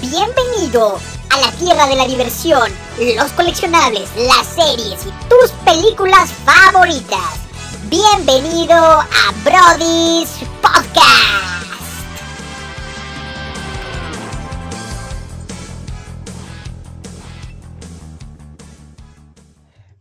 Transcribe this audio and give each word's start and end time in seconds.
Bienvenido 0.00 1.00
a 1.30 1.40
la 1.40 1.50
tierra 1.58 1.88
de 1.88 1.96
la 1.96 2.06
diversión, 2.06 2.70
los 3.16 3.32
coleccionables, 3.32 4.08
las 4.16 4.46
series 4.46 5.04
y 5.04 5.10
tus 5.28 5.50
películas 5.64 6.30
favoritas. 6.44 7.40
Bienvenido 7.90 8.76
a 8.76 9.32
Brody's 9.42 10.30
Podcast. 10.62 11.48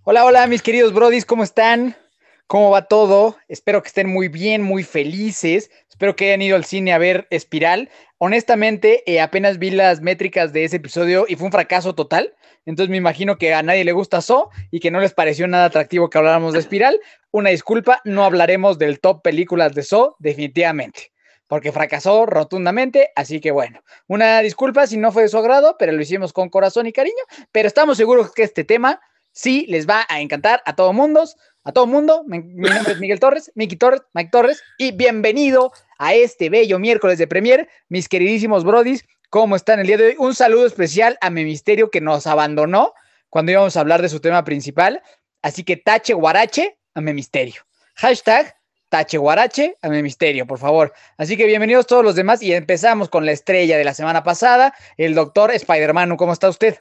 Hola, 0.03 0.25
hola, 0.25 0.45
mis 0.45 0.61
queridos 0.61 0.93
Brodis, 0.93 1.25
¿cómo 1.25 1.43
están? 1.43 1.97
¿Cómo 2.45 2.69
va 2.69 2.83
todo? 2.87 3.35
Espero 3.49 3.81
que 3.81 3.87
estén 3.87 4.07
muy 4.07 4.27
bien, 4.27 4.61
muy 4.61 4.83
felices. 4.83 5.71
Espero 5.97 6.15
que 6.15 6.25
hayan 6.25 6.43
ido 6.43 6.55
al 6.55 6.63
cine 6.63 6.93
a 6.93 6.99
ver 6.99 7.25
Espiral. 7.31 7.89
Honestamente, 8.19 9.01
eh, 9.11 9.19
apenas 9.19 9.57
vi 9.57 9.71
las 9.71 9.99
métricas 9.99 10.53
de 10.53 10.63
ese 10.63 10.75
episodio 10.75 11.25
y 11.27 11.35
fue 11.37 11.47
un 11.47 11.51
fracaso 11.51 11.95
total. 11.95 12.35
Entonces 12.67 12.91
me 12.91 12.97
imagino 12.97 13.39
que 13.39 13.55
a 13.55 13.63
nadie 13.63 13.83
le 13.83 13.93
gusta 13.93 14.21
So 14.21 14.51
y 14.69 14.79
que 14.79 14.91
no 14.91 14.99
les 14.99 15.15
pareció 15.15 15.47
nada 15.47 15.65
atractivo 15.65 16.11
que 16.11 16.19
habláramos 16.19 16.53
de 16.53 16.59
Espiral. 16.59 16.99
Una 17.31 17.49
disculpa, 17.49 17.99
no 18.05 18.25
hablaremos 18.25 18.77
del 18.77 18.99
top 18.99 19.23
películas 19.23 19.73
de 19.73 19.81
So, 19.81 20.15
definitivamente, 20.19 21.11
porque 21.47 21.71
fracasó 21.71 22.27
rotundamente. 22.27 23.09
Así 23.15 23.39
que 23.39 23.49
bueno, 23.49 23.81
una 24.05 24.39
disculpa 24.41 24.85
si 24.85 24.97
no 24.97 25.11
fue 25.11 25.23
de 25.23 25.29
su 25.29 25.39
agrado, 25.39 25.77
pero 25.79 25.93
lo 25.93 26.01
hicimos 26.03 26.31
con 26.31 26.49
corazón 26.49 26.85
y 26.85 26.93
cariño. 26.93 27.23
Pero 27.51 27.67
estamos 27.67 27.97
seguros 27.97 28.31
que 28.35 28.43
este 28.43 28.63
tema 28.63 29.01
sí 29.31 29.65
les 29.67 29.89
va 29.89 30.05
a 30.09 30.21
encantar 30.21 30.61
a 30.67 30.75
todo 30.75 30.93
mundo 30.93 31.23
a 31.67 31.73
todo 31.73 31.85
mundo. 31.85 32.23
Mi, 32.25 32.39
mi 32.39 32.69
nombre 32.69 32.93
es 32.93 32.99
Miguel 32.99 33.19
Torres, 33.19 33.51
Miki 33.53 33.75
Torres, 33.75 34.01
Mike 34.13 34.29
Torres, 34.31 34.63
y 34.77 34.93
bienvenido 34.93 35.73
a 35.99 36.13
este 36.13 36.49
bello 36.49 36.79
miércoles 36.79 37.17
de 37.17 37.27
Premier, 37.27 37.67
mis 37.89 38.07
queridísimos 38.07 38.63
brodis. 38.63 39.03
¿Cómo 39.29 39.57
están 39.57 39.81
el 39.81 39.87
día 39.87 39.97
de 39.97 40.07
hoy? 40.07 40.15
Un 40.17 40.33
saludo 40.33 40.65
especial 40.65 41.17
a 41.19 41.29
mi 41.29 41.43
misterio 41.43 41.91
que 41.91 41.99
nos 41.99 42.25
abandonó 42.25 42.93
cuando 43.29 43.51
íbamos 43.51 43.75
a 43.75 43.81
hablar 43.81 44.01
de 44.01 44.07
su 44.07 44.21
tema 44.21 44.45
principal. 44.45 45.03
Así 45.41 45.65
que 45.65 45.75
tache 45.75 46.13
guarache 46.13 46.77
a 46.95 47.01
mi 47.01 47.13
misterio. 47.13 47.61
Hashtag 47.95 48.55
tache 48.87 49.17
guarache 49.17 49.75
a 49.81 49.89
mi 49.89 50.01
misterio, 50.01 50.47
por 50.47 50.59
favor. 50.59 50.93
Así 51.17 51.35
que 51.35 51.45
bienvenidos 51.47 51.85
todos 51.85 52.05
los 52.05 52.15
demás 52.15 52.41
y 52.41 52.53
empezamos 52.53 53.09
con 53.09 53.25
la 53.25 53.33
estrella 53.33 53.77
de 53.77 53.83
la 53.83 53.93
semana 53.93 54.23
pasada, 54.23 54.73
el 54.95 55.15
doctor 55.15 55.51
Spider-Man. 55.51 56.15
¿Cómo 56.15 56.31
está 56.31 56.47
usted? 56.47 56.77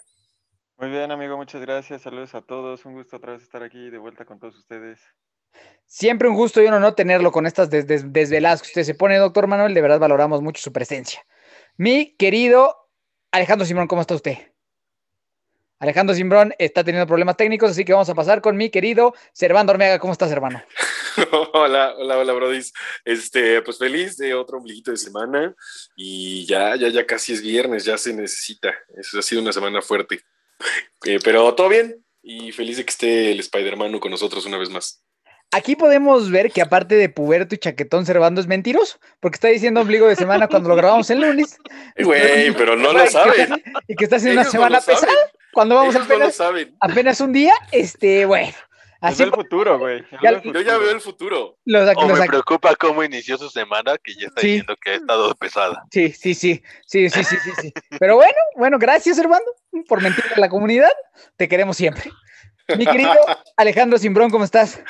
Muy 0.78 0.90
bien, 0.90 1.10
amigo, 1.10 1.38
muchas 1.38 1.62
gracias. 1.62 2.02
Saludos 2.02 2.34
a 2.34 2.42
todos. 2.42 2.84
Un 2.84 2.92
gusto 2.92 3.16
otra 3.16 3.32
vez 3.32 3.42
estar 3.42 3.62
aquí 3.62 3.88
de 3.88 3.96
vuelta 3.96 4.26
con 4.26 4.38
todos 4.38 4.56
ustedes. 4.58 5.00
Siempre 5.86 6.28
un 6.28 6.34
gusto 6.34 6.60
y 6.60 6.66
uno 6.66 6.78
no 6.78 6.94
tenerlo 6.94 7.32
con 7.32 7.46
estas 7.46 7.70
des 7.70 7.86
des 7.86 8.12
desveladas 8.12 8.60
que 8.60 8.68
usted 8.68 8.82
se 8.82 8.94
pone, 8.94 9.16
doctor 9.16 9.46
Manuel. 9.46 9.72
De 9.72 9.80
verdad 9.80 9.98
valoramos 9.98 10.42
mucho 10.42 10.60
su 10.60 10.74
presencia. 10.74 11.24
Mi 11.78 12.14
querido 12.16 12.76
Alejandro 13.30 13.64
Simbrón, 13.64 13.88
¿cómo 13.88 14.02
está 14.02 14.14
usted? 14.14 14.36
Alejandro 15.78 16.14
Simbrón 16.14 16.54
está 16.58 16.84
teniendo 16.84 17.06
problemas 17.06 17.38
técnicos, 17.38 17.70
así 17.70 17.84
que 17.84 17.94
vamos 17.94 18.10
a 18.10 18.14
pasar 18.14 18.42
con 18.42 18.58
mi 18.58 18.68
querido 18.68 19.14
Servando 19.32 19.72
Ormeaga. 19.72 19.98
¿Cómo 19.98 20.12
estás, 20.12 20.30
hermano? 20.30 20.62
hola, 21.54 21.94
hola, 21.96 22.18
hola, 22.18 22.32
Brodis. 22.34 22.74
Este, 23.02 23.62
pues 23.62 23.78
feliz 23.78 24.18
de 24.18 24.34
otro 24.34 24.58
ombliguito 24.58 24.90
de 24.90 24.98
semana 24.98 25.54
y 25.96 26.44
ya, 26.44 26.76
ya, 26.76 26.88
ya 26.88 27.06
casi 27.06 27.32
es 27.32 27.40
viernes, 27.40 27.86
ya 27.86 27.96
se 27.96 28.12
necesita. 28.12 28.74
Eso 28.94 29.18
ha 29.18 29.22
sido 29.22 29.40
una 29.40 29.54
semana 29.54 29.80
fuerte. 29.80 30.20
Eh, 31.04 31.18
pero 31.22 31.54
todo 31.54 31.68
bien 31.68 32.04
y 32.22 32.52
feliz 32.52 32.76
de 32.76 32.84
que 32.84 32.90
esté 32.90 33.32
el 33.32 33.40
Spider-Man 33.40 33.98
con 34.00 34.10
nosotros 34.10 34.46
una 34.46 34.58
vez 34.58 34.70
más. 34.70 35.02
Aquí 35.52 35.76
podemos 35.76 36.30
ver 36.30 36.50
que 36.50 36.60
aparte 36.60 36.96
de 36.96 37.08
puberto 37.08 37.54
y 37.54 37.58
chaquetón 37.58 38.04
Servando 38.04 38.40
es 38.40 38.48
mentiroso, 38.48 38.98
porque 39.20 39.36
está 39.36 39.48
diciendo 39.48 39.80
ombligo 39.80 40.08
de 40.08 40.16
semana 40.16 40.48
cuando 40.48 40.68
lo 40.68 40.74
grabamos 40.76 41.08
el 41.10 41.20
lunes. 41.20 41.56
Güey, 41.96 42.52
pero 42.54 42.76
no 42.76 42.92
lo 42.92 43.06
saben. 43.06 43.62
Y 43.88 43.94
que 43.94 44.04
está 44.04 44.16
haciendo 44.16 44.40
una 44.40 44.50
semana 44.50 44.78
no 44.80 44.84
pesada. 44.84 45.12
Cuando 45.54 45.76
vamos 45.76 45.94
Ellos 45.94 46.04
apenas, 46.06 46.20
no 46.20 46.26
lo 46.26 46.32
saben. 46.32 46.76
apenas 46.80 47.20
un 47.20 47.32
día, 47.32 47.54
este, 47.72 48.26
bueno. 48.26 48.52
Así 49.00 49.22
el 49.22 49.30
futuro, 49.30 49.78
güey. 49.78 50.02
Ya- 50.22 50.42
Yo 50.42 50.60
ya 50.62 50.78
veo 50.78 50.90
el 50.90 51.00
futuro. 51.00 51.58
Los, 51.64 51.88
O 51.96 52.08
los- 52.08 52.18
me 52.18 52.26
preocupa 52.26 52.74
cómo 52.76 53.04
inició 53.04 53.38
su 53.38 53.48
semana, 53.50 53.96
que 54.02 54.14
ya 54.14 54.26
está 54.26 54.40
Sí. 54.40 54.46
diciendo 54.48 54.74
que 54.82 54.90
ha 54.90 54.94
estado 54.94 55.34
pesada. 55.36 55.84
Sí, 55.92 56.10
sí, 56.12 56.34
sí, 56.34 56.60
sí, 56.86 57.08
sí, 57.08 57.22
sí, 57.22 57.36
sí, 57.44 57.50
sí. 57.60 57.72
Pero 58.00 58.16
bueno, 58.16 58.32
bueno, 58.56 58.78
gracias, 58.78 59.16
Servando, 59.16 59.46
por 59.84 60.02
mentir 60.02 60.24
a 60.34 60.40
la 60.40 60.48
comunidad. 60.48 60.92
Te 61.36 61.48
queremos 61.48 61.76
siempre. 61.76 62.10
Mi 62.76 62.86
querido 62.86 63.12
Alejandro 63.56 63.98
Simbrón, 63.98 64.30
¿cómo 64.30 64.44
estás? 64.44 64.80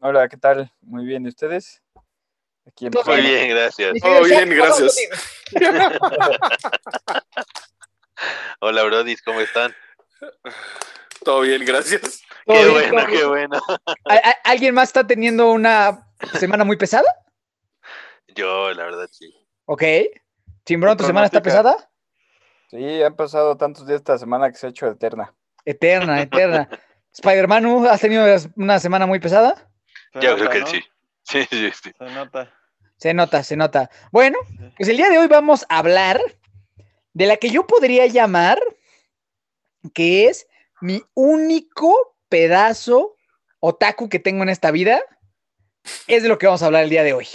Hola, 0.00 0.28
¿qué 0.28 0.36
tal? 0.36 0.70
Muy 0.82 1.04
bien, 1.04 1.24
¿y 1.24 1.28
ustedes? 1.28 1.82
Aquí 2.66 2.88
Todo 2.90 3.04
Muy 3.04 3.20
bien, 3.22 3.48
gracias. 3.50 3.92
Todo 4.00 4.22
bien, 4.24 4.48
gracias. 4.50 4.96
Hola, 8.60 8.82
Brodis, 8.84 9.22
¿cómo 9.22 9.40
están? 9.40 9.74
Todo 11.24 11.40
bien, 11.42 11.64
gracias. 11.64 12.22
Todo 12.46 12.56
Qué 12.56 12.64
bien, 12.64 12.90
bueno, 12.90 13.06
qué 13.06 13.12
bien. 13.16 13.28
bueno. 13.28 13.60
¿Al- 14.04 14.20
al- 14.24 14.36
¿Alguien 14.44 14.74
más 14.74 14.88
está 14.88 15.06
teniendo 15.06 15.50
una 15.50 16.06
semana 16.38 16.64
muy 16.64 16.76
pesada? 16.76 17.08
Yo, 18.28 18.72
la 18.72 18.84
verdad, 18.84 19.08
sí. 19.10 19.34
Ok. 19.66 19.82
Simbrón, 20.66 20.96
¿tu 20.96 21.04
semana 21.04 21.26
está 21.26 21.42
pesada? 21.42 21.90
Sí, 22.70 23.02
han 23.02 23.14
pasado 23.14 23.56
tantos 23.56 23.86
días 23.86 23.98
esta 23.98 24.18
semana 24.18 24.50
que 24.50 24.56
se 24.56 24.66
ha 24.66 24.70
hecho 24.70 24.86
eterna. 24.86 25.34
Eterna, 25.64 26.22
eterna. 26.22 26.68
Spider-Man, 27.12 27.66
¿uh? 27.66 27.86
¿has 27.88 28.00
tenido 28.00 28.26
una 28.56 28.80
semana 28.80 29.06
muy 29.06 29.20
pesada? 29.20 29.70
Se 30.12 30.20
Yo 30.20 30.36
nota, 30.36 30.36
creo 30.36 30.50
que 30.50 30.60
¿no? 30.60 30.66
sí. 30.66 30.84
Sí, 31.22 31.46
sí, 31.50 31.70
sí. 31.82 31.92
Se 31.96 32.04
nota. 32.10 32.52
Se 32.96 33.14
nota, 33.14 33.42
se 33.42 33.56
nota. 33.56 33.90
Bueno, 34.10 34.38
pues 34.76 34.88
el 34.88 34.96
día 34.96 35.08
de 35.08 35.18
hoy 35.18 35.26
vamos 35.26 35.64
a 35.68 35.78
hablar 35.78 36.20
de 37.12 37.26
la 37.26 37.36
que 37.36 37.50
yo 37.50 37.66
podría 37.66 38.06
llamar 38.06 38.58
que 39.92 40.26
es 40.26 40.46
mi 40.80 41.02
único 41.14 42.16
pedazo 42.28 43.16
otaku 43.60 44.08
que 44.08 44.18
tengo 44.18 44.42
en 44.42 44.48
esta 44.48 44.70
vida. 44.70 45.00
Es 46.06 46.22
de 46.22 46.28
lo 46.28 46.38
que 46.38 46.46
vamos 46.46 46.62
a 46.62 46.66
hablar 46.66 46.84
el 46.84 46.90
día 46.90 47.02
de 47.02 47.12
hoy. 47.12 47.28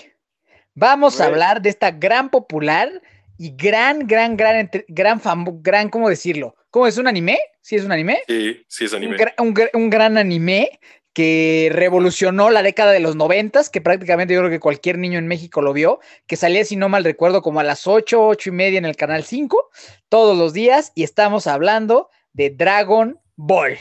Vamos 0.73 1.19
a 1.19 1.25
hablar 1.25 1.62
de 1.62 1.69
esta 1.69 1.91
gran 1.91 2.29
popular 2.29 3.01
y 3.39 3.55
gran, 3.55 4.05
gran, 4.05 4.38
gran, 4.38 4.69
gran, 4.89 5.19
famo- 5.19 5.59
gran, 5.61 5.89
¿cómo 5.89 6.09
decirlo? 6.09 6.55
¿Cómo 6.69 6.85
es 6.85 6.97
un 6.97 7.07
anime? 7.07 7.39
¿Sí 7.61 7.75
es 7.77 7.85
un 7.85 7.91
anime? 7.91 8.22
Sí, 8.27 8.63
sí 8.67 8.85
es 8.85 8.91
un, 8.91 8.97
anime. 8.97 9.17
un 9.39 9.55
gra- 9.55 9.69
un 9.73 9.89
gran 9.89 10.17
anime 10.17 10.79
que 11.13 11.69
revolucionó 11.73 12.50
la 12.50 12.61
década 12.61 12.91
de 12.91 13.00
los 13.00 13.16
noventas, 13.16 13.69
que 13.69 13.81
prácticamente 13.81 14.33
yo 14.33 14.41
creo 14.41 14.51
que 14.51 14.59
cualquier 14.59 14.97
niño 14.97 15.17
en 15.17 15.27
México 15.27 15.61
lo 15.61 15.73
vio, 15.73 16.00
que 16.27 16.35
salía, 16.35 16.63
si 16.66 16.75
no 16.75 16.88
mal 16.89 17.03
recuerdo, 17.03 17.41
como 17.41 17.59
a 17.59 17.63
las 17.63 17.88
8, 17.88 18.22
8 18.27 18.50
y 18.50 18.53
media 18.53 18.77
en 18.77 18.85
el 18.85 18.95
canal 18.95 19.23
5, 19.23 19.69
todos 20.09 20.38
los 20.38 20.53
días, 20.53 20.91
y 20.95 21.03
estamos 21.03 21.47
hablando 21.47 22.09
de 22.33 22.51
Dragon 22.51 23.19
Ball. 23.35 23.79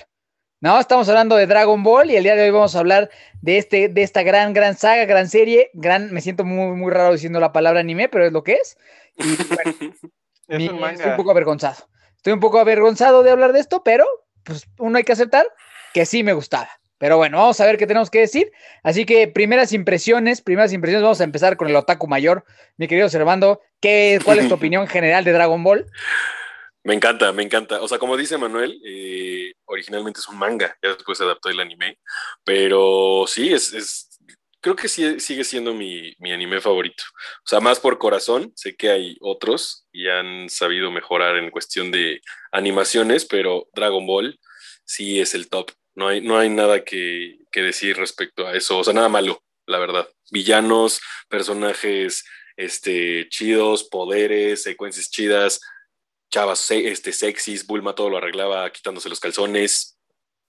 No, 0.60 0.80
estamos 0.80 1.08
hablando 1.08 1.36
de 1.36 1.46
Dragon 1.46 1.82
Ball 1.84 2.10
y 2.10 2.16
el 2.16 2.24
día 2.24 2.34
de 2.34 2.42
hoy 2.44 2.50
vamos 2.50 2.74
a 2.74 2.80
hablar 2.80 3.10
de, 3.42 3.58
este, 3.58 3.88
de 3.88 4.02
esta 4.02 4.22
gran, 4.24 4.52
gran 4.54 4.76
saga, 4.76 5.04
gran 5.04 5.28
serie, 5.28 5.70
gran, 5.74 6.12
me 6.12 6.20
siento 6.20 6.44
muy, 6.44 6.74
muy 6.76 6.90
raro 6.92 7.12
diciendo 7.12 7.38
la 7.38 7.52
palabra 7.52 7.78
anime, 7.80 8.08
pero 8.08 8.26
es 8.26 8.32
lo 8.32 8.42
que 8.42 8.54
es. 8.54 8.76
Y 9.18 9.54
bueno, 9.54 9.74
Es 10.48 10.58
mi- 10.58 10.68
un 10.68 10.84
Estoy 10.84 11.10
un 11.10 11.16
poco 11.16 11.30
avergonzado. 11.30 11.88
Estoy 12.16 12.32
un 12.32 12.40
poco 12.40 12.58
avergonzado 12.58 13.22
de 13.22 13.30
hablar 13.30 13.52
de 13.52 13.60
esto, 13.60 13.82
pero 13.84 14.06
pues 14.44 14.64
uno 14.78 14.96
hay 14.96 15.04
que 15.04 15.12
aceptar 15.12 15.46
que 15.92 16.06
sí 16.06 16.22
me 16.22 16.32
gustaba. 16.32 16.70
Pero 16.96 17.16
bueno, 17.16 17.36
vamos 17.38 17.60
a 17.60 17.66
ver 17.66 17.76
qué 17.76 17.86
tenemos 17.86 18.10
que 18.10 18.20
decir. 18.20 18.50
Así 18.82 19.04
que 19.04 19.28
primeras 19.28 19.72
impresiones, 19.72 20.40
primeras 20.40 20.72
impresiones, 20.72 21.02
vamos 21.04 21.20
a 21.20 21.24
empezar 21.24 21.56
con 21.56 21.68
el 21.68 21.76
otaku 21.76 22.08
mayor. 22.08 22.44
Mi 22.76 22.88
querido 22.88 23.08
Servando, 23.08 23.60
¿qué, 23.80 24.18
¿cuál 24.24 24.38
es 24.40 24.48
tu 24.48 24.54
opinión 24.54 24.86
general 24.88 25.22
de 25.22 25.32
Dragon 25.32 25.62
Ball? 25.62 25.86
Me 26.82 26.94
encanta, 26.94 27.30
me 27.32 27.42
encanta. 27.42 27.82
O 27.82 27.86
sea, 27.88 27.98
como 27.98 28.16
dice 28.16 28.38
Manuel, 28.38 28.80
eh, 28.84 29.52
originalmente 29.66 30.20
es 30.20 30.28
un 30.28 30.38
manga, 30.38 30.76
ya 30.82 30.88
después 30.94 31.18
se 31.18 31.24
adaptó 31.24 31.50
el 31.50 31.60
anime, 31.60 31.98
pero 32.42 33.24
sí, 33.28 33.52
es, 33.52 33.72
es 33.74 34.07
creo 34.68 34.76
que 34.76 34.88
sí, 34.88 35.18
sigue 35.20 35.44
siendo 35.44 35.72
mi, 35.74 36.14
mi 36.18 36.32
anime 36.32 36.60
favorito. 36.60 37.02
O 37.44 37.48
sea, 37.48 37.60
más 37.60 37.80
por 37.80 37.98
corazón, 37.98 38.52
sé 38.54 38.76
que 38.76 38.90
hay 38.90 39.16
otros 39.20 39.86
y 39.92 40.08
han 40.08 40.48
sabido 40.50 40.90
mejorar 40.90 41.36
en 41.36 41.50
cuestión 41.50 41.90
de 41.90 42.20
animaciones, 42.52 43.24
pero 43.24 43.66
Dragon 43.74 44.06
Ball 44.06 44.38
sí 44.84 45.20
es 45.20 45.34
el 45.34 45.48
top. 45.48 45.70
No 45.94 46.08
hay, 46.08 46.20
no 46.20 46.38
hay 46.38 46.48
nada 46.50 46.84
que, 46.84 47.38
que 47.50 47.62
decir 47.62 47.96
respecto 47.96 48.46
a 48.46 48.54
eso, 48.54 48.78
o 48.78 48.84
sea, 48.84 48.92
nada 48.92 49.08
malo, 49.08 49.42
la 49.66 49.78
verdad. 49.78 50.06
Villanos, 50.30 51.00
personajes 51.28 52.24
este, 52.56 53.28
chidos, 53.30 53.84
poderes, 53.84 54.62
secuencias 54.62 55.10
chidas, 55.10 55.60
chavas 56.30 56.58
se- 56.58 56.88
este, 56.88 57.12
sexys, 57.12 57.66
Bulma 57.66 57.94
todo 57.94 58.10
lo 58.10 58.18
arreglaba 58.18 58.70
quitándose 58.70 59.08
los 59.08 59.18
calzones. 59.20 59.98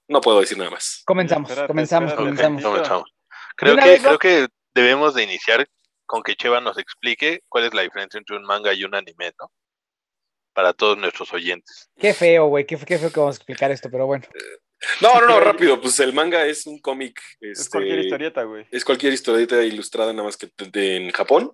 No 0.07 0.21
puedo 0.21 0.39
decir 0.41 0.57
nada 0.57 0.71
más. 0.71 1.03
Comenzamos, 1.05 1.49
Espérate, 1.49 1.67
comenzamos, 1.67 2.09
espérate. 2.11 2.29
comenzamos. 2.29 2.63
Comenzamos. 2.63 3.18
Creo 3.59 3.75
que, 3.75 3.97
creo 3.99 4.19
que 4.19 4.47
debemos 4.73 5.13
de 5.13 5.23
iniciar 5.23 5.67
con 6.05 6.23
que 6.23 6.35
Cheva 6.35 6.61
nos 6.61 6.77
explique 6.77 7.41
cuál 7.49 7.65
es 7.65 7.73
la 7.73 7.81
diferencia 7.83 8.17
entre 8.17 8.35
un 8.35 8.43
manga 8.43 8.73
y 8.73 8.83
un 8.83 8.95
anime, 8.95 9.31
¿no? 9.39 9.51
Para 10.53 10.73
todos 10.73 10.97
nuestros 10.97 11.31
oyentes. 11.33 11.89
Qué 11.97 12.13
feo, 12.13 12.47
güey, 12.47 12.65
qué, 12.65 12.77
qué 12.77 12.97
feo 12.97 13.11
que 13.11 13.19
vamos 13.19 13.35
a 13.35 13.37
explicar 13.37 13.71
esto, 13.71 13.89
pero 13.91 14.05
bueno. 14.07 14.25
No, 15.01 15.19
no, 15.21 15.27
no, 15.27 15.39
rápido. 15.39 15.79
Pues 15.81 15.99
el 15.99 16.13
manga 16.13 16.45
es 16.45 16.65
un 16.65 16.79
cómic. 16.79 17.19
Es 17.41 17.59
este, 17.59 17.71
cualquier 17.71 17.99
historieta, 17.99 18.43
güey. 18.43 18.65
Es 18.71 18.83
cualquier 18.85 19.13
historieta 19.13 19.61
ilustrada, 19.61 20.11
nada 20.13 20.23
más 20.23 20.37
que 20.37 20.49
de- 20.57 20.69
de- 20.71 20.95
en 20.97 21.11
Japón. 21.11 21.51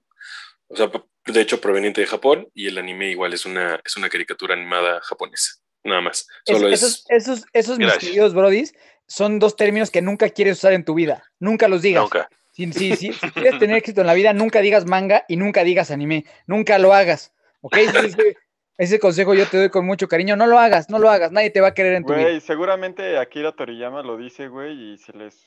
O 0.68 0.76
sea, 0.76 0.90
de 1.26 1.42
hecho 1.42 1.60
proveniente 1.60 2.02
de 2.02 2.08
Japón, 2.08 2.48
y 2.54 2.68
el 2.68 2.78
anime 2.78 3.10
igual 3.12 3.34
es 3.34 3.46
una, 3.46 3.82
es 3.84 3.98
una 3.98 4.10
caricatura 4.10 4.54
animada 4.54 5.02
japonesa. 5.02 5.54
Nada 5.84 6.02
más. 6.02 6.28
Es- 6.46 6.58
Solo 6.58 6.70
es. 6.70 6.82
esos, 6.82 7.06
esos, 7.10 7.46
esos 7.54 7.78
mis 7.78 7.88
Gracias. 7.88 8.06
queridos 8.10 8.34
brodis, 8.34 8.74
son 9.08 9.40
dos 9.40 9.56
términos 9.56 9.92
que 9.92 10.02
nunca 10.02 10.30
quieres 10.30 10.58
usar 10.58 10.74
en 10.74 10.84
tu 10.86 10.94
vida. 10.96 11.24
Nunca 11.40 11.68
los 11.68 11.82
digas. 11.82 12.04
Nunca. 12.04 12.30
Si, 12.52 12.72
si- 12.72 12.96
si- 12.96 13.14
si 13.14 13.32
quieres 13.32 13.60
tener 13.60 13.76
éxito 13.78 14.02
en 14.02 14.08
la 14.08 14.14
vida, 14.14 14.32
nunca 14.34 14.62
digas 14.62 14.86
manga 14.86 15.26
y 15.28 15.36
nunca 15.38 15.64
digas 15.64 15.92
anime. 15.92 16.26
Nunca 16.48 16.80
lo 16.80 16.94
hagas. 16.94 17.34
¿Ok? 17.62 17.76
Ese, 17.78 18.38
ese- 18.78 19.00
consejo 19.00 19.34
yo 19.34 19.46
te 19.48 19.58
doy 19.58 19.70
con 19.70 19.86
mucho 19.86 20.08
cariño. 20.08 20.36
No 20.36 20.48
lo 20.48 20.58
hagas, 20.60 20.90
no 20.90 20.98
lo 21.00 21.10
hagas. 21.10 21.32
Nadie 21.32 21.50
te 21.50 21.60
va 21.62 21.68
a 21.70 21.74
querer 21.74 21.94
en 21.96 22.06
tu 22.06 22.14
vida. 22.14 22.24
Güey, 22.24 22.42
seguramente 22.42 23.18
Akira 23.18 23.52
Toriyama 23.52 24.02
lo 24.04 24.16
dice, 24.18 24.48
güey, 24.48 24.94
y 24.94 24.98
se 24.98 25.12
les 25.14 25.38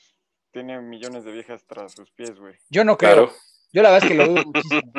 tiene 0.53 0.81
millones 0.81 1.25
de 1.25 1.33
viejas 1.33 1.65
tras 1.67 1.93
sus 1.93 2.11
pies, 2.13 2.39
güey. 2.39 2.55
Yo 2.71 2.85
no 2.85 2.97
creo. 2.99 3.13
Claro. 3.15 3.33
Yo 3.73 3.83
la 3.83 3.91
verdad 3.91 4.05
es 4.11 4.13
que 4.13 4.19
lo 4.19 4.29
dudo 4.29 4.43
muchísimo. 4.47 4.93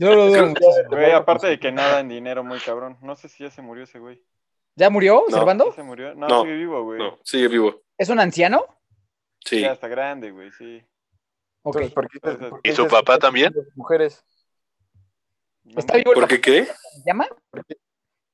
Yo 0.00 0.14
lo 0.14 0.26
dudo 0.26 0.46
muchísimo. 0.48 0.88
Güey, 0.90 1.12
aparte 1.12 1.46
de 1.48 1.58
que 1.60 1.70
nada 1.72 2.00
en 2.00 2.08
dinero 2.08 2.42
muy 2.44 2.58
cabrón. 2.60 2.98
No 3.02 3.14
sé 3.16 3.28
si 3.28 3.44
ya 3.44 3.50
se 3.50 3.62
murió 3.62 3.84
ese 3.84 3.98
güey. 4.00 4.20
¿Ya 4.76 4.90
murió, 4.90 5.24
No. 5.28 5.36
Servando? 5.36 5.66
¿Ya 5.70 5.72
se 5.76 5.82
murió? 5.82 6.14
No, 6.14 6.28
No, 6.28 6.42
sigue 6.42 6.54
vivo, 6.56 6.82
güey. 6.84 6.98
No, 6.98 7.18
sigue 7.22 7.48
vivo. 7.48 7.82
¿Es 7.98 8.08
un 8.08 8.18
anciano? 8.20 8.64
Sí. 9.44 9.60
Ya 9.60 9.72
está 9.72 9.88
grande, 9.88 10.30
güey, 10.30 10.50
sí. 10.52 10.82
Ok. 11.62 11.76
Entonces, 11.76 11.92
¿por 11.94 12.08
qué 12.08 12.18
te- 12.20 12.28
Entonces- 12.30 12.50
por 12.50 12.62
qué 12.62 12.70
¿Y 12.70 12.74
su 12.74 12.88
papá 12.88 13.18
también? 13.18 13.52
Mujeres. 13.74 14.24
¿Está 15.76 15.96
vivo 15.96 16.12
el 16.12 16.20
¿Por 16.20 16.28
qué 16.28 16.40
qué? 16.40 16.64
¿Se 16.64 17.02
llama? 17.06 17.28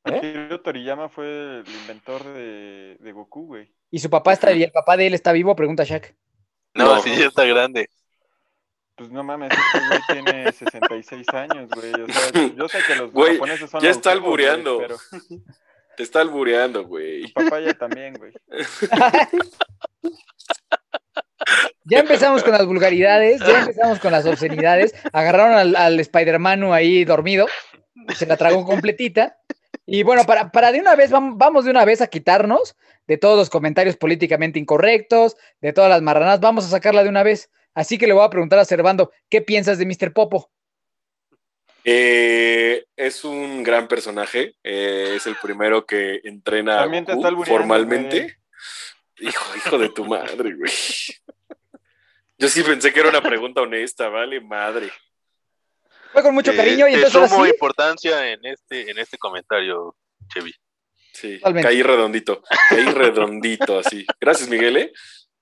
Akira 0.04 0.62
Toriyama 0.62 1.08
fue 1.10 1.60
el 1.60 1.64
inventor 1.68 2.24
de, 2.24 2.96
de 3.00 3.12
Goku, 3.12 3.46
güey. 3.46 3.74
¿Y 3.90 3.98
su 3.98 4.08
papá 4.08 4.32
está 4.32 4.52
y 4.52 4.62
el 4.62 4.72
papá 4.72 4.96
de 4.96 5.06
él 5.08 5.14
está 5.14 5.32
vivo? 5.32 5.54
Pregunta 5.54 5.84
Shaq. 5.84 6.14
No, 6.74 6.94
No. 6.94 7.00
sí, 7.02 7.10
ya 7.18 7.26
está 7.26 7.44
grande. 7.44 7.90
Pues 8.96 9.10
no 9.10 9.22
mames, 9.22 9.50
este 9.52 9.86
güey 9.86 10.00
tiene 10.24 10.52
66 10.52 11.28
años, 11.34 11.68
güey. 11.70 11.92
O 11.92 12.06
sea, 12.08 12.48
yo 12.56 12.68
sé 12.68 12.78
que 12.86 12.94
los 12.96 13.12
Güey, 13.12 13.34
japoneses 13.34 13.70
son 13.70 13.80
ya 13.82 13.90
está 13.90 14.12
albureando. 14.12 14.78
Pero 14.78 14.96
Te 15.98 16.04
está 16.04 16.20
albureando, 16.20 16.84
güey. 16.86 17.24
tu 17.24 17.32
papá 17.44 17.60
ya 17.60 17.74
también, 17.74 18.14
güey. 18.14 18.32
Ya 21.84 22.00
empezamos 22.00 22.42
con 22.42 22.52
las 22.52 22.66
vulgaridades, 22.66 23.40
ya 23.40 23.60
empezamos 23.60 23.98
con 24.00 24.12
las 24.12 24.26
obscenidades. 24.26 24.94
Agarraron 25.12 25.54
al, 25.56 25.74
al 25.76 25.98
Spider-Man 25.98 26.62
ahí 26.72 27.04
dormido, 27.04 27.46
se 28.14 28.26
la 28.26 28.36
tragó 28.36 28.64
completita. 28.66 29.38
Y 29.86 30.02
bueno, 30.02 30.24
para, 30.24 30.52
para 30.52 30.70
de 30.70 30.80
una 30.80 30.94
vez, 30.96 31.10
vam- 31.10 31.34
vamos 31.36 31.64
de 31.64 31.70
una 31.70 31.84
vez 31.86 32.02
a 32.02 32.08
quitarnos 32.08 32.76
de 33.06 33.16
todos 33.16 33.38
los 33.38 33.48
comentarios 33.48 33.96
políticamente 33.96 34.58
incorrectos, 34.58 35.36
de 35.62 35.72
todas 35.72 35.88
las 35.88 36.02
marranas, 36.02 36.40
vamos 36.40 36.66
a 36.66 36.68
sacarla 36.68 37.02
de 37.02 37.08
una 37.08 37.22
vez. 37.22 37.50
Así 37.72 37.96
que 37.96 38.06
le 38.06 38.12
voy 38.12 38.24
a 38.24 38.30
preguntar 38.30 38.58
a 38.58 38.66
Servando, 38.66 39.10
¿qué 39.30 39.40
piensas 39.40 39.78
de 39.78 39.86
Mr. 39.86 40.12
Popo? 40.12 40.50
Eh, 41.84 42.84
es 42.96 43.24
un 43.24 43.62
gran 43.62 43.88
personaje. 43.88 44.54
eh, 44.62 45.14
es 45.16 45.26
el 45.26 45.36
primero 45.36 45.86
que 45.86 46.20
entrena 46.24 46.76
a 46.78 46.82
También 46.82 47.04
te 47.04 47.12
Goku 47.12 47.20
está 47.22 47.28
albureando, 47.28 47.58
formalmente. 47.58 48.38
Hijo, 49.20 49.56
hijo 49.56 49.78
de 49.78 49.88
tu 49.90 50.04
madre, 50.04 50.54
güey. 50.54 50.72
Yo 52.38 52.48
sí 52.48 52.62
pensé 52.62 52.92
que 52.92 53.00
era 53.00 53.08
una 53.08 53.22
pregunta 53.22 53.62
honesta, 53.62 54.08
vale, 54.08 54.40
madre. 54.40 54.90
Fue 56.12 56.22
con 56.22 56.34
mucho 56.34 56.52
Eh, 56.52 56.56
cariño 56.56 56.88
y 56.88 56.94
entonces 56.94 57.28
sumo 57.30 57.46
importancia 57.46 58.30
en 58.32 58.44
este, 58.46 58.90
en 58.90 58.98
este 58.98 59.18
comentario, 59.18 59.96
Chevy. 60.32 60.54
Sí, 61.12 61.38
Totalmente. 61.38 61.68
caí 61.68 61.82
redondito. 61.82 62.42
Caí 62.68 62.84
redondito, 62.84 63.78
así. 63.80 64.06
Gracias, 64.20 64.48
Miguel, 64.48 64.76
¿eh? 64.76 64.92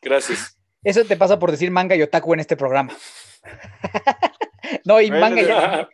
Gracias. 0.00 0.56
eso 0.82 1.04
te 1.04 1.16
pasa 1.16 1.38
por 1.38 1.50
decir 1.50 1.70
manga 1.70 1.96
y 1.96 2.02
otaku 2.02 2.32
en 2.34 2.40
este 2.40 2.56
programa. 2.56 2.94
no, 4.84 5.00
y 5.00 5.10
manga 5.10 5.42
y 5.42 5.44
le- 5.44 5.88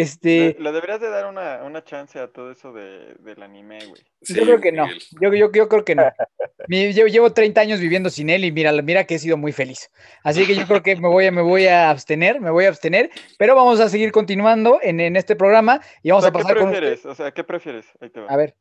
este, 0.00 0.56
Le, 0.58 0.72
deberías 0.72 1.00
de 1.00 1.08
dar 1.08 1.26
una, 1.26 1.62
una 1.64 1.82
chance 1.84 2.18
a 2.18 2.28
todo 2.28 2.50
eso 2.50 2.72
de, 2.72 3.14
del 3.20 3.42
anime, 3.42 3.78
güey. 3.86 4.02
Sí, 4.22 4.34
yo 4.34 4.42
creo 4.44 4.60
que 4.60 4.72
no. 4.72 4.88
Yo, 5.20 5.32
yo, 5.32 5.50
yo 5.52 5.68
creo 5.68 5.84
que 5.84 5.94
no. 5.94 6.04
Mi- 6.68 6.92
Yo 6.92 7.06
llevo 7.06 7.32
30 7.32 7.60
años 7.60 7.80
viviendo 7.80 8.10
sin 8.10 8.28
él 8.30 8.44
y 8.44 8.52
mira, 8.52 8.72
mira 8.82 9.04
que 9.04 9.14
he 9.14 9.18
sido 9.18 9.36
muy 9.36 9.52
feliz. 9.52 9.90
Así 10.24 10.46
que 10.46 10.54
yo 10.54 10.66
creo 10.66 10.82
que 10.82 10.96
me 10.96 11.08
voy 11.08 11.26
a, 11.26 11.32
me 11.32 11.42
voy 11.42 11.66
a 11.66 11.90
abstener, 11.90 12.40
me 12.40 12.50
voy 12.50 12.64
a 12.64 12.68
abstener, 12.68 13.10
pero 13.38 13.54
vamos 13.54 13.80
a 13.80 13.88
seguir 13.88 14.12
continuando 14.12 14.78
en, 14.82 15.00
en 15.00 15.16
este 15.16 15.36
programa 15.36 15.80
y 16.02 16.10
O 16.10 16.14
vamos 16.14 16.24
sea, 16.24 16.28
a 16.30 16.32
¿qué 16.32 16.38
pasar 16.42 16.58
con 16.58 16.70
prefieres? 16.70 17.06
O 17.06 17.14
sea, 17.14 17.30
¿qué 17.32 17.44
prefieres? 17.44 17.86
Ahí 18.00 18.10
te 18.10 18.20
va. 18.20 18.26
A 18.28 18.36
ver, 18.36 18.54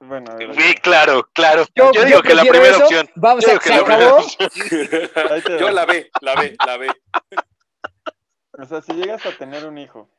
Bueno, 0.00 0.30
a 0.30 0.36
ver, 0.36 0.54
Sí, 0.54 0.74
claro, 0.76 1.28
claro. 1.32 1.64
yo, 1.74 1.92
Yo, 1.92 2.00
yo 2.00 2.04
digo 2.06 2.22
que 2.22 2.34
la 2.34 2.42
primera 2.42 2.70
eso. 2.70 2.84
opción. 2.84 3.08
Vamos, 3.16 3.44
Yo 3.44 3.50
digo 3.50 3.60
que 3.60 3.68
se 3.68 3.74
acabó. 3.74 5.58
Yo 5.60 5.70
la 5.70 5.86
ve, 5.86 6.10
la 6.20 6.34
ve, 6.36 6.56
la 6.64 6.76
ve. 6.76 6.88
O 8.58 8.66
sea, 8.66 8.82
si 8.82 8.92
llegas 8.92 9.24
a 9.24 9.36
tener 9.38 9.66
un 9.66 9.78
hijo, 9.78 10.10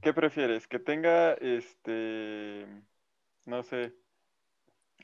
¿qué 0.00 0.14
prefieres? 0.14 0.66
¿Que 0.66 0.78
tenga, 0.78 1.34
este, 1.34 2.66
no 3.44 3.62
sé, 3.62 3.94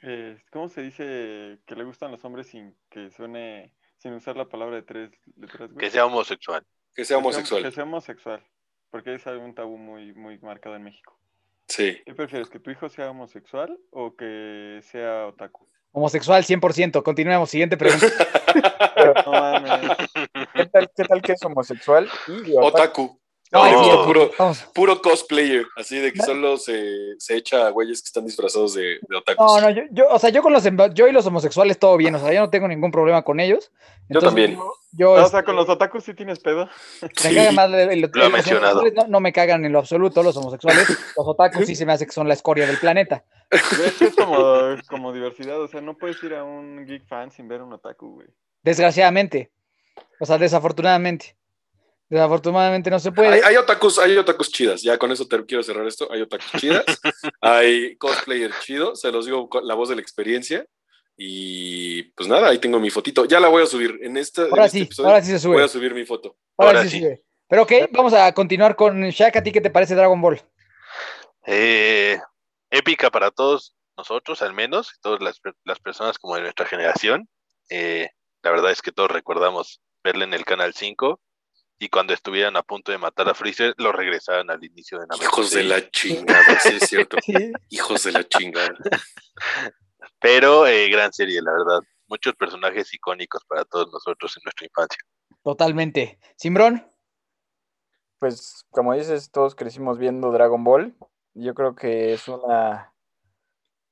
eh, 0.00 0.42
¿cómo 0.50 0.70
se 0.70 0.80
dice 0.80 1.60
que 1.66 1.76
le 1.76 1.84
gustan 1.84 2.10
los 2.10 2.24
hombres 2.24 2.46
sin 2.46 2.74
que 2.88 3.10
suene, 3.10 3.74
sin 3.98 4.14
usar 4.14 4.34
la 4.36 4.48
palabra 4.48 4.76
de 4.76 4.82
tres 4.82 5.10
letras? 5.36 5.70
Que 5.78 5.90
sea 5.90 6.06
homosexual. 6.06 6.64
Que 6.94 7.04
sea 7.04 7.18
Que 7.18 7.20
homosexual. 7.20 7.62
Que 7.62 7.70
sea 7.70 7.84
homosexual, 7.84 8.42
porque 8.90 9.14
es 9.14 9.26
un 9.26 9.54
tabú 9.54 9.76
muy, 9.76 10.14
muy 10.14 10.38
marcado 10.38 10.74
en 10.76 10.84
México. 10.84 11.18
Sí. 11.68 12.00
¿Qué 12.06 12.14
prefieres, 12.14 12.48
que 12.48 12.60
tu 12.60 12.70
hijo 12.70 12.88
sea 12.88 13.10
homosexual 13.10 13.78
o 13.90 14.16
que 14.16 14.80
sea 14.84 15.26
otaku? 15.26 15.68
Homosexual 15.92 16.42
100%. 16.42 17.02
Continuemos. 17.02 17.50
Siguiente 17.50 17.76
pregunta. 17.76 18.06
No 19.24 19.32
mames. 19.32 19.90
¿Qué 20.54 20.66
tal, 20.66 20.90
qué 20.94 21.04
tal 21.04 21.22
que 21.22 21.32
es 21.32 21.42
homosexual? 21.44 22.08
Y 22.46 22.52
Otaku. 22.56 23.18
No, 23.52 23.70
No. 23.70 24.04
puro, 24.06 24.30
vamos. 24.38 24.64
puro 24.74 25.02
cosplayer, 25.02 25.66
así 25.76 25.98
de 25.98 26.12
que 26.12 26.22
solo 26.22 26.56
se, 26.56 27.14
se 27.18 27.36
echa 27.36 27.66
a 27.66 27.70
güeyes 27.70 28.00
que 28.00 28.06
están 28.06 28.24
disfrazados 28.24 28.72
de, 28.74 28.98
de 29.06 29.16
otakus. 29.16 29.44
No, 29.46 29.60
no, 29.60 29.70
yo, 29.70 29.82
yo, 29.90 30.08
o 30.08 30.18
sea, 30.18 30.30
yo 30.30 30.42
con 30.42 30.52
los 30.54 30.64
yo 30.94 31.06
y 31.06 31.12
los 31.12 31.26
homosexuales 31.26 31.78
todo 31.78 31.96
bien, 31.98 32.14
o 32.14 32.18
sea, 32.18 32.32
yo 32.32 32.40
no 32.40 32.48
tengo 32.50 32.66
ningún 32.66 32.90
problema 32.90 33.22
con 33.22 33.40
ellos. 33.40 33.70
Yo 34.08 34.20
también. 34.20 34.54
Yo, 34.56 34.72
yo, 34.92 35.16
Ah, 35.16 35.24
o 35.24 35.28
sea, 35.28 35.40
este, 35.40 35.44
con 35.44 35.56
los 35.56 35.68
otakus 35.68 36.04
sí 36.04 36.14
tienes 36.14 36.38
pedo. 36.38 36.66
Me 37.02 37.08
Sí. 37.14 37.34
cagan 37.34 37.54
más 37.54 37.66
el- 37.70 37.90
el- 38.04 38.10
Lo 38.12 38.24
ha 38.24 38.28
mencionado. 38.30 38.82
No, 38.94 39.06
no 39.06 39.20
me 39.20 39.32
cagan 39.32 39.64
en 39.66 39.72
lo 39.72 39.78
absoluto 39.80 40.22
los 40.22 40.36
homosexuales. 40.36 40.88
Los 40.88 41.26
otakus 41.26 41.66
sí 41.66 41.76
se 41.76 41.84
me 41.86 41.92
hace 41.92 42.06
que 42.06 42.12
son 42.12 42.28
la 42.28 42.34
escoria 42.34 42.66
del 42.66 42.78
planeta. 42.78 43.24
Es 43.50 44.14
como, 44.16 44.36
como 44.88 45.12
diversidad, 45.12 45.60
o 45.60 45.68
sea, 45.68 45.80
no 45.82 45.96
puedes 45.98 46.22
ir 46.24 46.34
a 46.34 46.42
un 46.44 46.86
geek 46.86 47.06
fan 47.06 47.30
sin 47.30 47.48
ver 47.48 47.60
un 47.62 47.72
otaku, 47.74 48.14
güey. 48.14 48.28
Desgraciadamente. 48.62 49.50
O 50.20 50.24
sea, 50.26 50.38
desafortunadamente. 50.38 51.36
Desafortunadamente 52.12 52.90
no 52.90 53.00
se 53.00 53.10
puede. 53.10 53.28
Hay, 53.28 53.40
hay 53.40 53.56
otakus, 53.56 53.98
hay 53.98 54.14
otakus 54.18 54.52
chidas. 54.52 54.82
Ya 54.82 54.98
con 54.98 55.10
eso 55.10 55.26
te 55.26 55.42
quiero 55.46 55.62
cerrar 55.62 55.86
esto. 55.86 56.12
Hay 56.12 56.20
otakus 56.20 56.60
chidas. 56.60 56.84
hay 57.40 57.96
cosplayer 57.96 58.52
chido. 58.60 58.94
Se 58.94 59.10
los 59.10 59.24
digo 59.24 59.48
con 59.48 59.66
la 59.66 59.72
voz 59.72 59.88
de 59.88 59.94
la 59.94 60.02
experiencia. 60.02 60.66
Y 61.16 62.02
pues 62.12 62.28
nada, 62.28 62.50
ahí 62.50 62.58
tengo 62.58 62.78
mi 62.78 62.90
fotito. 62.90 63.24
Ya 63.24 63.40
la 63.40 63.48
voy 63.48 63.62
a 63.62 63.66
subir. 63.66 63.98
En, 64.02 64.18
esta, 64.18 64.42
en 64.42 64.50
ahora 64.50 64.66
este 64.66 64.76
sí, 64.76 64.84
episodio 64.84 65.08
ahora 65.08 65.22
sí 65.22 65.38
se 65.38 65.48
voy 65.48 65.56
sube. 65.56 65.64
a 65.64 65.68
subir 65.68 65.94
mi 65.94 66.04
foto. 66.04 66.36
Ahora, 66.58 66.80
ahora 66.80 66.82
sí, 66.82 66.90
sí. 66.90 66.96
se 66.98 67.02
sube. 67.02 67.22
Pero 67.48 67.62
ok, 67.62 67.72
vamos 67.92 68.12
a 68.12 68.30
continuar 68.34 68.76
con 68.76 69.08
Shaq. 69.08 69.36
¿A 69.36 69.42
ti 69.42 69.50
qué 69.50 69.62
te 69.62 69.70
parece 69.70 69.94
Dragon 69.94 70.20
Ball? 70.20 70.42
Eh, 71.46 72.20
épica 72.70 73.10
para 73.10 73.30
todos 73.30 73.74
nosotros, 73.96 74.42
al 74.42 74.52
menos, 74.52 74.98
todas 75.00 75.22
las, 75.22 75.40
las 75.64 75.78
personas 75.78 76.18
como 76.18 76.36
de 76.36 76.42
nuestra 76.42 76.66
generación. 76.66 77.26
Eh, 77.70 78.10
la 78.42 78.50
verdad 78.50 78.70
es 78.70 78.82
que 78.82 78.92
todos 78.92 79.10
recordamos 79.10 79.80
verla 80.04 80.24
en 80.24 80.34
el 80.34 80.44
Canal 80.44 80.74
5 80.74 81.18
y 81.82 81.88
cuando 81.88 82.14
estuvieran 82.14 82.56
a 82.56 82.62
punto 82.62 82.92
de 82.92 82.98
matar 82.98 83.28
a 83.28 83.34
Freezer, 83.34 83.74
lo 83.76 83.90
regresaban 83.90 84.48
al 84.52 84.62
inicio 84.62 85.00
de 85.00 85.06
Namek 85.08 85.24
Hijos 85.24 85.50
de 85.50 85.64
la 85.64 85.90
chingada, 85.90 86.60
sí 86.60 86.76
es 86.80 86.88
cierto. 86.88 87.16
Sí. 87.22 87.52
Hijos 87.70 88.04
de 88.04 88.12
la 88.12 88.22
chingada. 88.22 88.72
Pero 90.20 90.68
eh, 90.68 90.88
gran 90.90 91.12
serie, 91.12 91.42
la 91.42 91.50
verdad. 91.50 91.80
Muchos 92.06 92.36
personajes 92.36 92.94
icónicos 92.94 93.44
para 93.46 93.64
todos 93.64 93.92
nosotros 93.92 94.36
en 94.36 94.42
nuestra 94.44 94.64
infancia. 94.64 94.98
Totalmente. 95.42 96.20
Simbrón, 96.36 96.88
Pues, 98.20 98.64
como 98.70 98.94
dices, 98.94 99.32
todos 99.32 99.56
crecimos 99.56 99.98
viendo 99.98 100.30
Dragon 100.30 100.62
Ball. 100.62 100.94
Yo 101.34 101.52
creo 101.52 101.74
que 101.74 102.12
es 102.12 102.28
una 102.28 102.94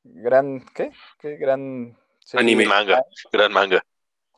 gran, 0.05 0.65
¿qué? 0.77 0.93
¿Qué 1.19 1.39
gran 1.39 1.99
serie? 2.21 2.43
Anime. 2.45 2.67
Manga, 2.67 3.03
gran 3.33 3.53
manga. 3.53 3.83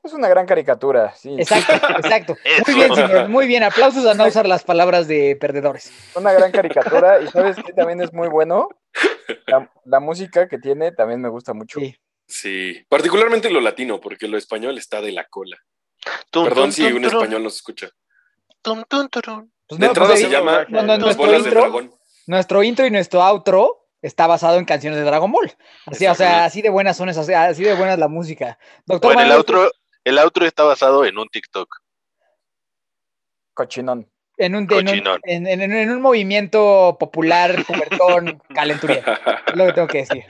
Es 0.05 0.13
una 0.13 0.29
gran 0.29 0.47
caricatura, 0.47 1.15
sí. 1.15 1.37
exacto, 1.39 1.73
exacto. 1.99 2.37
Muy 2.67 2.75
bien, 2.75 2.95
Simbrón, 2.95 3.31
muy 3.31 3.47
bien. 3.47 3.63
Aplausos 3.63 4.05
a 4.07 4.15
no 4.15 4.27
usar 4.27 4.47
las 4.49 4.65
palabras 4.65 5.07
de 5.07 5.37
perdedores. 5.37 5.93
Una 6.17 6.33
gran 6.33 6.51
caricatura. 6.51 7.21
Y 7.23 7.29
sabes 7.29 7.57
que 7.65 7.73
también 7.73 8.01
es 8.01 8.13
muy 8.13 8.29
bueno. 8.29 8.69
La, 9.47 9.71
la 9.85 10.01
música 10.01 10.49
que 10.49 10.59
tiene 10.59 10.91
también 10.93 11.21
me 11.21 11.29
gusta 11.29 11.53
mucho. 11.55 11.79
Sí. 11.79 11.95
Sí, 12.27 12.85
particularmente 12.89 13.51
lo 13.51 13.61
latino, 13.61 14.01
porque 14.01 14.27
lo 14.27 14.39
español 14.39 14.79
está 14.79 15.01
de 15.01 15.13
la 15.13 15.25
cola. 15.27 15.57
Tum, 16.31 16.45
Perdón 16.45 16.65
tum, 16.65 16.73
si 16.73 16.89
tum, 16.89 16.97
un 16.97 17.05
español 17.05 17.43
nos 17.45 17.57
escucha. 17.57 17.89
tum. 18.63 18.83
Pues 18.89 19.79
De 19.79 19.87
no, 19.87 19.87
entrada 19.87 20.11
pues 20.11 20.21
se 20.21 20.29
llama 20.31 20.65
no, 20.69 20.83
no, 20.83 20.87
Las 20.89 20.99
nuestro 20.99 21.27
bolas 21.27 21.43
intro- 21.43 21.61
dragón. 21.61 21.95
Nuestro 22.27 22.63
intro 22.63 22.87
y 22.87 22.91
nuestro 22.91 23.23
outro 23.23 23.87
está 24.01 24.27
basado 24.27 24.59
en 24.59 24.65
canciones 24.65 24.99
de 24.99 25.05
Dragon 25.05 25.31
Ball. 25.31 25.53
Así, 25.87 26.07
o 26.07 26.15
sea, 26.15 26.45
así 26.45 26.63
de 26.63 26.71
buenas 26.71 26.97
son 26.97 27.09
esas, 27.09 27.29
así 27.29 27.63
de 27.65 27.75
buenas 27.75 27.99
la 27.99 28.09
música. 28.09 28.59
Doctor 28.87 29.15
Bueno, 29.15 29.21
el 29.21 29.29
Manuel, 29.29 29.39
outro, 29.39 29.71
el 30.05 30.19
outro 30.19 30.45
está 30.47 30.65
basado 30.65 31.05
en 31.05 31.19
un 31.19 31.29
TikTok. 31.29 31.69
Cochinón. 33.55 34.09
En 34.39 34.55
un, 34.55 34.63
en 34.63 34.73
un, 34.79 34.85
Cochinón. 34.87 35.21
en- 35.25 35.47
en- 35.47 35.73
en 35.73 35.91
un 35.91 36.01
movimiento 36.01 36.97
popular, 36.99 37.65
pubertón, 37.67 38.41
calenturía. 38.55 39.05
Es 39.47 39.57
lo 39.57 39.67
que 39.67 39.73
tengo 39.75 39.89
que 39.89 39.99
decir. 39.99 40.25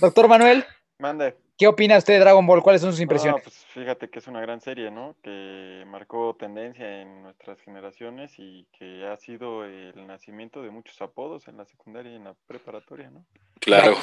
Doctor 0.00 0.28
Manuel, 0.28 0.64
Mande. 0.98 1.36
¿qué 1.58 1.66
opina 1.66 1.98
usted 1.98 2.14
de 2.14 2.20
Dragon 2.20 2.46
Ball? 2.46 2.62
¿Cuáles 2.62 2.80
son 2.80 2.92
sus 2.92 3.00
impresiones? 3.00 3.42
pues 3.42 3.56
fíjate 3.74 4.08
que 4.08 4.20
es 4.20 4.26
una 4.28 4.40
gran 4.40 4.60
serie, 4.60 4.90
¿no? 4.92 5.16
Que 5.22 5.82
marcó 5.88 6.36
tendencia 6.38 7.02
en 7.02 7.22
nuestras 7.24 7.60
generaciones 7.62 8.32
y 8.38 8.66
que 8.78 9.06
ha 9.08 9.16
sido 9.16 9.64
el 9.64 10.06
nacimiento 10.06 10.62
de 10.62 10.70
muchos 10.70 11.00
apodos 11.02 11.48
en 11.48 11.56
la 11.56 11.64
secundaria 11.66 12.12
y 12.12 12.16
en 12.16 12.24
la 12.24 12.34
preparatoria, 12.46 13.10
¿no? 13.10 13.26
Claro. 13.60 13.96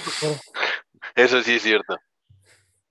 Eso 1.16 1.42
sí 1.42 1.56
es 1.56 1.62
cierto. 1.62 1.98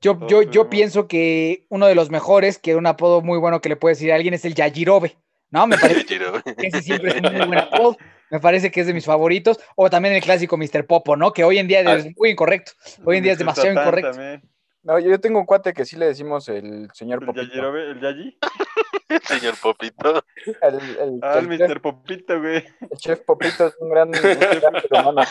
Yo, 0.07 0.27
yo, 0.29 0.43
yo 0.43 0.71
pienso 0.71 1.09
que 1.09 1.67
uno 1.69 1.87
de 1.89 1.95
los 1.97 2.11
mejores, 2.11 2.59
que 2.59 2.77
un 2.77 2.87
apodo 2.87 3.23
muy 3.23 3.39
bueno 3.39 3.61
que 3.61 3.69
le 3.69 3.77
puede 3.77 3.95
decir 3.97 4.13
a 4.13 4.15
alguien 4.15 4.35
es 4.35 4.45
el 4.45 4.55
Yajirobe, 4.55 5.17
¿no? 5.51 5.67
Me 5.67 5.77
parece 5.77 6.05
que 6.07 6.67
ese 6.69 6.83
siempre 6.83 7.11
es 7.11 7.17
un 7.17 7.33
muy 7.37 7.47
buen 7.47 7.59
apodo. 7.59 7.97
Me 8.31 8.39
parece 8.41 8.71
que 8.71 8.81
es 8.81 8.87
de 8.87 8.95
mis 8.95 9.05
favoritos. 9.05 9.59
O 9.75 9.91
también 9.91 10.15
el 10.15 10.23
clásico 10.23 10.57
Mr. 10.57 10.87
Popo, 10.87 11.17
¿no? 11.17 11.33
Que 11.33 11.43
hoy 11.45 11.59
en 11.59 11.67
día 11.69 11.83
Ah. 11.87 11.95
es 11.95 12.07
muy 12.17 12.31
incorrecto. 12.31 12.73
Hoy 13.05 13.17
en 13.19 13.25
día 13.25 13.33
es 13.33 13.39
demasiado 13.39 13.73
incorrecto. 13.73 14.11
también. 14.13 14.43
No, 14.83 15.01
yo, 15.01 15.19
tengo 15.19 15.41
un 15.41 15.47
cuate 15.47 15.73
que 15.73 15.85
sí 15.85 15.97
le 15.97 16.07
decimos 16.07 16.49
el 16.49 16.89
señor 16.93 17.19
El 17.21 17.27
Popito. 17.27 17.45
Yajirobe, 17.47 17.91
el 17.91 18.01
Yayi. 18.01 18.39
Señor 19.25 19.55
Popito. 19.61 20.25
El, 20.63 20.75
el- 20.75 21.19
Ah, 21.23 21.39
el 21.41 21.51
el 21.53 21.59
chef, 21.59 21.69
Mr. 21.71 21.81
Popito, 21.81 22.41
güey. 22.41 22.57
el 22.81 22.99
chef 22.99 23.21
Popito 23.21 23.67
es 23.69 23.75
un 23.81 23.91
gran, 23.91 24.09
un 24.15 24.15
gran 24.15 24.81
ser 24.81 24.89
humano. 24.91 25.23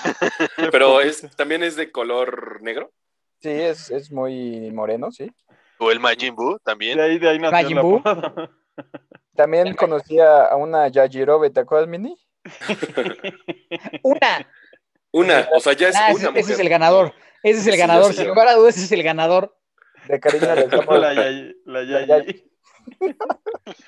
Pero 0.72 1.02
es, 1.02 1.28
también 1.38 1.64
es 1.64 1.76
de 1.78 1.92
color 1.92 2.62
negro. 2.62 2.92
Sí, 3.46 3.52
es, 3.52 3.92
es 3.92 4.12
muy 4.12 4.72
moreno, 4.72 5.12
sí. 5.12 5.32
O 5.78 5.92
el 5.92 6.00
Majin 6.00 6.34
Buu 6.36 6.58
también. 6.64 6.98
De 6.98 7.04
ahí, 7.04 7.20
de 7.20 7.30
ahí 7.30 7.38
nació 7.38 7.52
Majin 7.52 7.80
Buu. 7.80 8.02
También 9.36 9.76
conocía 9.76 10.46
a 10.46 10.56
una 10.56 10.88
Yajirobe, 10.88 11.52
¿te 11.52 11.60
acuerdas, 11.60 11.88
Mini? 11.88 12.18
Una. 14.02 14.50
Una, 15.12 15.48
o 15.54 15.60
sea, 15.60 15.74
ya 15.74 15.90
es 15.90 15.96
Ah, 15.96 16.08
una 16.12 16.30
ese, 16.32 16.40
ese 16.40 16.54
es 16.54 16.60
el 16.60 16.70
ganador. 16.70 17.14
Ese 17.44 17.60
es 17.60 17.68
el 17.68 17.74
Sí, 17.74 17.80
ganador. 17.80 18.14
Sin 18.16 18.28
lugar 18.30 18.48
a 18.48 18.56
dudas, 18.56 18.76
ese 18.78 18.86
es 18.86 18.92
el 18.94 19.04
ganador. 19.04 19.56
De 20.08 20.20
cariño 20.20 20.56
le 20.56 20.64
decíamos 20.68 21.00
La 21.00 21.14
Yayi. 21.14 21.56
La 21.66 21.84
La 21.84 22.06
Yayi. 22.08 22.44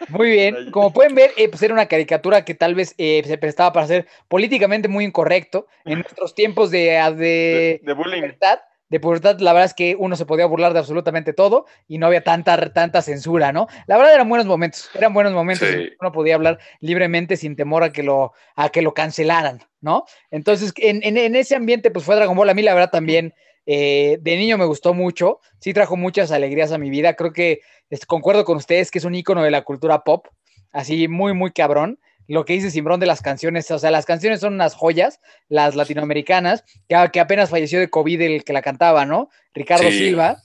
Muy 0.09 0.29
bien. 0.29 0.69
Como 0.69 0.93
pueden 0.93 1.15
ver, 1.15 1.31
eh, 1.35 1.49
pues 1.49 1.63
era 1.63 1.73
una 1.73 1.87
caricatura 1.87 2.45
que 2.45 2.53
tal 2.53 2.75
vez 2.75 2.93
eh, 2.99 3.23
se 3.25 3.39
prestaba 3.39 3.73
para 3.73 3.87
ser 3.87 4.07
políticamente 4.27 4.87
muy 4.87 5.03
incorrecto. 5.03 5.65
En 5.83 5.99
nuestros 6.01 6.35
tiempos 6.35 6.69
de, 6.69 6.79
De, 6.79 7.15
de, 7.15 7.81
de 7.83 7.93
bullying. 7.93 8.21
pubertad, 8.21 8.59
de 8.89 8.99
pubertad, 8.99 9.39
la 9.39 9.51
verdad 9.53 9.65
es 9.65 9.73
que 9.73 9.95
uno 9.99 10.15
se 10.15 10.25
podía 10.25 10.45
burlar 10.45 10.71
de 10.73 10.79
absolutamente 10.79 11.33
todo 11.33 11.65
y 11.87 11.97
no 11.97 12.07
había 12.07 12.23
tanta, 12.23 12.71
tanta 12.73 13.01
censura, 13.01 13.51
¿no? 13.51 13.67
La 13.85 13.97
verdad 13.97 14.13
eran 14.13 14.29
buenos 14.29 14.45
momentos, 14.47 14.89
eran 14.95 15.13
buenos 15.13 15.33
momentos. 15.33 15.67
Sí. 15.67 15.89
Uno 15.99 16.11
podía 16.11 16.35
hablar 16.35 16.59
libremente 16.79 17.35
sin 17.37 17.55
temor 17.55 17.83
a 17.83 17.91
que 17.91 18.03
lo, 18.03 18.33
a 18.55 18.69
que 18.69 18.81
lo 18.81 18.93
cancelaran, 18.93 19.59
¿no? 19.81 20.05
Entonces, 20.31 20.73
en, 20.77 21.01
en- 21.03 21.17
en 21.17 21.35
ese 21.35 21.55
ambiente, 21.55 21.91
pues 21.91 22.05
fue 22.05 22.15
Dragon 22.15 22.35
Ball. 22.37 22.49
A 22.49 22.53
mí, 22.53 22.61
la 22.61 22.73
verdad, 22.73 22.91
también 22.91 23.33
eh, 23.65 24.17
de 24.21 24.37
niño 24.37 24.57
me 24.57 24.63
gustó 24.65 24.93
mucho, 24.93 25.41
sí 25.59 25.73
trajo 25.73 25.97
muchas 25.97 26.31
alegrías 26.31 26.71
a 26.71 26.77
mi 26.77 26.89
vida. 26.89 27.15
Creo 27.15 27.33
que 27.33 27.59
es- 27.89 28.05
concuerdo 28.05 28.45
con 28.45 28.55
ustedes 28.57 28.89
que 28.91 28.99
es 28.99 29.05
un 29.05 29.15
ícono 29.15 29.43
de 29.43 29.51
la 29.51 29.63
cultura 29.63 30.03
pop, 30.05 30.27
así 30.71 31.09
muy, 31.09 31.33
muy 31.33 31.51
cabrón. 31.51 31.99
Lo 32.27 32.45
que 32.45 32.53
dice 32.53 32.71
Simbrón 32.71 32.99
de 32.99 33.05
las 33.05 33.21
canciones, 33.21 33.71
o 33.71 33.79
sea, 33.79 33.89
las 33.91 34.05
canciones 34.05 34.39
son 34.41 34.53
unas 34.53 34.73
joyas, 34.75 35.19
las 35.47 35.75
latinoamericanas, 35.75 36.63
que, 36.87 37.09
que 37.11 37.19
apenas 37.19 37.49
falleció 37.49 37.79
de 37.79 37.89
COVID 37.89 38.21
el 38.21 38.43
que 38.43 38.53
la 38.53 38.61
cantaba, 38.61 39.05
¿no? 39.05 39.29
Ricardo 39.53 39.89
Sí. 39.89 39.97
Silva. 39.97 40.37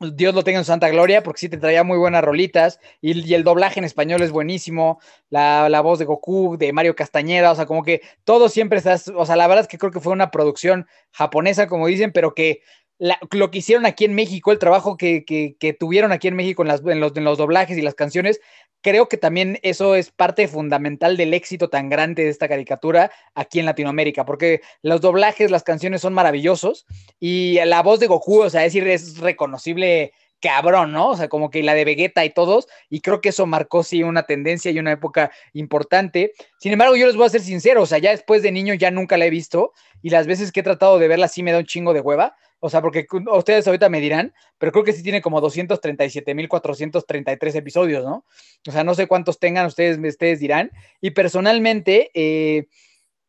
Dios 0.00 0.34
lo 0.34 0.42
tenga 0.42 0.58
en 0.58 0.64
su 0.64 0.72
santa 0.72 0.88
gloria, 0.90 1.22
porque 1.22 1.38
sí 1.38 1.48
te 1.48 1.56
traía 1.56 1.84
muy 1.84 1.96
buenas 1.96 2.22
rolitas. 2.24 2.80
Y, 3.00 3.26
y 3.26 3.34
el 3.34 3.44
doblaje 3.44 3.78
en 3.78 3.84
español 3.84 4.22
es 4.22 4.32
buenísimo. 4.32 5.00
La, 5.30 5.68
la 5.68 5.80
voz 5.82 5.98
de 5.98 6.04
Goku, 6.04 6.56
de 6.58 6.72
Mario 6.72 6.96
Castañeda, 6.96 7.52
o 7.52 7.54
sea, 7.54 7.64
como 7.64 7.84
que 7.84 8.02
todo 8.24 8.48
siempre 8.48 8.78
estás. 8.78 9.08
O 9.08 9.24
sea, 9.24 9.36
la 9.36 9.46
verdad 9.46 9.62
es 9.62 9.68
que 9.68 9.78
creo 9.78 9.92
que 9.92 10.00
fue 10.00 10.12
una 10.12 10.30
producción 10.30 10.86
japonesa, 11.12 11.68
como 11.68 11.86
dicen, 11.86 12.10
pero 12.12 12.34
que 12.34 12.60
la- 12.98 13.18
lo 13.30 13.50
que 13.50 13.58
hicieron 13.58 13.86
aquí 13.86 14.04
en 14.04 14.14
México, 14.14 14.52
el 14.52 14.58
trabajo 14.58 14.96
que, 14.96 15.24
que- 15.24 15.56
que 15.58 15.72
tuvieron 15.72 16.12
aquí 16.12 16.28
en 16.28 16.36
México 16.36 16.62
en, 16.62 16.68
las- 16.68 16.84
en 16.84 17.00
los, 17.00 17.16
en 17.16 17.24
los 17.24 17.38
doblajes 17.38 17.78
y 17.78 17.82
las 17.82 17.94
canciones, 17.94 18.40
creo 18.84 19.08
que 19.08 19.16
también 19.16 19.58
eso 19.62 19.96
es 19.96 20.10
parte 20.10 20.46
fundamental 20.46 21.16
del 21.16 21.32
éxito 21.32 21.70
tan 21.70 21.88
grande 21.88 22.24
de 22.24 22.28
esta 22.28 22.48
caricatura 22.48 23.10
aquí 23.34 23.58
en 23.58 23.64
Latinoamérica, 23.64 24.26
porque 24.26 24.60
los 24.82 25.00
doblajes, 25.00 25.50
las 25.50 25.62
canciones 25.62 26.02
son 26.02 26.12
maravillosos 26.12 26.84
y 27.18 27.58
la 27.64 27.82
voz 27.82 27.98
de 27.98 28.08
Goku, 28.08 28.42
o 28.42 28.50
sea, 28.50 28.66
es 28.66 28.74
es 28.74 29.18
reconocible 29.18 30.12
cabrón, 30.44 30.92
¿no? 30.92 31.08
O 31.08 31.16
sea, 31.16 31.28
como 31.28 31.48
que 31.48 31.62
la 31.62 31.72
de 31.72 31.86
Vegeta 31.86 32.22
y 32.22 32.30
todos, 32.30 32.68
y 32.90 33.00
creo 33.00 33.22
que 33.22 33.30
eso 33.30 33.46
marcó 33.46 33.82
sí 33.82 34.02
una 34.02 34.24
tendencia 34.24 34.70
y 34.70 34.78
una 34.78 34.92
época 34.92 35.30
importante. 35.54 36.32
Sin 36.58 36.72
embargo, 36.72 36.96
yo 36.96 37.06
les 37.06 37.16
voy 37.16 37.24
a 37.24 37.30
ser 37.30 37.40
sincero, 37.40 37.80
o 37.80 37.86
sea, 37.86 37.96
ya 37.96 38.10
después 38.10 38.42
de 38.42 38.52
niño 38.52 38.74
ya 38.74 38.90
nunca 38.90 39.16
la 39.16 39.24
he 39.24 39.30
visto 39.30 39.72
y 40.02 40.10
las 40.10 40.26
veces 40.26 40.52
que 40.52 40.60
he 40.60 40.62
tratado 40.62 40.98
de 40.98 41.08
verla 41.08 41.28
sí 41.28 41.42
me 41.42 41.50
da 41.50 41.60
un 41.60 41.64
chingo 41.64 41.94
de 41.94 42.00
hueva. 42.00 42.36
O 42.60 42.70
sea, 42.70 42.82
porque 42.82 43.06
ustedes 43.32 43.66
ahorita 43.66 43.88
me 43.88 44.00
dirán, 44.00 44.32
pero 44.58 44.72
creo 44.72 44.84
que 44.84 44.92
sí 44.92 45.02
tiene 45.02 45.20
como 45.20 45.42
237.433 45.42 47.54
episodios, 47.56 48.04
¿no? 48.04 48.24
O 48.66 48.70
sea, 48.70 48.84
no 48.84 48.94
sé 48.94 49.06
cuántos 49.06 49.38
tengan, 49.38 49.66
ustedes, 49.66 49.98
ustedes 49.98 50.40
dirán. 50.40 50.70
Y 51.00 51.10
personalmente, 51.10 52.10
eh, 52.14 52.66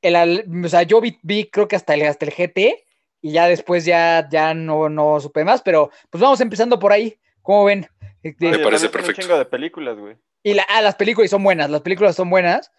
el, 0.02 0.66
o 0.66 0.70
sea, 0.70 0.84
yo 0.84 1.02
vi, 1.02 1.18
vi 1.22 1.50
creo 1.50 1.68
que 1.68 1.76
hasta 1.76 1.96
el, 1.96 2.04
hasta 2.04 2.26
el 2.26 2.32
GT 2.32 2.85
y 3.26 3.32
ya 3.32 3.48
después 3.48 3.86
ya, 3.86 4.30
ya 4.30 4.54
no, 4.54 4.88
no 4.88 5.20
supe 5.20 5.44
más, 5.44 5.64
pero 5.64 5.90
pues 6.12 6.22
vamos 6.22 6.40
empezando 6.42 6.78
por 6.78 6.92
ahí. 6.92 7.18
¿Cómo 7.42 7.66
ven? 7.66 7.88
Me 8.22 8.36
Oye, 8.52 8.64
parece 8.64 8.88
perfecto. 8.88 9.20
Un 9.20 9.28
chingo 9.28 9.40
de 9.40 9.46
películas, 9.46 9.98
güey. 9.98 10.16
y 10.44 10.54
la, 10.54 10.62
ah, 10.70 10.84
las 10.84 10.94
películas 10.94 11.32
son 11.32 11.44
buenas, 11.44 11.72
las 11.72 11.82
películas 11.82 12.16
son 12.16 12.30
buenas. 12.30 12.72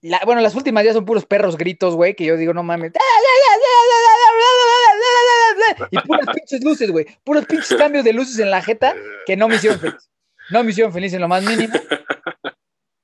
La- 0.00 0.20
bueno, 0.24 0.40
las 0.40 0.54
últimas 0.54 0.84
ya 0.84 0.92
son 0.92 1.04
puros 1.04 1.26
perros 1.26 1.58
gritos, 1.58 1.96
güey, 1.96 2.14
que 2.14 2.24
yo 2.24 2.36
digo, 2.36 2.54
no 2.54 2.62
mames. 2.62 2.92
Y 5.90 5.98
puras 5.98 6.28
pinches 6.32 6.62
luces, 6.62 6.92
güey. 6.92 7.06
Puros 7.24 7.44
pinches 7.46 7.76
cambios 7.76 8.04
de 8.04 8.12
luces 8.12 8.38
en 8.38 8.52
la 8.52 8.62
jeta 8.62 8.94
que 9.26 9.36
no 9.36 9.48
me 9.48 9.56
hicieron 9.56 9.80
feliz. 9.80 10.10
No 10.50 10.62
me 10.62 10.70
hicieron 10.70 10.92
feliz 10.92 11.12
en 11.12 11.22
lo 11.22 11.26
más 11.26 11.42
mínimo. 11.42 11.74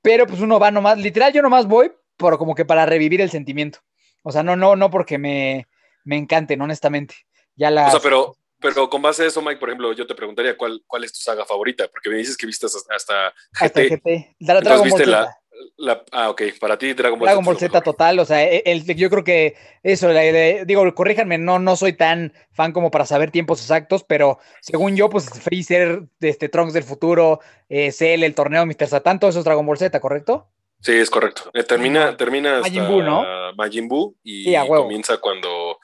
Pero 0.01 0.25
pues 0.27 0.39
uno 0.39 0.59
va 0.59 0.71
nomás, 0.71 0.97
literal, 0.97 1.33
yo 1.33 1.41
nomás 1.41 1.67
voy, 1.67 1.91
pero 2.15 2.37
como 2.37 2.55
que 2.55 2.63
para 2.63 2.85
revivir 2.85 3.19
el 3.19 3.29
sentimiento. 3.29 3.79
O 4.23 4.31
sea, 4.31 4.43
no, 4.43 4.55
no, 4.55 4.77
no 4.77 4.89
porque 4.89 5.17
me, 5.17 5.67
me 6.03 6.17
encanten, 6.17 6.61
honestamente. 6.61 7.15
Ya 7.55 7.69
la. 7.71 7.87
O 7.87 7.91
sea, 7.91 7.99
pero, 7.99 8.35
pero 8.59 8.89
con 8.89 9.01
base 9.01 9.23
a 9.23 9.27
eso, 9.27 9.41
Mike, 9.41 9.59
por 9.59 9.69
ejemplo, 9.69 9.93
yo 9.93 10.05
te 10.07 10.15
preguntaría 10.15 10.57
cuál, 10.57 10.81
cuál 10.87 11.03
es 11.03 11.13
tu 11.13 11.19
saga 11.19 11.45
favorita, 11.45 11.87
porque 11.89 12.09
me 12.09 12.17
dices 12.17 12.37
que 12.37 12.45
viste 12.45 12.65
hasta, 12.65 12.77
hasta 12.95 13.27
hasta 13.59 13.81
GT. 13.81 13.89
GT. 13.89 14.35
Entonces 14.39 14.63
Dragon 14.63 14.77
Ball 14.79 14.83
viste 14.83 15.05
la, 15.05 15.35
la- 15.77 16.03
Ah, 16.11 16.29
ok, 16.29 16.41
para 16.59 16.77
ti 16.77 16.93
Dragon 16.93 17.19
Ball 17.19 17.27
Dragon 17.27 17.43
Ball 17.43 17.57
Z 17.57 17.81
total, 17.81 18.19
o 18.19 18.25
sea, 18.25 18.43
el- 18.43 18.61
el- 18.65 18.95
yo 18.95 19.09
creo 19.09 19.23
que 19.23 19.55
eso, 19.83 20.07
la- 20.07 20.23
la- 20.23 20.63
digo, 20.65 20.93
corríjanme, 20.95 21.37
no, 21.37 21.59
no 21.59 21.75
soy 21.75 21.93
tan 21.93 22.33
fan 22.51 22.71
como 22.71 22.91
para 22.91 23.05
saber 23.05 23.31
tiempos 23.31 23.61
exactos, 23.61 24.03
pero 24.05 24.39
según 24.61 24.95
yo, 24.95 25.09
pues 25.09 25.29
Freezer, 25.29 26.03
este, 26.21 26.47
Trunks 26.49 26.73
del 26.73 26.83
futuro, 26.83 27.39
eh, 27.67 27.91
Cell, 27.91 28.23
el 28.23 28.35
torneo 28.35 28.65
Mr. 28.65 28.87
Satan, 28.87 29.19
todo 29.19 29.29
eso 29.29 29.39
es 29.39 29.45
Dragon 29.45 29.65
Ball 29.65 29.77
Z, 29.77 29.99
¿correcto? 29.99 30.49
Sí, 30.81 30.93
es 30.93 31.09
correcto. 31.09 31.51
Eh, 31.53 31.63
termina, 31.63 32.15
termina 32.15 32.57
hasta 32.57 32.69
Majin 32.69 32.87
Buu, 32.87 33.01
¿no? 33.01 33.23
Majin 33.55 33.87
Buu 33.87 34.15
y 34.23 34.45
Sí, 34.45 34.55
comienza 34.67 35.17
cuando, 35.17 35.77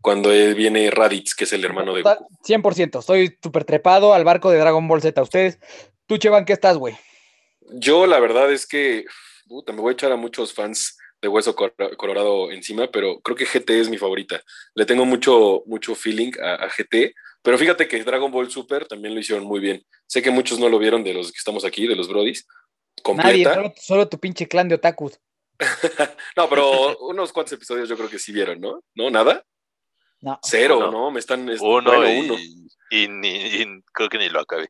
cuando 0.00 0.30
viene 0.30 0.90
Raditz, 0.90 1.34
que 1.34 1.44
es 1.44 1.52
el 1.52 1.64
hermano 1.64 1.94
de 1.94 2.02
Goku. 2.02 2.28
100%, 2.46 2.98
estoy 3.00 3.38
súper 3.42 3.64
trepado 3.64 4.12
al 4.12 4.24
barco 4.24 4.50
de 4.50 4.58
Dragon 4.58 4.86
Ball 4.86 5.00
Z. 5.00 5.20
Ustedes, 5.22 5.58
tú, 6.06 6.18
Chevan, 6.18 6.44
¿qué 6.44 6.52
estás, 6.52 6.76
güey? 6.76 6.96
Yo 7.74 8.06
la 8.06 8.20
verdad 8.20 8.52
es 8.52 8.66
que 8.66 9.06
puta, 9.52 9.72
me 9.72 9.80
voy 9.80 9.90
a 9.90 9.92
echar 9.92 10.12
a 10.12 10.16
muchos 10.16 10.52
fans 10.52 10.98
de 11.20 11.28
Hueso 11.28 11.54
Colorado 11.54 12.50
encima, 12.50 12.90
pero 12.90 13.20
creo 13.20 13.36
que 13.36 13.46
GT 13.46 13.70
es 13.80 13.88
mi 13.88 13.98
favorita. 13.98 14.42
Le 14.74 14.84
tengo 14.86 15.04
mucho, 15.04 15.62
mucho 15.66 15.94
feeling 15.94 16.32
a, 16.42 16.54
a 16.64 16.68
GT, 16.68 17.14
pero 17.42 17.58
fíjate 17.58 17.86
que 17.86 18.02
Dragon 18.02 18.32
Ball 18.32 18.50
Super 18.50 18.86
también 18.86 19.14
lo 19.14 19.20
hicieron 19.20 19.44
muy 19.44 19.60
bien. 19.60 19.84
Sé 20.06 20.20
que 20.20 20.30
muchos 20.30 20.58
no 20.58 20.68
lo 20.68 20.78
vieron 20.78 21.04
de 21.04 21.14
los 21.14 21.30
que 21.30 21.38
estamos 21.38 21.64
aquí, 21.64 21.86
de 21.86 21.94
los 21.94 22.08
Brodis. 22.08 22.46
Nadie, 23.14 23.44
Completa. 23.44 23.54
solo, 23.54 23.74
solo 23.76 24.08
tu 24.08 24.18
pinche 24.18 24.46
clan 24.48 24.68
de 24.68 24.76
otakus. 24.76 25.18
no, 26.36 26.48
pero 26.48 26.98
unos 26.98 27.32
cuantos 27.32 27.52
episodios 27.52 27.88
yo 27.88 27.96
creo 27.96 28.08
que 28.08 28.18
sí 28.18 28.32
vieron, 28.32 28.60
¿no? 28.60 28.82
¿No? 28.94 29.10
¿Nada? 29.10 29.44
No. 30.20 30.38
Cero. 30.42 30.90
¿no? 30.90 31.10
Me 31.10 31.20
están... 31.20 31.48
es- 31.48 31.60
Uno, 31.60 31.82
bueno, 31.96 32.08
y, 32.12 32.20
uno. 32.20 32.34
y 32.90 33.08
ni- 33.08 33.46
y 33.46 33.82
creo 33.92 34.08
que 34.08 34.18
ni 34.18 34.28
lo 34.28 34.40
acabé. 34.40 34.68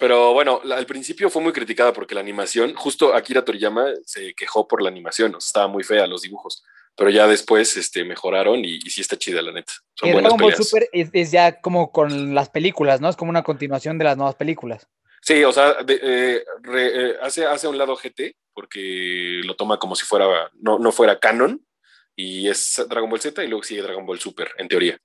Pero 0.00 0.32
bueno, 0.32 0.60
la- 0.64 0.76
al 0.76 0.86
principio 0.86 1.30
fue 1.30 1.42
muy 1.42 1.52
criticada 1.52 1.92
porque 1.92 2.14
la 2.14 2.20
animación, 2.20 2.74
justo 2.74 3.14
Akira 3.14 3.44
Toriyama 3.44 3.86
se 4.04 4.34
quejó 4.34 4.66
por 4.68 4.82
la 4.82 4.88
animación, 4.88 5.34
o 5.34 5.40
sea, 5.40 5.46
estaba 5.48 5.68
muy 5.68 5.82
fea 5.84 6.06
los 6.06 6.22
dibujos, 6.22 6.62
pero 6.96 7.10
ya 7.10 7.26
después 7.26 7.76
este, 7.76 8.04
mejoraron 8.04 8.64
y, 8.64 8.76
y 8.76 8.90
sí 8.90 9.00
está 9.00 9.16
chida, 9.16 9.42
la 9.42 9.52
neta. 9.52 9.72
Son 9.94 10.12
buenas 10.12 10.32
Dragon 10.34 10.50
Ball. 10.52 10.64
Super 10.64 10.88
es, 10.92 11.10
es 11.12 11.30
ya 11.32 11.60
como 11.60 11.90
con 11.90 12.34
las 12.34 12.48
películas, 12.48 13.00
¿no? 13.00 13.08
Es 13.08 13.16
como 13.16 13.30
una 13.30 13.42
continuación 13.42 13.98
de 13.98 14.04
las 14.04 14.16
nuevas 14.16 14.34
películas. 14.36 14.86
Sí, 15.28 15.44
o 15.44 15.52
sea, 15.52 15.74
de- 15.82 16.00
eh, 16.02 16.44
re- 16.62 17.10
eh, 17.10 17.16
hace, 17.20 17.44
hace 17.44 17.66
a 17.66 17.70
un 17.70 17.76
lado 17.76 17.94
GT 17.94 18.34
porque 18.54 19.42
lo 19.44 19.56
toma 19.56 19.78
como 19.78 19.94
si 19.94 20.06
fuera, 20.06 20.50
no, 20.54 20.78
no 20.78 20.90
fuera 20.90 21.20
canon 21.20 21.62
y 22.16 22.48
es 22.48 22.82
Dragon 22.88 23.10
Ball 23.10 23.20
Z 23.20 23.44
y 23.44 23.48
luego 23.48 23.62
sigue 23.62 23.82
Dragon 23.82 24.06
Ball 24.06 24.18
Super, 24.18 24.48
en 24.56 24.68
teoría. 24.68 24.96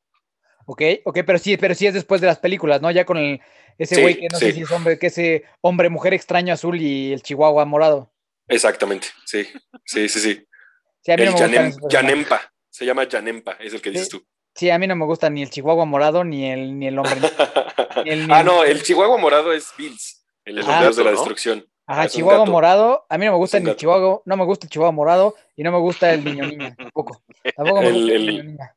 Ok, 0.66 0.82
ok, 1.04 1.20
pero 1.26 1.38
sí, 1.40 1.58
pero 1.58 1.76
sí 1.76 1.88
es 1.88 1.94
después 1.94 2.22
de 2.22 2.28
las 2.28 2.40
películas, 2.40 2.82
¿no? 2.82 2.90
Ya 2.90 3.04
con 3.04 3.18
el, 3.18 3.42
ese 3.78 3.96
Sí, 3.96 4.02
güey 4.02 4.18
que 4.18 4.30
no 4.32 4.40
sé 4.40 4.54
si 4.54 4.62
es 4.62 4.72
hombre, 4.72 4.98
que 4.98 5.08
ese 5.08 5.44
hombre, 5.60 5.90
mujer 5.90 6.14
extraño 6.14 6.54
azul 6.54 6.80
y 6.80 7.12
el 7.12 7.22
chihuahua 7.22 7.66
morado. 7.66 8.14
Exactamente, 8.48 9.08
sí, 9.26 9.46
sí, 9.84 10.08
sí, 10.08 10.20
sí. 10.22 10.48
Sí, 11.02 11.12
a 11.12 11.18
mí 11.18 11.26
no 11.26 11.32
El 11.32 11.36
me 11.36 11.40
Yanem-. 11.42 11.90
Yanempa, 11.90 12.50
se 12.70 12.86
llama 12.86 13.04
Yanempa, 13.10 13.58
es 13.60 13.74
el 13.74 13.82
que 13.82 13.90
dices 13.92 14.08
tú. 14.08 14.26
Sí, 14.56 14.70
a 14.70 14.78
mí 14.78 14.88
no 14.88 14.96
me 14.96 15.06
gusta 15.06 15.30
ni 15.30 15.42
el 15.42 15.50
chihuahua 15.50 15.86
morado 15.86 16.24
ni 16.24 16.50
el, 16.52 16.78
ni 16.78 16.88
el 16.88 17.00
hombre. 17.00 17.16
el- 18.06 18.32
ah, 18.32 18.44
no, 18.44 18.64
el 18.64 18.84
chihuahua 18.84 19.18
morado 19.18 19.52
es 19.52 19.74
Bills, 19.78 20.24
el 20.46 20.56
de 20.56 20.62
un 20.62 20.68
de 20.68 21.04
la 21.04 21.12
¿no? 21.12 21.12
destrucción. 21.12 21.66
Ajá, 21.86 22.04
Ah, 22.04 22.08
chihuahua 22.08 22.46
morado. 22.46 23.06
A 23.10 23.18
mí 23.18 23.26
no 23.26 23.32
me 23.34 23.38
gusta 23.38 23.60
ni 23.60 23.70
el 23.70 23.76
chihuahua, 23.76 24.22
no 24.26 24.38
me 24.38 24.46
gusta 24.46 24.66
el 24.66 24.70
chihuahua 24.70 24.92
morado 24.92 25.36
y 25.56 25.64
no 25.64 25.72
me 25.72 25.80
gusta 25.80 26.14
el 26.14 26.24
niño 26.24 26.46
niña, 26.46 26.76
tampoco. 26.82 27.24
Tampoco 27.56 27.82
me 27.82 27.88
El- 27.90 27.96
gusta 27.96 28.12
el, 28.12 28.30
el- 28.30 28.30
niño 28.30 28.44
niña. 28.44 28.76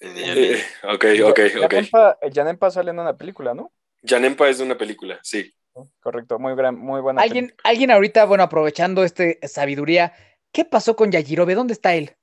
El 0.00 0.14
niño 0.14 0.34
Eh, 0.34 0.64
ok, 0.84 1.04
ok, 1.24 1.40
ok. 1.64 1.72
Yanempa, 1.72 2.18
Yanempa 2.30 2.70
sale 2.70 2.90
en 2.90 2.98
una 3.00 3.16
película, 3.16 3.54
¿no? 3.54 3.72
Yanempa 4.02 4.48
es 4.48 4.58
de 4.58 4.64
una 4.64 4.78
película, 4.78 5.18
sí. 5.22 5.52
Correcto, 6.00 6.38
muy 6.38 6.54
gran, 6.56 6.76
muy 6.76 7.00
buena. 7.00 7.22
Alguien, 7.22 7.54
alguien 7.64 7.90
ahorita, 7.90 8.24
bueno, 8.24 8.42
aprovechando 8.44 9.04
este 9.04 9.38
sabiduría, 9.46 10.12
¿qué 10.52 10.64
pasó 10.64 10.96
con 10.96 11.10
Yajirobe? 11.12 11.54
¿Dónde 11.54 11.72
está 11.74 11.94
él? 11.94 12.16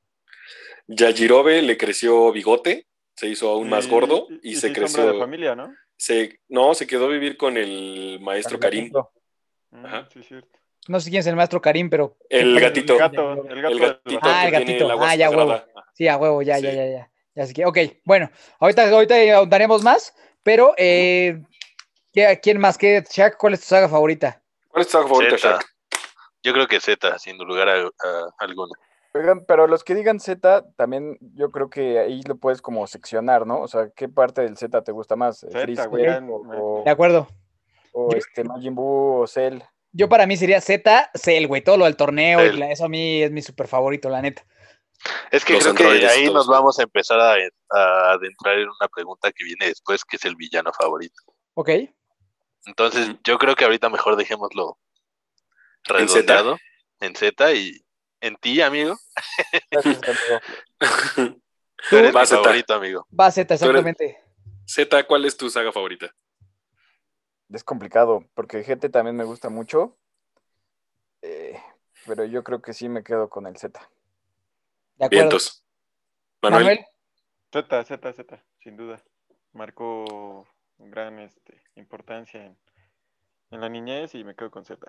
Yajirobe 0.87 1.61
le 1.61 1.77
creció 1.77 2.31
bigote, 2.31 2.87
se 3.15 3.27
hizo 3.27 3.49
aún 3.49 3.69
más 3.69 3.85
Y- 3.87 3.89
gordo 3.89 4.27
y, 4.43 4.51
y 4.51 4.55
se 4.55 4.67
sí, 4.69 4.73
creció. 4.73 5.11
de 5.13 5.19
familia, 5.19 5.55
¿no? 5.55 5.73
Se, 5.97 6.39
no, 6.49 6.73
se 6.73 6.85
quedó 6.87 7.05
a 7.05 7.09
vivir 7.09 7.37
con 7.37 7.57
el 7.57 8.19
maestro 8.21 8.59
Karim. 8.59 8.91
Mm, 9.71 9.85
Ajá. 9.85 10.09
sí, 10.13 10.21
cierto. 10.23 10.49
No 10.87 10.99
sé 10.99 11.09
quién 11.09 11.21
es 11.21 11.27
el 11.27 11.35
maestro 11.35 11.61
Karim, 11.61 11.89
pero. 11.89 12.17
El 12.29 12.59
gatito. 12.59 12.93
El 12.93 12.99
gato, 12.99 13.31
el 13.31 13.37
gato. 13.37 13.73
El 13.73 13.79
del 13.79 13.79
gatito 13.79 14.19
bastón. 14.19 14.19
Ah, 14.23 14.45
el 14.45 14.51
gatito. 14.51 15.01
Ah, 15.01 15.15
ya, 15.15 15.29
huevo. 15.31 15.61
Sí, 15.93 16.07
a 16.07 16.17
huevo, 16.17 16.41
ya, 16.41 16.59
ya, 16.59 16.69
Sí. 16.71 16.75
ya, 16.77 16.85
ya. 16.87 17.11
ya 17.35 17.45
sé 17.47 17.53
que- 17.53 17.65
ok, 17.65 17.77
bueno, 18.03 18.29
ahorita, 18.59 18.89
ahorita 18.89 19.15
ahondaremos 19.37 19.81
más, 19.81 20.13
pero 20.43 20.73
eh, 20.77 21.41
¿qué- 22.13 22.39
¿quién 22.43 22.59
más? 22.59 22.77
¿Qué, 22.77 23.03
Shaq, 23.09 23.37
¿Cuál 23.37 23.53
es 23.53 23.61
tu 23.61 23.67
saga 23.67 23.89
favorita? 23.89 24.43
¿Cuál 24.67 24.81
es 24.81 24.87
tu 24.87 24.91
saga 24.91 25.07
favorita, 25.07 25.37
Zeta. 25.37 25.49
Shaq? 25.55 25.65
Yo 26.43 26.53
creo 26.53 26.67
que 26.67 26.79
Z, 26.79 27.17
sin 27.17 27.37
lugar 27.39 27.67
a, 27.69 27.79
a 27.81 27.89
alguno. 28.39 28.71
Oigan, 29.15 29.45
pero 29.45 29.65
los 29.67 29.83
que 29.85 29.95
digan 29.95 30.19
Z, 30.19 30.65
también 30.75 31.17
yo 31.35 31.49
creo 31.49 31.69
que 31.69 31.99
ahí 31.99 32.21
lo 32.23 32.35
puedes 32.35 32.61
como 32.61 32.85
seccionar, 32.85 33.47
¿no? 33.47 33.61
O 33.61 33.67
sea, 33.69 33.89
¿qué 33.95 34.09
parte 34.09 34.41
del 34.41 34.57
Z 34.57 34.83
te 34.83 34.91
gusta 34.91 35.15
más? 35.15 35.39
Zeta, 35.39 35.61
¿Freezer 35.61 35.87
güey, 35.89 36.05
o, 36.29 36.81
De 36.83 36.91
acuerdo. 36.91 37.27
o 37.93 38.11
Yo- 38.11 38.17
este 38.17 38.43
Majin 38.43 38.75
Buu 38.75 39.21
o 39.21 39.27
Cell? 39.27 39.59
Yo 39.93 40.09
para 40.09 40.27
mí 40.27 40.35
sería 40.35 40.59
Z, 40.59 41.09
Cell, 41.15 41.47
güey, 41.47 41.61
todo 41.63 41.77
lo 41.77 41.85
del 41.85 41.95
torneo, 41.95 42.43
y 42.45 42.49
Cell. 42.49 42.59
la- 42.59 42.71
eso 42.71 42.83
a 42.85 42.89
mí 42.89 43.21
es 43.23 43.31
mi 43.31 43.41
súper 43.41 43.67
favorito, 43.67 44.09
la 44.09 44.21
neta. 44.21 44.45
Es 45.31 45.45
que 45.45 45.53
Los 45.53 45.63
creo 45.73 45.75
que 45.97 46.07
ahí 46.07 46.23
todos. 46.25 46.33
nos 46.35 46.47
vamos 46.47 46.77
a 46.79 46.83
empezar 46.83 47.19
a, 47.19 47.33
a 47.69 48.11
adentrar 48.13 48.59
en 48.59 48.67
una 48.67 48.87
pregunta 48.93 49.31
que 49.31 49.45
viene 49.45 49.67
después, 49.67 50.03
que 50.03 50.17
es 50.17 50.25
el 50.25 50.35
villano 50.35 50.71
favorito. 50.73 51.21
Ok. 51.53 51.69
Entonces, 52.65 53.11
yo 53.23 53.37
creo 53.37 53.55
que 53.55 53.63
ahorita 53.63 53.87
mejor 53.89 54.15
dejémoslo 54.17 54.77
redondeado 55.83 56.57
en 56.99 57.15
Z 57.15 57.53
y 57.53 57.84
en 58.25 58.35
ti, 58.37 58.61
amigo. 58.61 58.97
Gracias, 59.71 59.99
amigo. 60.03 61.41
Tú 61.89 61.97
eres 61.97 62.15
Va, 62.15 62.21
mi 62.21 62.27
favorito, 62.27 62.73
amigo. 62.73 63.07
Exactamente. 63.17 64.19
Z, 64.65 65.03
¿cuál 65.07 65.25
es 65.25 65.37
tu 65.37 65.49
saga 65.49 65.71
favorita? 65.71 66.11
Es 67.51 67.63
complicado, 67.63 68.25
porque 68.33 68.63
GT 68.63 68.89
también 68.89 69.15
me 69.15 69.23
gusta 69.23 69.49
mucho. 69.49 69.97
eh, 71.21 71.59
pero 72.07 72.25
yo 72.25 72.43
creo 72.43 72.61
que 72.61 72.73
sí 72.73 72.89
me 72.89 73.03
quedo 73.03 73.29
con 73.29 73.45
el 73.47 73.57
Z. 73.57 73.79
De 74.95 75.05
acuerdo. 75.05 75.09
Vientos. 75.23 75.63
Manuel. 76.41 76.63
Manuel, 76.63 76.85
Z, 77.51 77.83
Z, 77.85 78.13
Z, 78.13 78.43
sin 78.59 78.77
duda. 78.77 79.03
Marcó 79.53 80.47
gran 80.77 81.19
este, 81.19 81.61
importancia 81.75 82.45
en, 82.45 82.57
en 83.51 83.61
la 83.61 83.69
niñez 83.69 84.13
y 84.15 84.23
me 84.23 84.35
quedo 84.35 84.51
con 84.51 84.65
Z. 84.65 84.85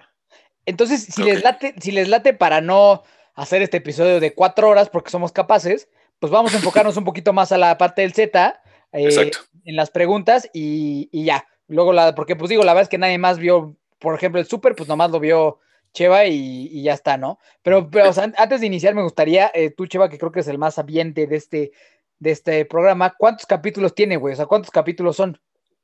entonces, 0.65 1.05
si 1.05 1.23
les 1.23 1.43
late, 1.45 1.75
si 1.81 1.93
les 1.93 2.09
late 2.09 2.35
para 2.35 2.61
no 2.61 3.03
hacer 3.37 3.63
este 3.63 3.77
episodio 3.77 4.19
de 4.19 4.35
cuatro 4.35 4.69
horas 4.69 4.89
porque 4.89 5.11
somos 5.11 5.31
capaces, 5.31 5.89
pues 6.19 6.33
vamos 6.33 6.55
a 6.55 6.57
enfocarnos 6.57 6.97
un 6.97 7.05
poquito 7.05 7.33
más 7.33 7.53
a 7.53 7.59
la 7.59 7.79
parte 7.79 8.03
del 8.03 8.15
Z, 8.15 8.61
eh, 8.93 9.31
en 9.65 9.77
las 9.77 9.91
preguntas 9.91 10.51
y, 10.53 11.09
y 11.13 11.25
ya. 11.25 11.47
Luego 11.69 11.93
la, 11.93 12.15
porque 12.15 12.35
pues 12.35 12.49
digo, 12.49 12.65
la 12.65 12.73
verdad 12.73 12.85
es 12.85 12.89
que 12.89 12.99
nadie 12.99 13.19
más 13.19 13.39
vio, 13.39 13.77
por 13.99 14.15
ejemplo, 14.15 14.41
el 14.41 14.47
Super, 14.47 14.75
pues 14.75 14.89
nomás 14.89 15.11
lo 15.11 15.21
vio 15.21 15.59
Cheva 15.93 16.25
y, 16.27 16.69
y 16.71 16.83
ya 16.83 16.95
está, 16.95 17.17
¿no? 17.17 17.39
Pero, 17.63 17.91
pero 17.91 18.11
o 18.11 18.13
sea, 18.13 18.33
antes 18.37 18.61
de 18.61 18.67
iniciar 18.67 18.95
me 18.95 19.03
gustaría, 19.03 19.51
eh, 19.55 19.71
tú 19.71 19.87
Cheva, 19.87 20.09
que 20.09 20.19
creo 20.19 20.33
que 20.33 20.41
es 20.41 20.49
el 20.49 20.59
más 20.59 20.75
sabiente 20.75 21.27
de 21.27 21.37
este, 21.37 21.73
de 22.19 22.31
este 22.31 22.65
programa, 22.65 23.15
¿cuántos 23.19 23.47
capítulos 23.47 23.95
tiene, 23.95 24.17
güey? 24.17 24.33
O 24.33 24.37
sea, 24.37 24.47
¿cuántos 24.47 24.71
capítulos 24.71 25.17
son? 25.17 25.39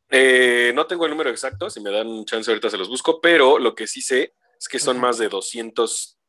Eh, 0.09 0.73
no 0.75 0.87
tengo 0.87 1.05
el 1.05 1.11
número 1.11 1.31
exacto, 1.31 1.69
si 1.69 1.81
me 1.81 1.91
dan 1.91 2.25
chance 2.25 2.51
ahorita 2.51 2.71
se 2.71 2.79
los 2.79 2.89
busco, 2.89 3.21
pero 3.21 3.59
lo 3.59 3.75
que 3.75 3.87
sí 3.87 4.01
sé 4.01 4.35
es 4.59 4.69
que 4.69 4.79
son 4.79 5.01
más 5.01 5.19
de 5.19 5.29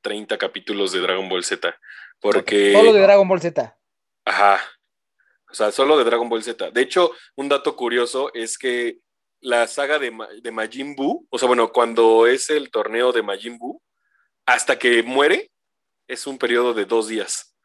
230 0.03 0.37
capítulos 0.37 0.91
de 0.91 0.99
Dragon 0.99 1.27
Ball 1.29 1.43
Z. 1.43 1.75
Porque. 2.19 2.73
Solo 2.73 2.93
de 2.93 3.01
Dragon 3.01 3.27
Ball 3.27 3.41
Z. 3.41 3.77
Ajá. 4.25 4.59
O 5.49 5.53
sea, 5.55 5.71
solo 5.71 5.97
de 5.97 6.03
Dragon 6.03 6.29
Ball 6.29 6.43
Z. 6.43 6.71
De 6.71 6.81
hecho, 6.81 7.11
un 7.35 7.47
dato 7.49 7.75
curioso 7.75 8.31
es 8.33 8.57
que 8.57 8.97
la 9.39 9.67
saga 9.67 9.99
de, 9.99 10.09
Ma- 10.11 10.29
de 10.41 10.51
Majin 10.51 10.95
Buu, 10.95 11.27
o 11.29 11.37
sea, 11.37 11.47
bueno, 11.47 11.71
cuando 11.71 12.27
es 12.27 12.49
el 12.49 12.71
torneo 12.71 13.11
de 13.11 13.21
Majin 13.21 13.57
Buu, 13.57 13.81
hasta 14.45 14.77
que 14.79 15.03
muere, 15.03 15.51
es 16.07 16.27
un 16.27 16.37
periodo 16.37 16.73
de 16.73 16.85
dos 16.85 17.07
días. 17.07 17.55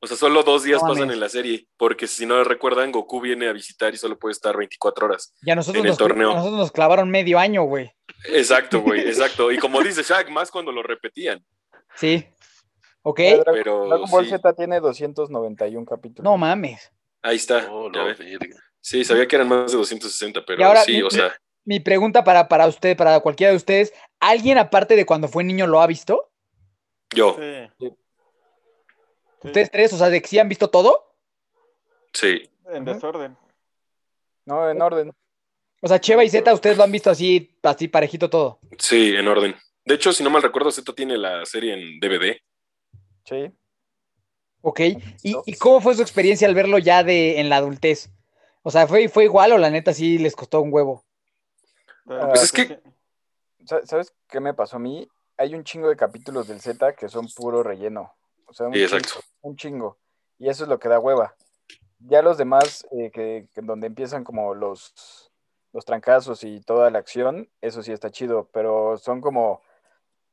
O 0.00 0.06
sea, 0.08 0.16
solo 0.16 0.42
dos 0.42 0.64
días 0.64 0.82
No 0.82 0.88
pasan 0.88 1.12
en 1.12 1.20
la 1.20 1.28
serie, 1.28 1.68
porque 1.76 2.08
si 2.08 2.26
no 2.26 2.42
recuerdan, 2.42 2.90
Goku 2.90 3.20
viene 3.20 3.46
a 3.48 3.52
visitar 3.52 3.94
y 3.94 3.98
solo 3.98 4.18
puede 4.18 4.32
estar 4.32 4.56
24 4.56 5.06
horas. 5.06 5.32
Ya 5.42 5.54
nosotros, 5.54 5.78
En 5.80 5.86
el 5.86 5.90
nos, 5.90 5.98
torneo. 5.98 6.32
a 6.32 6.34
nosotros 6.34 6.58
nos 6.58 6.72
clavaron 6.72 7.08
medio 7.08 7.38
año, 7.38 7.62
güey. 7.62 7.92
Exacto, 8.24 8.80
güey, 8.80 9.02
exacto. 9.02 9.52
Y 9.52 9.58
como 9.58 9.80
dice 9.80 10.02
Shaq, 10.02 10.28
más 10.30 10.50
cuando 10.50 10.72
lo 10.72 10.82
repetían. 10.82 11.44
Sí. 11.96 12.26
¿Ok? 13.02 13.18
Dragon, 13.20 13.44
Pero 13.54 13.88
Dragon 13.88 14.10
Ball 14.10 14.24
sí. 14.24 14.30
Z 14.30 14.52
tiene 14.54 14.80
291 14.80 15.86
capítulos. 15.86 16.24
No 16.24 16.36
mames. 16.38 16.92
Ahí 17.22 17.36
está. 17.36 17.68
Oh, 17.70 17.88
no. 17.90 18.06
Sí, 18.80 19.04
sabía 19.04 19.26
que 19.28 19.36
eran 19.36 19.48
más 19.48 19.70
de 19.72 19.78
260, 19.78 20.44
pero 20.44 20.64
ahora, 20.66 20.82
sí, 20.82 20.92
mi- 20.94 21.02
o 21.02 21.10
sea, 21.10 21.32
Mi 21.64 21.78
pregunta 21.78 22.24
para, 22.24 22.48
para 22.48 22.66
usted, 22.66 22.96
para 22.96 23.20
cualquiera 23.20 23.52
de 23.52 23.56
ustedes, 23.56 23.92
¿alguien 24.18 24.58
aparte 24.58 24.96
de 24.96 25.06
cuando 25.06 25.28
fue 25.28 25.44
niño 25.44 25.66
lo 25.68 25.80
ha 25.80 25.86
visto? 25.86 26.30
yo, 27.14 27.36
Sí. 27.38 27.68
Sí. 27.78 27.90
Sí, 29.42 29.48
¿Ustedes 29.48 29.70
tres? 29.70 29.92
O 29.92 29.98
sea, 29.98 30.08
¿de 30.08 30.22
que 30.22 30.28
sí 30.28 30.38
han 30.38 30.48
visto 30.48 30.70
todo? 30.70 31.14
sí. 32.12 32.48
En 32.66 32.84
desorden. 32.84 33.36
No, 34.46 34.68
en 34.70 34.80
orden. 34.80 35.12
O 35.82 35.88
sea, 35.88 36.00
Cheva 36.00 36.24
y 36.24 36.30
Z, 36.30 36.52
ustedes 36.54 36.76
lo 36.76 36.84
han 36.84 36.92
visto 36.92 37.10
así, 37.10 37.56
así 37.62 37.86
parejito 37.88 38.30
todo. 38.30 38.60
Sí, 38.78 39.14
en 39.16 39.26
orden. 39.28 39.54
De 39.84 39.94
hecho, 39.94 40.12
si 40.12 40.22
no 40.22 40.30
mal 40.30 40.42
recuerdo, 40.42 40.70
Z 40.70 40.92
tiene 40.94 41.16
la 41.18 41.44
serie 41.44 41.74
en 41.74 41.98
DVD. 42.00 42.36
Sí. 43.24 43.50
¿Ok? 44.60 44.80
¿Y, 45.22 45.54
cómo 45.58 45.80
fue 45.80 45.94
su 45.94 46.02
experiencia 46.02 46.46
al 46.46 46.54
verlo 46.54 46.78
ya 46.78 47.02
de, 47.02 47.40
en 47.40 47.48
la 47.48 47.56
adultez? 47.56 48.10
O 48.62 48.70
sea, 48.70 48.86
¿fue, 48.86 49.08
¿fue 49.08 49.24
igual 49.24 49.52
o 49.52 49.58
la 49.58 49.70
neta 49.70 49.92
sí 49.92 50.18
les 50.18 50.36
costó 50.36 50.60
un 50.60 50.72
huevo? 50.72 51.04
Pues 52.04 52.42
es 52.44 52.52
que- 52.52 52.80
Sa- 53.64 53.84
¿Sabes 53.86 54.12
qué 54.28 54.40
me 54.40 54.54
pasó 54.54 54.76
a 54.76 54.80
mí? 54.80 55.08
Hay 55.36 55.54
un 55.54 55.64
chingo 55.64 55.88
de 55.88 55.96
capítulos 55.96 56.48
del 56.48 56.60
Z 56.60 56.94
que 56.94 57.08
son 57.08 57.26
puro 57.34 57.62
relleno. 57.62 58.12
O 58.46 58.52
sea, 58.52 58.66
un, 58.66 58.74
Sí, 58.74 58.80
chingo, 58.80 58.96
exacto. 58.98 59.20
un 59.42 59.56
chingo. 59.56 59.98
Y 60.38 60.48
eso 60.48 60.64
es 60.64 60.68
lo 60.68 60.78
que 60.78 60.88
da 60.88 60.98
hueva. 61.00 61.34
Ya 62.00 62.22
los 62.22 62.38
demás, 62.38 62.86
eh, 62.92 63.10
que, 63.12 63.46
que 63.54 63.60
donde 63.62 63.86
empiezan 63.86 64.24
como 64.24 64.54
los, 64.54 65.30
los 65.72 65.84
trancazos 65.84 66.42
y 66.44 66.60
toda 66.60 66.90
la 66.90 66.98
acción, 66.98 67.48
eso 67.60 67.82
sí 67.82 67.92
está 67.92 68.10
chido. 68.10 68.48
Pero 68.52 68.96
son 68.98 69.20
como, 69.20 69.62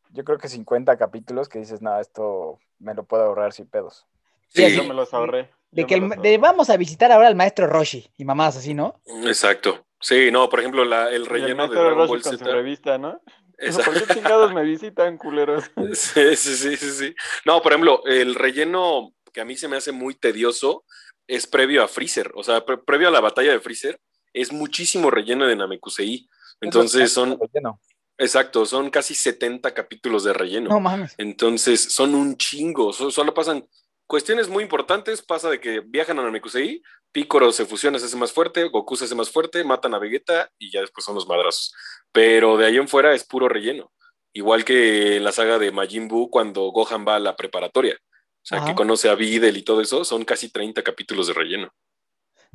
yo 0.09 0.23
creo 0.23 0.37
que 0.37 0.47
50 0.47 0.97
capítulos 0.97 1.49
que 1.49 1.59
dices, 1.59 1.81
nada, 1.81 2.01
esto 2.01 2.59
me 2.79 2.93
lo 2.93 3.03
puedo 3.03 3.23
ahorrar 3.23 3.53
sin 3.53 3.67
pedos. 3.67 4.05
Sí, 4.49 4.69
Sí, 4.69 4.75
Yo 4.75 4.83
me 4.83 4.93
los 4.93 5.13
ahorré. 5.13 5.51
De 5.71 5.83
yo 5.83 5.87
que 5.87 5.95
el- 5.95 6.09
de 6.09 6.37
vamos 6.39 6.69
a 6.71 6.77
visitar 6.77 7.11
ahora 7.11 7.27
al 7.27 7.35
maestro 7.35 7.67
Roshi 7.67 8.09
y 8.17 8.25
mamás 8.25 8.57
así, 8.57 8.73
¿no? 8.73 8.99
exacto. 9.25 9.85
Sí, 10.01 10.31
no, 10.31 10.49
por 10.49 10.59
ejemplo, 10.61 10.85
la, 10.85 11.07
el 11.09 11.13
Y 11.13 11.15
el 11.17 11.25
relleno 11.27 11.47
de 11.49 11.55
maestro 11.55 11.81
Dragon 11.83 11.97
Roshi 11.99 12.09
Ball 12.09 12.21
con 12.21 12.37
su 12.39 12.45
revista, 12.45 12.97
¿no? 12.97 13.21
Esa- 13.57 13.83
¿Por 13.83 13.93
qué 14.01 14.13
chingados 14.13 14.53
me 14.53 14.63
visitan, 14.63 15.17
culeros? 15.17 15.65
Sí, 15.93 16.35
sí, 16.35 16.55
sí, 16.55 16.77
sí, 16.77 16.91
sí. 16.91 17.15
No, 17.45 17.61
por 17.61 17.73
ejemplo, 17.73 18.01
el 18.05 18.33
relleno 18.35 19.13
que 19.33 19.41
a 19.41 19.45
mí 19.45 19.57
se 19.57 19.67
me 19.67 19.77
hace 19.77 19.91
muy 19.91 20.15
tedioso 20.15 20.85
es 21.27 21.45
previo 21.45 21.83
a 21.83 21.87
Freezer. 21.87 22.31
O 22.35 22.43
sea, 22.43 22.65
pre- 22.65 22.77
previo 22.79 23.09
a 23.09 23.11
la 23.11 23.19
batalla 23.19 23.51
de 23.51 23.59
Freezer, 23.59 23.99
es 24.33 24.51
muchísimo 24.51 25.11
relleno 25.11 25.45
de 25.45 25.55
Namekusei. 25.55 26.27
Entonces 26.61 27.11
son, 27.11 27.37
Relleno. 27.39 27.79
Exacto, 28.19 28.65
son 28.65 28.89
casi 28.89 29.15
70 29.15 29.73
capítulos 29.73 30.23
de 30.23 30.33
relleno. 30.33 30.69
No 30.69 30.79
mames. 30.79 31.15
Entonces 31.17 31.81
son 31.91 32.13
un 32.15 32.37
chingo. 32.37 32.93
So- 32.93 33.11
solo 33.11 33.33
pasan 33.33 33.67
cuestiones 34.07 34.47
muy 34.49 34.63
importantes. 34.63 35.21
Pasa 35.21 35.49
de 35.49 35.59
que 35.59 35.79
viajan 35.81 36.19
a 36.19 36.23
Namekusei, 36.23 36.81
Piccolo 37.11 37.51
se 37.51 37.65
fusiona, 37.65 37.97
se 37.97 38.05
hace 38.05 38.17
más 38.17 38.31
fuerte, 38.31 38.63
Goku 38.65 38.95
se 38.95 39.05
hace 39.05 39.15
más 39.15 39.29
fuerte, 39.31 39.63
matan 39.63 39.93
a 39.95 39.99
Vegeta 39.99 40.51
y 40.59 40.71
ya 40.71 40.81
después 40.81 41.03
son 41.05 41.15
los 41.15 41.27
madrazos. 41.27 41.73
Pero 42.11 42.57
de 42.57 42.67
ahí 42.67 42.77
en 42.77 42.87
fuera 42.87 43.13
es 43.15 43.23
puro 43.23 43.49
relleno. 43.49 43.91
Igual 44.33 44.63
que 44.63 45.17
en 45.17 45.23
la 45.23 45.31
saga 45.31 45.57
de 45.57 45.71
Majin 45.71 46.07
Buu 46.07 46.29
cuando 46.29 46.69
Gohan 46.71 47.05
va 47.07 47.15
a 47.15 47.19
la 47.19 47.35
preparatoria. 47.35 47.97
O 48.41 48.45
sea, 48.45 48.59
Ajá. 48.59 48.67
que 48.67 48.75
conoce 48.75 49.09
a 49.09 49.15
Videl 49.15 49.57
y 49.57 49.63
todo 49.63 49.81
eso, 49.81 50.05
son 50.05 50.23
casi 50.23 50.49
30 50.51 50.83
capítulos 50.83 51.27
de 51.27 51.33
relleno. 51.33 51.73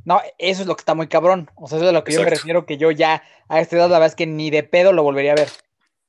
No, 0.05 0.21
eso 0.38 0.62
es 0.62 0.69
lo 0.69 0.77
que 0.77 0.81
está 0.81 0.95
muy 0.95 1.09
cabrón. 1.09 1.51
O 1.57 1.67
sea, 1.67 1.79
eso 1.79 1.87
es 1.87 1.90
a 1.90 1.93
lo 1.93 2.05
que 2.05 2.12
yo 2.12 2.23
me 2.23 2.31
refiero, 2.31 2.67
que 2.67 2.77
yo 2.77 2.90
ya 2.90 3.23
a 3.49 3.61
esta 3.61 3.77
edad 3.77 3.88
la 3.88 3.99
verdad 3.99 4.09
es 4.09 4.14
que 4.14 4.27
ni 4.27 4.51
de 4.51 4.62
pedo 4.62 4.93
lo 4.93 5.03
volvería 5.03 5.33
a 5.33 5.37
ver. 5.37 5.49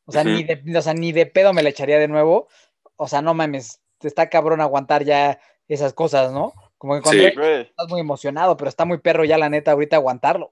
O 0.06 0.12
sea, 0.12 0.24
ni 0.24 0.44
de, 0.44 0.62
o 0.78 0.82
sea, 0.82 0.94
ni 0.94 1.12
de 1.12 1.26
pedo 1.26 1.54
me 1.54 1.64
la 1.64 1.70
echaría 1.70 1.98
de 1.98 2.08
nuevo. 2.08 2.48
O 2.98 3.08
sea, 3.08 3.22
no 3.22 3.34
mames, 3.34 3.82
está 4.02 4.30
cabrón 4.30 4.62
aguantar 4.62 5.04
ya 5.04 5.40
esas 5.68 5.94
cosas, 5.94 6.32
¿no? 6.32 6.54
Como 6.78 6.96
que 6.96 7.02
cuando 7.02 7.24
Sí. 7.24 7.30
Estás 7.30 7.90
muy 7.90 8.00
emocionado, 8.00 8.58
pero 8.58 8.70
está 8.70 8.86
muy 8.86 9.00
perro 9.00 9.24
ya 9.26 9.38
la 9.38 9.50
neta 9.50 9.72
ahorita 9.72 9.96
aguantarlo. 9.96 10.52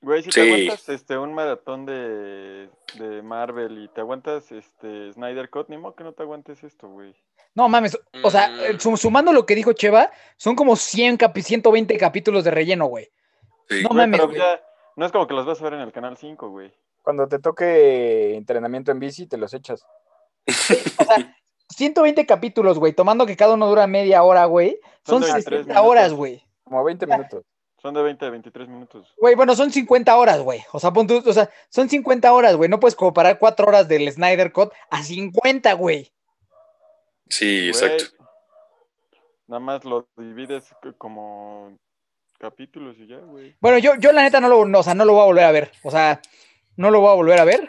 Güey, 0.00 0.22
si 0.22 0.30
Sí. 0.30 0.40
te 0.40 0.46
aguantas 0.52 0.88
este, 0.88 1.18
un 1.18 1.34
maratón 1.34 1.86
de, 1.86 2.70
de 2.94 3.22
Marvel 3.22 3.84
y 3.84 3.88
te 3.88 4.00
aguantas 4.00 4.50
este 4.52 5.12
Snyder 5.12 5.50
Cut, 5.50 5.68
ni 5.68 5.76
modo 5.78 5.94
que 5.94 6.04
no 6.04 6.12
te 6.12 6.22
aguantes 6.22 6.62
esto, 6.64 6.88
güey. 6.88 7.14
No 7.54 7.68
mames, 7.68 7.98
o 8.22 8.30
sea, 8.30 8.48
Mm. 8.48 8.78
sum- 8.78 8.96
sumando 8.96 9.32
lo 9.32 9.44
que 9.46 9.54
dijo 9.54 9.72
Cheva, 9.72 10.10
son 10.36 10.54
como 10.54 10.76
100 10.76 11.18
capi- 11.18 11.42
120 11.42 11.96
capítulos 11.98 12.44
de 12.44 12.50
relleno, 12.52 12.86
güey. 12.86 13.08
Sí. 13.68 13.82
No 13.82 13.88
Güey, 13.88 13.98
mames, 14.00 14.20
pero 14.20 14.28
güey. 14.28 14.38
ya, 14.40 14.60
no 14.96 15.06
es 15.06 15.12
como 15.12 15.26
que 15.26 15.34
los 15.34 15.46
vas 15.46 15.60
a 15.60 15.64
ver 15.64 15.74
en 15.74 15.80
el 15.80 15.92
canal 15.92 16.16
5, 16.16 16.48
güey. 16.50 16.72
Cuando 17.02 17.26
te 17.26 17.38
toque 17.38 18.34
entrenamiento 18.36 18.92
en 18.92 18.98
bici, 19.00 19.26
te 19.26 19.36
los 19.38 19.52
echas. 19.54 19.84
O 20.46 21.04
sea, 21.04 21.36
120 21.70 22.26
capítulos, 22.26 22.78
güey, 22.78 22.92
tomando 22.92 23.26
que 23.26 23.36
cada 23.36 23.54
uno 23.54 23.66
dura 23.66 23.86
media 23.86 24.22
hora, 24.22 24.44
güey. 24.44 24.78
Son 25.04 25.20
Son 25.20 25.22
de 25.22 25.26
23 25.32 25.60
60 25.66 25.82
horas, 25.82 26.12
güey. 26.12 26.42
Como 26.64 26.84
20 26.84 27.06
minutos. 27.06 27.44
Son 27.80 27.94
de 27.94 28.02
20 28.02 28.26
a 28.26 28.30
23 28.30 28.68
minutos. 28.68 29.14
Güey, 29.18 29.34
bueno, 29.36 29.54
son 29.54 29.70
50 29.70 30.16
horas, 30.16 30.40
güey. 30.40 30.64
O 30.72 30.80
sea, 30.80 30.90
pon 30.92 31.06
tú- 31.06 31.22
o 31.24 31.32
sea, 31.32 31.48
son 31.68 31.88
50 31.88 32.32
horas, 32.32 32.56
güey. 32.56 32.68
No 32.68 32.80
puedes 32.80 32.96
comparar 32.96 33.38
4 33.38 33.66
horas 33.68 33.86
del 33.86 34.10
Snyder 34.10 34.52
Cut 34.52 34.72
a 34.90 35.02
50, 35.02 35.72
güey. 35.74 36.12
Sí, 37.28 37.46
Güey, 37.56 37.68
exacto. 37.68 38.04
Nada 39.46 39.60
más 39.60 39.84
lo 39.84 40.08
divides 40.16 40.64
como 40.98 41.78
capítulos 42.38 42.96
y 42.98 43.06
ya, 43.06 43.18
güey. 43.18 43.56
Bueno, 43.60 43.78
yo, 43.78 43.92
yo 43.98 44.12
la 44.12 44.22
neta 44.22 44.40
no 44.40 44.48
lo, 44.48 44.64
no, 44.64 44.80
o 44.80 44.82
sea, 44.82 44.94
no 44.94 45.04
lo 45.04 45.12
voy 45.14 45.22
a 45.22 45.26
volver 45.26 45.44
a 45.44 45.52
ver. 45.52 45.70
O 45.82 45.90
sea, 45.90 46.20
no 46.76 46.90
lo 46.90 47.00
voy 47.00 47.10
a 47.10 47.14
volver 47.14 47.38
a 47.38 47.44
ver. 47.44 47.66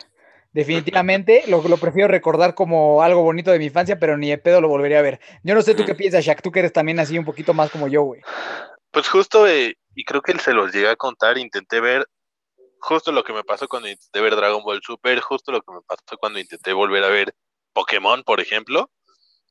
Definitivamente, 0.52 1.44
lo, 1.48 1.62
lo 1.62 1.78
prefiero 1.78 2.08
recordar 2.08 2.56
como 2.56 3.04
algo 3.04 3.22
bonito 3.22 3.52
de 3.52 3.60
mi 3.60 3.66
infancia, 3.66 4.00
pero 4.00 4.18
ni 4.18 4.30
de 4.30 4.38
pedo 4.40 4.60
lo 4.60 4.68
volvería 4.68 5.00
a 5.00 5.04
ver. 5.04 5.20
Yo 5.44 5.54
no 5.56 5.62
sé 5.62 5.76
tú 5.76 5.86
qué 5.86 5.96
piensas, 5.96 6.26
Shaq, 6.26 6.42
tú 6.42 6.52
que 6.52 6.60
eres 6.60 6.74
también 6.74 7.00
así 7.00 7.18
un 7.18 7.26
poquito 7.26 7.54
más 7.54 7.70
como 7.70 7.88
yo, 7.88 8.02
güey. 8.04 8.22
Pues 8.92 9.08
justo, 9.08 9.48
eh, 9.48 9.78
y 10.00 10.06
creo 10.06 10.22
que 10.22 10.40
se 10.40 10.54
los 10.54 10.72
llegué 10.72 10.88
a 10.88 10.96
contar, 10.96 11.38
intenté 11.38 11.82
ver 11.82 12.08
justo 12.80 13.12
lo 13.12 13.26
que 13.26 13.34
me 13.34 13.44
pasó 13.44 13.68
cuando 13.68 13.90
intenté 13.90 14.22
ver 14.22 14.34
Dragon 14.34 14.64
Ball 14.64 14.80
Super, 14.82 15.20
justo 15.20 15.52
lo 15.52 15.60
que 15.62 15.74
me 15.74 15.82
pasó 15.86 16.18
cuando 16.18 16.40
intenté 16.40 16.72
volver 16.72 17.04
a 17.04 17.10
ver 17.10 17.36
Pokémon, 17.74 18.24
por 18.24 18.40
ejemplo. 18.40 18.90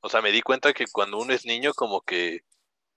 O 0.00 0.08
sea, 0.08 0.22
me 0.22 0.32
di 0.32 0.40
cuenta 0.40 0.72
que 0.72 0.86
cuando 0.90 1.18
uno 1.18 1.34
es 1.34 1.44
niño, 1.44 1.74
como 1.74 2.00
que 2.00 2.40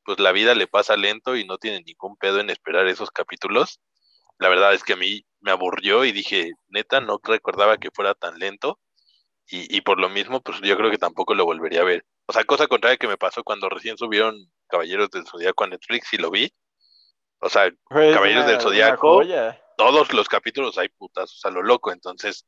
pues 0.05 0.17
la 0.19 0.31
vida 0.31 0.55
le 0.55 0.67
pasa 0.67 0.95
lento 0.95 1.35
y 1.35 1.43
no 1.43 1.57
tiene 1.57 1.81
ningún 1.85 2.15
pedo 2.15 2.39
en 2.39 2.49
esperar 2.49 2.87
esos 2.87 3.11
capítulos. 3.11 3.81
La 4.39 4.47
verdad 4.47 4.73
es 4.73 4.85
que 4.85 4.93
a 4.93 4.95
mí 4.95 5.25
me 5.41 5.51
aburrió 5.51 6.05
y 6.05 6.13
dije, 6.13 6.51
neta, 6.69 7.01
no 7.01 7.19
recordaba 7.21 7.79
que 7.79 7.91
fuera 7.91 8.13
tan 8.13 8.39
lento. 8.39 8.79
Y, 9.49 9.75
y 9.75 9.81
por 9.81 9.99
lo 9.99 10.07
mismo, 10.07 10.39
pues 10.39 10.61
yo 10.61 10.77
creo 10.77 10.89
que 10.89 10.97
tampoco 10.97 11.35
lo 11.35 11.43
volvería 11.43 11.81
a 11.81 11.83
ver. 11.83 12.05
O 12.27 12.31
sea, 12.33 12.45
cosa 12.45 12.67
contraria 12.67 12.95
que 12.95 13.09
me 13.09 13.17
pasó 13.17 13.43
cuando 13.43 13.67
recién 13.67 13.97
subieron 13.97 14.37
Caballeros 14.69 15.09
del 15.09 15.27
Zodíaco 15.27 15.65
a 15.65 15.67
Netflix 15.67 16.13
y 16.13 16.17
lo 16.17 16.31
vi. 16.31 16.53
O 17.41 17.49
sea, 17.49 17.71
Caballeros 17.89 18.45
del 18.45 18.55
una- 18.55 18.61
Zodiaco. 18.63 19.21
todos 19.77 20.13
los 20.13 20.29
capítulos 20.29 20.77
hay 20.77 20.89
putas, 20.89 21.39
a 21.43 21.49
lo 21.49 21.63
loco. 21.63 21.91
Entonces, 21.91 22.45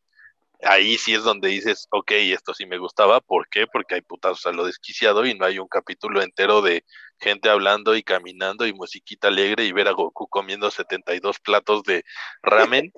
ahí 0.61 0.97
sí 0.97 1.13
es 1.15 1.23
donde 1.23 1.49
dices, 1.49 1.87
ok, 1.91 2.11
esto 2.11 2.53
sí 2.53 2.65
me 2.65 2.77
gustaba. 2.77 3.19
¿Por 3.19 3.49
qué? 3.49 3.65
Porque 3.67 3.95
hay 3.95 4.01
putazos 4.01 4.45
a 4.45 4.51
lo 4.51 4.65
desquiciado 4.65 5.25
y 5.25 5.33
no 5.37 5.45
hay 5.45 5.57
un 5.59 5.67
capítulo 5.67 6.21
entero 6.21 6.61
de 6.61 6.85
gente 7.19 7.49
hablando 7.49 7.95
y 7.95 8.03
caminando 8.03 8.65
y 8.67 8.73
musiquita 8.73 9.29
alegre 9.29 9.65
y 9.65 9.71
ver 9.71 9.87
a 9.87 9.91
Goku 9.91 10.27
comiendo 10.27 10.69
72 10.69 11.39
platos 11.39 11.83
de 11.83 12.03
ramen. 12.41 12.93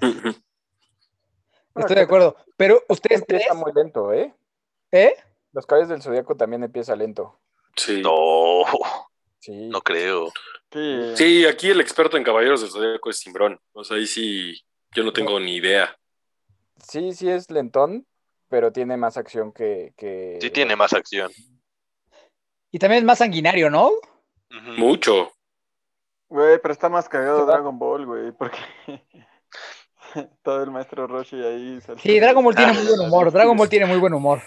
Estoy 1.74 1.96
de 1.96 2.02
acuerdo. 2.02 2.36
Pero 2.56 2.82
ustedes 2.88 3.24
tres, 3.26 3.42
Empieza 3.42 3.54
muy 3.54 3.72
lento, 3.72 4.12
¿eh? 4.12 4.34
¿eh? 4.90 5.14
Los 5.52 5.64
caballos 5.64 5.88
del 5.88 6.02
Zodíaco 6.02 6.36
también 6.36 6.64
empieza 6.64 6.94
lento. 6.96 7.38
Sí. 7.76 8.02
No, 8.02 8.64
Sí. 9.40 9.68
no 9.68 9.80
creo. 9.80 10.32
Sí. 10.72 11.12
Sí, 11.16 11.46
aquí 11.46 11.70
el 11.70 11.80
experto 11.80 12.16
en 12.16 12.24
Caballeros 12.24 12.60
del 12.60 12.70
Zodíaco 12.70 13.08
es 13.10 13.18
Simbrón. 13.18 13.58
O 13.72 13.84
sea, 13.84 13.96
ahí 13.96 14.06
sí, 14.06 14.60
yo 14.94 15.04
no 15.04 15.12
tengo 15.12 15.38
ni 15.40 15.56
idea. 15.56 15.96
Sí, 16.86 17.12
sí 17.12 17.28
es 17.28 17.50
lentón, 17.50 18.06
pero 18.48 18.72
tiene 18.72 18.96
más 18.96 19.16
acción 19.16 19.52
que. 19.52 19.92
que... 19.96 20.38
Sí 20.40 20.50
tiene 20.50 20.76
más 20.76 20.92
acción. 20.92 21.30
Y 22.70 22.78
también 22.78 22.98
es 23.00 23.04
más 23.06 23.18
sanguinario, 23.18 23.70
¿no? 23.70 23.90
Mucho. 24.76 25.32
Güey, 26.28 26.60
pero 26.60 26.72
está 26.72 26.88
más 26.90 27.08
cagado. 27.08 27.46
Dragon 27.46 27.78
Ball, 27.78 28.04
güey, 28.04 28.32
porque 28.32 28.58
todo 30.42 30.62
el 30.62 30.70
maestro 30.70 31.06
Roshi 31.06 31.36
ahí. 31.42 31.80
se- 31.80 31.98
Sí, 31.98 32.20
Dragon 32.20 32.44
Ball 32.44 32.54
tiene 32.54 32.72
Ah, 32.72 32.74
muy 32.74 32.86
buen 32.86 33.00
humor. 33.00 33.32
Dragon 33.32 33.56
Ball 33.56 33.68
tiene 33.68 33.86
muy 33.86 33.98
buen 33.98 34.12
humor. 34.12 34.42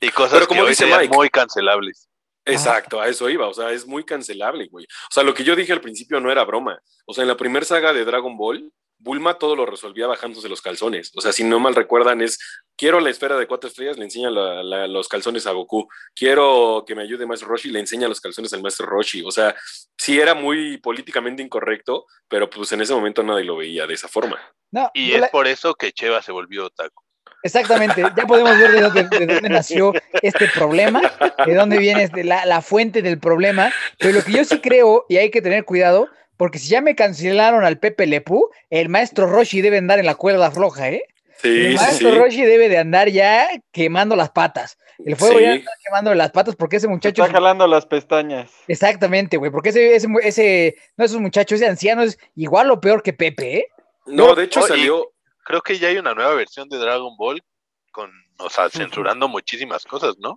Y 0.00 0.10
cosas 0.10 0.34
Pero 0.34 0.46
como 0.48 0.58
que 0.60 0.64
hoy 0.64 0.68
dice 0.70 0.84
serían 0.84 1.00
Mike. 1.00 1.14
muy 1.16 1.30
cancelables. 1.30 2.07
Exacto, 2.52 3.00
a 3.00 3.08
eso 3.08 3.28
iba. 3.28 3.48
O 3.48 3.54
sea, 3.54 3.70
es 3.72 3.86
muy 3.86 4.04
cancelable, 4.04 4.66
güey. 4.68 4.84
O 4.84 5.12
sea, 5.12 5.22
lo 5.22 5.34
que 5.34 5.44
yo 5.44 5.54
dije 5.56 5.72
al 5.72 5.80
principio 5.80 6.20
no 6.20 6.30
era 6.30 6.44
broma. 6.44 6.80
O 7.06 7.14
sea, 7.14 7.22
en 7.22 7.28
la 7.28 7.36
primera 7.36 7.64
saga 7.64 7.92
de 7.92 8.04
Dragon 8.04 8.36
Ball, 8.36 8.72
Bulma 9.00 9.38
todo 9.38 9.54
lo 9.54 9.64
resolvía 9.64 10.08
bajándose 10.08 10.48
los 10.48 10.60
calzones. 10.60 11.12
O 11.14 11.20
sea, 11.20 11.30
si 11.30 11.44
no 11.44 11.60
mal 11.60 11.76
recuerdan, 11.76 12.20
es 12.20 12.36
quiero 12.76 12.98
la 12.98 13.10
esfera 13.10 13.38
de 13.38 13.46
cuatro 13.46 13.68
estrellas, 13.68 13.96
le 13.96 14.02
enseña 14.02 14.28
la- 14.28 14.64
la- 14.64 14.88
los 14.88 15.06
calzones 15.06 15.46
a 15.46 15.52
Goku. 15.52 15.86
Quiero 16.16 16.82
que 16.84 16.96
me 16.96 17.02
ayude 17.02 17.24
Maestro 17.24 17.48
Roshi, 17.48 17.70
le 17.70 17.78
enseña 17.78 18.08
los 18.08 18.20
calzones 18.20 18.52
al 18.54 18.60
Maestro 18.60 18.86
Roshi. 18.86 19.22
O 19.24 19.30
sea, 19.30 19.54
sí 19.96 20.18
era 20.20 20.34
muy 20.34 20.78
políticamente 20.78 21.44
incorrecto, 21.44 22.06
pero 22.26 22.50
pues 22.50 22.72
en 22.72 22.80
ese 22.80 22.92
momento 22.92 23.22
nadie 23.22 23.44
lo 23.44 23.56
veía 23.56 23.86
de 23.86 23.94
esa 23.94 24.08
forma. 24.08 24.36
No, 24.72 24.90
Y 24.94 25.12
es 25.12 25.20
la- 25.20 25.30
por 25.30 25.46
eso 25.46 25.76
que 25.76 25.92
Cheva 25.92 26.20
se 26.20 26.32
volvió 26.32 26.66
otaku. 26.66 27.04
Exactamente, 27.48 28.02
ya 28.02 28.26
podemos 28.26 28.58
ver 28.58 28.70
de 28.72 28.80
dónde, 28.82 29.02
de 29.18 29.26
dónde 29.26 29.48
nació 29.48 29.92
este 30.22 30.46
problema, 30.54 31.00
de 31.46 31.54
dónde 31.54 31.78
viene 31.78 32.02
este- 32.04 32.24
la, 32.24 32.44
la 32.46 32.60
fuente 32.62 33.02
del 33.02 33.18
problema, 33.18 33.72
pero 33.98 34.12
lo 34.14 34.22
que 34.22 34.32
yo 34.32 34.44
sí 34.44 34.60
creo, 34.60 35.06
y 35.08 35.16
hay 35.16 35.30
que 35.30 35.40
tener 35.42 35.64
cuidado, 35.64 36.08
porque 36.36 36.58
si 36.58 36.68
ya 36.68 36.80
me 36.80 36.94
cancelaron 36.94 37.64
al 37.64 37.78
Pepe 37.78 38.06
Lepú, 38.06 38.48
el 38.70 38.88
maestro 38.88 39.26
Roshi 39.26 39.60
debe 39.60 39.78
andar 39.78 39.98
en 39.98 40.06
la 40.06 40.14
cuerda 40.14 40.50
floja, 40.50 40.90
¿eh? 40.90 41.02
El 41.42 41.66
Sí, 41.66 41.78
sí, 41.78 41.84
maestro 41.84 42.10
sí. 42.12 42.18
Roshi 42.18 42.42
debe 42.44 42.68
de 42.68 42.78
andar 42.78 43.08
ya 43.08 43.48
quemando 43.72 44.14
las 44.16 44.30
patas. 44.30 44.76
El 45.04 45.14
fuego 45.16 45.38
ya 45.38 45.54
está 45.54 45.70
quemando 45.84 46.12
las 46.14 46.32
patas 46.32 46.56
porque 46.56 46.76
ese 46.76 46.86
Se 46.86 46.90
muchacho... 46.90 47.22
está 47.22 47.32
jalando 47.34 47.66
las 47.68 47.86
pestañas. 47.86 48.50
Exactamente, 48.66 49.36
güey, 49.36 49.50
porque 49.52 49.68
ese, 49.68 49.94
ese, 49.94 50.08
ese, 50.24 50.76
no, 50.96 51.04
esos 51.04 51.20
muchachos, 51.20 51.60
ese 51.60 51.70
anciano 51.70 52.02
es 52.02 52.18
igual 52.34 52.70
o 52.72 52.80
peor 52.80 53.02
que 53.04 53.12
Pepe, 53.12 53.56
¿eh? 53.58 53.66
No, 54.06 54.34
de 54.34 54.44
hecho 54.44 54.62
salió. 54.62 55.12
Creo 55.48 55.62
que 55.62 55.78
ya 55.78 55.88
hay 55.88 55.96
una 55.96 56.12
nueva 56.12 56.34
versión 56.34 56.68
de 56.68 56.76
Dragon 56.76 57.16
Ball 57.16 57.42
con, 57.90 58.12
o 58.38 58.50
sea, 58.50 58.68
censurando 58.68 59.28
muchísimas 59.28 59.86
cosas, 59.86 60.18
¿no? 60.18 60.36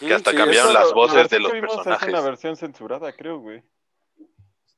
Que 0.00 0.12
hasta 0.12 0.32
sí, 0.32 0.36
cambiaron 0.36 0.74
las 0.74 0.88
la 0.88 0.94
voces 0.94 1.30
de 1.30 1.38
los 1.38 1.52
personajes. 1.52 2.08
Es 2.08 2.12
una 2.12 2.20
versión 2.22 2.56
censurada, 2.56 3.12
creo, 3.12 3.38
güey. 3.38 3.62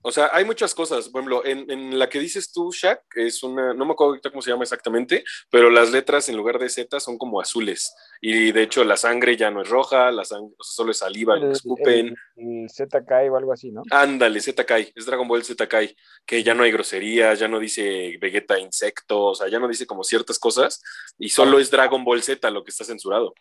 O 0.07 0.12
sea, 0.12 0.29
hay 0.33 0.45
muchas 0.45 0.75
cosas. 0.75 1.09
Por 1.09 1.21
ejemplo, 1.23 1.45
en, 1.47 1.71
en 1.71 1.99
la 1.99 2.09
que 2.11 2.19
dices 2.21 2.53
tú, 2.53 2.71
Shaq, 2.71 3.01
es 3.17 3.43
una, 3.43 3.73
no 3.73 3.87
me 3.87 3.93
acuerdo 3.93 4.11
ahorita 4.11 4.31
cómo 4.31 4.43
se 4.43 4.51
llama 4.51 4.64
exactamente, 4.64 5.25
pero 5.51 5.71
las 5.71 5.90
letras 5.90 6.29
en 6.29 6.37
lugar 6.37 6.59
de 6.59 6.69
Z 6.69 7.01
son 7.01 7.17
como 7.17 7.40
azules. 7.40 7.95
Y 8.21 8.53
de 8.53 8.62
hecho 8.62 8.85
la 8.85 8.97
sangre 8.99 9.37
ya 9.37 9.51
no 9.51 9.62
es 9.62 9.69
roja, 9.71 10.11
la 10.12 10.25
sangre 10.27 10.55
solo 10.61 10.90
es 10.90 10.99
saliva, 10.99 11.37
lo 11.37 11.47
El, 11.47 11.53
escupen. 11.53 12.14
el- 12.37 12.62
el 12.64 12.71
ZK 12.71 13.31
o 13.31 13.37
algo 13.37 13.53
así, 13.53 13.71
¿no? 13.73 13.83
Ándale, 13.90 14.40
Z 14.40 14.64
Kai, 14.64 14.93
es 14.95 15.07
Dragon 15.07 15.27
Ball 15.27 15.43
Z 15.45 15.67
Kai, 15.67 15.97
que 16.27 16.43
ya 16.43 16.53
no 16.55 16.64
hay 16.64 16.73
groserías, 16.73 17.38
ya 17.38 17.49
no 17.49 17.59
dice 17.59 18.19
Vegeta 18.21 18.59
insecto, 18.59 19.23
o 19.27 19.35
sea, 19.35 19.49
ya 19.49 19.59
no 19.59 19.69
dice 19.69 19.87
como 19.87 20.05
ciertas 20.05 20.38
cosas, 20.38 20.83
y 21.19 21.31
solo 21.31 21.59
es 21.59 21.71
Dragon 21.71 22.05
Ball 22.05 22.23
Z 22.23 22.51
lo 22.51 22.62
que 22.62 22.71
está 22.73 22.85
censurado. 22.85 23.35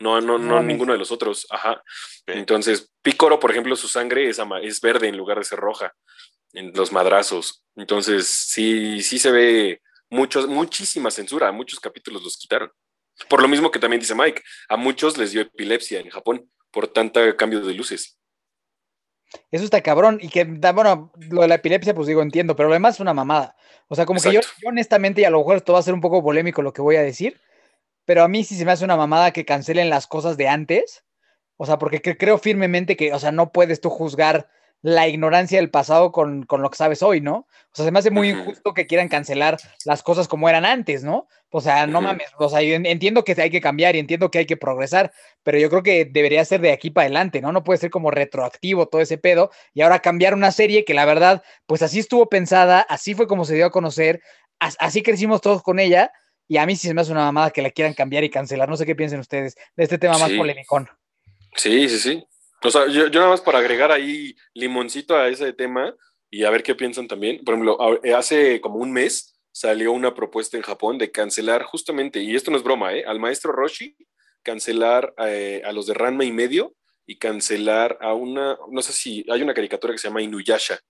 No, 0.00 0.20
no, 0.20 0.38
no, 0.38 0.62
ninguno 0.62 0.92
de 0.92 0.98
los 0.98 1.12
otros. 1.12 1.46
Ajá. 1.50 1.82
Entonces, 2.26 2.90
Picoro, 3.02 3.38
por 3.38 3.50
ejemplo, 3.50 3.76
su 3.76 3.86
sangre 3.86 4.28
es, 4.28 4.38
ama- 4.38 4.60
es 4.60 4.80
verde 4.80 5.08
en 5.08 5.16
lugar 5.16 5.38
de 5.38 5.44
ser 5.44 5.58
roja 5.58 5.94
en 6.54 6.72
los 6.74 6.90
madrazos. 6.90 7.64
Entonces, 7.76 8.26
sí, 8.26 9.02
sí 9.02 9.18
se 9.18 9.30
ve 9.30 9.82
muchos, 10.08 10.48
muchísima 10.48 11.10
censura. 11.10 11.52
Muchos 11.52 11.80
capítulos 11.80 12.22
los 12.22 12.36
quitaron. 12.38 12.70
Por 13.28 13.42
lo 13.42 13.48
mismo 13.48 13.70
que 13.70 13.78
también 13.78 14.00
dice 14.00 14.14
Mike, 14.14 14.42
a 14.70 14.76
muchos 14.76 15.18
les 15.18 15.32
dio 15.32 15.42
epilepsia 15.42 16.00
en 16.00 16.08
Japón 16.08 16.50
por 16.70 16.88
tanta 16.88 17.36
cambio 17.36 17.60
de 17.60 17.74
luces. 17.74 18.18
Eso 19.50 19.64
está 19.64 19.82
cabrón. 19.82 20.18
Y 20.22 20.30
que, 20.30 20.44
bueno, 20.44 21.12
lo 21.28 21.42
de 21.42 21.48
la 21.48 21.56
epilepsia, 21.56 21.94
pues 21.94 22.08
digo, 22.08 22.22
entiendo, 22.22 22.56
pero 22.56 22.68
lo 22.68 22.74
demás 22.74 22.94
es 22.94 23.00
una 23.00 23.12
mamada. 23.12 23.54
O 23.88 23.94
sea, 23.94 24.06
como 24.06 24.20
que 24.20 24.32
yo 24.32 24.40
honestamente, 24.64 25.20
y 25.20 25.24
a 25.24 25.30
lo 25.30 25.38
mejor 25.38 25.58
esto 25.58 25.74
va 25.74 25.80
a 25.80 25.82
ser 25.82 25.92
un 25.94 26.00
poco 26.00 26.22
polémico 26.22 26.62
lo 26.62 26.72
que 26.72 26.80
voy 26.80 26.96
a 26.96 27.02
decir, 27.02 27.38
pero 28.10 28.24
a 28.24 28.28
mí 28.28 28.42
sí 28.42 28.56
se 28.56 28.64
me 28.64 28.72
hace 28.72 28.84
una 28.84 28.96
mamada 28.96 29.30
que 29.30 29.44
cancelen 29.44 29.88
las 29.88 30.08
cosas 30.08 30.36
de 30.36 30.48
antes. 30.48 31.04
O 31.56 31.64
sea, 31.64 31.78
porque 31.78 32.02
cre- 32.02 32.16
creo 32.18 32.38
firmemente 32.38 32.96
que, 32.96 33.12
o 33.12 33.20
sea, 33.20 33.30
no 33.30 33.52
puedes 33.52 33.80
tú 33.80 33.88
juzgar 33.88 34.48
la 34.82 35.06
ignorancia 35.06 35.60
del 35.60 35.70
pasado 35.70 36.10
con, 36.10 36.42
con 36.44 36.60
lo 36.60 36.70
que 36.70 36.76
sabes 36.76 37.04
hoy, 37.04 37.20
¿no? 37.20 37.36
O 37.36 37.70
sea, 37.72 37.84
se 37.84 37.92
me 37.92 38.00
hace 38.00 38.10
muy 38.10 38.30
injusto 38.30 38.74
que 38.74 38.88
quieran 38.88 39.06
cancelar 39.08 39.58
las 39.84 40.02
cosas 40.02 40.26
como 40.26 40.48
eran 40.48 40.64
antes, 40.64 41.04
¿no? 41.04 41.28
O 41.50 41.60
sea, 41.60 41.86
no 41.86 42.00
mames, 42.00 42.26
o 42.36 42.48
sea, 42.48 42.62
yo 42.62 42.74
entiendo 42.74 43.22
que 43.22 43.40
hay 43.40 43.50
que 43.50 43.60
cambiar 43.60 43.94
y 43.94 44.00
entiendo 44.00 44.28
que 44.28 44.38
hay 44.38 44.46
que 44.46 44.56
progresar, 44.56 45.12
pero 45.44 45.58
yo 45.60 45.70
creo 45.70 45.84
que 45.84 46.04
debería 46.04 46.44
ser 46.44 46.60
de 46.62 46.72
aquí 46.72 46.90
para 46.90 47.04
adelante, 47.04 47.40
¿no? 47.40 47.52
No 47.52 47.62
puede 47.62 47.78
ser 47.78 47.90
como 47.90 48.10
retroactivo 48.10 48.88
todo 48.88 49.00
ese 49.02 49.18
pedo 49.18 49.52
y 49.72 49.82
ahora 49.82 50.00
cambiar 50.00 50.34
una 50.34 50.50
serie 50.50 50.84
que 50.84 50.94
la 50.94 51.04
verdad, 51.04 51.44
pues 51.66 51.82
así 51.82 52.00
estuvo 52.00 52.28
pensada, 52.28 52.80
así 52.80 53.14
fue 53.14 53.28
como 53.28 53.44
se 53.44 53.54
dio 53.54 53.66
a 53.66 53.70
conocer, 53.70 54.20
as- 54.58 54.76
así 54.80 55.04
crecimos 55.04 55.40
todos 55.42 55.62
con 55.62 55.78
ella 55.78 56.10
y 56.50 56.56
a 56.56 56.66
mí 56.66 56.74
sí 56.74 56.88
se 56.88 56.94
me 56.94 57.00
hace 57.00 57.12
una 57.12 57.20
mamada 57.26 57.52
que 57.52 57.62
la 57.62 57.70
quieran 57.70 57.94
cambiar 57.94 58.24
y 58.24 58.28
cancelar. 58.28 58.68
No 58.68 58.76
sé 58.76 58.84
qué 58.84 58.96
piensen 58.96 59.20
ustedes 59.20 59.54
de 59.76 59.84
este 59.84 59.98
tema 59.98 60.18
más 60.18 60.28
Sí. 60.30 60.36
polémico. 60.36 60.84
Sí, 61.54 61.88
sí, 61.88 61.98
sí. 62.00 62.24
O 62.64 62.70
sea, 62.72 62.88
yo, 62.88 63.06
yo 63.06 63.20
nada 63.20 63.30
más 63.30 63.40
para 63.40 63.60
agregar 63.60 63.92
ahí 63.92 64.34
limoncito 64.52 65.16
a 65.16 65.28
ese 65.28 65.52
tema 65.52 65.94
y 66.28 66.42
a 66.42 66.50
ver 66.50 66.64
qué 66.64 66.74
piensan 66.74 67.06
también. 67.06 67.44
Por 67.44 67.54
ejemplo, 67.54 68.00
eh, 68.02 68.14
hace 68.14 68.60
como 68.60 68.80
un 68.80 68.90
mes 68.90 69.40
salió 69.52 69.92
una 69.92 70.12
propuesta 70.12 70.56
en 70.56 70.64
Japón 70.64 70.98
de 70.98 71.12
cancelar 71.12 71.62
justamente, 71.62 72.20
y 72.20 72.34
esto 72.34 72.50
no 72.50 72.56
es 72.56 72.64
broma, 72.64 72.94
¿eh? 72.94 73.04
al 73.06 73.20
maestro 73.20 73.52
Roshi, 73.52 73.96
cancelar 74.42 75.14
eh, 75.18 75.62
a 75.64 75.70
los 75.70 75.86
de 75.86 75.94
Ranma 75.94 76.24
y 76.24 76.32
medio 76.32 76.74
y 77.06 77.16
cancelar 77.18 77.96
a 78.00 78.12
una, 78.14 78.58
no 78.72 78.82
sé 78.82 78.92
si 78.92 79.24
hay 79.30 79.40
una 79.42 79.54
caricatura 79.54 79.92
que 79.92 79.98
se 79.98 80.08
llama 80.08 80.20
Inuyasha, 80.22 80.80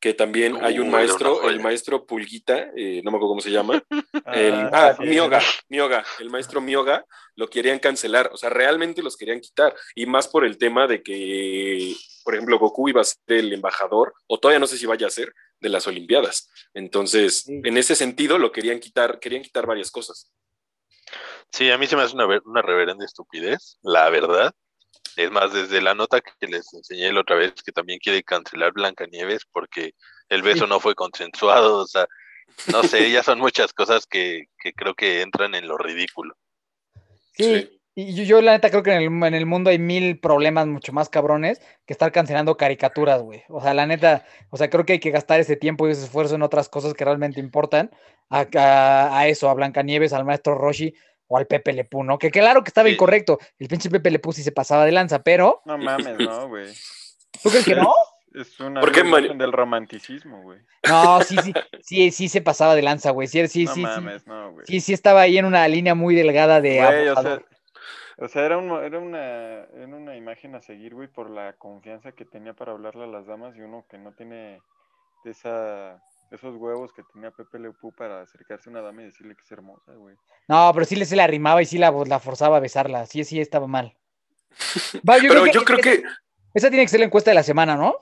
que 0.00 0.14
también 0.14 0.56
hay 0.64 0.78
un 0.78 0.90
maestro, 0.90 1.48
el 1.50 1.60
maestro 1.60 2.06
Pulguita, 2.06 2.70
eh, 2.74 3.02
no 3.04 3.10
me 3.10 3.16
acuerdo 3.18 3.28
cómo 3.32 3.40
se 3.42 3.50
llama, 3.50 3.82
Ah, 4.24 4.32
el, 4.34 4.54
ah, 4.72 4.94
sí. 4.98 5.04
Mioga, 5.04 5.40
Mioga, 5.68 6.04
el 6.18 6.30
maestro 6.30 6.60
Mioga, 6.62 7.04
lo 7.36 7.48
querían 7.48 7.78
cancelar, 7.78 8.30
o 8.32 8.36
sea, 8.38 8.48
realmente 8.50 9.02
los 9.02 9.16
querían 9.16 9.40
quitar, 9.40 9.74
y 9.94 10.06
más 10.06 10.26
por 10.28 10.44
el 10.46 10.56
tema 10.56 10.86
de 10.86 11.02
que, 11.02 11.94
por 12.24 12.34
ejemplo, 12.34 12.58
Goku 12.58 12.88
iba 12.88 13.02
a 13.02 13.04
ser 13.04 13.18
el 13.28 13.52
embajador, 13.52 14.14
o 14.26 14.38
todavía 14.40 14.58
no 14.58 14.66
sé 14.66 14.78
si 14.78 14.86
vaya 14.86 15.06
a 15.06 15.10
ser, 15.10 15.32
de 15.60 15.68
las 15.68 15.86
Olimpiadas. 15.86 16.48
Entonces, 16.72 17.42
Sí. 17.42 17.60
en 17.62 17.76
ese 17.76 17.94
sentido, 17.94 18.38
lo 18.38 18.52
querían 18.52 18.80
quitar, 18.80 19.20
querían 19.20 19.42
quitar 19.42 19.66
varias 19.66 19.90
cosas. 19.90 20.32
Sí, 21.52 21.70
a 21.70 21.76
mí 21.76 21.86
se 21.86 21.96
me 21.96 22.02
hace 22.02 22.14
una, 22.14 22.26
ver- 22.26 22.42
una 22.46 22.62
reverenda 22.62 23.04
estupidez, 23.04 23.76
la 23.82 24.08
verdad. 24.08 24.54
Es 25.24 25.30
más, 25.30 25.52
desde 25.52 25.80
la 25.82 25.94
nota 25.94 26.20
que 26.20 26.46
les 26.46 26.72
enseñé 26.72 27.12
la 27.12 27.20
otra 27.20 27.36
vez, 27.36 27.52
que 27.62 27.72
también 27.72 27.98
quiere 27.98 28.22
cancelar 28.22 28.72
Blancanieves 28.72 29.44
porque 29.52 29.92
el 30.28 30.42
beso 30.42 30.66
no 30.66 30.80
fue 30.80 30.94
consensuado, 30.94 31.78
o 31.78 31.86
sea, 31.86 32.06
no 32.72 32.82
sé, 32.84 33.10
ya 33.10 33.22
son 33.22 33.38
muchas 33.38 33.72
cosas 33.72 34.06
que, 34.06 34.44
que 34.62 34.72
creo 34.72 34.94
que 34.94 35.22
entran 35.22 35.54
en 35.54 35.68
lo 35.68 35.76
ridículo. 35.76 36.34
Sí, 37.32 37.44
Sí. 37.44 37.80
y 37.94 38.14
yo, 38.14 38.22
yo 38.24 38.40
la 38.42 38.52
neta 38.52 38.70
creo 38.70 38.82
que 38.82 38.92
en 38.92 39.02
el, 39.02 39.26
en 39.28 39.34
el 39.34 39.46
mundo 39.46 39.70
hay 39.70 39.78
mil 39.78 40.18
problemas 40.20 40.66
mucho 40.66 40.92
más 40.92 41.08
cabrones 41.08 41.60
que 41.86 41.92
estar 41.92 42.12
cancelando 42.12 42.56
caricaturas, 42.56 43.20
güey. 43.22 43.42
O 43.48 43.60
sea, 43.60 43.74
la 43.74 43.86
neta, 43.86 44.24
o 44.50 44.56
sea, 44.56 44.70
creo 44.70 44.86
que 44.86 44.94
hay 44.94 45.00
que 45.00 45.10
gastar 45.10 45.40
ese 45.40 45.56
tiempo 45.56 45.86
y 45.88 45.92
ese 45.92 46.04
esfuerzo 46.04 46.34
en 46.36 46.42
otras 46.42 46.68
cosas 46.68 46.94
que 46.94 47.04
realmente 47.04 47.40
importan 47.40 47.90
a, 48.30 48.46
a- 48.56 49.18
a 49.18 49.28
eso, 49.28 49.48
a 49.50 49.54
Blancanieves, 49.54 50.12
al 50.12 50.24
maestro 50.24 50.54
Roshi 50.56 50.94
o 51.32 51.36
al 51.38 51.46
Pepe 51.46 51.72
Lepú, 51.72 52.02
¿no? 52.02 52.18
Que 52.18 52.30
claro 52.32 52.64
que 52.64 52.68
estaba 52.70 52.88
Sí. 52.88 52.94
incorrecto. 52.94 53.38
El 53.60 53.68
pinche 53.68 53.88
Pepe 53.88 54.10
Lepú 54.10 54.32
sí 54.32 54.42
se 54.42 54.50
pasaba 54.50 54.84
de 54.84 54.90
lanza, 54.90 55.22
pero 55.22 55.62
No 55.64 55.78
mames, 55.78 56.18
no, 56.18 56.48
güey. 56.48 56.74
¿tú 57.40 57.50
crees 57.50 57.64
que 57.64 57.76
no? 57.76 57.94
Es 58.34 58.58
una 58.58 58.80
¿Por 58.80 58.90
qué, 58.92 59.02
del 59.02 59.52
romanticismo, 59.52 60.42
güey. 60.42 60.58
No, 60.88 61.22
sí, 61.22 61.38
sí, 61.38 61.52
sí, 61.82 62.10
sí 62.10 62.28
se 62.28 62.40
pasaba 62.42 62.74
de 62.74 62.82
lanza, 62.82 63.12
güey. 63.12 63.28
Sí, 63.28 63.46
sí, 63.46 63.64
no 63.64 63.74
sí, 63.74 63.80
sí, 63.80 63.86
mames, 63.86 64.26
no, 64.26 64.52
güey. 64.52 64.66
sí, 64.66 64.80
sí 64.80 64.92
estaba 64.92 65.20
ahí 65.22 65.38
en 65.38 65.44
una 65.44 65.66
línea 65.68 65.94
muy 65.94 66.14
delgada 66.16 66.60
de 66.60 66.76
Güey, 66.78 67.08
o 67.08 67.12
abusador. 67.12 67.46
sea, 67.46 68.24
o 68.24 68.28
sea, 68.28 68.44
era, 68.46 68.58
un, 68.58 68.70
era, 68.84 68.98
una, 68.98 69.64
era 69.64 69.86
una 69.86 70.16
imagen 70.16 70.56
a 70.56 70.62
seguir, 70.62 70.94
güey, 70.94 71.06
por 71.08 71.30
la 71.30 71.52
confianza 71.54 72.10
que 72.12 72.24
tenía 72.24 72.54
para 72.54 72.72
hablarle 72.72 73.04
a 73.04 73.08
las 73.08 73.26
damas 73.26 73.56
y 73.56 73.60
uno 73.60 73.84
que 73.88 73.98
no 73.98 74.12
tiene 74.14 74.60
esa, 75.24 76.02
esos 76.30 76.56
huevos 76.56 76.92
que 76.92 77.02
tenía 77.12 77.30
Pepe 77.30 77.58
Le 77.58 77.72
Pew 77.72 77.92
para 77.92 78.22
acercarse 78.22 78.68
a 78.68 78.72
una 78.72 78.82
dama 78.82 79.02
y 79.02 79.06
decirle 79.06 79.34
que 79.34 79.42
es 79.42 79.52
hermosa, 79.52 79.92
güey. 79.94 80.16
No, 80.48 80.70
pero 80.72 80.86
sí 80.86 80.96
le 80.96 81.04
se 81.04 81.16
la 81.16 81.24
arrimaba 81.24 81.62
y 81.62 81.66
sí 81.66 81.78
la, 81.78 81.90
la 81.90 82.20
forzaba 82.20 82.58
a 82.58 82.60
besarla. 82.60 83.06
Sí, 83.06 83.24
sí, 83.24 83.40
estaba 83.40 83.66
mal. 83.66 83.96
Va, 85.08 85.16
Pero 85.20 85.46
yo 85.46 85.64
creo 85.64 85.78
que, 85.78 86.02
Esa 86.54 86.68
tiene 86.70 86.84
que 86.84 86.88
ser 86.88 87.00
la 87.00 87.06
encuesta 87.06 87.30
de 87.30 87.36
la 87.36 87.42
semana, 87.42 87.76
¿no? 87.76 87.96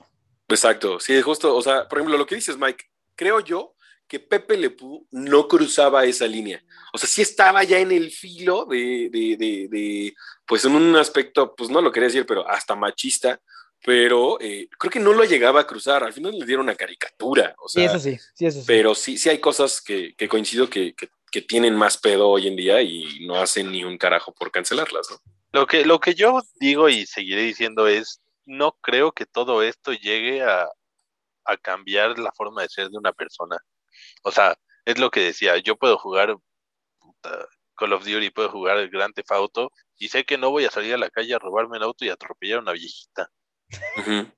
exacto, 0.51 0.99
sí, 0.99 1.21
justo, 1.21 1.55
o 1.55 1.61
sea, 1.61 1.87
por 1.87 1.99
ejemplo, 1.99 2.17
lo 2.17 2.25
que 2.25 2.33
dices, 2.33 2.57
Mike, 2.57 2.85
creo 3.15 3.39
yo 3.39 3.75
que 4.07 4.19
Pepe 4.19 4.57
Lepú 4.57 5.07
no 5.11 5.47
cruzaba 5.47 6.03
esa 6.05 6.25
línea. 6.25 6.63
O 6.91 6.97
sea, 6.97 7.07
sí 7.07 7.21
estaba 7.21 7.63
ya 7.63 7.77
en 7.77 7.91
el 7.91 8.09
filo 8.09 8.65
de, 8.65 9.09
de, 9.11 9.37
de, 9.37 9.67
de, 9.69 10.15
pues 10.47 10.65
en 10.65 10.73
un 10.73 10.95
aspecto, 10.95 11.55
pues 11.55 11.69
no 11.69 11.79
lo 11.79 11.91
quería 11.91 12.07
decir, 12.07 12.25
pero 12.25 12.49
hasta 12.49 12.75
machista, 12.75 13.39
pero 13.85 14.39
eh, 14.41 14.67
creo 14.77 14.91
que 14.91 14.99
no 14.99 15.13
lo 15.13 15.23
llegaba 15.23 15.61
a 15.61 15.67
cruzar. 15.67 16.03
Al 16.03 16.13
final 16.13 16.37
le 16.37 16.45
dieron 16.45 16.65
una 16.65 16.75
caricatura, 16.75 17.55
o 17.59 17.67
Sí, 17.69 17.79
sea, 17.81 17.85
eso 17.89 17.99
sí, 17.99 18.17
sí, 18.33 18.45
eso 18.45 18.59
sí. 18.59 18.65
pero 18.67 18.95
sí, 18.95 19.17
sí 19.17 19.29
hay 19.29 19.39
cosas 19.39 19.81
que, 19.81 20.13
que 20.15 20.27
coincido 20.27 20.69
que, 20.69 20.93
que, 20.95 21.09
que 21.31 21.41
tienen 21.41 21.75
más 21.75 21.97
pedo 21.97 22.27
hoy 22.29 22.47
en 22.47 22.55
día 22.55 22.81
y 22.81 23.25
no 23.25 23.35
hacen 23.35 23.71
ni 23.71 23.83
un 23.83 23.97
carajo 23.97 24.33
por 24.33 24.51
cancelarlas, 24.51 25.09
¿no? 25.11 25.17
Lo 25.51 25.65
que, 25.65 25.83
lo 25.85 25.99
que 25.99 26.13
yo 26.13 26.41
digo 26.59 26.89
y 26.89 27.05
seguiré 27.07 27.41
diciendo 27.41 27.87
es, 27.87 28.21
no 28.45 28.73
creo 28.81 29.11
que 29.11 29.25
todo 29.25 29.63
esto 29.63 29.93
llegue 29.93 30.43
a, 30.43 30.67
a 31.45 31.57
cambiar 31.57 32.19
la 32.19 32.31
forma 32.31 32.61
de 32.61 32.69
ser 32.69 32.89
de 32.89 32.97
una 32.97 33.13
persona. 33.13 33.57
O 34.23 34.31
sea, 34.31 34.57
es 34.85 34.99
lo 34.99 35.09
que 35.09 35.21
decía, 35.21 35.57
yo 35.57 35.75
puedo 35.75 35.97
jugar 35.97 36.35
puta, 36.99 37.47
Call 37.75 37.93
of 37.93 38.05
Duty, 38.05 38.29
puedo 38.29 38.49
jugar 38.49 38.77
el 38.77 38.89
Grand 38.89 39.13
Theft 39.15 39.31
Auto 39.31 39.71
y 39.97 40.09
sé 40.09 40.23
que 40.23 40.37
no 40.37 40.51
voy 40.51 40.65
a 40.65 40.71
salir 40.71 40.93
a 40.93 40.97
la 40.97 41.09
calle 41.09 41.33
a 41.33 41.39
robarme 41.39 41.77
el 41.77 41.83
auto 41.83 42.05
y 42.05 42.09
atropellar 42.09 42.59
a 42.59 42.61
una 42.61 42.73
viejita. 42.73 43.31
Ujú. 43.97 44.31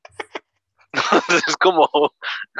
es 1.47 1.57
como, 1.57 1.89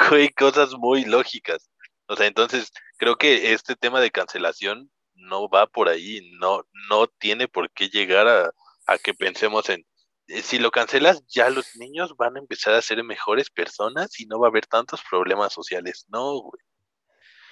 güey, 0.10 0.30
cosas 0.30 0.74
muy 0.74 1.06
lógicas. 1.06 1.70
O 2.08 2.16
sea, 2.16 2.28
entonces 2.28 2.72
creo 2.98 3.16
que 3.16 3.54
este 3.54 3.76
tema 3.76 4.02
de 4.02 4.12
cancelación 4.12 4.92
no 5.14 5.50
va 5.50 5.68
por 5.68 5.90
ahí, 5.90 6.22
no, 6.40 6.66
no 6.90 7.08
tiene 7.08 7.48
por 7.48 7.72
qué 7.72 7.90
llegar 7.90 8.28
a, 8.28 8.52
a 8.88 8.98
que 8.98 9.14
pensemos 9.14 9.70
en, 9.70 9.86
eh, 10.28 10.42
si 10.42 10.60
lo 10.60 10.72
cancelas, 10.72 11.24
ya 11.28 11.50
los 11.50 11.76
niños 11.76 12.16
van 12.18 12.38
a 12.38 12.40
empezar 12.40 12.74
a 12.74 12.82
ser 12.82 13.04
mejores 13.04 13.50
personas 13.50 14.20
y 14.20 14.26
no 14.26 14.40
va 14.40 14.48
a 14.48 14.50
haber 14.50 14.66
tantos 14.68 15.02
problemas 15.10 15.54
sociales. 15.54 16.06
No, 16.10 16.40
güey. 16.42 16.62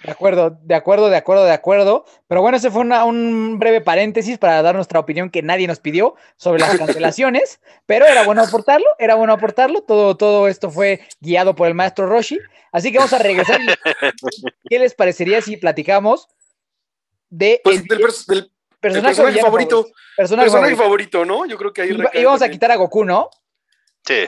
De 0.03 0.11
acuerdo, 0.11 0.57
de 0.61 0.75
acuerdo, 0.75 1.09
de 1.09 1.17
acuerdo, 1.17 1.43
de 1.45 1.51
acuerdo. 1.51 2.05
Pero 2.27 2.41
bueno, 2.41 2.55
ese 2.57 2.71
fue 2.71 2.81
una- 2.81 3.03
un 3.03 3.59
breve 3.59 3.81
paréntesis 3.81 4.37
para 4.37 4.61
dar 4.61 4.73
nuestra 4.75 4.99
opinión 4.99 5.29
que 5.29 5.41
nadie 5.41 5.67
nos 5.67 5.79
pidió 5.79 6.15
sobre 6.37 6.61
las 6.61 6.69
cancelaciones. 6.79 7.59
pero 7.85 8.05
era 8.05 8.23
bueno 8.23 8.41
aportarlo, 8.43 8.85
era 8.97 9.15
bueno 9.15 9.33
aportarlo. 9.33 9.81
Todo, 9.81 10.15
todo 10.15 10.47
esto 10.47 10.71
fue 10.71 11.01
guiado 11.19 11.53
por 11.55 11.67
el 11.67 11.73
maestro 11.73 12.07
Roshi. 12.07 12.39
Así 12.71 12.91
que 12.91 12.97
vamos 12.99 13.13
a 13.13 13.19
regresar. 13.19 13.59
¿Qué 14.69 14.79
les 14.79 14.93
parecería 14.93 15.41
si 15.41 15.57
platicamos 15.57 16.27
de 17.29 17.59
Pues 17.63 17.81
el 17.81 17.83
del, 17.87 17.99
pers- 17.99 18.25
del- 18.25 18.41
del 18.43 18.51
personaje, 18.79 19.39
favorito, 19.41 19.85
Personaje 20.15 20.45
personaje 20.49 20.49
favorito. 20.75 20.77
favorito, 20.83 21.25
¿no? 21.25 21.45
Yo 21.45 21.57
creo 21.57 21.73
que 21.73 21.81
ahí 21.81 21.89
Y, 22.13 22.19
y 22.19 22.23
vamos 22.25 22.41
a 22.41 22.49
quitar 22.49 22.71
a 22.71 22.75
Goku, 22.77 23.03
¿no? 23.03 23.29
Sí, 24.05 24.25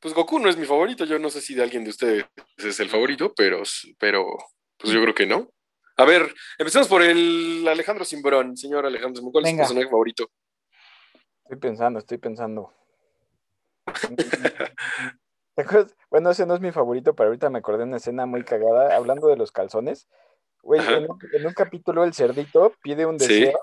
Pues 0.00 0.14
Goku 0.14 0.38
no 0.38 0.48
es 0.48 0.56
mi 0.56 0.64
favorito, 0.64 1.04
yo 1.04 1.18
no 1.18 1.28
sé 1.28 1.40
si 1.42 1.54
de 1.54 1.62
alguien 1.62 1.84
de 1.84 1.90
ustedes 1.90 2.24
es 2.56 2.80
el 2.80 2.88
favorito, 2.88 3.34
pero, 3.36 3.62
pero 3.98 4.26
pues 4.78 4.92
yo 4.92 5.00
creo 5.02 5.14
que 5.14 5.26
no. 5.26 5.50
A 5.96 6.04
ver, 6.04 6.32
empecemos 6.58 6.86
por 6.88 7.02
el 7.02 7.66
Alejandro 7.68 8.04
Simbrón, 8.04 8.56
señor 8.56 8.86
Alejandro 8.86 9.16
Simbrón, 9.16 9.32
¿cuál 9.32 9.44
Venga. 9.44 9.62
es 9.62 9.68
su 9.68 9.74
personaje 9.74 9.90
favorito? 9.90 10.30
Estoy 11.44 11.58
pensando, 11.58 11.98
estoy 11.98 12.18
pensando. 12.18 12.72
¿Te 15.56 15.62
acuerdas? 15.62 15.94
Bueno, 16.10 16.30
ese 16.30 16.46
no 16.46 16.54
es 16.54 16.60
mi 16.60 16.70
favorito, 16.72 17.14
pero 17.14 17.28
ahorita 17.28 17.50
me 17.50 17.58
acordé 17.58 17.78
de 17.78 17.84
una 17.84 17.96
escena 17.96 18.26
muy 18.26 18.44
cagada 18.44 18.94
hablando 18.96 19.26
de 19.28 19.36
los 19.36 19.50
calzones. 19.50 20.08
Güey, 20.62 20.80
en 20.80 21.10
un, 21.10 21.18
en 21.32 21.46
un 21.46 21.52
capítulo 21.54 22.04
el 22.04 22.14
cerdito 22.14 22.74
pide 22.82 23.06
un 23.06 23.18
Sí. 23.18 23.40
deseo 23.40 23.60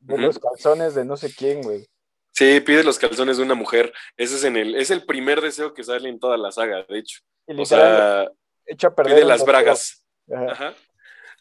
de 0.00 0.14
Ujú. 0.14 0.22
los 0.22 0.38
calzones 0.38 0.94
de 0.94 1.04
no 1.04 1.16
sé 1.16 1.34
quién, 1.34 1.62
güey. 1.62 1.86
Sí, 2.32 2.60
pide 2.60 2.84
los 2.84 2.98
calzones 2.98 3.36
de 3.36 3.42
una 3.42 3.54
mujer. 3.54 3.92
Ese 4.16 4.36
es 4.36 4.44
en 4.44 4.56
el, 4.56 4.76
es 4.76 4.90
el 4.90 5.04
primer 5.04 5.40
deseo 5.40 5.74
que 5.74 5.82
sale 5.82 6.08
en 6.08 6.20
toda 6.20 6.36
la 6.36 6.52
saga, 6.52 6.84
de 6.88 6.98
hecho. 6.98 7.20
Y 7.46 7.60
O 7.60 7.64
sea, 7.64 8.30
echa 8.64 8.88
a 8.88 8.94
perder 8.94 9.16
pide 9.16 9.24
las 9.24 9.44
bragas. 9.44 10.04
Ajá. 10.34 10.52
Ajá. 10.52 10.74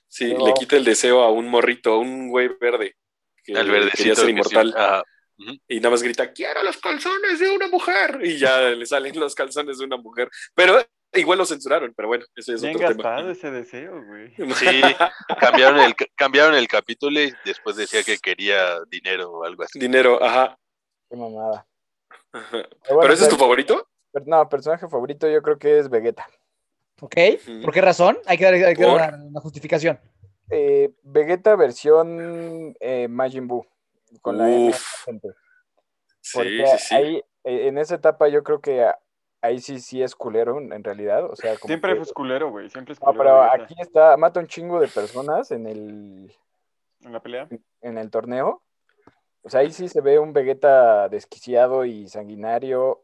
Sí, 0.08 0.32
Pero- 0.34 0.48
le 0.48 0.54
quita 0.54 0.76
el 0.78 0.86
deseo 0.86 1.22
a 1.22 1.32
un 1.32 1.48
morrito, 1.50 1.94
a 1.94 2.00
un 2.00 2.30
güey 2.30 2.50
verde. 2.60 2.96
Que 3.44 3.54
el 3.54 3.60
quería 3.60 3.72
verdecito. 3.74 4.16
ser 4.16 4.26
que 4.26 4.32
inmortal. 4.32 5.04
Y 5.68 5.78
nada 5.78 5.92
más 5.92 6.02
grita, 6.04 6.32
quiero 6.34 6.64
los 6.64 6.78
calzones 6.78 7.40
de 7.40 7.50
una 7.50 7.68
mujer. 7.68 8.20
Y 8.24 8.38
ya 8.38 8.60
le 8.62 8.86
salen 8.86 9.20
los 9.20 9.36
calzones 9.36 9.78
de 9.78 9.86
una 9.86 9.98
mujer. 9.98 10.30
Pero 10.56 10.82
igual 11.14 11.38
lo 11.38 11.46
censuraron, 11.46 11.94
pero 11.96 12.08
bueno, 12.08 12.26
ese 12.36 12.56
es 12.56 12.62
Bien 12.62 12.76
otro 12.76 12.96
tema. 12.96 13.32
ese 13.32 13.52
deseo, 13.52 14.04
güey. 14.04 14.34
Sí, 14.56 14.82
cambiaron 15.40 15.80
el, 15.82 15.94
cambiaron 16.16 16.56
el 16.56 16.68
capítulo 16.68 17.22
y 17.22 17.34
después 17.46 17.76
decía 17.76 18.04
que 18.04 18.18
quería 18.18 18.80
dinero 18.90 19.30
o 19.32 19.44
algo 19.46 19.64
así. 19.64 19.78
Dinero, 19.80 20.22
ajá. 20.24 20.58
Qué 21.10 21.16
mamada. 21.16 21.66
ajá. 22.34 22.48
Pero, 22.52 22.70
¿Pero 22.84 22.96
bueno, 22.96 23.14
ese 23.14 23.24
es 23.24 23.30
tu 23.30 23.36
per- 23.36 23.42
favorito? 23.42 23.88
no, 24.26 24.50
personaje 24.50 24.88
favorito 24.90 25.30
yo 25.30 25.42
creo 25.44 25.60
que 25.60 25.78
es 25.80 25.90
Vegeta. 25.90 26.28
¿Ok? 27.02 27.16
¿Por 27.64 27.74
qué 27.74 27.82
razón? 27.82 28.18
Hay 28.26 28.38
que 28.38 28.44
dar, 28.46 28.54
hay 28.56 28.76
que 28.76 28.84
dar 28.84 28.94
una, 29.12 29.24
una 29.24 29.40
justificación. 29.42 30.00
Eh, 30.50 30.92
Vegeta 31.04 31.56
versión 31.56 32.76
eh, 32.80 33.08
Majin 33.08 33.48
Buu. 33.48 33.66
Con 34.22 34.38
la 34.38 34.50
M 34.50 34.70
Uf. 34.70 35.04
gente. 35.06 35.30
Sí, 36.22 36.38
Porque 36.38 36.66
sí, 36.68 36.78
sí. 36.80 36.96
ahí, 36.96 37.16
eh, 37.44 37.68
en 37.68 37.78
esa 37.78 37.96
etapa 37.96 38.28
yo 38.30 38.42
creo 38.44 38.62
que 38.62 38.90
ahí 39.42 39.60
sí 39.60 39.80
sí 39.80 40.02
es 40.02 40.16
culero 40.16 40.60
en 40.60 40.84
realidad. 40.84 41.26
O 41.26 41.36
sea, 41.36 41.58
como 41.58 41.68
Siempre 41.70 41.94
que- 41.94 42.04
fue 42.06 42.14
culero, 42.14 42.50
güey. 42.50 42.70
Siempre 42.70 42.94
es 42.94 43.00
No, 43.02 43.08
culero. 43.08 43.24
pero 43.24 43.42
Vegeta. 43.44 43.64
aquí 43.64 43.76
está, 43.80 44.18
mata 44.18 44.40
un 44.40 44.48
chingo 44.48 44.80
de 44.80 44.88
personas 44.88 45.52
en 45.52 45.68
el, 45.68 46.34
En 47.04 47.14
la 47.14 47.20
pelea. 47.22 47.48
en 47.82 47.98
el 47.98 48.10
torneo. 48.10 48.64
O 49.44 49.50
sea, 49.50 49.60
ahí 49.62 49.72
sí 49.72 49.88
se 49.88 50.02
ve 50.02 50.18
un 50.20 50.34
Vegeta 50.34 51.08
desquiciado 51.10 51.86
y 51.86 52.08
sanguinario. 52.10 53.04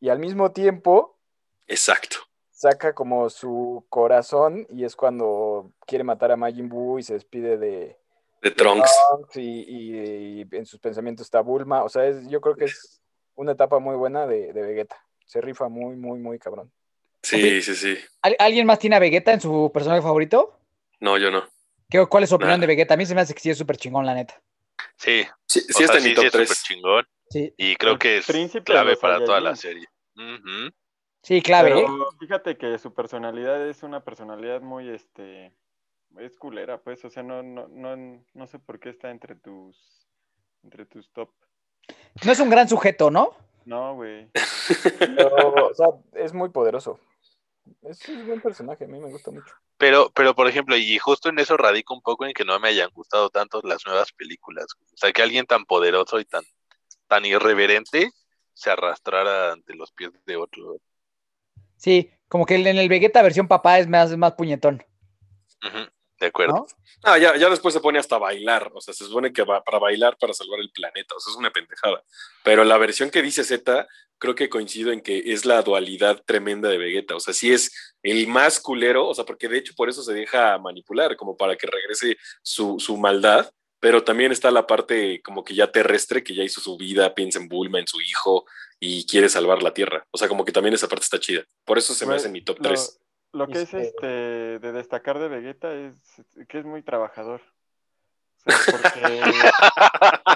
Y 0.00 0.10
al 0.10 0.18
mismo 0.18 0.52
tiempo, 0.52 1.18
Exacto. 1.66 2.18
Saca 2.56 2.94
como 2.94 3.28
su 3.28 3.84
corazón 3.90 4.66
y 4.70 4.84
es 4.84 4.96
cuando 4.96 5.72
quiere 5.86 6.04
matar 6.04 6.32
a 6.32 6.36
Majin 6.36 6.70
Buu 6.70 6.98
y 6.98 7.02
se 7.02 7.12
despide 7.12 7.58
de 7.58 7.98
De 8.40 8.50
Trunks. 8.50 8.90
Trunks 9.10 9.36
y, 9.36 9.40
y- 9.68 10.40
y 10.40 10.56
en 10.56 10.64
sus 10.64 10.80
pensamientos 10.80 11.26
está 11.26 11.40
Bulma. 11.42 11.84
O 11.84 11.88
sea, 11.90 12.06
es- 12.06 12.26
yo 12.28 12.40
creo 12.40 12.56
que 12.56 12.64
es 12.64 13.02
una 13.34 13.52
etapa 13.52 13.78
muy 13.78 13.94
buena 13.96 14.26
de, 14.26 14.54
de 14.54 14.62
Vegeta. 14.62 14.96
Se 15.26 15.40
rifa 15.42 15.68
muy, 15.68 15.96
muy, 15.96 16.18
muy 16.18 16.38
cabrón. 16.38 16.72
Sí, 17.22 17.60
sí, 17.60 17.74
sí. 17.74 17.98
¿Al- 18.22 18.36
¿Alguien 18.38 18.66
más 18.66 18.78
tiene 18.78 18.96
a 18.96 19.00
Vegeta 19.00 19.32
en 19.34 19.40
su 19.42 19.70
personaje 19.74 20.00
favorito? 20.00 20.58
No, 21.00 21.18
yo 21.18 21.30
no. 21.30 21.44
¿Qué, 21.90 22.06
¿Cuál 22.06 22.22
es 22.24 22.30
su 22.30 22.36
opinión 22.36 22.58
Nah. 22.58 22.62
de 22.62 22.68
Vegeta? 22.68 22.94
A 22.94 22.96
mí 22.96 23.04
se 23.04 23.14
me 23.14 23.20
hace 23.20 23.34
que 23.34 23.40
sí 23.40 23.50
es 23.50 23.58
súper 23.58 23.76
chingón, 23.76 24.06
la 24.06 24.14
neta. 24.14 24.40
Sí, 24.96 25.24
Sí, 25.46 25.60
o 25.60 25.62
sí 25.62 25.72
sea, 25.74 25.84
está 25.86 25.96
en 25.98 26.02
sí, 26.04 26.08
mi 26.10 26.14
sí 26.14 26.16
top 26.16 26.24
es 26.24 26.32
súper 26.32 26.46
3. 26.46 26.62
chingón. 26.62 27.06
Sí, 27.28 27.54
Y 27.58 27.76
creo 27.76 27.92
El 27.92 27.98
que 27.98 28.16
es 28.18 28.26
clave 28.64 28.96
para 28.96 29.22
toda 29.24 29.40
la 29.40 29.54
serie. 29.56 29.86
Sí, 31.26 31.42
clave. 31.42 31.80
¿eh? 31.80 31.84
Pero 31.84 32.10
fíjate 32.18 32.56
que 32.56 32.78
su 32.78 32.94
personalidad 32.94 33.66
es 33.68 33.82
una 33.82 34.04
personalidad 34.04 34.60
muy, 34.60 34.88
este, 34.88 35.52
es 36.18 36.36
culera, 36.36 36.78
pues, 36.78 37.04
o 37.04 37.10
sea, 37.10 37.22
no, 37.22 37.42
no, 37.42 37.66
no, 37.68 38.24
no 38.32 38.46
sé 38.46 38.60
por 38.60 38.78
qué 38.78 38.90
está 38.90 39.10
entre 39.10 39.34
tus, 39.34 40.06
entre 40.62 40.86
tus 40.86 41.10
top. 41.10 41.30
No 42.24 42.32
es 42.32 42.40
un 42.40 42.48
gran 42.48 42.68
sujeto, 42.68 43.10
¿no? 43.10 43.34
No, 43.64 43.96
güey. 43.96 44.28
Pero, 44.98 45.68
o 45.70 45.74
sea, 45.74 45.88
es 46.14 46.32
muy 46.32 46.50
poderoso. 46.50 47.00
Es 47.82 48.08
un 48.08 48.26
buen 48.26 48.40
personaje, 48.40 48.84
a 48.84 48.88
mí 48.88 48.98
me 48.98 49.10
gusta 49.10 49.32
mucho. 49.32 49.52
Pero, 49.76 50.10
pero, 50.14 50.34
por 50.34 50.46
ejemplo, 50.46 50.76
y 50.76 50.98
justo 50.98 51.28
en 51.28 51.38
eso 51.38 51.56
radica 51.56 51.92
un 51.92 52.00
poco 52.00 52.24
en 52.24 52.32
que 52.32 52.44
no 52.44 52.58
me 52.60 52.68
hayan 52.68 52.90
gustado 52.94 53.28
tanto 53.28 53.60
las 53.64 53.84
nuevas 53.84 54.12
películas. 54.12 54.66
O 54.94 54.96
sea, 54.96 55.12
que 55.12 55.22
alguien 55.22 55.46
tan 55.46 55.64
poderoso 55.64 56.20
y 56.20 56.24
tan, 56.24 56.44
tan 57.08 57.24
irreverente 57.24 58.10
se 58.54 58.70
arrastrara 58.70 59.52
ante 59.52 59.74
los 59.74 59.92
pies 59.92 60.12
de 60.24 60.36
otro. 60.36 60.76
Sí, 61.76 62.10
como 62.28 62.46
que 62.46 62.56
en 62.56 62.66
el 62.66 62.88
Vegeta 62.88 63.22
versión 63.22 63.48
papá 63.48 63.78
es 63.78 63.88
más, 63.88 64.16
más 64.16 64.32
puñetón, 64.32 64.82
De 66.18 66.26
acuerdo. 66.26 66.54
¿no? 66.54 66.66
Ah, 67.02 67.18
ya, 67.18 67.36
ya 67.36 67.48
después 67.48 67.72
se 67.72 67.80
pone 67.80 67.98
hasta 67.98 68.16
a 68.16 68.20
bailar. 68.20 68.72
O 68.74 68.80
sea, 68.80 68.92
se 68.92 69.04
supone 69.04 69.32
que 69.32 69.44
va 69.44 69.62
para 69.62 69.78
bailar 69.78 70.16
para 70.18 70.32
salvar 70.32 70.60
el 70.60 70.70
planeta. 70.70 71.14
O 71.14 71.20
sea, 71.20 71.30
es 71.30 71.36
una 71.36 71.52
pendejada. 71.52 72.02
Pero 72.42 72.64
la 72.64 72.78
versión 72.78 73.10
que 73.10 73.22
dice 73.22 73.44
Z, 73.44 73.86
creo 74.18 74.34
que 74.34 74.48
coincido 74.48 74.92
en 74.92 75.00
que 75.00 75.22
es 75.26 75.44
la 75.44 75.62
dualidad 75.62 76.22
tremenda 76.26 76.68
de 76.68 76.78
Vegeta. 76.78 77.14
O 77.14 77.20
sea, 77.20 77.34
sí 77.34 77.52
es 77.52 77.94
el 78.02 78.26
más 78.26 78.58
culero. 78.60 79.06
O 79.06 79.14
sea, 79.14 79.24
porque 79.24 79.48
de 79.48 79.58
hecho 79.58 79.74
por 79.76 79.88
eso 79.88 80.02
se 80.02 80.14
deja 80.14 80.58
manipular, 80.58 81.16
como 81.16 81.36
para 81.36 81.54
que 81.56 81.66
regrese 81.66 82.16
su, 82.42 82.80
su 82.80 82.96
maldad. 82.96 83.50
Pero 83.80 84.02
también 84.04 84.32
está 84.32 84.50
la 84.50 84.66
parte 84.66 85.20
como 85.22 85.44
que 85.44 85.54
ya 85.54 85.70
terrestre, 85.70 86.24
que 86.24 86.34
ya 86.34 86.42
hizo 86.42 86.60
su 86.60 86.76
vida, 86.76 87.14
piensa 87.14 87.38
en 87.38 87.48
Bulma, 87.48 87.78
en 87.78 87.86
su 87.86 88.00
hijo 88.00 88.46
y 88.80 89.06
quiere 89.06 89.28
salvar 89.28 89.62
la 89.62 89.72
Tierra. 89.74 90.06
O 90.10 90.18
sea, 90.18 90.28
como 90.28 90.44
que 90.44 90.52
también 90.52 90.74
esa 90.74 90.88
parte 90.88 91.04
está 91.04 91.20
chida. 91.20 91.42
Por 91.64 91.78
eso 91.78 91.94
se 91.94 92.06
me 92.06 92.14
hace 92.14 92.26
en 92.26 92.32
mi 92.32 92.42
top 92.42 92.58
lo- 92.58 92.68
3. 92.70 93.00
Lo 93.32 93.46
que 93.48 93.62
es 93.62 93.74
Este- 93.74 93.82
este 93.88 94.06
de 94.60 94.72
destacar 94.72 95.18
de 95.18 95.28
Vegeta 95.28 95.72
es 95.74 95.94
que 96.48 96.58
es 96.58 96.64
muy 96.64 96.82
trabajador. 96.82 97.42
O 98.46 98.50
sea, 98.50 98.80
porque... 98.80 99.20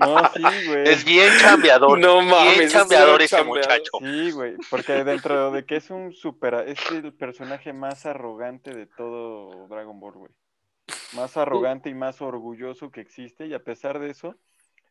No, 0.00 0.18
sí, 0.34 0.42
güey. 0.66 0.88
Es 0.88 1.04
bien 1.04 1.30
chambeador. 1.40 1.98
No 1.98 2.18
bien 2.18 2.28
mames, 2.30 2.60
es 2.60 2.72
chambeador 2.72 3.20
cero 3.26 3.40
ese 3.40 3.44
muchacho. 3.44 3.90
Sí, 4.00 4.30
güey, 4.30 4.54
porque 4.70 5.04
dentro 5.04 5.50
de 5.50 5.64
que 5.64 5.76
es 5.76 5.90
un 5.90 6.12
super, 6.12 6.54
es 6.68 6.78
el 6.90 7.12
personaje 7.14 7.72
más 7.72 8.06
arrogante 8.06 8.72
de 8.72 8.86
todo 8.86 9.66
Dragon 9.68 9.98
Ball, 9.98 10.12
güey. 10.14 10.32
Más 11.14 11.36
arrogante 11.36 11.88
y 11.90 11.94
más 11.94 12.20
orgulloso 12.22 12.90
que 12.90 13.00
existe, 13.00 13.46
y 13.46 13.54
a 13.54 13.62
pesar 13.64 13.98
de 13.98 14.10
eso, 14.10 14.36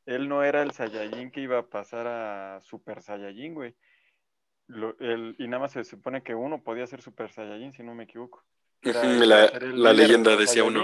él 0.06 0.28
no 0.28 0.44
era 0.44 0.62
el 0.62 0.72
Saiyajin 0.72 1.32
que 1.32 1.42
iba 1.42 1.58
a 1.60 1.68
pasar 1.68 2.08
a 2.08 2.60
Super 2.62 3.02
Saiyajin, 3.02 3.54
güey. 3.54 3.76
Lo- 4.68 4.98
el- 5.00 5.36
y 5.38 5.48
nada 5.48 5.62
más 5.62 5.72
se 5.74 5.84
supone 5.84 6.24
que 6.24 6.36
uno 6.36 6.62
podía 6.64 6.88
ser 6.88 7.02
Super 7.02 7.32
Saiyajin, 7.32 7.74
si 7.74 7.84
no 7.84 7.96
me 7.96 8.04
equivoco. 8.06 8.44
Era- 8.82 9.02
la- 9.72 9.92
de 9.92 9.94
leyenda 9.94 10.32
decía 10.38 10.64
uno. 10.64 10.80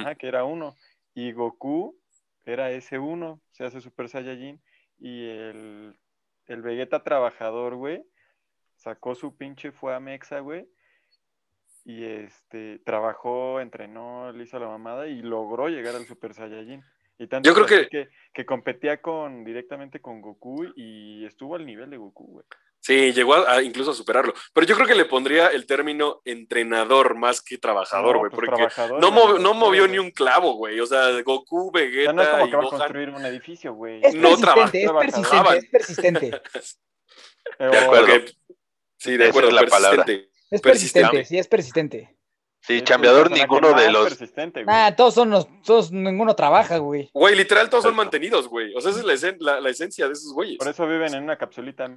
Ajá, 0.00 0.14
que 0.14 0.26
era 0.28 0.44
uno. 0.44 0.74
Y 1.14 1.32
Goku 1.32 1.96
era 2.44 2.70
ese 2.70 2.98
uno, 2.98 3.40
se 3.52 3.64
hace 3.64 3.80
Super 3.80 4.08
Saiyajin. 4.08 4.60
Y 4.98 5.26
el, 5.28 5.96
el 6.46 6.62
Vegeta 6.62 7.02
trabajador, 7.02 7.74
güey, 7.76 8.02
sacó 8.76 9.14
su 9.14 9.36
pinche, 9.36 9.70
fue 9.72 9.94
a 9.94 10.00
Mexa, 10.00 10.40
güey. 10.40 10.66
Y 11.84 12.04
este, 12.04 12.78
trabajó, 12.84 13.60
entrenó, 13.60 14.32
le 14.32 14.44
hizo 14.44 14.58
la 14.58 14.68
mamada 14.68 15.06
y 15.06 15.20
logró 15.20 15.68
llegar 15.68 15.94
al 15.96 16.06
Super 16.06 16.32
Saiyajin. 16.34 16.82
Y 17.18 17.26
tanto 17.28 17.46
Yo 17.48 17.54
creo 17.54 17.66
que- 17.66 17.88
que, 17.88 18.08
que 18.32 18.46
competía 18.46 19.00
con, 19.02 19.44
directamente 19.44 20.00
con 20.00 20.20
Goku 20.20 20.64
y 20.74 21.24
estuvo 21.26 21.54
al 21.56 21.64
nivel 21.66 21.90
de 21.90 21.96
Goku, 21.98 22.24
güey. 22.24 22.46
Sí, 22.80 23.12
llegó 23.12 23.34
a, 23.34 23.50
a 23.52 23.62
incluso 23.62 23.92
a 23.92 23.94
superarlo. 23.94 24.34
Pero 24.52 24.66
yo 24.66 24.74
creo 24.74 24.86
que 24.86 24.94
le 24.94 25.04
pondría 25.06 25.48
el 25.48 25.64
término 25.66 26.20
entrenador 26.24 27.14
más 27.16 27.40
que 27.40 27.56
trabajador, 27.56 28.14
No, 28.14 28.18
güey, 28.20 28.30
pues, 28.30 28.36
porque 28.46 28.56
trabajador, 28.56 29.00
no, 29.00 29.10
movió, 29.10 29.38
no 29.38 29.54
movió 29.54 29.86
ni 29.88 29.98
un 29.98 30.10
clavo, 30.10 30.54
güey. 30.54 30.80
O 30.80 30.86
sea, 30.86 31.10
Goku, 31.22 31.70
Ya 31.74 31.80
Vegeta 31.80 32.12
no 32.12 32.22
es 32.22 32.28
como 32.28 32.46
y 32.46 32.50
que 32.50 32.56
va 32.56 32.62
a 32.64 32.68
construir 32.68 33.10
un 33.10 33.24
edificio, 33.24 33.72
güey. 33.74 34.00
Es 34.02 34.14
No 34.14 34.36
trabaja- 34.36 34.70
persistente, 34.72 35.56
es 35.58 35.70
persistente, 35.70 36.26
es 36.26 36.40
persistente. 36.50 37.70
De 37.70 37.78
acuerdo. 37.78 38.06
Sí, 38.96 39.16
de 39.18 39.24
Esa 39.24 39.30
acuerdo, 39.30 39.48
es 39.50 39.54
la 39.54 39.66
palabra. 39.66 40.04
Es 40.54 40.60
Persistente. 40.60 41.08
persistente, 41.10 41.24
sí, 41.24 41.38
es 41.38 41.48
persistente. 41.48 42.16
Sí, 42.60 42.76
es 42.76 42.84
chambeador 42.84 43.30
ninguno 43.30 43.74
de 43.74 43.90
los. 43.90 44.16
Ah, 44.68 44.94
todos 44.96 45.12
son 45.14 45.30
los, 45.30 45.46
todos, 45.62 45.92
ninguno 45.92 46.34
trabaja, 46.34 46.78
güey. 46.78 47.10
Güey, 47.12 47.34
literal, 47.36 47.68
todos 47.68 47.84
son 47.84 47.94
mantenidos, 47.96 48.48
güey. 48.48 48.74
O 48.74 48.80
sea, 48.80 48.90
esa 48.90 49.00
es 49.00 49.04
la, 49.06 49.12
esen- 49.12 49.36
la- 49.40 49.60
la 49.60 49.68
esencia 49.68 50.06
de 50.06 50.12
esos 50.14 50.32
güeyes. 50.32 50.56
Por 50.58 50.68
eso 50.68 50.86
viven 50.86 51.12
en 51.14 51.24
una 51.24 51.36
capsulita. 51.36 51.94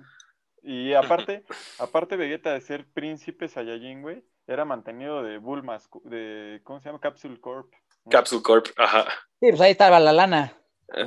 Y 0.64 0.94
aparte, 0.94 1.44
aparte 1.80 2.18
Vegeta 2.18 2.52
de 2.54 2.60
ser 2.62 2.86
príncipe 2.92 3.48
Saiyajin, 3.48 4.02
güey, 4.02 4.24
era 4.48 4.66
mantenido 4.66 5.24
de 5.24 5.38
Bulma, 5.38 5.78
de, 6.04 6.60
¿cómo 6.64 6.82
se 6.82 6.90
llama? 6.90 7.00
Capsule 7.00 7.40
Corp. 7.40 7.72
¿no? 8.06 8.10
Capsule 8.12 8.42
Corp, 8.42 8.68
ajá. 8.78 9.06
Sí, 9.40 9.48
pues 9.50 9.62
ahí 9.62 9.72
estaba 9.72 10.00
la 10.02 10.12
lana. 10.12 10.54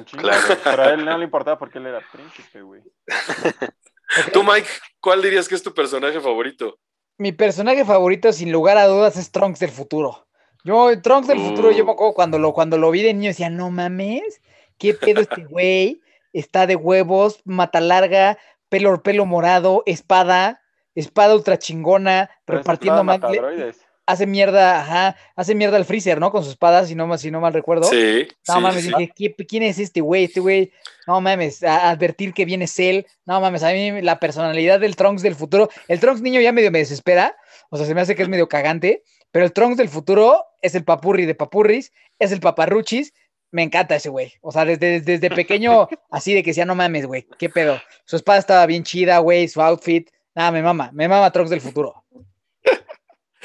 Chingo, 0.04 0.22
Claro. 0.22 0.56
Pero 0.64 0.82
a 0.82 0.90
él 0.94 1.04
no 1.04 1.18
le 1.18 1.24
importaba 1.24 1.58
porque 1.58 1.78
él 1.78 1.86
era 1.86 2.00
príncipe, 2.12 2.62
güey. 2.62 2.82
Tú, 4.32 4.42
Mike, 4.42 4.68
¿cuál 5.00 5.22
dirías 5.22 5.48
que 5.48 5.54
es 5.54 5.62
tu 5.62 5.72
personaje 5.72 6.20
favorito? 6.20 6.78
Mi 7.20 7.32
personaje 7.32 7.84
favorito, 7.84 8.32
sin 8.32 8.50
lugar 8.50 8.78
a 8.78 8.86
dudas, 8.86 9.18
es 9.18 9.30
Trunks 9.30 9.60
del 9.60 9.68
futuro. 9.68 10.26
Yo, 10.64 10.98
Trunks 11.02 11.28
del 11.28 11.38
futuro, 11.38 11.70
yo 11.70 11.84
me 11.84 11.92
acuerdo 11.92 12.14
cuando 12.14 12.38
lo, 12.38 12.54
cuando 12.54 12.78
lo 12.78 12.90
vi 12.90 13.02
de 13.02 13.12
niño, 13.12 13.28
decía, 13.28 13.50
no 13.50 13.70
mames, 13.70 14.40
¿qué 14.78 14.94
pedo 14.94 15.20
este 15.20 15.44
güey? 15.44 16.00
Está 16.32 16.66
de 16.66 16.76
huevos, 16.76 17.42
mata 17.44 17.78
larga, 17.82 18.38
pelo, 18.70 19.02
pelo 19.02 19.26
morado, 19.26 19.82
espada, 19.84 20.62
espada 20.94 21.34
ultra 21.34 21.58
chingona, 21.58 22.30
Pero 22.46 22.60
repartiendo 22.60 23.00
le- 23.00 23.04
matadroides. 23.04 23.86
Hace 24.10 24.26
mierda, 24.26 24.80
ajá, 24.80 25.16
hace 25.36 25.54
mierda 25.54 25.76
al 25.76 25.84
Freezer, 25.84 26.18
¿no? 26.20 26.30
Con 26.30 26.44
su 26.44 26.50
espada, 26.50 26.84
si 26.86 26.94
no, 26.94 27.06
mal- 27.06 27.18
si 27.18 27.30
no 27.30 27.40
mal 27.40 27.52
recuerdo. 27.52 27.84
Sí. 27.84 28.28
No 28.48 28.54
sí, 28.54 28.60
mames, 28.60 28.84
sí. 28.84 28.92
dije, 28.96 29.12
¿qui- 29.16 29.46
¿quién 29.48 29.62
es 29.62 29.78
este 29.78 30.00
güey? 30.00 30.24
Este 30.24 30.40
güey, 30.40 30.72
no 31.06 31.20
mames, 31.20 31.62
a 31.62 31.90
advertir 31.90 32.32
que 32.34 32.44
viene 32.44 32.66
Cell. 32.66 33.04
No 33.26 33.40
mames, 33.40 33.62
a 33.62 33.70
mí 33.72 34.02
la 34.02 34.18
personalidad 34.20 34.80
del 34.80 34.96
Trunks 34.96 35.22
del 35.22 35.34
futuro, 35.34 35.68
el 35.88 36.00
Trunks 36.00 36.20
niño 36.22 36.40
ya 36.40 36.52
medio 36.52 36.70
me 36.70 36.78
desespera, 36.80 37.36
o 37.70 37.76
sea, 37.76 37.86
se 37.86 37.94
me 37.94 38.00
hace 38.00 38.14
que 38.14 38.22
es 38.22 38.28
medio 38.28 38.48
cagante, 38.48 39.02
pero 39.30 39.44
el 39.44 39.52
Trunks 39.52 39.76
del 39.76 39.88
futuro 39.88 40.44
es 40.62 40.74
el 40.74 40.84
papurri 40.84 41.24
de 41.26 41.34
papurris, 41.34 41.92
es 42.18 42.32
el 42.32 42.40
paparruchis, 42.40 43.14
me 43.52 43.62
encanta 43.62 43.96
ese 43.96 44.08
güey. 44.08 44.32
O 44.42 44.52
sea, 44.52 44.64
desde, 44.64 45.00
desde 45.00 45.30
pequeño, 45.30 45.88
así 46.10 46.34
de 46.34 46.42
que 46.42 46.50
decía, 46.50 46.64
no 46.64 46.74
mames, 46.74 47.06
güey, 47.06 47.26
qué 47.38 47.48
pedo. 47.48 47.80
Su 48.04 48.16
espada 48.16 48.38
estaba 48.38 48.66
bien 48.66 48.84
chida, 48.84 49.18
güey, 49.18 49.48
su 49.48 49.60
outfit, 49.62 50.08
nada, 50.34 50.50
me 50.52 50.62
mama, 50.62 50.90
me 50.92 51.08
mama 51.08 51.30
Trunks 51.32 51.50
del 51.50 51.60
futuro. 51.60 51.99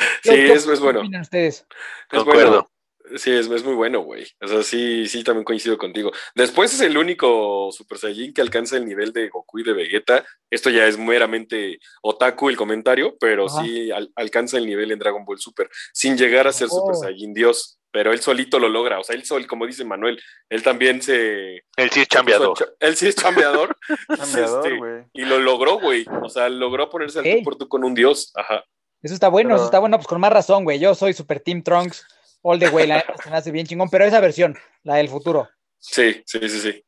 Sí, 0.24 0.30
¿Qué- 0.32 0.54
es, 0.54 0.66
es 0.68 0.80
qué 0.80 0.84
bueno. 0.84 1.00
opinan 1.00 1.22
ustedes? 1.22 1.66
Es 2.12 2.20
Concuerdo. 2.20 2.50
bueno. 2.50 2.72
Sí, 3.18 3.32
es, 3.32 3.48
es 3.52 3.64
muy 3.64 3.76
bueno, 3.76 4.00
güey. 4.00 4.26
O 4.42 4.48
sea, 4.48 4.64
sí, 4.64 5.06
sí, 5.08 5.24
también 5.24 5.44
coincido 5.44 5.78
contigo. 5.78 6.12
Después 6.34 6.74
es 6.74 6.82
el 6.82 6.98
único 6.98 7.70
Super 7.72 8.00
Saiyajin 8.00 8.34
que 8.34 8.42
alcanza 8.42 8.78
el 8.78 8.86
nivel 8.88 9.14
de 9.14 9.30
Goku 9.30 9.60
y 9.60 9.64
de 9.64 9.74
Vegeta. 9.74 10.26
Esto 10.50 10.72
ya 10.72 10.88
es 10.88 10.98
meramente 10.98 11.78
otaku 12.02 12.50
el 12.50 12.58
comentario, 12.58 13.16
pero 13.20 13.46
Ajá. 13.46 13.62
sí 13.62 13.92
al- 13.92 14.12
alcanza 14.16 14.58
el 14.58 14.66
nivel 14.66 14.92
en 14.92 14.98
Dragon 14.98 15.24
Ball 15.24 15.38
Super, 15.40 15.70
sin 15.94 16.18
llegar 16.18 16.48
a 16.48 16.52
ser 16.52 16.68
Super 16.68 16.96
Oh. 16.96 17.00
Saiyajin 17.00 17.34
Dios. 17.36 17.78
Pero 17.92 18.12
él 18.12 18.20
solito 18.22 18.58
lo 18.60 18.68
logra. 18.70 19.00
O 19.00 19.04
sea, 19.04 19.16
él 19.16 19.24
sol, 19.24 19.46
como 19.48 19.68
dice 19.68 19.86
Manuel, 19.86 20.20
él 20.50 20.64
también 20.64 21.02
se. 21.04 21.64
Él 21.78 21.90
sí 21.92 22.02
es 22.02 22.08
chambeador. 22.08 22.58
Él 22.80 22.96
sí 22.98 23.08
es 23.08 23.16
chambeador. 23.16 23.78
Cambiador, 24.08 24.66
Este, 24.66 24.78
güey. 24.80 25.04
y 25.14 25.26
lo 25.26 25.38
logró, 25.40 25.80
güey. 25.80 26.06
O 26.24 26.28
sea, 26.28 26.50
logró 26.50 26.90
ponerse 26.90 27.20
al 27.20 27.24
tú 27.38 27.44
por 27.44 27.56
tú 27.56 27.68
con 27.70 27.84
un 27.86 27.94
dios. 27.94 28.32
Ajá. 28.36 28.66
Eso 29.06 29.14
está 29.14 29.28
bueno, 29.30 29.50
Pero- 29.50 29.56
eso 29.58 29.66
está 29.66 29.78
bueno, 29.78 29.98
pues 29.98 30.08
con 30.08 30.20
más 30.20 30.34
razón, 30.34 30.64
güey. 30.64 30.80
Yo 30.80 30.96
soy 30.96 31.14
Super 31.14 31.40
Team 31.40 31.62
Trunks, 31.62 32.08
all 32.42 32.58
the 32.58 32.70
way, 32.70 32.88
la 32.88 32.96
neta 32.98 33.14
se 33.22 33.30
me 33.30 33.38
hace 33.38 33.52
bien 33.52 33.68
chingón, 33.68 33.88
pero 33.90 34.04
esa 34.04 34.20
versión, 34.20 34.58
la 34.82 34.96
del 34.96 35.10
futuro. 35.10 35.48
Sí, 35.78 36.24
sí, 36.26 36.40
sí, 36.50 36.60
sí. 36.60 36.84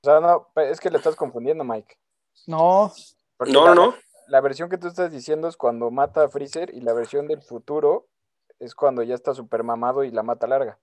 O 0.00 0.04
sea, 0.08 0.20
no, 0.20 0.48
es 0.56 0.80
que 0.80 0.88
le 0.88 0.96
estás 0.96 1.14
confundiendo, 1.14 1.62
Mike. 1.62 1.94
No, 2.46 2.90
Porque 3.36 3.52
No, 3.52 3.66
la, 3.66 3.74
no, 3.74 3.86
no. 3.88 3.96
La 4.28 4.40
versión 4.40 4.70
que 4.70 4.78
tú 4.78 4.88
estás 4.88 5.12
diciendo 5.12 5.46
es 5.46 5.58
cuando 5.58 5.90
mata 5.90 6.24
a 6.24 6.28
Freezer 6.28 6.74
y 6.74 6.80
la 6.80 6.94
versión 6.94 7.28
del 7.28 7.42
futuro 7.42 8.08
es 8.58 8.74
cuando 8.74 9.02
ya 9.02 9.14
está 9.14 9.34
super 9.34 9.62
mamado 9.62 10.04
y 10.04 10.10
la 10.10 10.22
mata 10.22 10.46
larga. 10.46 10.78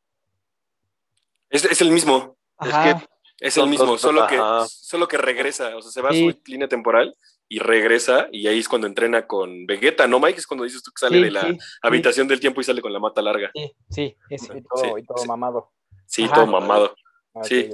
Es, 1.49 1.65
es 1.65 1.81
el 1.81 1.89
mismo. 1.91 2.37
ajá. 2.57 3.03
Es 3.39 3.57
el 3.57 3.67
mismo, 3.67 3.97
solo 3.97 4.27
que, 4.27 4.39
solo 4.69 5.07
que 5.07 5.17
regresa, 5.17 5.75
o 5.75 5.81
sea, 5.81 5.91
se 5.91 6.01
va 6.01 6.11
Sí. 6.11 6.29
a 6.29 6.31
su 6.31 6.39
línea 6.45 6.67
temporal 6.67 7.17
y 7.55 7.59
regresa 7.59 8.27
y 8.31 8.47
ahí 8.47 8.57
es 8.57 8.67
cuando 8.67 8.87
entrena 8.87 9.27
con 9.27 9.67
Vegeta, 9.67 10.07
¿no, 10.07 10.19
Mike? 10.19 10.39
Es 10.39 10.47
cuando 10.47 10.63
dices 10.63 10.81
tú 10.81 10.89
que 10.91 10.99
sale 11.01 11.17
Sí, 11.17 11.23
de 11.25 11.31
la 11.31 11.41
sí, 11.41 11.57
habitación 11.83 12.27
del 12.27 12.39
tiempo 12.39 12.61
y 12.61 12.63
sale 12.63 12.81
con 12.81 12.91
la 12.91 12.99
mata 12.99 13.21
larga. 13.21 13.51
Sí, 13.53 13.71
sí. 13.91 14.17
Y 14.31 14.37
todo, 14.37 14.83
Sí, 14.83 14.87
y 14.97 15.05
todo 15.05 15.17
sí. 15.19 15.27
mamado. 15.27 15.71
Sí, 16.07 16.23
Ajá. 16.23 16.33
todo 16.33 16.47
mamado. 16.47 16.95
Ah, 17.35 17.43
Sí. 17.43 17.69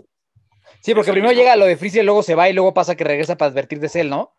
Sí, 0.82 0.94
porque 0.94 1.10
Eso 1.12 1.14
primero 1.14 1.30
mismo. 1.30 1.42
llega 1.42 1.56
lo 1.56 1.66
de 1.66 1.78
Freezer, 1.78 2.04
luego 2.04 2.24
se 2.24 2.36
va 2.36 2.50
y 2.50 2.54
luego 2.54 2.74
pasa 2.74 2.96
que 2.96 3.04
regresa 3.06 3.38
para 3.38 3.52
advertir 3.52 3.80
de 3.80 3.88
Cell, 3.90 4.10
¿no? 4.10 4.36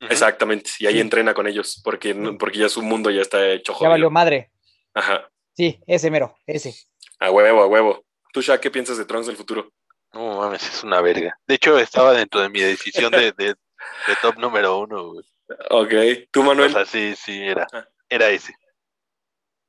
Exactamente. 0.00 0.70
Y 0.80 0.86
ahí 0.86 0.94
Sí. 0.94 1.00
entrena 1.00 1.32
con 1.34 1.46
ellos 1.46 1.80
porque, 1.82 2.12
no- 2.14 2.36
porque 2.36 2.58
ya 2.58 2.68
su 2.68 2.82
mundo 2.82 3.10
ya 3.10 3.22
está 3.22 3.46
hecho 3.52 3.72
Ya 3.72 3.78
jodido. 3.78 3.90
valió 3.90 4.10
madre. 4.10 4.50
Ajá. 4.92 5.30
Sí, 5.56 5.80
ese 5.86 6.10
mero, 6.10 6.36
ese. 6.46 6.74
A 7.20 7.30
huevo, 7.30 7.62
a 7.62 7.66
huevo. 7.66 8.04
¿Tú, 8.32 8.42
Shaq, 8.42 8.60
qué 8.60 8.70
piensas 8.70 8.98
de 8.98 9.04
Trunks 9.06 9.26
del 9.28 9.36
futuro? 9.36 9.70
No 10.12 10.36
mames, 10.38 10.62
es 10.68 10.84
una 10.84 11.00
verga. 11.00 11.36
De 11.46 11.54
hecho, 11.54 11.78
estaba 11.78 12.12
dentro 12.12 12.40
de 12.40 12.48
mi 12.48 12.60
decisión 12.60 13.10
de, 13.10 13.32
de, 13.32 13.54
de 14.08 14.16
top 14.22 14.36
número 14.38 14.78
uno, 14.80 15.12
güey. 15.12 15.24
Ok. 15.70 16.28
¿Tú, 16.30 16.40
O 16.40 16.44
Manuel? 16.44 16.72
sea, 16.72 16.84
sí, 16.84 17.14
sí, 17.16 17.42
era. 17.42 17.66
Ah. 17.72 17.86
Era 18.08 18.28
ese. 18.30 18.54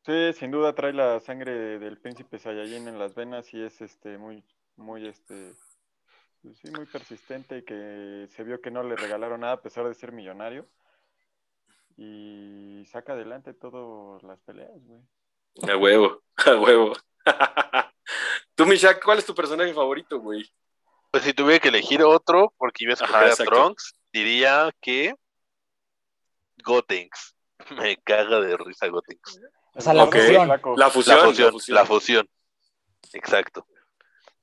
Sí, 0.05 0.33
sin 0.33 0.51
duda 0.51 0.73
trae 0.75 0.93
la 0.93 1.19
sangre 1.19 1.51
de- 1.51 1.79
del 1.79 1.97
príncipe 1.99 2.37
Saiyajin 2.37 2.87
en 2.87 2.99
las 2.99 3.15
venas 3.15 3.51
y 3.53 3.63
es 3.63 3.81
este 3.81 4.17
muy, 4.19 4.43
muy 4.75 5.07
este, 5.07 5.53
pues 6.43 6.57
sí, 6.59 6.69
muy 6.71 6.85
persistente 6.85 7.57
y 7.59 7.65
que 7.65 8.27
se 8.29 8.43
vio 8.43 8.61
que 8.61 8.69
no 8.71 8.83
le 8.83 8.95
regalaron 8.95 9.41
nada 9.41 9.53
a 9.53 9.61
pesar 9.61 9.87
de 9.87 9.95
ser 9.95 10.11
millonario. 10.11 10.67
Y 11.97 12.85
saca 12.91 13.13
adelante 13.13 13.53
todas 13.53 14.21
las 14.23 14.39
peleas, 14.41 14.69
güey. 14.85 15.01
A 15.71 15.77
huevo, 15.77 16.21
a 16.45 16.55
huevo. 16.55 16.93
Tú, 18.55 18.65
mi 18.65 18.75
Shaq, 18.75 19.03
¿cuál 19.03 19.19
es 19.19 19.25
tu 19.25 19.33
personaje 19.33 19.73
favorito, 19.73 20.19
güey? 20.19 20.43
Pues 21.11 21.23
si 21.23 21.33
tuviera 21.33 21.59
que 21.59 21.69
elegir 21.69 22.03
otro, 22.03 22.53
porque 22.57 22.83
iba 22.83 22.91
a 22.91 22.95
escoger 22.95 23.15
Ajá, 23.15 23.25
a 23.25 23.29
exacto. 23.29 23.51
Diría 24.15 24.71
que 24.79 25.13
Gotenks. 26.63 27.35
Me 27.77 27.97
caga 27.97 28.39
de 28.39 28.55
risa 28.55 28.87
Gotenks. 28.87 29.41
O 29.73 29.81
sea, 29.81 29.93
la 29.93 30.05
fusión. 30.07 30.47
La 30.77 30.89
fusión. 30.89 31.17
La 31.17 31.25
fusión, 31.25 31.53
la 31.67 31.85
fusión. 31.85 32.29
Exacto. 33.11 33.67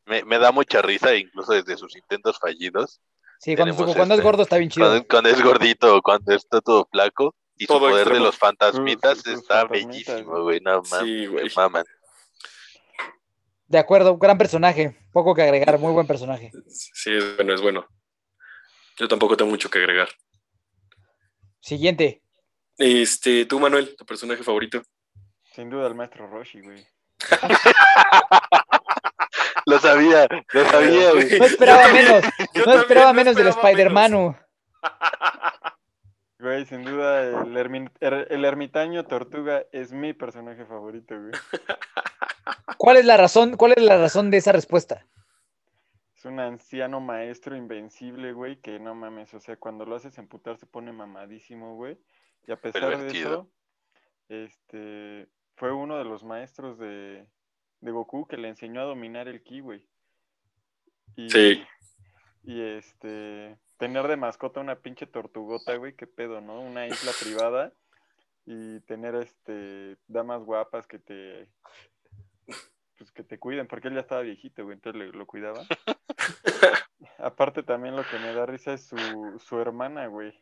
Me, 0.04 0.24
me 0.24 0.38
da 0.38 0.52
mucha 0.52 0.82
risa, 0.82 1.14
incluso 1.14 1.52
desde 1.54 1.78
sus 1.78 1.96
intentos 1.96 2.38
fallidos. 2.38 3.00
Sí, 3.38 3.56
cuando, 3.56 3.74
cuando 3.76 4.02
es 4.02 4.10
este- 4.10 4.22
gordo 4.22 4.42
está 4.42 4.58
bien 4.58 4.68
chido. 4.70 4.86
Cuando, 4.88 5.06
cuando 5.08 5.30
es 5.30 5.42
gordito 5.42 5.96
o 5.96 6.02
cuando 6.02 6.34
está 6.34 6.60
todo 6.60 6.86
flaco. 6.92 7.34
Y 7.56 7.66
Todo 7.66 7.78
su 7.78 7.84
poder 7.84 7.96
extremo. 8.02 8.18
de 8.18 8.24
los 8.26 8.36
fantasmitas 8.38 9.26
está 9.26 9.60
fantasmitas, 9.68 10.16
bellísimo, 10.16 10.42
güey. 10.42 10.60
No 10.60 10.82
mames, 10.90 11.06
Sí, 11.08 11.26
güey. 11.26 11.50
maman. 11.56 11.84
De 13.68 13.78
acuerdo, 13.78 14.18
gran 14.18 14.36
personaje. 14.36 14.98
Poco 15.12 15.34
que 15.34 15.42
agregar, 15.42 15.78
muy 15.78 15.92
buen 15.92 16.06
personaje. 16.06 16.50
Sí, 16.68 17.14
es 17.14 17.36
bueno, 17.36 17.54
es 17.54 17.60
bueno. 17.62 17.86
Yo 19.02 19.08
tampoco 19.08 19.36
tengo 19.36 19.50
mucho 19.50 19.68
que 19.68 19.80
agregar. 19.80 20.08
Siguiente. 21.58 22.22
Este, 22.78 23.44
tú, 23.46 23.58
Manuel, 23.58 23.96
tu 23.96 24.06
personaje 24.06 24.44
favorito. 24.44 24.80
Sin 25.56 25.70
duda 25.70 25.88
el 25.88 25.96
maestro 25.96 26.28
Roshi, 26.28 26.60
güey. 26.60 26.86
Lo 29.66 29.78
sabía, 29.78 30.26
lo 30.52 30.64
sabía, 30.70 31.12
güey. 31.12 31.38
No 31.38 31.44
esperaba 31.44 31.88
menos. 31.92 32.24
yo 32.54 32.64
No 32.64 32.72
esperaba 32.74 33.12
menos 33.12 33.36
del 33.36 33.48
Spider-Man. 33.48 34.36
Güey, 36.38 36.64
sin 36.66 36.82
duda 36.84 37.22
el, 37.22 37.54
ermi- 37.56 37.92
er- 38.00 38.26
el 38.30 38.44
ermitaño 38.44 39.04
tortuga 39.04 39.62
es 39.70 39.92
mi 39.92 40.12
personaje 40.12 40.64
favorito, 40.66 41.14
güey. 41.16 41.30
¿Cuál 42.78 42.96
es 42.96 43.04
la 43.04 43.16
razón? 43.16 43.56
¿Cuál 43.56 43.74
es 43.76 43.82
la 43.84 43.96
razón 43.96 44.32
de 44.32 44.38
esa 44.38 44.50
respuesta? 44.50 45.06
Es 46.22 46.26
un 46.26 46.38
anciano 46.38 47.00
maestro 47.00 47.56
invencible, 47.56 48.32
güey, 48.32 48.60
que 48.60 48.78
no 48.78 48.94
mames, 48.94 49.34
o 49.34 49.40
sea, 49.40 49.56
cuando 49.56 49.84
lo 49.84 49.96
haces 49.96 50.18
emputar 50.18 50.56
se 50.56 50.66
pone 50.66 50.92
mamadísimo, 50.92 51.74
güey. 51.74 51.98
Y 52.46 52.52
a 52.52 52.60
pesar 52.60 52.96
de 52.96 53.08
eso, 53.08 53.50
este, 54.28 55.28
fue 55.56 55.72
uno 55.72 55.98
de 55.98 56.04
los 56.04 56.22
maestros 56.22 56.78
de, 56.78 57.26
de 57.80 57.90
Goku 57.90 58.28
que 58.28 58.36
le 58.36 58.46
enseñó 58.46 58.82
a 58.82 58.84
dominar 58.84 59.26
el 59.26 59.42
ki, 59.42 59.60
güey. 59.62 59.84
Y, 61.16 61.28
Sí. 61.28 61.64
Y 62.44 62.60
este, 62.60 63.58
tener 63.78 64.06
de 64.06 64.16
mascota 64.16 64.60
una 64.60 64.76
pinche 64.76 65.08
tortugota, 65.08 65.74
güey, 65.74 65.96
qué 65.96 66.06
pedo, 66.06 66.40
¿no? 66.40 66.60
Una 66.60 66.86
isla 66.86 67.10
privada 67.20 67.72
y 68.46 68.78
tener 68.82 69.16
este, 69.16 69.96
damas 70.06 70.44
guapas 70.44 70.86
que 70.86 71.00
te, 71.00 71.48
pues 73.02 73.12
que 73.12 73.24
te 73.24 73.38
cuiden, 73.38 73.66
porque 73.66 73.88
él 73.88 73.94
ya 73.94 74.00
estaba 74.00 74.20
viejito, 74.22 74.62
güey, 74.64 74.74
entonces 74.76 75.00
le- 75.00 75.12
lo 75.12 75.26
cuidaba. 75.26 75.64
Aparte 77.18 77.62
también 77.62 77.96
lo 77.96 78.04
que 78.04 78.18
me 78.18 78.32
da 78.32 78.46
risa 78.46 78.72
es 78.74 78.86
su, 78.86 78.96
su 79.44 79.58
hermana, 79.60 80.06
güey, 80.06 80.32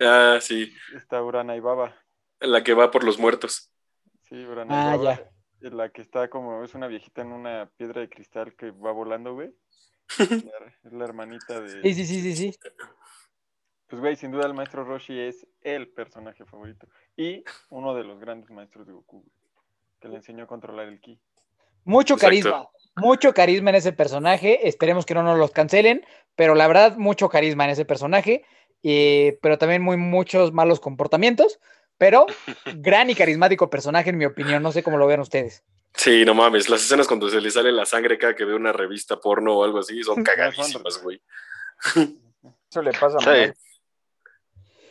Ah, 0.00 0.38
sí. 0.40 0.72
esta 0.96 1.22
Urana 1.22 1.54
y 1.56 1.60
Baba. 1.60 1.94
La 2.40 2.62
que 2.64 2.74
va 2.74 2.90
por 2.90 3.04
los 3.04 3.18
muertos. 3.18 3.72
Sí, 4.22 4.44
Urana 4.44 4.92
Ah, 4.92 4.94
y 4.94 4.98
Baba. 4.98 5.16
ya. 5.16 5.30
es 5.68 5.72
La 5.72 5.88
que 5.90 6.02
está 6.02 6.28
como, 6.28 6.64
es 6.64 6.74
una 6.74 6.88
viejita 6.88 7.22
en 7.22 7.32
una 7.32 7.70
piedra 7.76 8.00
de 8.00 8.08
cristal 8.08 8.54
que 8.56 8.72
va 8.72 8.90
volando, 8.92 9.34
güey. 9.34 9.54
Es 10.84 10.92
la 10.92 11.04
hermanita 11.04 11.60
de... 11.60 11.80
Sí, 11.82 11.94
sí, 11.94 12.04
sí, 12.06 12.20
sí, 12.20 12.36
sí. 12.52 12.58
Pues, 13.86 14.00
güey, 14.00 14.16
sin 14.16 14.32
duda 14.32 14.46
el 14.46 14.54
maestro 14.54 14.84
Roshi 14.84 15.18
es 15.18 15.46
el 15.60 15.88
personaje 15.88 16.44
favorito. 16.44 16.88
Y 17.16 17.44
uno 17.70 17.94
de 17.94 18.02
los 18.04 18.18
grandes 18.18 18.50
maestros 18.50 18.86
de 18.86 18.92
Goku, 18.92 19.20
güey, 19.20 19.32
que 20.00 20.08
le 20.08 20.16
enseñó 20.16 20.44
a 20.44 20.48
controlar 20.48 20.88
el 20.88 21.00
ki. 21.00 21.20
Mucho 21.84 22.14
Exacto. 22.14 22.26
carisma. 22.26 22.68
Mucho 22.96 23.34
carisma 23.34 23.70
en 23.70 23.76
ese 23.76 23.92
personaje. 23.92 24.68
Esperemos 24.68 25.04
que 25.06 25.14
no 25.14 25.22
nos 25.22 25.38
los 25.38 25.50
cancelen. 25.50 26.04
Pero 26.36 26.54
la 26.54 26.66
verdad, 26.66 26.96
mucho 26.96 27.28
carisma 27.28 27.64
en 27.64 27.70
ese 27.70 27.84
personaje. 27.84 28.44
eh, 28.86 29.38
pero 29.40 29.56
también 29.56 29.80
muy 29.82 29.96
muchos 29.96 30.52
malos 30.52 30.78
comportamientos. 30.80 31.58
Pero 31.98 32.26
gran 32.76 33.08
y 33.10 33.14
carismático 33.14 33.70
personaje, 33.70 34.10
en 34.10 34.18
mi 34.18 34.24
opinión. 34.26 34.62
No 34.62 34.72
sé 34.72 34.82
cómo 34.82 34.98
lo 34.98 35.06
vean 35.06 35.20
ustedes. 35.20 35.64
Sí, 35.94 36.24
no 36.24 36.34
mames. 36.34 36.68
Las 36.68 36.82
escenas 36.82 37.06
cuando 37.06 37.28
se 37.30 37.40
le 37.40 37.50
sale 37.50 37.70
la 37.72 37.86
sangre 37.86 38.18
cada 38.18 38.34
que 38.34 38.44
ve 38.44 38.54
una 38.54 38.72
revista 38.72 39.20
porno 39.20 39.54
o 39.56 39.64
algo 39.64 39.78
así 39.78 40.02
son 40.02 40.22
cagadísimas, 40.24 41.00
güey. 41.02 41.20
Eso 42.70 42.82
le 42.82 42.90
pasa 42.92 43.16
a 43.18 43.20
Sí. 43.20 43.26
Manuel. 43.26 43.54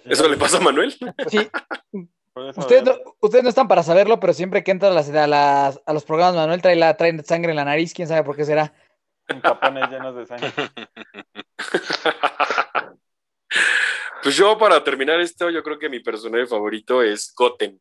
¿Eso 0.06 0.28
le 0.28 0.38
pasa 0.38 0.58
a 0.58 0.62
Manuel? 0.62 0.96
Sí, 1.30 1.40
ustedes 2.56 2.84
no, 2.84 2.96
ustedes 3.22 3.44
no 3.44 3.50
están 3.50 3.68
para 3.68 3.84
saberlo, 3.84 4.20
pero 4.20 4.34
siempre 4.34 4.64
que 4.64 4.72
entra 4.72 4.90
a, 4.90 4.94
las- 4.94 5.10
a 5.10 5.28
las- 5.28 5.82
a 5.86 5.94
los 5.94 6.04
programas, 6.04 6.36
Manuel 6.36 6.62
trae, 6.62 6.76
la, 6.76 6.96
trae 6.98 7.18
sangre 7.24 7.52
en 7.52 7.58
la 7.58 7.66
nariz. 7.66 7.94
¿Quién 7.94 8.08
sabe 8.08 8.24
por 8.24 8.36
qué 8.36 8.46
será? 8.46 8.74
con 9.28 9.42
tapones 9.42 9.90
llenos 9.90 10.16
de 10.16 10.26
sangre. 10.26 10.52
Pues 14.22 14.38
yo, 14.38 14.58
para 14.58 14.82
terminar 14.84 15.20
esto, 15.20 15.50
yo 15.50 15.62
creo 15.64 15.78
que 15.78 15.90
mi 15.90 16.00
personaje 16.00 16.48
favorito 16.48 17.02
es 17.04 17.34
Goten. 17.36 17.80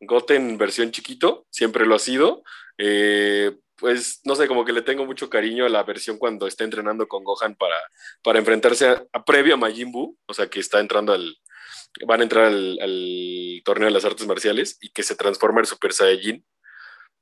Goten 0.00 0.58
versión 0.58 0.90
chiquito, 0.90 1.46
siempre 1.48 1.86
lo 1.86 1.94
ha 1.94 1.98
sido. 1.98 2.42
Eh, 2.76 3.56
pues 3.76 4.20
no 4.24 4.34
sé, 4.34 4.46
como 4.46 4.64
que 4.66 4.74
le 4.74 4.82
tengo 4.82 5.06
mucho 5.06 5.30
cariño 5.30 5.64
a 5.64 5.70
la 5.70 5.82
versión 5.82 6.18
cuando 6.18 6.46
está 6.46 6.64
entrenando 6.64 7.08
con 7.08 7.24
Gohan 7.24 7.54
para, 7.54 7.76
para 8.22 8.38
enfrentarse 8.38 8.88
a, 8.88 9.02
a- 9.12 9.24
previo 9.24 9.54
a 9.54 9.56
Majin 9.56 9.90
Buu, 9.90 10.18
o 10.26 10.34
sea 10.34 10.48
que 10.48 10.60
está 10.60 10.80
entrando 10.80 11.14
al, 11.14 11.34
van 12.06 12.20
a 12.20 12.22
entrar 12.22 12.46
al, 12.46 12.78
al 12.80 13.62
torneo 13.64 13.86
de 13.86 13.94
las 13.94 14.04
artes 14.04 14.26
marciales 14.26 14.78
y 14.80 14.90
que 14.90 15.02
se 15.02 15.16
transforma 15.16 15.60
en 15.60 15.66
Super 15.66 15.92
Saiyajin 15.92 16.44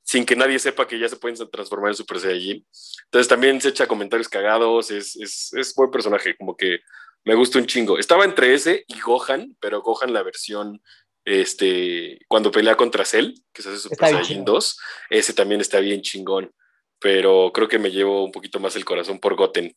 sin 0.09 0.25
que 0.25 0.35
nadie 0.35 0.57
sepa 0.57 0.87
que 0.87 0.97
ya 0.97 1.07
se 1.07 1.17
pueden 1.17 1.37
transformar 1.51 1.91
en 1.91 1.95
Super 1.95 2.19
Saiyajin. 2.19 2.65
Entonces 3.05 3.27
también 3.27 3.61
se 3.61 3.69
echa 3.69 3.87
comentarios 3.87 4.27
cagados, 4.27 4.89
es, 4.89 5.15
es, 5.15 5.53
es 5.53 5.75
buen 5.75 5.91
personaje, 5.91 6.35
como 6.35 6.57
que 6.57 6.79
me 7.25 7.35
gusta 7.35 7.59
un 7.59 7.67
chingo. 7.67 7.99
Estaba 7.99 8.25
entre 8.25 8.55
ese 8.55 8.85
y 8.87 8.99
Gohan, 9.01 9.55
pero 9.59 9.83
Gohan 9.83 10.11
la 10.11 10.23
versión 10.23 10.81
este 11.25 12.17
cuando 12.27 12.49
pelea 12.49 12.75
contra 12.75 13.05
Cell, 13.05 13.33
que 13.53 13.61
se 13.61 13.69
hace 13.69 13.77
Super 13.77 13.99
Saiyajin 13.99 14.39
chido. 14.39 14.53
2, 14.53 14.79
ese 15.11 15.33
también 15.33 15.61
está 15.61 15.79
bien 15.79 16.01
chingón, 16.01 16.51
pero 16.99 17.51
creo 17.53 17.67
que 17.67 17.77
me 17.77 17.91
llevo 17.91 18.25
un 18.25 18.31
poquito 18.31 18.59
más 18.59 18.75
el 18.75 18.85
corazón 18.85 19.19
por 19.19 19.35
Goten. 19.35 19.75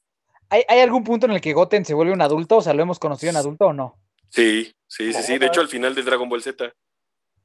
¿Hay, 0.49 0.63
hay 0.67 0.81
algún 0.81 1.05
punto 1.05 1.27
en 1.27 1.33
el 1.33 1.43
que 1.43 1.53
Goten 1.53 1.85
se 1.85 1.93
vuelve 1.93 2.15
un 2.15 2.23
adulto? 2.23 2.57
O 2.57 2.63
sea, 2.63 2.73
¿lo 2.73 2.83
hemos 2.83 2.99
conocido 2.99 3.29
en 3.29 3.37
adulto 3.37 3.67
o 3.67 3.73
no? 3.75 4.02
Sí, 4.33 4.75
sí, 4.87 5.13
sí, 5.13 5.23
sí. 5.23 5.39
De 5.39 5.47
hecho, 5.47 5.61
al 5.61 5.69
final 5.69 5.95
de 5.95 6.03
Dragon 6.03 6.29
Ball 6.29 6.43
Z, 6.43 6.73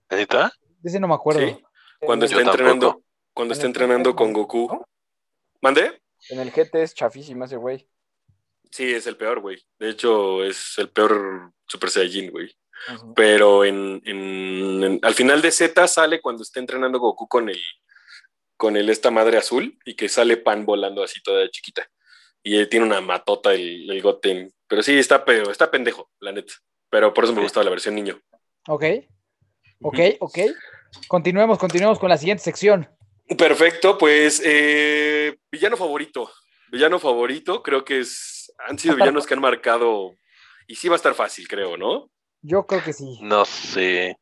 ¿Neta? 0.10 0.52
De 0.80 0.90
ese 0.90 1.00
no 1.02 1.08
me 1.10 1.16
acuerdo. 1.16 1.42
Sí. 1.42 1.62
cuando 2.00 2.26
está 2.26 2.40
entrenando, 2.42 2.88
tampoco. 2.88 3.06
cuando 3.34 3.54
En 3.54 3.58
está 3.58 3.68
entrenando 3.68 4.16
con 4.16 4.32
¿no? 4.32 4.38
Goku. 4.40 4.86
¿Mande? 5.62 6.02
En 6.30 6.40
el 6.40 6.52
GT 6.52 6.76
es 6.82 6.94
chafísimo 6.94 7.44
ese 7.46 7.58
güey. 7.58 7.90
Sí, 8.72 8.94
es 8.94 9.06
el 9.08 9.18
peor, 9.18 9.40
güey. 9.42 9.62
De 9.80 9.90
hecho, 9.90 10.44
es 10.44 10.78
el 10.78 10.90
peor 10.90 11.52
Super 11.68 11.90
Saiyajin, 11.90 12.32
güey. 12.32 12.56
Pero 13.16 13.66
en, 13.66 14.02
en- 14.06 14.84
en- 14.84 15.00
al 15.02 15.14
final 15.16 15.42
de 15.42 15.52
Z 15.52 15.88
sale 15.88 16.22
cuando 16.22 16.44
está 16.44 16.60
entrenando 16.60 17.00
Goku 17.00 17.28
con 17.28 17.50
el 17.50 17.60
con 18.56 18.76
el 18.78 18.90
esta 18.90 19.12
madre 19.12 19.38
azul 19.38 19.78
y 19.86 19.96
que 19.96 20.10
sale 20.10 20.38
Pan 20.38 20.66
volando 20.66 21.04
así 21.04 21.22
toda 21.22 21.48
chiquita. 21.50 21.88
Y 22.44 22.58
él 22.58 22.70
tiene 22.70 22.86
una 22.86 23.02
matota 23.02 23.54
el, 23.54 23.90
el 23.90 24.02
Goten. 24.02 24.52
Pero 24.68 24.82
sí, 24.82 24.98
está, 24.98 25.24
pe- 25.26 25.44
está 25.44 25.70
pendejo, 25.70 26.10
la 26.20 26.32
neta. 26.32 26.54
Pero 26.90 27.14
por 27.14 27.24
eso 27.24 27.34
me 27.34 27.42
gustaba 27.42 27.64
la 27.64 27.70
versión 27.72 27.96
niño. 27.96 28.20
Ok. 28.68 28.84
Ok, 29.82 30.00
ok. 30.20 30.40
Continuemos, 31.08 31.58
continuemos 31.60 32.00
con 32.00 32.10
la 32.10 32.18
siguiente 32.18 32.44
sección. 32.44 32.90
Perfecto, 33.38 33.98
pues 33.98 34.42
eh, 34.46 35.38
villano 35.52 35.76
favorito. 35.78 36.32
Villano 36.72 37.00
favorito, 37.00 37.62
creo 37.62 37.84
que 37.86 38.00
es, 38.00 38.54
han 38.68 38.78
sido 38.80 38.96
villanos 38.96 39.26
que 39.26 39.34
han 39.34 39.40
marcado 39.42 40.16
Y 40.68 40.76
sí 40.76 40.88
va 40.90 40.96
a 40.96 40.98
estar 40.98 41.14
fácil, 41.14 41.48
creo, 41.48 41.78
¿no? 41.78 42.10
Yo 42.42 42.66
creo 42.66 42.84
que 42.84 42.94
sí. 42.94 43.20
No 43.22 43.46
sé. 43.46 44.18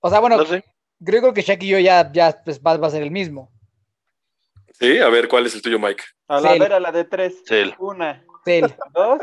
O 0.00 0.10
sea, 0.10 0.20
bueno, 0.20 0.36
No 0.36 0.44
sé. 0.44 0.64
creo, 1.04 1.20
creo 1.22 1.34
que 1.34 1.42
Shaq 1.42 1.62
y 1.62 1.68
yo 1.68 1.78
ya, 1.78 2.10
ya 2.12 2.42
pues, 2.44 2.60
va, 2.60 2.76
va 2.76 2.88
a 2.88 2.90
ser 2.90 3.02
el 3.02 3.10
mismo. 3.10 3.50
Sí, 4.78 4.98
a 4.98 5.08
ver, 5.08 5.28
¿cuál 5.28 5.46
es 5.46 5.54
el 5.54 5.62
tuyo, 5.62 5.78
Mike? 5.78 6.02
A 6.28 6.40
la, 6.40 6.50
Cel. 6.50 6.60
ver, 6.60 6.72
a 6.72 6.80
la 6.80 6.92
de 6.92 7.04
tres. 7.04 7.42
Cel. 7.46 7.74
Una, 7.78 8.24
Cell, 8.44 8.66
dos, 8.92 9.20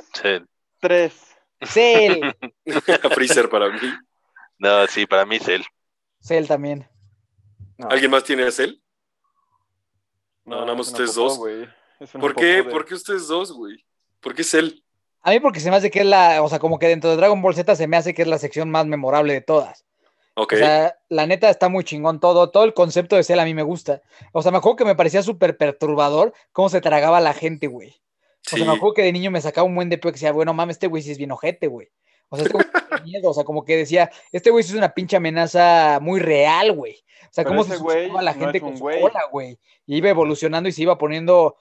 tres. 0.79 1.30
Cell, 1.65 2.21
Freezer 3.13 3.49
para 3.49 3.69
mí. 3.69 3.79
No, 4.57 4.85
sí, 4.87 5.05
para 5.05 5.25
mí 5.25 5.39
Cell. 5.39 5.61
Cell 6.19 6.45
también. 6.47 6.87
No. 7.77 7.87
¿Alguien 7.89 8.11
más 8.11 8.23
tiene 8.23 8.43
a 8.43 8.51
Cell? 8.51 8.75
No, 10.45 10.61
nada 10.61 10.75
más 10.75 10.87
ustedes 10.87 11.11
popó, 11.11 11.47
dos. 11.47 12.09
¿Por 12.19 12.35
qué? 12.35 12.45
de- 12.45 12.63
¿Por 12.63 12.85
qué 12.85 12.93
ustedes 12.95 13.27
dos, 13.27 13.51
güey? 13.51 13.85
¿Por 14.19 14.33
qué 14.35 14.43
Cell? 14.43 14.69
A 15.23 15.31
mí 15.31 15.39
porque 15.39 15.59
se 15.59 15.69
me 15.69 15.75
hace 15.77 15.91
que 15.91 15.99
es 15.99 16.05
la, 16.05 16.41
o 16.41 16.49
sea, 16.49 16.57
como 16.59 16.79
que 16.79 16.87
dentro 16.87 17.09
de 17.11 17.15
Dragon 17.15 17.41
Ball 17.41 17.53
Z 17.55 17.75
se 17.75 17.87
me 17.87 17.95
hace 17.97 18.13
que 18.13 18.23
es 18.23 18.27
la 18.27 18.39
sección 18.39 18.71
más 18.71 18.87
memorable 18.87 19.33
de 19.33 19.41
todas. 19.41 19.85
Ok. 20.33 20.53
O 20.53 20.57
sea, 20.57 20.95
la 21.09 21.27
neta 21.27 21.49
está 21.49 21.69
muy 21.69 21.83
chingón 21.83 22.19
todo, 22.19 22.49
todo 22.49 22.63
el 22.63 22.73
concepto 22.73 23.15
de 23.15 23.23
Cell 23.23 23.39
a 23.39 23.45
mí 23.45 23.53
me 23.53 23.61
gusta. 23.63 24.01
O 24.31 24.41
sea, 24.41 24.51
me 24.51 24.57
acuerdo 24.57 24.77
que 24.77 24.85
me 24.85 24.95
parecía 24.95 25.21
súper 25.21 25.57
perturbador 25.57 26.33
cómo 26.51 26.69
se 26.69 26.81
tragaba 26.81 27.17
a 27.17 27.21
la 27.21 27.33
gente, 27.33 27.67
güey. 27.67 28.01
O 28.47 28.49
sí. 28.49 28.57
sea, 28.57 28.65
me 28.65 28.73
acuerdo 28.77 28.95
que 28.95 29.03
de 29.03 29.11
niño 29.11 29.31
me 29.31 29.41
sacaba 29.41 29.65
un 29.67 29.75
buen 29.75 29.89
de 29.89 29.97
pedo 29.97 30.11
que 30.11 30.15
decía, 30.17 30.31
bueno, 30.31 30.53
mames, 30.53 30.75
este 30.75 30.87
güey 30.87 31.03
sí 31.03 31.11
es 31.11 31.17
bien 31.17 31.31
ojete, 31.31 31.67
güey. 31.67 31.89
O 32.29 32.35
sea, 32.37 32.45
este 32.45 32.53
güey 32.53 32.65
tiene 32.89 33.03
miedo, 33.03 33.29
o 33.29 33.33
sea, 33.33 33.43
como 33.43 33.63
que 33.65 33.77
decía, 33.77 34.09
este 34.31 34.49
güey 34.51 34.63
sí 34.63 34.71
es 34.71 34.77
una 34.77 34.93
pinche 34.93 35.17
amenaza 35.17 35.99
muy 36.01 36.19
real, 36.19 36.71
güey. 36.73 37.03
O 37.23 37.33
sea, 37.33 37.43
Pero 37.43 37.49
cómo 37.49 37.63
se 37.63 37.75
a 38.17 38.21
la 38.21 38.33
gente 38.33 38.57
es 38.57 38.63
con 38.63 38.75
su 38.77 38.83
güey. 38.83 39.01
cola, 39.01 39.21
güey. 39.31 39.59
Y 39.85 39.97
iba 39.97 40.09
evolucionando 40.09 40.67
y 40.69 40.71
se 40.71 40.81
iba 40.81 40.97
poniendo, 40.97 41.55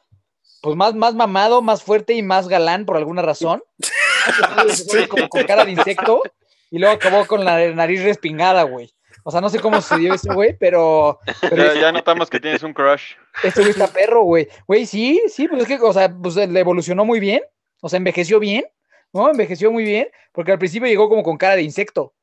pues, 0.63 0.77
más, 0.77 0.95
más 0.95 1.15
mamado, 1.15 1.61
más 1.63 1.83
fuerte 1.83 2.15
y 2.15 2.23
más 2.23 2.49
galán 2.49 2.87
por 2.87 2.97
alguna 2.97 3.23
razón. 3.23 3.63
Sí. 4.69 5.07
como 5.09 5.29
con 5.31 5.45
cara 5.45 5.65
de 5.65 5.73
insecto 5.73 6.23
y 6.71 6.79
luego 6.79 6.95
acabó 6.95 7.27
con 7.27 7.43
la 7.45 7.71
nariz 7.71 8.03
respingada, 8.03 8.65
güey. 8.65 8.93
O 9.25 9.31
sea, 9.31 9.41
no 9.41 9.49
sé 9.51 9.61
cómo 9.61 9.81
sucedió 9.81 10.15
eso, 10.15 10.33
güey, 10.35 10.57
pero, 10.59 11.19
pero 11.41 11.75
Ya, 11.75 11.81
ya 11.81 11.93
notamos 11.93 12.31
que 12.31 12.41
tienes 12.41 12.63
un 12.63 12.73
crush. 12.73 13.15
este 13.45 13.61
güey 13.61 13.71
está 13.73 13.87
perro, 13.93 14.23
güey. 14.23 14.49
Güey, 14.67 14.87
sí, 14.87 15.21
sí, 15.29 15.47
pues 15.49 15.63
es 15.63 15.69
que, 15.69 15.75
o 15.85 15.93
sea, 15.93 16.13
pues 16.13 16.37
le 16.37 16.61
evolucionó 16.61 17.05
muy 17.05 17.21
bien. 17.21 17.43
O 17.81 17.89
sea, 17.89 17.97
envejeció 17.99 18.39
bien, 18.41 18.65
¿no? 19.13 19.31
Envejeció 19.31 19.71
muy 19.73 19.85
bien, 19.85 20.09
porque 20.33 20.53
al 20.53 20.59
principio 20.59 20.89
llegó 20.89 21.09
como 21.09 21.23
con 21.23 21.37
cara 21.37 21.57
de 21.57 21.63
insecto. 21.63 22.15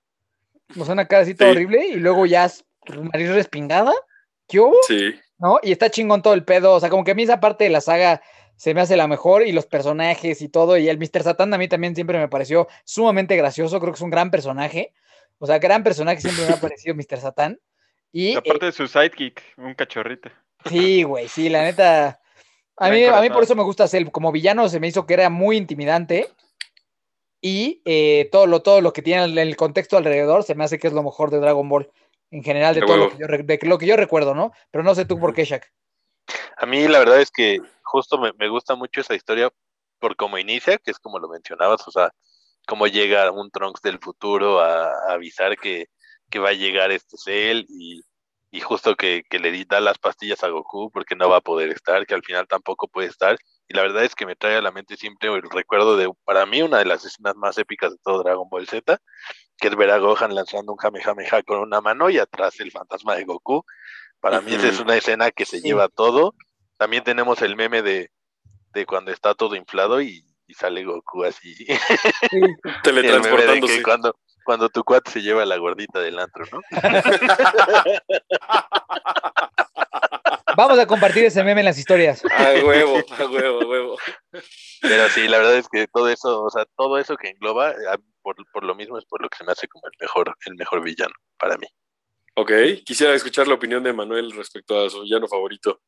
O 0.80 0.84
sea, 0.86 0.94
una 0.94 1.08
cara 1.08 1.24
así 1.24 1.34
toda 1.36 1.52
Sí. 1.52 1.56
horrible, 1.58 1.88
y 1.88 1.96
luego 1.96 2.26
ya 2.26 2.46
es 2.46 2.66
nariz 3.14 3.30
respingada. 3.30 3.94
¿Qué 4.48 4.60
hubo? 4.60 4.76
Sí. 4.88 5.14
¿No? 5.40 5.60
Y 5.62 5.72
está 5.72 5.90
chingón 5.90 6.22
todo 6.22 6.34
el 6.34 6.44
pedo. 6.44 6.74
O 6.74 6.80
sea, 6.80 6.90
como 6.90 7.04
que 7.04 7.12
a 7.12 7.16
mí 7.16 7.24
esa 7.24 7.40
parte 7.40 7.64
de 7.66 7.70
la 7.70 7.82
saga 7.82 8.22
se 8.56 8.74
me 8.74 8.82
hace 8.82 8.98
la 8.98 9.08
mejor, 9.08 9.46
y 9.46 9.52
los 9.52 9.66
personajes 9.68 10.42
y 10.42 10.50
todo. 10.50 10.78
Y 10.78 10.90
el 10.90 10.98
Mr. 10.98 11.22
Satan 11.24 11.54
a 11.54 11.58
mí 11.60 11.68
también 11.68 11.94
siempre 11.96 12.18
me 12.18 12.28
pareció 12.28 12.68
sumamente 12.86 13.36
gracioso. 13.36 13.80
Creo 13.80 13.94
que 13.94 13.98
es 13.98 14.02
un 14.02 14.10
gran 14.10 14.32
personaje. 14.32 14.94
O 15.40 15.46
sea, 15.46 15.60
gran 15.60 15.84
personaje 15.84 16.22
siempre 16.22 16.46
me 16.46 16.54
ha 16.54 16.62
parecido 16.62 16.96
Mr. 16.96 17.20
Satan. 17.20 17.60
Y 18.12 18.34
eh, 18.34 18.38
Aparte 18.38 18.68
de 18.68 18.72
su 18.72 18.88
sidekick, 18.88 19.42
un 19.58 19.74
cachorrito. 19.74 20.30
Sí, 20.66 21.04
güey, 21.04 21.28
sí, 21.28 21.50
la 21.50 21.64
neta. 21.64 22.20
A 22.78 22.90
mí, 22.90 23.04
a 23.06 23.22
mí 23.22 23.30
por 23.30 23.44
eso 23.44 23.56
me 23.56 23.64
gusta 23.64 23.88
Cell. 23.88 24.10
Como 24.12 24.32
villano 24.32 24.70
se 24.70 24.80
me 24.80 24.88
hizo 24.88 25.06
que 25.06 25.14
era 25.14 25.30
muy 25.30 25.58
intimidante. 25.58 26.30
Y 27.42 27.82
eh, 27.86 28.30
todo, 28.32 28.48
lo, 28.48 28.62
todo 28.62 28.82
lo 28.82 28.94
que 28.94 29.02
tiene 29.02 29.24
el, 29.24 29.38
el 29.38 29.56
contexto 29.56 29.98
alrededor 29.98 30.44
se 30.44 30.56
me 30.56 30.64
hace 30.64 30.80
que 30.80 30.88
es 30.88 30.94
lo 30.94 31.04
mejor 31.04 31.30
de 31.30 31.40
Dragon 31.40 31.68
Ball. 31.70 31.92
En 32.30 32.44
general, 32.44 32.74
de 32.74 32.82
De 32.82 32.88
todo 32.88 32.98
lo 32.98 33.10
que, 33.10 33.18
yo, 33.18 33.28
de 33.28 33.60
lo 33.64 33.78
que 33.78 33.86
yo 33.86 33.96
recuerdo, 33.96 34.36
¿no? 34.36 34.52
Pero 34.72 34.84
no 34.84 34.96
sé 34.96 35.06
tú 35.06 35.20
por 35.20 35.34
qué, 35.34 35.46
Shaq. 35.46 35.72
A 36.58 36.66
mí 36.66 36.88
la 36.88 37.00
verdad 37.00 37.22
es 37.22 37.32
que 37.32 37.62
justo 37.84 38.18
me, 38.18 38.34
me 38.34 38.50
gusta 38.50 38.76
mucho 38.76 39.00
esa 39.00 39.16
historia 39.16 39.50
por 40.00 40.16
cómo 40.16 40.38
inicia, 40.38 40.78
que 40.78 40.92
es 40.92 41.00
como 41.00 41.20
lo 41.20 41.30
mencionabas, 41.30 41.88
o 41.88 41.92
sea, 41.92 42.12
cómo 42.68 42.86
llega 42.88 43.32
un 43.32 43.50
Trunks 43.50 43.82
del 43.82 43.98
futuro 44.00 44.60
a, 44.60 44.90
a 44.92 45.14
avisar 45.14 45.58
que, 45.58 45.88
que 46.30 46.40
va 46.40 46.50
a 46.50 46.54
llegar 46.54 46.92
este 46.92 47.18
Cell 47.18 47.66
y, 47.70 48.02
y 48.52 48.60
justo 48.62 48.96
que, 48.96 49.24
que 49.30 49.40
le 49.40 49.66
da 49.66 49.80
las 49.80 49.98
pastillas 49.98 50.44
a 50.44 50.50
Goku 50.50 50.92
porque 50.92 51.16
no 51.16 51.30
va 51.30 51.38
a 51.38 51.42
poder 51.42 51.70
estar, 51.72 52.06
que 52.06 52.14
al 52.14 52.24
final 52.24 52.48
tampoco 52.48 52.88
puede 52.88 53.08
estar. 53.08 53.38
Y 53.70 53.74
la 53.74 53.82
verdad 53.82 54.04
es 54.04 54.16
que 54.16 54.26
me 54.26 54.36
trae 54.36 54.56
a 54.58 54.62
la 54.62 54.72
mente 54.72 54.96
siempre 54.96 55.30
el 55.30 55.42
recuerdo 55.50 55.98
de, 55.98 56.10
para 56.24 56.46
mí, 56.46 56.62
una 56.62 56.78
de 56.80 56.86
las 56.86 57.04
escenas 57.04 57.36
más 57.36 57.58
épicas 57.58 57.92
de 57.92 57.98
todo 58.04 58.24
Dragon 58.24 58.48
Ball 58.50 58.68
Z, 58.68 58.98
que 59.58 59.68
es 59.68 59.76
ver 59.76 59.92
a 59.92 59.98
Gohan 59.98 60.36
lanzando 60.36 60.72
un 60.74 60.78
Kamehameha 60.78 61.44
con 61.44 61.60
una 61.60 61.82
mano 61.82 62.10
y 62.10 62.18
atrás 62.20 62.60
el 62.60 62.72
fantasma 62.72 63.16
de 63.16 63.24
Goku. 63.26 63.64
Para 64.20 64.42
mí 64.42 64.54
esa 64.54 64.68
es 64.68 64.80
una 64.80 64.96
escena 64.96 65.32
que 65.32 65.46
se 65.46 65.60
Sí. 65.60 65.68
lleva 65.68 65.88
todo. 65.90 66.34
También 66.78 67.04
tenemos 67.04 67.42
el 67.42 67.56
meme 67.56 67.82
de, 67.82 68.10
de 68.74 68.86
cuando 68.86 69.12
está 69.12 69.34
todo 69.36 69.56
inflado 69.56 70.02
y, 70.02 70.24
y 70.48 70.54
sale 70.54 70.84
Goku 70.84 71.24
así. 71.24 71.56
Sí, 72.30 72.40
de 72.40 72.56
Teletransportándose. 72.84 73.78
que 73.78 73.84
cuando, 73.84 74.16
cuando 74.44 74.70
tu 74.70 74.84
cuate 74.84 75.12
se 75.12 75.22
lleva 75.22 75.46
la 75.46 75.58
gordita 75.58 76.00
del 76.00 76.20
antro, 76.20 76.46
¿no? 76.52 76.62
Vamos 80.56 80.80
a 80.80 80.88
compartir 80.88 81.24
ese 81.26 81.44
meme 81.44 81.62
en 81.62 81.66
las 81.66 81.78
historias. 81.78 82.24
A 82.26 82.54
huevo, 82.66 82.98
a 83.20 83.26
huevo, 83.26 83.62
a 83.62 83.66
huevo. 83.66 83.98
Pero 84.82 85.10
sí, 85.10 85.28
la 85.28 85.38
verdad 85.38 85.56
es 85.56 85.68
que 85.70 85.88
todo 85.88 86.10
eso, 86.10 86.44
o 86.44 86.50
sea, 86.50 86.66
todo 86.76 86.98
eso 86.98 87.16
que 87.16 87.30
engloba, 87.30 87.76
por, 88.24 88.36
por 88.52 88.64
lo 88.64 88.74
mismo 88.74 88.98
es 88.98 89.06
por 89.06 89.22
lo 89.22 89.30
que 89.30 89.38
se 89.38 89.44
me 89.44 89.52
hace 89.52 89.68
como 89.68 89.84
el 89.86 89.94
mejor, 90.00 90.36
el 90.46 90.56
mejor 90.56 90.84
villano 90.84 91.14
para 91.38 91.58
mí. 91.58 91.68
Ok, 92.36 92.52
quisiera 92.86 93.14
escuchar 93.14 93.48
la 93.48 93.56
opinión 93.56 93.84
de 93.84 93.94
Manuel 93.94 94.32
respecto 94.32 94.84
a 94.84 94.90
su 94.90 95.02
villano 95.02 95.28
favorito. 95.28 95.82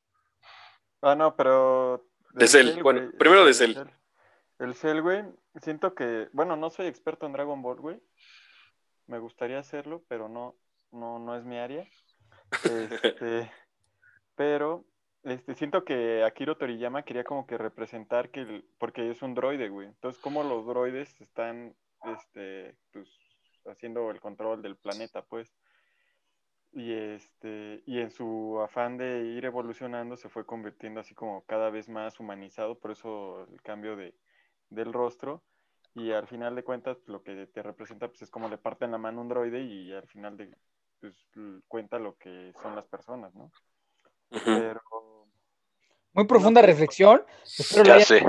Ah, 1.02 1.16
no, 1.16 1.36
pero. 1.36 2.06
De 2.34 2.48
Cell, 2.48 2.82
bueno, 2.82 3.12
primero 3.18 3.44
de 3.44 3.50
el 3.50 3.56
Cell. 3.56 3.76
El 4.60 4.76
Cell, 4.76 5.02
güey, 5.02 5.24
siento 5.62 5.96
que. 5.96 6.28
Bueno, 6.34 6.56
no 6.56 6.70
soy 6.70 6.88
experto 6.88 7.26
en 7.26 7.34
Dragon 7.34 7.62
Ball, 7.62 7.80
güey. 7.80 8.02
Me 9.08 9.20
gustaría 9.20 9.58
hacerlo, 9.58 10.04
pero 10.08 10.28
no, 10.30 10.56
no, 10.92 11.18
no 11.18 11.36
es 11.36 11.46
mi 11.46 11.58
área. 11.58 11.88
Este, 12.52 13.52
pero 14.36 14.86
este, 15.24 15.56
siento 15.56 15.84
que 15.86 16.24
Akiro 16.24 16.58
Toriyama 16.58 17.04
quería 17.04 17.24
como 17.24 17.48
que 17.48 17.58
representar 17.58 18.30
que 18.32 18.42
el- 18.42 18.66
porque 18.78 19.10
es 19.10 19.22
un 19.22 19.34
droide, 19.34 19.70
güey. 19.70 19.88
Entonces, 19.88 20.22
como 20.22 20.44
los 20.44 20.66
droides 20.66 21.20
están 21.22 21.76
este, 22.04 22.76
pues, 22.92 23.10
haciendo 23.66 24.12
el 24.12 24.20
control 24.20 24.62
del 24.62 24.78
planeta, 24.78 25.22
pues. 25.24 25.56
Y 26.72 26.94
este, 26.94 27.82
y 27.86 28.00
en 28.00 28.12
su 28.12 28.60
afán 28.62 28.98
de 28.98 29.24
ir 29.24 29.46
evolucionando 29.46 30.16
se 30.18 30.30
fue 30.30 30.46
convirtiendo 30.46 31.00
así 31.00 31.16
como 31.16 31.44
cada 31.46 31.70
vez 31.72 31.90
más 31.90 32.20
humanizado, 32.20 32.78
por 32.78 32.92
eso 32.92 33.48
el 33.52 33.60
cambio 33.64 33.96
de, 33.96 34.14
del 34.70 34.94
rostro. 34.94 35.44
Y 35.96 36.12
al 36.12 36.28
final 36.28 36.56
de 36.56 36.64
cuentas, 36.64 36.98
pues, 36.98 37.10
lo 37.10 37.24
que 37.24 37.48
te 37.48 37.64
representa 37.64 38.08
pues, 38.08 38.22
es 38.22 38.30
como 38.30 38.48
le 38.48 38.58
parten 38.58 38.92
la 38.92 38.98
mano 38.98 39.20
a 39.20 39.22
un 39.24 39.30
droide 39.30 39.62
y 39.62 39.92
al 39.92 40.08
final 40.08 40.38
de, 40.38 40.56
pues, 41.00 41.16
cuenta 41.68 42.00
lo 42.00 42.16
que 42.18 42.54
son 42.62 42.76
las 42.76 42.88
personas, 42.88 43.34
¿no? 43.34 43.52
Pero, 44.30 44.82
Muy 46.14 46.26
profunda 46.26 46.62
reflexión. 46.62 47.24
Espero 47.44 47.84
lo 47.84 47.88
Ya 47.88 47.94
hayan 47.96 48.08
sé. 48.08 48.20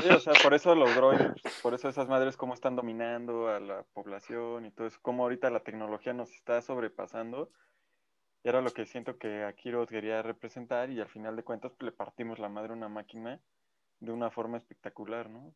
sí, 0.00 0.08
o 0.08 0.20
sea, 0.20 0.32
por 0.42 0.54
eso 0.54 0.74
los 0.74 0.94
droides, 0.94 1.42
por 1.62 1.74
eso 1.74 1.88
esas 1.88 2.08
madres 2.08 2.36
cómo 2.36 2.54
están 2.54 2.76
dominando 2.76 3.48
a 3.48 3.60
la 3.60 3.82
población 3.92 4.66
y 4.66 4.70
todo 4.70 4.86
eso, 4.86 4.98
cómo 5.02 5.24
ahorita 5.24 5.50
la 5.50 5.60
tecnología 5.60 6.12
nos 6.12 6.32
está 6.32 6.62
sobrepasando. 6.62 7.50
Y 8.42 8.48
era 8.48 8.62
lo 8.62 8.70
que 8.70 8.86
siento 8.86 9.18
que 9.18 9.44
Akiro 9.44 9.86
quería 9.86 10.22
representar 10.22 10.90
y 10.90 11.00
al 11.00 11.08
final 11.08 11.36
de 11.36 11.42
cuentas 11.42 11.72
pues, 11.72 11.90
le 11.90 11.96
partimos 11.96 12.38
la 12.38 12.48
madre 12.48 12.72
a 12.72 12.76
una 12.76 12.88
máquina 12.88 13.40
de 14.00 14.12
una 14.12 14.30
forma 14.30 14.56
espectacular, 14.58 15.28
¿no? 15.30 15.54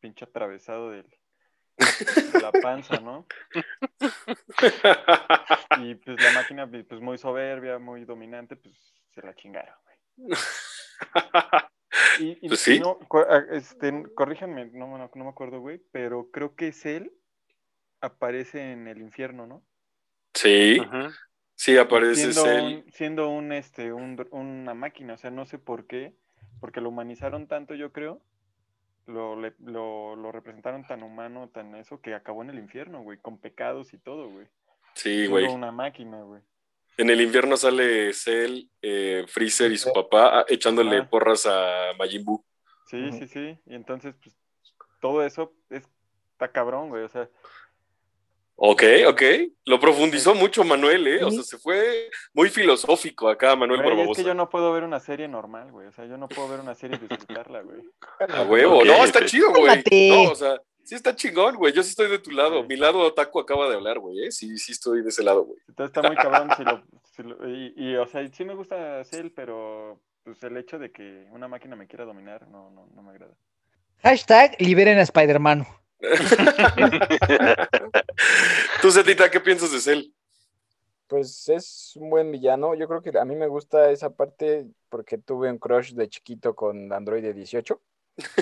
Pinche 0.00 0.24
atravesado 0.24 0.90
del, 0.90 1.06
de 1.76 2.40
la 2.40 2.52
panza, 2.62 3.00
¿no? 3.00 3.26
Y 5.78 5.94
pues 5.96 6.22
la 6.22 6.32
máquina 6.32 6.70
pues 6.88 7.00
muy 7.00 7.18
soberbia, 7.18 7.78
muy 7.78 8.04
dominante, 8.04 8.56
pues 8.56 8.94
se 9.14 9.22
la 9.22 9.34
chingaron, 9.34 9.74
güey. 10.16 10.28
Y, 12.18 12.38
y- 12.42 12.48
Pues 12.48 12.66
y 12.68 12.74
sí. 12.74 12.80
no, 12.80 12.98
ah, 13.28 13.42
este, 13.52 14.04
corríjanme, 14.14 14.66
no, 14.66 14.98
no, 14.98 15.10
no 15.14 15.24
me 15.24 15.30
acuerdo, 15.30 15.60
güey, 15.60 15.78
pero 15.92 16.30
creo 16.30 16.54
que 16.54 16.68
es 16.68 16.84
él 16.84 17.12
aparece 18.00 18.72
en 18.72 18.86
el 18.86 19.00
infierno, 19.00 19.46
¿no? 19.46 19.64
Sí, 20.34 20.78
sí, 21.54 21.78
aparece 21.78 22.32
siendo 22.32 22.42
Cell. 22.42 22.64
un, 22.64 22.92
siendo 22.92 23.28
un, 23.30 23.52
este, 23.52 23.92
un 23.92 24.26
una 24.30 24.74
máquina, 24.74 25.14
o 25.14 25.18
sea, 25.18 25.30
no 25.30 25.46
sé 25.46 25.58
por 25.58 25.86
qué, 25.86 26.14
porque 26.60 26.80
lo 26.80 26.88
humanizaron 26.88 27.46
tanto, 27.46 27.74
yo 27.74 27.92
creo, 27.92 28.20
lo, 29.06 29.40
le- 29.40 29.54
lo, 29.58 30.16
lo 30.16 30.32
representaron 30.32 30.86
tan 30.86 31.02
humano, 31.02 31.48
tan 31.48 31.74
eso, 31.74 32.00
que 32.00 32.14
acabó 32.14 32.42
en 32.42 32.50
el 32.50 32.58
infierno, 32.58 33.02
güey, 33.02 33.18
con 33.18 33.38
pecados 33.38 33.92
y 33.94 33.98
todo, 33.98 34.28
güey. 34.30 34.46
Sí, 34.94 35.26
güey. 35.26 35.46
una 35.46 35.72
máquina, 35.72 36.22
güey. 36.22 36.42
En 36.98 37.10
el 37.10 37.20
infierno 37.20 37.56
sale 37.58 38.12
Cell, 38.14 38.70
eh, 38.80 39.24
Freezer 39.28 39.70
y 39.70 39.76
su 39.76 39.92
papá 39.92 40.40
ah, 40.40 40.44
echándole 40.48 41.02
porras 41.02 41.44
a 41.46 41.92
Majin 41.98 42.24
Buu. 42.24 42.42
Sí, 42.86 43.12
sí, 43.12 43.28
sí. 43.28 43.58
Y 43.66 43.74
entonces, 43.74 44.14
pues, 44.22 44.34
todo 45.00 45.22
eso 45.22 45.52
es, 45.68 45.86
está 46.32 46.50
cabrón, 46.50 46.88
güey. 46.88 47.04
O 47.04 47.08
sea, 47.10 47.28
Ok, 48.58 48.82
ok. 49.08 49.22
Lo 49.66 49.78
profundizó 49.78 50.34
mucho 50.34 50.64
Manuel, 50.64 51.06
¿eh? 51.06 51.22
O 51.22 51.30
sea, 51.30 51.42
se 51.42 51.58
fue 51.58 52.08
muy 52.32 52.48
filosófico 52.48 53.28
acá, 53.28 53.54
Manuel 53.54 53.82
Güey, 53.82 53.92
es 53.92 53.98
Barbosa. 53.98 54.22
que 54.22 54.26
yo 54.26 54.32
no 54.34 54.48
puedo 54.48 54.72
ver 54.72 54.82
una 54.84 54.98
serie 54.98 55.28
normal, 55.28 55.70
güey. 55.70 55.86
O 55.88 55.92
sea, 55.92 56.06
yo 56.06 56.16
no 56.16 56.26
puedo 56.28 56.48
ver 56.48 56.60
una 56.60 56.74
serie 56.74 56.96
y 56.96 57.06
disfrutarla, 57.06 57.60
güey. 57.62 57.82
A 58.30 58.42
huevo. 58.44 58.82
No, 58.84 59.04
está 59.04 59.24
chido, 59.26 59.50
güey. 59.50 59.66
Cálmate. 59.66 60.08
No, 60.08 60.32
o 60.32 60.34
sea, 60.34 60.58
sí 60.84 60.94
está 60.94 61.14
chingón, 61.14 61.56
güey. 61.56 61.74
Yo 61.74 61.82
sí 61.82 61.90
estoy 61.90 62.08
de 62.08 62.18
tu 62.18 62.30
lado. 62.30 62.62
Sí. 62.62 62.66
Mi 62.68 62.76
lado 62.76 63.00
otaku 63.00 63.40
acaba 63.40 63.68
de 63.68 63.74
hablar, 63.74 63.98
güey, 63.98 64.24
¿eh? 64.24 64.32
Sí, 64.32 64.56
sí 64.56 64.72
estoy 64.72 65.02
de 65.02 65.10
ese 65.10 65.22
lado, 65.22 65.44
güey. 65.44 65.58
Entonces 65.68 65.94
está 65.94 66.08
muy 66.08 66.16
cabrón 66.16 66.48
si 66.56 66.64
lo, 66.64 66.82
si 67.14 67.22
lo- 67.24 67.46
y, 67.48 67.74
y, 67.76 67.96
o 67.96 68.06
sea, 68.06 68.26
sí 68.32 68.44
me 68.46 68.54
gusta 68.54 69.04
Cell, 69.04 69.28
pero 69.36 70.00
pues 70.24 70.42
el 70.44 70.56
hecho 70.56 70.78
de 70.78 70.90
que 70.90 71.26
una 71.30 71.46
máquina 71.46 71.76
me 71.76 71.86
quiera 71.86 72.06
dominar 72.06 72.48
no, 72.48 72.70
no, 72.70 72.88
no 72.94 73.02
me 73.02 73.10
agrada. 73.10 73.34
Hashtag 74.02 74.56
liberen 74.60 74.96
a 74.98 75.02
Spider-Man. 75.02 75.66
Tú, 78.82 78.90
Zetita, 78.90 79.30
¿qué 79.30 79.40
piensas 79.40 79.72
de 79.72 79.80
Cell? 79.80 80.02
Pues 81.08 81.48
es 81.48 81.92
un 81.96 82.10
buen 82.10 82.30
villano. 82.32 82.74
Yo 82.74 82.88
creo 82.88 83.00
que 83.00 83.16
a 83.18 83.24
mí 83.24 83.36
me 83.36 83.46
gusta 83.46 83.90
esa 83.90 84.10
parte 84.10 84.66
porque 84.88 85.18
tuve 85.18 85.50
un 85.50 85.58
crush 85.58 85.92
de 85.92 86.08
chiquito 86.08 86.54
con 86.54 86.92
Android 86.92 87.32
18. 87.32 87.80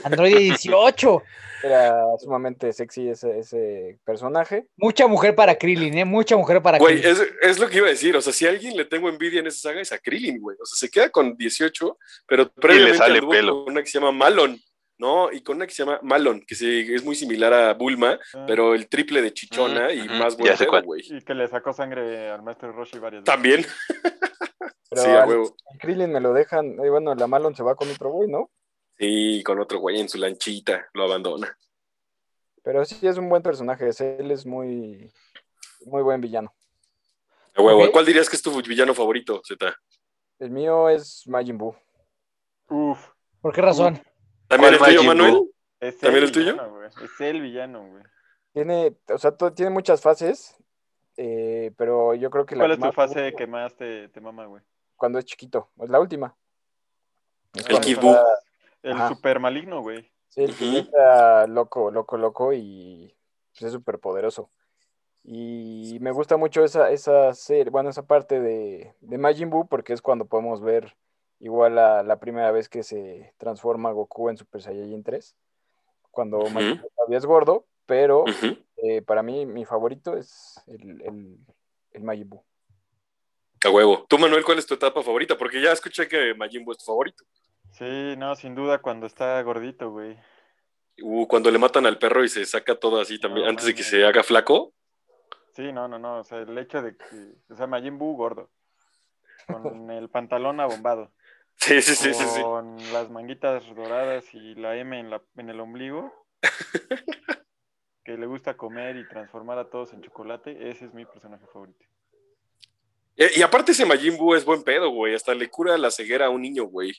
Android 0.04 0.36
18. 0.36 1.22
Era 1.64 2.04
sumamente 2.18 2.72
sexy 2.72 3.08
ese, 3.08 3.38
ese 3.38 3.98
personaje. 4.04 4.66
Mucha 4.76 5.06
mujer 5.06 5.34
para 5.34 5.56
Krillin, 5.56 5.98
¿eh? 5.98 6.04
Mucha 6.04 6.36
mujer 6.36 6.62
para 6.62 6.78
Güey, 6.78 7.00
Krillin. 7.00 7.12
es, 7.12 7.28
es 7.42 7.58
lo 7.58 7.68
que 7.68 7.78
iba 7.78 7.88
a 7.88 7.90
decir. 7.90 8.16
O 8.16 8.22
sea, 8.22 8.32
si 8.32 8.46
a 8.46 8.50
alguien 8.50 8.76
le 8.76 8.84
tengo 8.84 9.08
envidia 9.08 9.40
en 9.40 9.46
esa 9.46 9.68
saga 9.70 9.80
es 9.80 9.92
a 9.92 9.98
Krillin, 9.98 10.40
güey. 10.40 10.56
O 10.60 10.64
sea, 10.66 10.76
se 10.78 10.90
queda 10.90 11.10
con 11.10 11.36
18, 11.36 11.98
pero 12.26 12.50
previamente 12.52 12.98
sale 12.98 13.14
anduvo 13.18 13.32
pelo. 13.32 13.64
con 13.64 13.72
una 13.72 13.82
que 13.82 13.88
se 13.90 13.98
llama 13.98 14.12
Malon, 14.12 14.58
¿no? 14.98 15.30
Y 15.32 15.42
con 15.42 15.56
una 15.56 15.66
que 15.66 15.72
se 15.74 15.84
llama 15.84 15.98
Malon, 16.02 16.42
que 16.46 16.54
se- 16.54 16.94
es 16.94 17.04
muy 17.04 17.14
similar 17.14 17.52
a 17.52 17.74
Bulma, 17.74 18.18
Ah, 18.34 18.44
pero 18.46 18.74
el 18.74 18.88
triple 18.88 19.22
de 19.22 19.32
chichona 19.32 19.92
y 19.92 20.00
Ujú, 20.06 20.14
más 20.14 20.34
ya 20.36 20.38
buen 20.42 20.52
sé 20.56 20.64
pedo, 20.64 20.70
cuál. 20.70 20.84
güey. 20.84 21.02
Y 21.06 21.20
que 21.22 21.34
le 21.34 21.48
sacó 21.48 21.72
sangre 21.72 22.30
al 22.30 22.42
maestro 22.42 22.72
Roshi 22.72 22.98
varias 22.98 23.22
veces. 23.24 23.34
También. 23.34 23.66
Pero 24.90 25.02
sí, 25.02 25.10
a 25.10 25.26
huevo. 25.26 25.56
Krillin 25.80 26.12
me 26.12 26.20
lo 26.20 26.32
dejan. 26.32 26.78
eh, 26.84 26.90
bueno, 26.90 27.14
la 27.14 27.26
Malon 27.26 27.54
se 27.56 27.62
va 27.64 27.74
con 27.74 27.90
otro 27.90 28.10
güey, 28.10 28.28
¿no? 28.30 28.50
Sí, 28.96 29.42
con 29.44 29.58
otro 29.58 29.80
güey 29.80 29.98
en 30.00 30.08
su 30.08 30.18
lanchita, 30.18 30.88
lo 30.94 31.04
abandona. 31.04 31.56
Pero 32.62 32.84
sí 32.84 33.04
es 33.06 33.18
un 33.18 33.28
buen 33.28 33.42
personaje. 33.42 33.90
Él 34.18 34.30
es 34.30 34.46
muy, 34.46 35.10
muy 35.86 36.02
buen 36.02 36.20
villano. 36.20 36.54
A 37.56 37.62
huevo. 37.62 37.90
¿Cuál 37.90 38.06
dirías 38.06 38.28
que 38.30 38.36
es 38.36 38.42
tu 38.42 38.52
villano 38.62 38.94
favorito, 38.94 39.40
Z? 39.44 39.74
El 40.38 40.50
mío 40.50 40.88
es 40.88 41.24
Majin 41.26 41.58
Buu. 41.58 41.74
Uf, 42.68 43.08
¿Por 43.40 43.52
qué 43.52 43.60
razón? 43.62 44.00
¿También 44.54 44.72
el 44.74 44.78
¿Cuál 44.78 44.90
tuyo, 44.90 45.02
Majin 45.02 45.18
Manuel? 45.18 45.32
Buu? 45.34 45.52
es 45.80 45.98
¿También 45.98 46.24
el 46.24 46.30
villano, 46.30 46.62
tuyo? 46.62 46.74
güey. 46.74 46.88
Es 47.04 47.20
el 47.20 47.40
villano, 47.40 47.88
güey. 47.88 48.02
Tiene, 48.52 48.96
o 49.12 49.18
sea, 49.18 49.36
tiene 49.36 49.70
muchas 49.70 50.00
fases, 50.00 50.56
eh, 51.16 51.72
pero 51.76 52.14
yo 52.14 52.30
creo 52.30 52.46
que 52.46 52.54
la 52.54 52.60
¿Cuál 52.62 52.72
es 52.72 52.78
tu 52.80 52.92
fase 52.92 53.34
que 53.34 53.46
más 53.46 53.74
te, 53.76 54.08
te 54.08 54.20
mama, 54.20 54.46
güey? 54.46 54.62
cuando 54.96 55.18
es 55.18 55.24
chiquito, 55.24 55.70
es 55.82 55.90
la 55.90 56.00
última. 56.00 56.34
Es 57.54 57.66
El 57.68 57.96
Buu. 57.96 58.16
El 58.82 58.92
Ajá. 58.92 59.08
super 59.08 59.40
maligno, 59.40 59.80
güey. 59.82 60.10
Sí, 60.28 60.42
el 60.44 60.56
que 60.56 60.78
está 60.78 61.46
loco, 61.46 61.90
loco, 61.90 62.16
loco 62.16 62.52
y 62.52 63.14
pues, 63.52 63.64
es 63.64 63.72
súper 63.72 63.98
poderoso. 63.98 64.50
Y 65.22 65.98
me 66.00 66.10
gusta 66.10 66.36
mucho 66.36 66.64
esa, 66.64 66.90
esa 66.90 67.32
serie, 67.34 67.70
bueno, 67.70 67.88
esa 67.90 68.06
parte 68.06 68.40
de, 68.40 68.94
de 69.00 69.18
Majin 69.18 69.50
Buu 69.50 69.66
porque 69.66 69.92
es 69.92 70.02
cuando 70.02 70.26
podemos 70.26 70.60
ver 70.60 70.96
igual 71.44 71.74
la, 71.74 72.02
la 72.02 72.18
primera 72.18 72.50
vez 72.50 72.68
que 72.68 72.82
se 72.82 73.34
transforma 73.36 73.92
Goku 73.92 74.30
en 74.30 74.38
Super 74.38 74.62
Saiyajin 74.62 75.04
3, 75.04 75.36
cuando. 76.10 76.38
Majin 76.48 76.80
Buu 76.80 76.90
todavía 76.96 77.18
es 77.18 77.26
gordo, 77.26 77.66
pero 77.86 78.24
eh, 78.78 79.02
para 79.02 79.22
mí 79.22 79.44
mi 79.44 79.64
favorito 79.66 80.16
es 80.16 80.60
el, 80.66 81.02
el, 81.02 81.38
el 81.92 82.02
Majin 82.02 82.28
Buu. 82.30 82.42
A 83.62 83.70
huevo. 83.70 84.06
Tú, 84.08 84.18
Manuel, 84.18 84.44
¿cuál 84.44 84.58
es 84.58 84.66
tu 84.66 84.74
etapa 84.74 85.02
favorita? 85.02 85.36
Porque 85.36 85.60
ya 85.60 85.72
escuché 85.72 86.08
que 86.08 86.34
Majin 86.34 86.64
Buu 86.64 86.72
es 86.72 86.78
tu 86.78 86.86
favorito. 86.86 87.24
Sí, 87.72 88.14
no, 88.16 88.34
sin 88.36 88.54
duda 88.54 88.78
cuando 88.78 89.06
está 89.06 89.40
gordito, 89.42 89.90
güey. 89.90 90.16
Uh, 91.02 91.26
cuando 91.26 91.50
le 91.50 91.58
matan 91.58 91.84
al 91.86 91.98
perro 91.98 92.24
y 92.24 92.28
se 92.28 92.46
saca 92.46 92.76
todo 92.76 93.00
así 93.00 93.18
también, 93.18 93.44
No, 93.44 93.50
antes 93.50 93.66
de 93.66 93.74
que 93.74 93.82
se 93.82 94.06
haga 94.06 94.22
flaco. 94.22 94.72
Sí, 95.52 95.72
no, 95.72 95.88
no, 95.88 95.98
no. 95.98 96.20
O 96.20 96.24
sea, 96.24 96.38
el 96.38 96.56
hecho 96.56 96.80
de 96.80 96.96
que. 96.96 97.04
O 97.50 97.56
sea, 97.56 97.66
Majin 97.66 97.98
Buu 97.98 98.16
gordo. 98.16 98.48
Con 99.46 99.90
el 99.90 100.08
pantalón 100.08 100.60
abombado. 100.60 101.12
Sí, 101.64 101.80
sí, 101.80 101.94
sí, 101.94 102.12
sí, 102.12 102.24
sí. 102.26 102.42
Con 102.42 102.76
las 102.92 103.08
manguitas 103.10 103.64
doradas 103.74 104.24
y 104.34 104.54
la 104.54 104.76
M 104.76 104.98
en, 104.98 105.08
la, 105.08 105.22
en 105.36 105.48
el 105.48 105.60
ombligo. 105.60 106.12
que 108.04 108.18
le 108.18 108.26
gusta 108.26 108.56
comer 108.56 108.96
y 108.96 109.08
transformar 109.08 109.58
a 109.58 109.70
todos 109.70 109.92
en 109.94 110.02
chocolate. 110.02 110.70
Ese 110.70 110.84
es 110.84 110.94
mi 110.94 111.06
personaje 111.06 111.46
favorito. 111.52 111.84
Eh, 113.16 113.30
Y, 113.36 113.42
aparte 113.42 113.72
ese 113.72 113.86
Majin 113.86 114.16
Buu 114.16 114.34
es 114.34 114.44
buen 114.44 114.62
pedo, 114.62 114.90
güey. 114.90 115.14
Hasta 115.14 115.34
le 115.34 115.48
cura 115.48 115.78
la 115.78 115.90
ceguera 115.90 116.26
a 116.26 116.30
un 116.30 116.42
niño, 116.42 116.64
güey. 116.64 116.92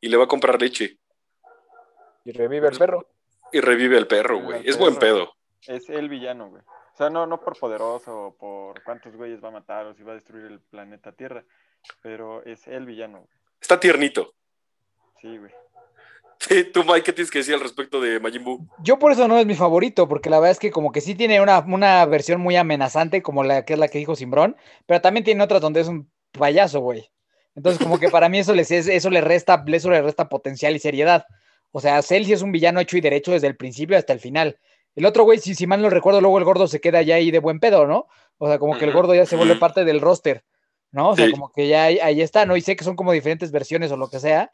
Y 0.00 0.08
le 0.08 0.16
va 0.16 0.24
a 0.24 0.28
comprar 0.28 0.60
leche. 0.60 0.98
Y 2.24 2.32
revive 2.32 2.68
el 2.68 2.78
perro. 2.78 3.08
Y 3.52 3.60
revive 3.60 3.98
al 3.98 4.06
perro, 4.06 4.40
güey. 4.40 4.68
Es 4.68 4.78
buen 4.78 4.96
pedo. 4.96 5.32
Es 5.66 5.88
el 5.90 6.08
villano, 6.08 6.48
güey. 6.48 6.62
O 6.62 6.96
sea, 6.96 7.10
no, 7.10 7.26
no 7.26 7.40
por 7.40 7.58
poderoso 7.58 8.26
o 8.26 8.36
por 8.36 8.82
cuántos 8.84 9.16
güeyes 9.16 9.42
va 9.42 9.48
a 9.48 9.52
matar 9.52 9.86
o 9.86 9.94
si 9.94 10.02
va 10.02 10.12
a 10.12 10.16
destruir 10.16 10.44
el 10.44 10.60
planeta 10.60 11.12
Tierra. 11.12 11.44
Pero 12.02 12.44
es 12.44 12.66
el 12.68 12.86
villano, 12.86 13.18
güey. 13.18 13.41
Está 13.62 13.78
tiernito. 13.80 14.34
Sí, 15.22 15.38
güey. 15.38 15.50
Sí, 16.38 16.64
tú, 16.64 16.82
Mike, 16.82 17.04
¿qué 17.04 17.12
tienes 17.12 17.30
que 17.30 17.38
decir 17.38 17.54
al 17.54 17.60
respecto 17.60 18.00
de 18.00 18.18
Majin 18.18 18.42
Buu? 18.42 18.66
Yo 18.82 18.98
por 18.98 19.12
eso 19.12 19.28
no 19.28 19.38
es 19.38 19.46
mi 19.46 19.54
favorito, 19.54 20.08
porque 20.08 20.28
la 20.28 20.40
verdad 20.40 20.50
es 20.50 20.58
que 20.58 20.72
como 20.72 20.90
que 20.90 21.00
sí 21.00 21.14
tiene 21.14 21.40
una, 21.40 21.60
una 21.60 22.04
versión 22.06 22.40
muy 22.40 22.56
amenazante, 22.56 23.22
como 23.22 23.44
la 23.44 23.64
que 23.64 23.74
es 23.74 23.78
la 23.78 23.86
que 23.86 23.98
dijo 23.98 24.16
Simbrón, 24.16 24.56
pero 24.84 25.00
también 25.00 25.22
tiene 25.22 25.44
otras 25.44 25.60
donde 25.60 25.80
es 25.80 25.86
un 25.86 26.10
payaso, 26.32 26.80
güey. 26.80 27.08
Entonces, 27.54 27.80
como 27.80 28.00
que 28.00 28.08
para 28.08 28.28
mí 28.28 28.40
eso, 28.40 28.54
les, 28.54 28.72
es- 28.72 28.88
eso, 28.88 29.08
le 29.10 29.20
resta, 29.20 29.62
eso 29.68 29.90
le 29.90 30.02
resta 30.02 30.28
potencial 30.28 30.74
y 30.74 30.80
seriedad. 30.80 31.26
O 31.70 31.80
sea, 31.80 32.02
Cell 32.02 32.24
sí 32.24 32.32
es 32.32 32.42
un 32.42 32.50
villano 32.50 32.80
hecho 32.80 32.96
y 32.96 33.00
derecho 33.00 33.30
desde 33.30 33.46
el 33.46 33.56
principio 33.56 33.96
hasta 33.96 34.12
el 34.12 34.18
final. 34.18 34.58
El 34.96 35.06
otro 35.06 35.22
güey, 35.22 35.38
si, 35.38 35.54
si 35.54 35.68
mal 35.68 35.80
no 35.80 35.90
recuerdo, 35.90 36.20
luego 36.20 36.38
el 36.38 36.44
gordo 36.44 36.66
se 36.66 36.80
queda 36.80 37.02
ya 37.02 37.14
ahí 37.14 37.30
de 37.30 37.38
buen 37.38 37.60
pedo, 37.60 37.86
¿no? 37.86 38.08
O 38.38 38.48
sea, 38.48 38.58
como 38.58 38.76
que 38.76 38.84
el 38.84 38.92
gordo 38.92 39.14
ya 39.14 39.26
se 39.26 39.36
vuelve 39.36 39.54
parte 39.56 39.84
del 39.84 40.00
roster, 40.00 40.42
¿no? 40.92 41.10
O 41.10 41.16
sea, 41.16 41.26
Sí. 41.26 41.32
como 41.32 41.50
que 41.50 41.66
ya 41.68 41.84
ahí, 41.84 42.20
está, 42.20 42.46
¿no? 42.46 42.56
Y 42.56 42.60
sé 42.60 42.76
que 42.76 42.84
son 42.84 42.94
como 42.96 43.12
diferentes 43.12 43.50
versiones 43.50 43.90
o 43.92 43.96
lo 43.96 44.08
que 44.08 44.20
sea, 44.20 44.50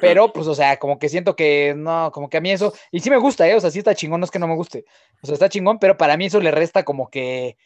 pero 0.00 0.32
pues, 0.32 0.46
o 0.46 0.54
sea, 0.54 0.78
como 0.78 0.98
que 0.98 1.08
siento 1.08 1.34
que 1.36 1.74
no, 1.76 2.10
como 2.12 2.28
que 2.30 2.36
a 2.36 2.40
mí 2.40 2.50
eso, 2.50 2.72
y 2.90 3.00
sí 3.00 3.10
me 3.10 3.16
gusta, 3.18 3.48
¿eh? 3.48 3.54
O 3.54 3.60
sea, 3.60 3.70
sí 3.70 3.78
está 3.78 3.94
chingón, 3.94 4.20
no 4.20 4.24
es 4.24 4.30
que 4.30 4.38
no 4.38 4.46
me 4.48 4.54
guste. 4.54 4.84
O 5.22 5.26
sea, 5.26 5.34
está 5.34 5.48
chingón, 5.48 5.78
pero 5.78 5.96
para 5.96 6.16
mí 6.16 6.26
eso 6.26 6.40
le 6.40 6.50
resta 6.50 6.84
como 6.84 7.10
que, 7.10 7.56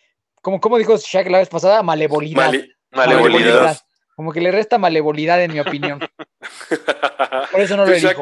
como, 0.42 0.60
como 0.60 0.78
dijo 0.78 0.96
Shaq 0.96 1.28
la 1.28 1.38
vez 1.38 1.48
pasada, 1.48 1.82
malevolidad. 1.82 2.46
Mali- 2.52 2.72
Malevolidad. 2.92 3.78
Como 4.14 4.32
que 4.32 4.40
le 4.40 4.50
resta 4.50 4.78
malevolidad 4.78 5.42
en 5.42 5.52
mi 5.52 5.60
opinión. 5.60 5.98
Por 7.52 7.60
eso 7.60 7.76
no 7.76 7.84
lo 7.84 7.92
elijo. 7.92 8.20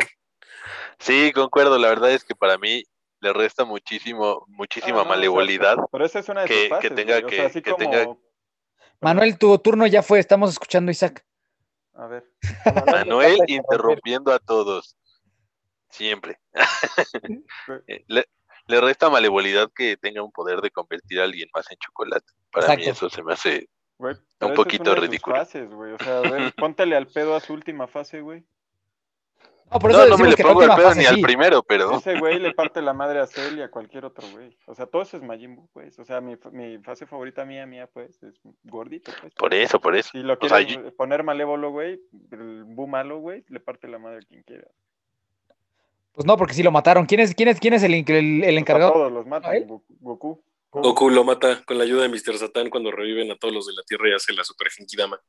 Sí, 0.98 1.32
concuerdo. 1.32 1.78
La 1.78 1.88
verdad 1.88 2.10
es 2.12 2.24
que 2.24 2.34
para 2.34 2.58
mí 2.58 2.82
le 3.20 3.32
resta 3.32 3.64
muchísimo, 3.64 4.44
muchísima 4.48 4.88
Ah, 4.88 4.96
no, 4.96 5.00
o 5.02 5.04
sea, 5.04 5.14
malevolidad. 5.16 5.76
Pero 5.92 6.04
esa 6.04 6.18
es 6.18 6.28
una 6.28 6.42
de 6.42 6.48
Que- 6.48 6.68
sus 6.68 6.78
que 6.78 6.90
tenga 6.90 7.14
güey. 7.20 7.24
O 7.24 7.26
que- 7.28 7.36
sea, 7.36 7.46
así 7.46 7.62
que 7.62 7.70
como... 7.72 7.84
tenga- 7.84 8.16
Manuel, 9.04 9.38
tu 9.38 9.56
turno 9.58 9.86
ya 9.86 10.02
fue, 10.02 10.18
estamos 10.18 10.50
escuchando 10.50 10.90
a 10.90 10.92
Isaac. 10.92 11.24
A 11.94 12.06
ver. 12.06 12.24
Manuel 13.06 13.38
interrumpiendo 13.46 14.32
a 14.32 14.38
todos. 14.38 14.96
Siempre. 15.90 16.40
Le, 18.08 18.24
le 18.66 18.80
resta 18.80 19.10
malevolidad 19.10 19.70
que 19.74 19.96
tenga 19.96 20.22
un 20.22 20.32
poder 20.32 20.60
de 20.60 20.70
convertir 20.70 21.20
a 21.20 21.24
alguien 21.24 21.48
más 21.54 21.70
en 21.70 21.76
chocolate. 21.78 22.26
Para 22.50 22.76
mí 22.76 22.84
eso 22.84 23.08
se 23.08 23.22
me 23.22 23.34
hace 23.34 23.68
es 24.10 24.50
poquito 24.56 24.82
una 24.82 24.90
de 24.92 24.96
sus 24.96 25.08
ridículo. 25.08 25.36
fases. 25.36 25.70
O 25.72 25.98
sea, 25.98 26.18
a 26.18 26.20
ver, 26.22 26.54
póntale 26.56 26.96
al 26.96 27.06
pedo 27.06 27.34
a 27.34 27.40
su 27.40 27.52
última 27.52 27.86
fase, 27.86 28.20
güey. 28.20 28.44
No, 29.74 29.80
por 29.80 29.90
eso 29.90 30.04
No, 30.04 30.16
no 30.16 30.18
me 30.18 30.30
le 30.30 30.36
pongo 30.36 30.62
el 30.62 30.70
pedo 30.70 30.94
ni 30.94 31.04
al 31.04 31.20
primero, 31.20 31.62
pero 31.64 31.96
Ese 31.98 32.16
güey 32.18 32.38
le 32.38 32.54
parte 32.54 32.80
la 32.80 32.92
madre 32.94 33.18
a 33.18 33.26
Cell 33.26 33.58
y 33.58 33.62
a 33.62 33.70
cualquier 33.70 34.04
otro 34.04 34.24
güey. 34.30 34.56
O 34.66 34.74
sea, 34.74 34.86
todo 34.86 35.02
eso 35.02 35.16
es 35.16 35.22
Majin 35.24 35.56
Buu, 35.56 35.68
pues. 35.72 35.98
O 35.98 36.04
sea, 36.04 36.20
mi, 36.20 36.36
mi 36.52 36.78
fase 36.78 37.06
favorita 37.06 37.44
mía, 37.44 37.66
mía, 37.66 37.88
pues, 37.92 38.22
es 38.22 38.34
gordito, 38.62 39.10
pues. 39.20 39.34
por 39.34 39.52
eso, 39.52 39.80
por 39.80 39.96
eso. 39.96 40.10
Si 40.12 40.18
lo 40.18 40.34
O 40.40 40.48
sea, 40.48 40.64
quieres 40.64 40.92
poner 40.92 41.24
malévolo, 41.24 41.70
güey, 41.72 42.00
el 42.30 42.62
Buu 42.64 42.86
malo, 42.86 43.18
güey, 43.18 43.44
le 43.48 43.58
parte 43.58 43.88
la 43.88 43.98
madre 43.98 44.18
a 44.18 44.20
quien 44.20 44.42
quiera. 44.44 44.68
Pues 46.12 46.24
no, 46.24 46.36
porque 46.36 46.54
sí 46.54 46.62
lo 46.62 46.70
mataron. 46.70 47.06
¿Quién 47.06 47.20
es, 47.20 47.34
quién 47.34 47.48
es, 47.48 47.58
quién 47.58 47.74
es 47.74 47.82
el, 47.82 47.92
el- 47.94 48.44
el 48.44 48.56
A 48.56 48.60
encargado? 48.60 48.92
todos 48.92 49.10
los 49.12 49.26
matan. 49.26 49.52
Goku- 49.66 50.40
Goku. 50.70 51.10
Lo 51.10 51.24
mata 51.24 51.64
con 51.64 51.78
la 51.78 51.84
ayuda 51.84 52.02
de 52.02 52.08
Mr. 52.08 52.38
Satan 52.38 52.70
cuando 52.70 52.92
reviven 52.92 53.30
a 53.32 53.36
todos 53.36 53.52
los 53.52 53.66
de 53.66 53.72
la 53.74 53.82
Tierra 53.82 54.08
y 54.08 54.12
hace 54.12 54.32
la 54.32 54.44
super 54.44 54.70
Genkidama. 54.70 55.20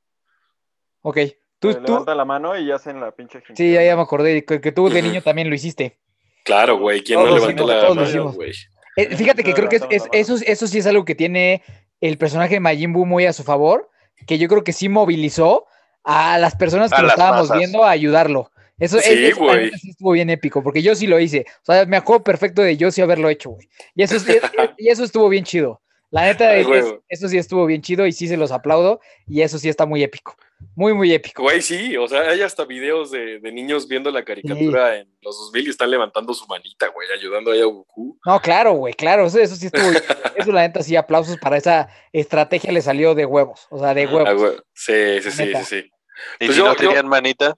Ok. 1.01 1.17
Tú, 1.59 1.69
Le 1.69 1.75
tú, 1.75 1.81
levanta 1.83 2.15
la 2.15 2.25
mano 2.25 2.57
y 2.57 2.71
hacen 2.71 2.99
la 2.99 3.11
pinche 3.11 3.39
gente. 3.41 3.55
sí, 3.55 3.71
ya, 3.73 3.83
ya 3.83 3.95
me 3.95 4.01
acordé 4.01 4.43
que, 4.45 4.59
que 4.61 4.71
tú 4.71 4.89
de 4.89 5.01
niño 5.01 5.21
también 5.21 5.49
lo 5.49 5.55
hiciste. 5.55 5.97
Claro, 6.43 6.77
güey. 6.77 7.01
¿Quién 7.01 7.19
no 7.19 7.25
levantó 7.33 7.65
la 7.65 7.93
mano, 7.93 8.31
güey? 8.33 8.51
Eh, 8.97 9.15
fíjate 9.15 9.43
que 9.43 9.53
creo 9.53 9.67
que 9.67 9.77
es- 9.77 9.83
es- 9.89 10.07
eso, 10.11 10.35
eso 10.45 10.67
sí 10.67 10.77
es 10.77 10.85
algo 10.85 11.03
que 11.05 11.15
tiene 11.15 11.63
el 12.01 12.17
personaje 12.17 12.55
de 12.55 12.59
Majin 12.59 12.93
Buu 12.93 13.05
muy 13.05 13.25
a 13.25 13.33
su 13.33 13.43
favor, 13.43 13.89
que 14.27 14.37
yo 14.37 14.47
creo 14.47 14.63
que 14.63 14.73
sí 14.73 14.87
movilizó 14.89 15.65
a 16.03 16.37
las 16.37 16.55
personas 16.55 16.91
que 16.91 16.97
A 16.97 17.01
lo 17.01 17.07
estábamos 17.09 17.49
masas. 17.49 17.57
viendo 17.57 17.83
a 17.83 17.89
ayudarlo. 17.89 18.51
Eso, 18.77 18.99
Sí, 18.99 19.09
es- 19.25 19.37
eso 19.37 19.77
sí 19.77 19.89
estuvo 19.91 20.11
bien 20.11 20.29
épico, 20.29 20.61
porque 20.61 20.81
yo 20.83 20.93
sí 20.95 21.07
lo 21.07 21.19
hice. 21.19 21.45
O 21.61 21.65
sea, 21.73 21.85
me 21.85 21.97
acuerdo 21.97 22.23
perfecto 22.23 22.61
de 22.61 22.75
yo 22.77 22.91
sí 22.91 23.01
haberlo 23.01 23.29
hecho, 23.29 23.51
güey. 23.51 23.67
Y 23.95 24.03
eso, 24.03 24.17
es- 24.17 24.27
y, 24.27 24.85
y 24.85 24.89
eso 24.89 25.03
estuvo 25.03 25.29
bien 25.29 25.45
chido. 25.45 25.81
La 26.11 26.23
neta, 26.25 26.49
Ay, 26.49 26.65
es- 26.73 26.95
eso 27.09 27.27
sí 27.29 27.37
estuvo 27.37 27.65
bien 27.65 27.81
chido 27.81 28.05
y 28.05 28.11
sí 28.11 28.27
se 28.27 28.37
los 28.37 28.51
aplaudo 28.51 28.99
y 29.27 29.41
eso 29.41 29.57
sí 29.59 29.67
está 29.69 29.85
muy 29.85 30.03
épico. 30.03 30.35
Muy, 30.75 30.93
muy 30.93 31.11
épico. 31.13 31.43
Güey, 31.43 31.61
sí, 31.61 31.97
o 31.97 32.07
sea, 32.07 32.21
hay 32.29 32.41
hasta 32.41 32.63
videos 32.63 33.11
de, 33.11 33.39
de 33.39 33.51
niños 33.51 33.87
viendo 33.89 34.09
la 34.09 34.23
caricatura 34.23 34.95
en 34.97 35.13
los 35.21 35.37
2000 35.37 35.67
y 35.67 35.69
están 35.69 35.91
levantando 35.91 36.33
su 36.33 36.45
manita, 36.47 36.87
güey, 36.87 37.07
ayudando 37.11 37.51
ahí 37.51 37.59
a 37.61 37.65
Goku. 37.65 38.17
No, 38.25 38.39
claro, 38.39 38.71
güey, 38.73 38.93
claro, 38.93 39.25
eso, 39.25 39.37
eso 39.39 39.55
sí 39.57 39.65
estuvo. 39.65 39.83
eso 40.37 40.51
la 40.53 40.61
neta 40.61 40.81
sí, 40.81 40.95
aplausos 40.95 41.37
para 41.37 41.57
esa 41.57 41.89
estrategia 42.13 42.71
le 42.71 42.81
salió 42.81 43.15
de 43.15 43.25
huevos, 43.25 43.67
o 43.69 43.79
sea, 43.79 43.93
de 43.93 44.03
Ah, 44.05 44.09
huevos. 44.13 44.35
güey. 44.41 44.53
Sí, 44.73 45.21
sí, 45.21 45.31
sí, 45.31 45.53
sí, 45.53 45.63
sí. 45.65 45.91
Y 46.39 46.45
Pues 46.45 46.51
si 46.51 46.57
yo- 46.59 46.65
no 46.65 46.71
yo- 46.75 46.77
tenían 46.87 47.07
manita, 47.09 47.55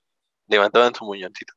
levantaban 0.48 0.96
su 0.96 1.06
muñoncito. 1.06 1.54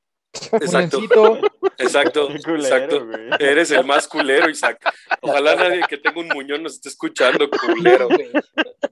Exacto, 0.52 0.98
Muñoncito, 1.00 1.40
exacto, 1.78 2.28
culero, 2.44 2.56
exacto. 2.76 3.06
güey. 3.06 3.28
Eres 3.38 3.70
el 3.70 3.84
más 3.84 4.06
culero, 4.08 4.48
Isaac. 4.48 4.78
Ojalá 5.20 5.54
nadie 5.56 5.82
que 5.88 5.96
tenga 5.98 6.20
un 6.20 6.28
muñón 6.28 6.62
nos 6.62 6.74
esté 6.74 6.88
escuchando, 6.88 7.48
culero. 7.50 8.08
güey. 8.08 8.30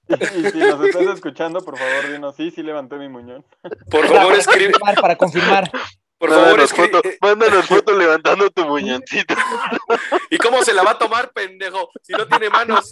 Y 0.09 0.51
si 0.51 0.59
nos 0.59 0.83
estás 0.87 1.03
escuchando, 1.17 1.61
por 1.61 1.77
favor, 1.77 2.11
dinos, 2.11 2.35
sí, 2.35 2.51
sí 2.51 2.63
levanté 2.63 2.97
mi 2.97 3.11
muñón. 3.11 3.45
Por 3.91 4.07
favor, 4.07 4.33
escribe, 4.35 4.73
Confirmar, 4.73 5.01
para 5.03 5.17
confirmar. 5.17 5.71
por 6.17 6.31
favor, 6.31 6.45
mándanos, 6.47 6.65
escribe. 6.73 6.89
foto, 6.89 7.09
mándanos 7.21 7.67
foto 7.67 7.93
levantando 7.93 8.51
tu 8.51 8.65
muñoncito. 8.65 9.35
¿Y 10.31 10.39
cómo 10.39 10.63
se 10.65 10.73
la 10.73 10.83
va 10.83 10.93
a 10.93 10.99
tomar, 10.99 11.31
pendejo? 11.33 11.91
Si 12.03 12.15
no 12.15 12.27
tiene 12.27 12.49
manos. 12.49 12.91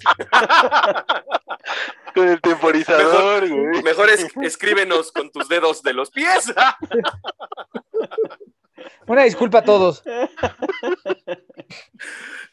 Con 2.15 2.29
el 2.29 2.41
temporizador, 2.43 3.49
güey. 3.49 3.83
Mejor 3.83 4.11
es- 4.11 4.27
escríbenos 4.43 5.11
con 5.11 5.31
tus 5.33 5.49
dedos 5.49 5.83
de 5.83 5.95
los 5.95 6.11
pies. 6.11 6.53
Una 9.07 9.23
disculpa 9.25 9.59
a 9.59 9.65
todos. 9.65 10.03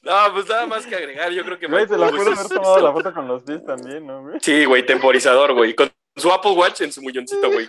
No, 0.02 0.12
pues 0.34 0.50
nada 0.50 0.66
más 0.66 0.86
que 0.86 0.96
agregar. 0.96 1.32
Yo 1.32 1.46
creo 1.46 1.58
que 1.58 1.68
Güey, 1.68 1.88
se 1.88 1.98
la 1.98 2.10
pudo 2.10 2.34
es- 2.34 2.38
haber 2.40 2.50
tomado 2.52 2.82
la 2.82 2.92
foto 2.92 3.14
con 3.14 3.26
los 3.28 3.44
pies 3.44 3.64
también, 3.66 4.06
¿no, 4.06 4.22
güey? 4.22 4.38
Sí, 4.42 4.66
güey, 4.66 4.86
temporizador, 4.86 5.54
güey. 5.54 5.74
Con 5.76 5.90
su 6.16 6.32
Apple 6.32 6.52
Watch 6.52 6.82
en 6.82 6.92
su 6.92 7.02
muñoncito, 7.02 7.52
güey. 7.52 7.68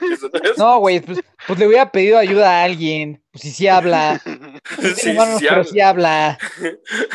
No, 0.57 0.79
güey, 0.79 1.01
pues, 1.01 1.21
pues 1.47 1.59
le 1.59 1.67
hubiera 1.67 1.91
pedido 1.91 2.19
ayuda 2.19 2.61
a 2.61 2.65
alguien. 2.65 3.23
Pues 3.33 3.43
sí, 3.43 3.51
sí 3.51 3.69
habla. 3.69 4.21
No 4.25 4.61
Sí, 4.95 5.03
tiene 5.03 5.19
manos, 5.19 5.39
sí, 5.41 5.47
pero 5.49 5.61
habla. 5.61 5.65
sí 5.73 5.81
habla. 5.81 6.39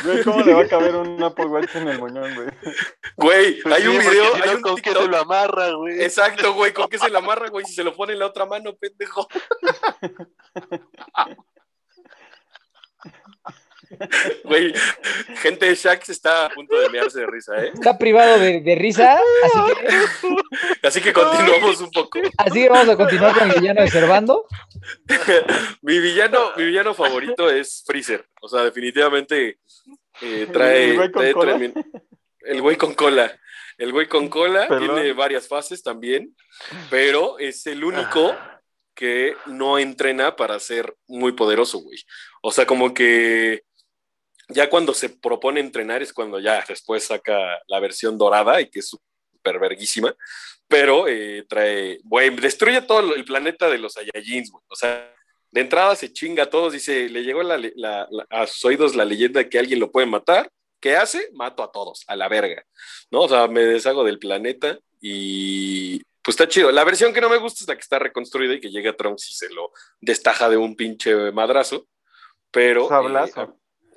Güey, 0.03 0.23
¿cómo 0.23 0.41
le 0.41 0.53
va 0.53 0.61
a 0.63 0.67
caber 0.67 0.95
un 0.95 1.21
Apple 1.23 1.45
Watch 1.45 1.75
en 1.75 1.87
el 1.87 1.99
muñón, 1.99 2.35
güey? 2.35 2.47
Güey, 3.15 3.61
Pues 3.61 3.75
hay 3.75 3.81
sí, 3.83 3.87
un 3.87 3.99
video, 3.99 4.35
si 4.35 4.41
hay 4.41 4.49
no, 4.49 4.55
un 4.55 4.61
¿con 4.61 4.75
qué 4.75 4.81
TikTok. 4.81 5.03
se 5.03 5.09
lo 5.09 5.17
amarra, 5.17 5.71
güey? 5.73 6.01
Exacto, 6.01 6.53
güey, 6.53 6.73
¿con 6.73 6.89
qué 6.89 6.97
se 6.97 7.09
la 7.09 7.19
amarra, 7.19 7.49
güey? 7.49 7.65
Si 7.65 7.73
se 7.73 7.83
lo 7.83 7.95
pone 7.95 8.13
en 8.13 8.19
la 8.19 8.25
otra 8.25 8.45
mano, 8.45 8.75
pendejo. 8.75 9.27
Güey, 14.43 14.73
gente 15.41 15.65
de 15.67 15.75
Shaq 15.75 16.09
está 16.09 16.45
a 16.45 16.49
punto 16.49 16.79
de 16.79 16.89
mearse 16.89 17.19
de 17.19 17.27
risa, 17.27 17.63
¿eh? 17.63 17.71
Está 17.73 17.97
privado 17.97 18.39
de, 18.39 18.61
de 18.61 18.75
risa, 18.75 19.19
así 19.43 19.59
que, 19.75 20.87
Así 20.87 21.01
que 21.01 21.13
continuamos 21.13 21.81
un 21.81 21.91
poco. 21.91 22.19
así 22.37 22.63
que 22.63 22.69
vamos 22.69 22.89
a 22.89 22.97
continuar 22.97 23.37
con 23.37 23.51
el 23.51 23.59
villano 23.59 23.81
de 23.81 23.89
Servando. 23.89 24.45
Mi 25.81 25.99
villano, 25.99 26.51
mi 26.57 26.65
villano 26.65 26.93
favorito 26.93 27.49
es 27.49 27.83
Freezer. 27.85 28.25
O 28.41 28.47
sea, 28.47 28.63
definitivamente 28.63 29.59
eh, 30.21 30.47
trae, 30.51 30.91
¿El 30.91 30.95
güey 30.95 31.11
con 31.11 31.21
trae 31.21 31.33
cola? 31.33 31.59
el 32.41 32.61
güey 32.61 32.77
con 32.77 32.93
cola. 32.93 33.39
El 33.77 33.91
güey 33.93 34.07
con 34.07 34.27
cola 34.27 34.67
tiene 34.67 35.13
varias 35.13 35.47
fases 35.47 35.81
también, 35.81 36.35
pero 36.89 37.39
es 37.39 37.65
el 37.65 37.83
único 37.83 38.35
que 38.93 39.37
no 39.45 39.79
entrena 39.79 40.35
para 40.35 40.59
ser 40.59 40.93
muy 41.07 41.31
poderoso, 41.31 41.79
güey. 41.79 41.97
O 42.41 42.51
sea, 42.51 42.65
como 42.65 42.93
que 42.93 43.63
ya 44.49 44.69
cuando 44.69 44.93
se 44.93 45.09
propone 45.09 45.59
entrenar 45.59 46.01
es 46.01 46.11
cuando 46.13 46.39
ya 46.39 46.63
después 46.67 47.03
saca 47.05 47.59
la 47.67 47.79
versión 47.79 48.17
dorada 48.17 48.59
y 48.61 48.69
que 48.69 48.79
es 48.79 48.89
súper 48.89 49.59
verguísima, 49.59 50.13
pero 50.67 51.07
eh, 51.07 51.45
trae, 51.47 51.99
güey, 52.03 52.29
destruye 52.31 52.81
todo 52.81 53.15
el 53.15 53.25
planeta 53.25 53.69
de 53.69 53.77
los 53.79 53.93
Saiyajins, 53.93 54.51
güey. 54.51 54.63
O 54.69 54.75
sea, 54.75 55.13
de 55.51 55.61
entrada 55.61 55.95
se 55.95 56.13
chinga 56.13 56.43
a 56.43 56.49
todos, 56.49 56.73
dice, 56.73 57.09
le 57.09 57.23
llegó 57.23 57.41
la, 57.41 57.57
le- 57.57 57.73
la- 57.75 58.07
la- 58.11 58.25
a 58.29 58.45
sus 58.47 58.63
oídos 58.65 58.95
la 58.95 59.05
leyenda 59.05 59.39
de 59.39 59.49
que 59.49 59.57
alguien 59.59 59.79
lo 59.79 59.91
puede 59.91 60.05
matar. 60.05 60.51
¿Qué 60.79 60.95
hace? 60.95 61.29
Mato 61.33 61.63
a 61.63 61.71
todos, 61.71 62.03
a 62.07 62.15
la 62.15 62.27
verga. 62.29 62.63
¿No? 63.11 63.21
O 63.21 63.29
sea, 63.29 63.47
me 63.47 63.61
deshago 63.65 64.03
del 64.03 64.19
planeta 64.19 64.77
y 65.01 65.99
pues 66.21 66.33
está 66.35 66.47
chido. 66.47 66.71
La 66.71 66.83
versión 66.83 67.13
que 67.13 67.21
no 67.21 67.29
me 67.29 67.37
gusta 67.37 67.63
es 67.63 67.67
la 67.67 67.75
que 67.75 67.81
está 67.81 67.97
reconstruida 67.99 68.53
y 68.53 68.61
que 68.61 68.69
llega 68.69 68.95
Trunks 68.95 69.29
y 69.29 69.33
se 69.33 69.49
lo 69.49 69.71
destaja 69.99 70.49
de 70.49 70.57
un 70.57 70.75
pinche 70.75 71.31
madrazo. 71.31 71.87
Pero. 72.51 72.87
Sablazo. 72.87 73.41
eh, 73.43 73.47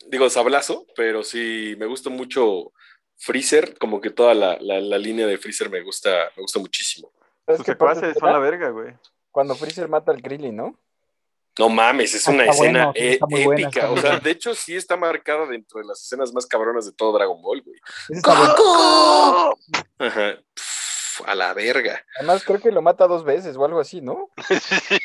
digo, 0.09 0.28
sablazo, 0.30 0.86
pero 0.96 1.22
sí, 1.22 1.74
me 1.78 1.86
gusta 1.86 2.11
mucho 2.11 2.72
Freezer, 3.16 3.78
como 3.78 4.00
que 4.00 4.11
toda 4.11 4.34
la, 4.34 4.59
la- 4.61 4.80
la 4.80 4.98
línea 4.98 5.26
de 5.26 5.38
Freezer 5.38 5.70
me 5.70 5.80
gusta, 5.82 6.30
me 6.36 6.42
gusta 6.42 6.59
muchísimo. 6.59 7.12
¿Sabes 7.46 7.59
Sus 7.59 7.66
secuaces 7.66 8.16
son 8.18 8.32
la 8.32 8.38
verga, 8.38 8.70
güey. 8.70 8.94
Cuando 9.30 9.55
Freezer 9.55 9.88
mata 9.88 10.12
al 10.12 10.20
Krillin, 10.22 10.57
¿no? 10.57 10.78
No 11.59 11.68
mames, 11.68 12.14
es 12.14 12.26
una 12.28 12.44
está 12.44 12.53
escena 12.55 12.78
bueno, 12.86 12.92
sí, 12.96 13.00
e- 13.05 13.12
está 13.12 13.26
muy 13.26 13.44
buena, 13.44 13.62
épica. 13.68 13.90
o 13.90 13.96
sea, 13.98 14.18
de 14.18 14.30
hecho, 14.30 14.55
sí 14.55 14.74
está 14.74 14.96
marcada 14.96 15.46
dentro 15.46 15.80
de 15.80 15.86
las 15.86 16.03
escenas 16.03 16.32
más 16.32 16.46
cabronas 16.46 16.86
de 16.86 16.92
todo 16.92 17.12
Dragon 17.12 17.40
Ball, 17.42 17.61
güey. 17.62 17.78
Ajá. 19.98 20.38
Pff, 20.55 20.91
a 21.27 21.35
la 21.35 21.53
verga. 21.55 22.05
Además, 22.19 22.45
creo 22.45 22.61
que 22.61 22.71
lo 22.73 22.83
mata 22.83 23.07
dos 23.07 23.25
veces 23.25 23.57
o 23.57 23.65
algo 23.65 23.81
así, 23.81 24.01
¿no? 24.01 24.31
Sí, 24.61 24.99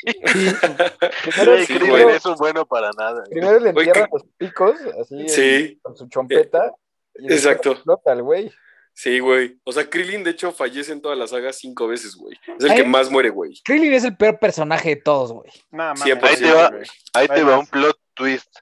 Primero, 1.22 1.52
Güey, 1.52 1.66
Sí, 1.66 1.74
Krillin 1.74 1.90
güey. 1.90 2.16
es 2.16 2.24
un 2.26 2.36
bueno 2.36 2.66
para 2.66 2.90
nada. 2.96 3.22
primero 3.30 3.58
le 3.58 3.72
Güey, 3.72 3.86
entierra 3.88 4.06
que- 4.08 4.12
los 4.12 4.24
picos, 4.36 4.76
así, 5.00 5.28
Sí, 5.28 5.78
con 5.82 5.96
su 5.96 6.08
chompeta. 6.08 6.72
y 7.16 7.32
exacto. 7.32 7.72
Explota 7.72 8.12
el 8.12 8.22
güey. 8.22 8.50
sí, 8.92 9.18
güey. 9.20 9.58
O 9.64 9.72
sea, 9.72 9.88
Krillin, 9.88 10.24
de 10.24 10.30
hecho, 10.30 10.52
fallece 10.52 10.92
en 10.92 11.00
toda 11.02 11.14
la 11.16 11.26
saga 11.26 11.52
cinco 11.52 11.86
veces, 11.88 12.14
güey. 12.16 12.36
Es 12.58 12.64
el 12.64 12.70
Ay. 12.72 12.76
que 12.78 12.84
más 12.84 13.10
muere, 13.10 13.30
güey. 13.30 13.54
Krillin 13.64 13.92
es 13.92 14.04
el 14.04 14.16
peor 14.16 14.38
personaje 14.38 14.90
de 14.90 14.96
todos, 14.96 15.32
güey. 15.32 15.50
Mames, 15.70 16.02
Siempre 16.02 16.28
Ahí 16.30 16.36
te 16.36 16.42
güey. 16.42 16.54
va. 16.54 16.70
Ahí 17.14 17.28
te 17.28 17.42
va 17.42 17.50
más. 17.56 17.60
un 17.60 17.66
plot 17.66 17.98
twist. 18.14 18.56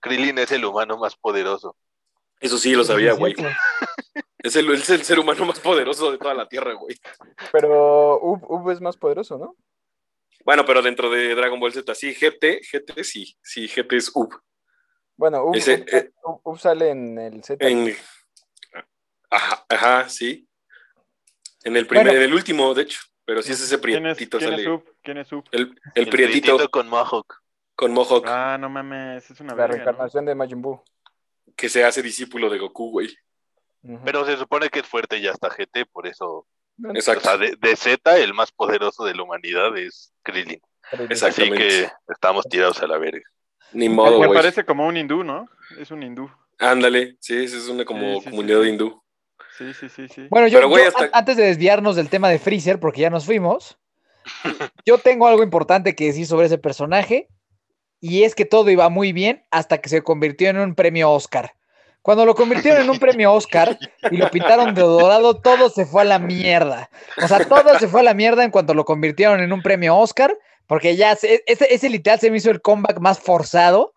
Krillin 0.00 0.38
es 0.38 0.52
el 0.52 0.64
humano 0.64 0.98
más 0.98 1.16
poderoso. 1.16 1.76
Eso 2.40 2.58
sí, 2.58 2.74
lo 2.74 2.84
sabía, 2.84 3.12
Sí, 3.12 3.18
güey. 3.18 3.34
Es 4.38 4.56
el, 4.56 4.70
es 4.72 4.90
el 4.90 5.02
ser 5.04 5.18
humano 5.18 5.44
más 5.46 5.60
poderoso 5.60 6.10
de 6.12 6.18
toda 6.18 6.34
la 6.34 6.48
Tierra, 6.48 6.74
güey. 6.74 6.96
Pero 7.52 8.20
Ub, 8.20 8.44
Ub 8.50 8.70
es 8.70 8.80
más 8.80 8.96
poderoso, 8.96 9.38
¿no? 9.38 9.56
Bueno, 10.44 10.64
pero 10.66 10.82
dentro 10.82 11.08
de 11.10 11.34
Dragon 11.34 11.58
Ball 11.58 11.72
Z, 11.72 11.94
sí, 11.94 12.12
GT, 12.14 12.60
GT 12.70 13.02
sí, 13.04 13.36
sí, 13.42 13.66
GT 13.66 13.92
es 13.96 14.10
UP. 14.14 14.32
Bueno, 15.16 15.44
Ub, 15.44 15.54
Ese, 15.56 15.80
Ub- 15.82 15.88
eh, 15.94 16.10
Ub- 16.24 16.40
Ub 16.44 16.58
sale 16.58 16.90
en 16.90 17.18
el 17.18 17.42
Z. 17.42 17.66
En... 17.66 17.94
Ajá, 19.30 19.64
ajá, 19.68 20.08
sí. 20.08 20.46
En 21.64 21.76
el 21.76 21.86
primer, 21.86 22.06
Bueno. 22.06 22.18
en 22.20 22.24
el 22.26 22.34
último, 22.34 22.74
de 22.74 22.82
hecho, 22.82 23.00
pero 23.24 23.42
sí 23.42 23.52
es 23.52 23.60
ese 23.60 23.80
¿Quién 23.80 24.06
es, 24.06 24.16
prietito 24.16 24.38
quién 24.38 24.52
es 24.52 24.62
sale. 24.64 24.84
¿Quién 25.02 25.18
es 25.18 25.32
Up? 25.32 25.44
El, 25.50 25.80
el, 25.94 26.08
prietito, 26.08 26.56
prietito 26.56 26.70
con 26.70 26.88
Mohawk. 26.88 27.40
con 27.74 27.92
Mohawk 27.92 28.26
Ah, 28.28 28.58
no 28.60 28.68
mames, 28.68 29.30
es 29.30 29.40
una 29.40 29.54
la 29.54 29.56
verga, 29.56 29.68
¿no? 29.78 29.82
reencarnación 29.84 30.26
de 30.26 30.34
Majin 30.34 30.60
Buu. 30.60 30.82
que 31.56 31.68
se 31.70 31.84
hace 31.84 32.02
discípulo 32.02 32.50
de 32.50 32.58
Goku, 32.58 32.90
güey. 32.90 33.08
Pero 34.04 34.24
se 34.24 34.36
supone 34.36 34.70
que 34.70 34.80
es 34.80 34.86
fuerte 34.86 35.20
ya 35.20 35.30
hasta 35.32 35.48
GT, 35.50 35.86
por 35.92 36.06
eso. 36.06 36.46
Exacto. 36.94 37.20
O 37.20 37.24
sea, 37.24 37.36
de, 37.36 37.56
de 37.60 37.76
Z, 37.76 38.18
el 38.18 38.32
más 38.34 38.50
poderoso 38.50 39.04
de 39.04 39.14
la 39.14 39.22
humanidad 39.22 39.76
es 39.76 40.12
Krillin. 40.22 40.60
Así 41.10 41.50
que 41.50 41.88
estamos 42.08 42.46
tirados 42.48 42.80
a 42.82 42.86
la 42.86 42.98
verga. 42.98 43.22
Ni 43.72 43.88
modo, 43.88 44.20
Me 44.20 44.26
güey. 44.26 44.38
parece 44.38 44.64
como 44.64 44.86
un 44.86 44.96
hindú, 44.96 45.22
¿no? 45.24 45.46
Es 45.78 45.90
un 45.90 46.02
hindú. 46.02 46.30
Ándale, 46.58 47.16
sí, 47.20 47.44
es 47.44 47.68
una 47.68 47.84
como 47.84 48.20
Sí, 48.20 48.30
comunidad 48.30 48.62
sí. 48.62 48.68
hindú. 48.68 49.02
Sí, 49.58 49.74
sí, 49.74 49.88
sí, 49.88 50.08
sí. 50.08 50.26
Bueno, 50.30 50.48
yo, 50.48 50.58
Pero, 50.58 50.68
güey, 50.68 50.82
yo, 50.84 50.88
hasta- 50.88 51.04
an- 51.04 51.10
antes 51.12 51.36
de 51.36 51.44
desviarnos 51.44 51.96
del 51.96 52.08
tema 52.08 52.28
de 52.28 52.38
Freezer, 52.38 52.80
porque 52.80 53.02
ya 53.02 53.10
nos 53.10 53.24
fuimos, 53.26 53.78
yo 54.86 54.98
tengo 54.98 55.26
algo 55.26 55.42
importante 55.42 55.94
que 55.94 56.06
decir 56.06 56.26
sobre 56.26 56.46
ese 56.46 56.58
personaje, 56.58 57.28
y 58.00 58.22
es 58.24 58.34
que 58.34 58.44
todo 58.44 58.70
iba 58.70 58.88
muy 58.88 59.12
bien 59.12 59.44
hasta 59.50 59.78
que 59.78 59.88
se 59.88 60.02
convirtió 60.02 60.48
en 60.50 60.58
un 60.58 60.74
premio 60.74 61.10
Oscar. 61.10 61.54
Cuando 62.04 62.26
lo 62.26 62.34
convirtieron 62.34 62.82
en 62.82 62.90
un 62.90 62.98
premio 62.98 63.32
Oscar 63.32 63.78
y 64.10 64.18
lo 64.18 64.30
pintaron 64.30 64.74
de 64.74 64.82
dorado, 64.82 65.40
todo 65.40 65.70
se 65.70 65.86
fue 65.86 66.02
a 66.02 66.04
la 66.04 66.18
mierda. 66.18 66.90
O 67.22 67.26
sea, 67.26 67.42
todo 67.48 67.78
se 67.78 67.88
fue 67.88 68.00
a 68.00 68.02
la 68.02 68.12
mierda 68.12 68.44
en 68.44 68.50
cuanto 68.50 68.74
lo 68.74 68.84
convirtieron 68.84 69.40
en 69.40 69.54
un 69.54 69.62
premio 69.62 69.96
Oscar, 69.96 70.36
porque 70.66 70.96
ya 70.96 71.16
se- 71.16 71.42
ese, 71.46 71.72
ese 71.74 71.88
literal 71.88 72.20
se 72.20 72.30
me 72.30 72.36
hizo 72.36 72.50
el 72.50 72.60
comeback 72.60 72.98
más 73.00 73.18
forzado 73.20 73.94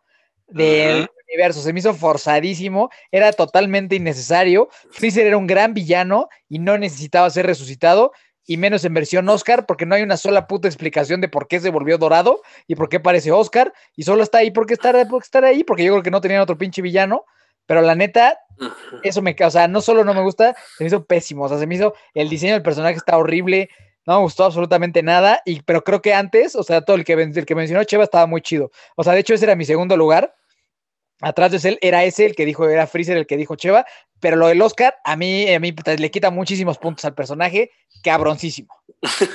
del 0.47 1.09
universo, 1.27 1.61
se 1.61 1.73
me 1.73 1.79
hizo 1.81 1.93
forzadísimo, 1.93 2.89
era 3.11 3.33
totalmente 3.33 3.97
innecesario. 3.97 4.69
Freezer 4.89 5.27
era 5.27 5.35
un 5.35 5.45
gran 5.45 5.73
villano 5.73 6.29
y 6.47 6.59
no 6.59 6.77
necesitaba 6.77 7.29
ser 7.29 7.45
resucitado, 7.45 8.13
y 8.45 8.55
menos 8.55 8.85
en 8.85 8.93
versión 8.93 9.27
Oscar, 9.27 9.65
porque 9.65 9.85
no 9.85 9.95
hay 9.95 10.03
una 10.03 10.15
sola 10.15 10.47
puta 10.47 10.69
explicación 10.69 11.19
de 11.19 11.27
por 11.27 11.49
qué 11.49 11.59
se 11.59 11.71
volvió 11.71 11.97
dorado 11.97 12.39
y 12.67 12.75
por 12.75 12.87
qué 12.87 13.01
parece 13.01 13.33
Oscar, 13.33 13.73
y 13.97 14.03
solo 14.03 14.23
está 14.23 14.37
ahí 14.37 14.51
porque 14.51 14.75
estar, 14.75 14.95
porque 15.09 15.25
estar 15.25 15.43
ahí, 15.43 15.65
porque 15.65 15.83
yo 15.83 15.91
creo 15.91 16.03
que 16.03 16.11
no 16.11 16.21
tenían 16.21 16.39
otro 16.39 16.57
pinche 16.57 16.81
villano. 16.81 17.25
Pero 17.67 17.81
la 17.83 17.93
neta, 17.93 18.39
eso 19.03 19.21
me 19.21 19.35
ca- 19.35 19.47
o 19.47 19.51
sea, 19.51 19.67
no 19.67 19.81
solo 19.81 20.03
no 20.03 20.15
me 20.15 20.21
gusta, 20.23 20.55
se 20.77 20.83
me 20.83 20.87
hizo 20.87 21.05
pésimo, 21.05 21.43
o 21.43 21.49
sea, 21.49 21.59
se 21.59 21.67
me 21.67 21.75
hizo, 21.75 21.93
el 22.15 22.27
diseño 22.29 22.53
del 22.53 22.63
personaje 22.63 22.95
está 22.95 23.15
horrible, 23.17 23.69
no 24.07 24.15
me 24.15 24.21
gustó 24.23 24.45
absolutamente 24.45 25.03
nada, 25.03 25.41
y, 25.45 25.61
pero 25.61 25.83
creo 25.83 26.01
que 26.01 26.13
antes, 26.15 26.55
o 26.55 26.63
sea, 26.63 26.81
todo 26.81 26.95
el 26.95 27.05
que, 27.05 27.13
el 27.13 27.45
que 27.45 27.53
mencionó 27.55 27.83
Cheva 27.83 28.03
estaba 28.05 28.25
muy 28.25 28.41
chido. 28.41 28.71
O 28.95 29.03
sea, 29.03 29.13
de 29.13 29.19
hecho 29.19 29.33
ese 29.35 29.45
era 29.45 29.55
mi 29.55 29.65
segundo 29.65 29.95
lugar, 29.95 30.33
atrás 31.21 31.51
de 31.51 31.69
él 31.69 31.77
era 31.81 32.03
ese 32.03 32.25
el 32.25 32.35
que 32.35 32.45
dijo, 32.45 32.67
era 32.69 32.87
Freezer 32.87 33.17
el 33.17 33.27
que 33.27 33.37
dijo 33.37 33.55
Cheva, 33.55 33.85
pero 34.19 34.35
lo 34.37 34.47
del 34.47 34.61
Oscar, 34.61 34.95
a 35.03 35.15
mí, 35.15 35.53
a 35.53 35.59
mí 35.59 35.71
puta, 35.73 35.93
le 35.93 36.09
quita 36.09 36.31
muchísimos 36.31 36.77
puntos 36.79 37.05
al 37.05 37.13
personaje. 37.13 37.69
Cabroncísimo. 38.03 38.69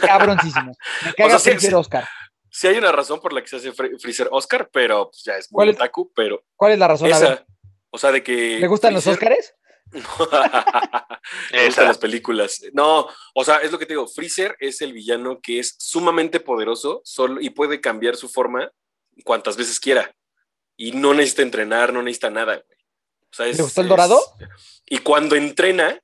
Cabroncísimo. 0.00 0.72
Me 1.04 1.12
caga 1.16 1.36
O 1.36 1.38
sea, 1.38 1.52
Freezer 1.52 1.70
sí. 1.70 1.74
Oscar. 1.76 2.08
Sí 2.50 2.66
hay 2.66 2.76
una 2.78 2.92
razón 2.92 3.20
por 3.20 3.32
la 3.32 3.40
que 3.42 3.48
se 3.48 3.56
hace 3.56 3.72
Fre- 3.72 3.98
Freezer 4.00 4.28
Oscar, 4.30 4.68
pero 4.72 5.10
pues, 5.10 5.22
ya 5.24 5.36
es 5.36 5.48
¿Cuál 5.50 5.68
muy 5.68 5.74
otaku, 5.76 6.12
pero 6.14 6.42
¿Cuál 6.56 6.72
es 6.72 6.78
la 6.78 6.88
razón? 6.88 7.08
Esa, 7.08 7.44
o 7.92 7.98
sea, 7.98 8.10
de 8.10 8.22
que... 8.22 8.58
¿Le 8.58 8.66
gustan 8.66 8.92
los 8.94 9.04
Freezer- 9.06 9.12
Oscars? 9.12 9.54
Me 11.52 11.66
gustan 11.66 11.86
las 11.86 11.98
películas. 11.98 12.60
No, 12.72 13.06
o 13.34 13.44
sea, 13.44 13.56
es 13.58 13.70
lo 13.70 13.78
que 13.78 13.86
te 13.86 13.92
digo. 13.92 14.06
Freezer 14.08 14.56
es 14.58 14.80
el 14.80 14.92
villano 14.92 15.40
que 15.40 15.58
es 15.58 15.74
sumamente 15.78 16.40
poderoso 16.40 17.02
solo, 17.04 17.40
y 17.40 17.50
puede 17.50 17.80
cambiar 17.80 18.16
su 18.16 18.28
forma 18.28 18.70
cuantas 19.24 19.56
veces 19.56 19.78
quiera. 19.78 20.14
Y 20.76 20.92
no 20.92 21.12
necesita 21.14 21.42
entrenar, 21.42 21.92
no 21.92 22.02
necesita 22.02 22.30
nada. 22.30 22.54
güey. 22.54 22.78
O 23.30 23.34
sea, 23.34 23.46
es- 23.46 23.56
¿Le 23.58 23.62
gustó 23.64 23.80
el 23.82 23.86
es- 23.86 23.90
dorado? 23.90 24.20
Y 24.86 24.98
cuando 24.98 25.36
entrena, 25.36 26.00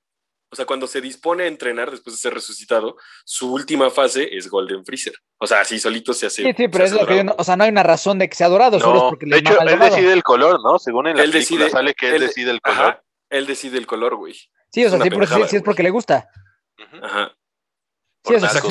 o 0.51 0.57
sea, 0.57 0.65
cuando 0.67 0.87
se 0.87 1.01
dispone 1.01 1.45
a 1.45 1.47
entrenar 1.47 1.91
después 1.91 2.17
de 2.17 2.21
ser 2.21 2.33
resucitado, 2.35 2.97
su 3.25 3.53
última 3.53 3.91
fase 3.91 4.29
es 4.37 4.49
Golden 4.49 4.85
Freezer. 4.85 5.15
O 5.39 5.47
sea, 5.47 5.61
así 5.61 5.79
solito 5.79 6.13
se 6.15 6.27
hace. 6.27 6.43
Sí, 6.43 6.53
sí, 6.57 6.69
pero 6.69 6.85
es 6.85 6.93
lo 6.93 7.07
que 7.07 7.17
yo 7.17 7.25
no, 7.25 7.35
o 7.37 7.45
sea, 7.45 7.57
no 7.57 7.65
hay 7.65 7.71
una 7.71 7.83
razón 7.83 8.19
de 8.19 8.29
que 8.29 8.35
sea 8.37 8.49
dorado, 8.49 8.81
solo 8.81 8.97
es 8.97 9.03
No, 9.03 9.09
porque 9.11 9.27
de 9.27 9.33
le 9.33 9.39
hecho, 9.39 9.61
él 9.61 9.69
dorado. 9.69 9.95
decide 9.95 10.13
el 10.13 10.23
color, 10.23 10.59
¿no? 10.63 10.79
Según 10.79 11.07
en 11.09 11.17
la 11.17 11.23
Él 11.25 11.33
película 11.33 11.65
decide- 11.67 11.71
sale 11.71 11.95
que 11.95 12.09
él, 12.09 12.15
él- 12.15 12.21
decide 12.23 12.51
el 12.51 12.61
color. 12.61 12.79
Ajá, 12.81 13.03
él 13.31 13.47
decide 13.47 13.79
el 13.79 13.87
color, 13.87 14.17
güey. 14.17 14.35
Sí, 14.73 14.85
o 14.85 14.91
sea, 14.91 14.99
sí, 15.49 15.57
es 15.57 15.63
porque 15.63 15.83
le 15.83 15.91
gusta. 15.91 16.29
Ajá. 17.03 17.35
Sí, 18.25 18.35
o 18.35 18.41
sea, 18.41 18.49
si, 18.51 18.69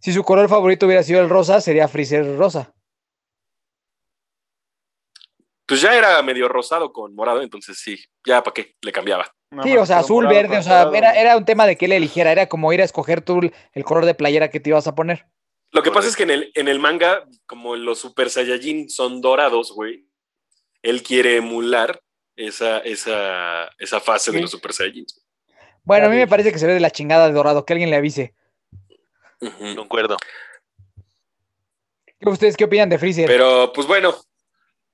si 0.00 0.12
su 0.12 0.22
color 0.24 0.48
favorito 0.48 0.86
hubiera 0.86 1.02
sido 1.02 1.20
el 1.20 1.28
rosa, 1.28 1.60
sería 1.60 1.88
Freezer 1.88 2.36
rosa. 2.36 2.72
Pues 5.66 5.80
ya 5.80 5.94
era 5.94 6.20
medio 6.22 6.48
rosado 6.48 6.92
con 6.92 7.14
morado, 7.14 7.42
entonces 7.42 7.78
sí, 7.78 7.96
ya 8.26 8.42
para 8.42 8.54
qué, 8.54 8.74
le 8.82 8.90
cambiaba. 8.92 9.32
Nada 9.50 9.68
Sí, 9.68 9.76
o 9.76 9.84
sea, 9.86 9.98
azul, 9.98 10.24
morado 10.24 10.42
verde, 10.42 10.58
o 10.58 10.62
sea, 10.62 10.90
era, 10.94 11.12
era 11.14 11.36
un 11.36 11.44
tema 11.44 11.66
de 11.66 11.76
que 11.76 11.86
él 11.86 11.92
eligiera, 11.92 12.30
era 12.30 12.48
como 12.48 12.72
ir 12.72 12.80
a 12.80 12.84
escoger 12.84 13.20
tú 13.20 13.40
el 13.72 13.84
color 13.84 14.04
de 14.06 14.14
playera 14.14 14.48
que 14.48 14.60
te 14.60 14.70
ibas 14.70 14.86
a 14.86 14.94
poner. 14.94 15.26
Lo 15.72 15.82
que 15.82 15.90
pasa 15.90 16.08
es 16.08 16.16
que 16.16 16.22
en 16.24 16.30
el, 16.30 16.52
en 16.54 16.68
el 16.68 16.78
manga, 16.78 17.24
como 17.46 17.76
los 17.76 17.98
Super 17.98 18.30
Saiyajin 18.30 18.88
son 18.90 19.20
dorados, 19.20 19.72
güey, 19.72 20.06
él 20.82 21.02
quiere 21.02 21.36
emular 21.36 22.00
esa, 22.36 22.78
esa, 22.78 23.66
esa 23.78 24.00
fase 24.00 24.30
de 24.32 24.40
los 24.42 24.50
Super 24.50 24.72
Saiyajin. 24.72 25.06
Bueno, 25.82 26.06
a 26.06 26.10
mí 26.10 26.16
me 26.16 26.28
parece 26.28 26.52
que 26.52 26.58
se 26.58 26.66
ve 26.66 26.74
de 26.74 26.80
la 26.80 26.90
chingada 26.90 27.26
de 27.26 27.32
dorado, 27.32 27.64
que 27.64 27.72
alguien 27.72 27.90
le 27.90 27.96
avise. 27.96 28.34
Concuerdo. 29.76 30.16
¿Qué- 32.18 32.28
¿Ustedes 32.28 32.56
qué 32.56 32.64
opinan 32.64 32.88
de 32.88 32.98
Freezer? 32.98 33.26
Pero, 33.26 33.72
pues 33.72 33.86
bueno, 33.86 34.14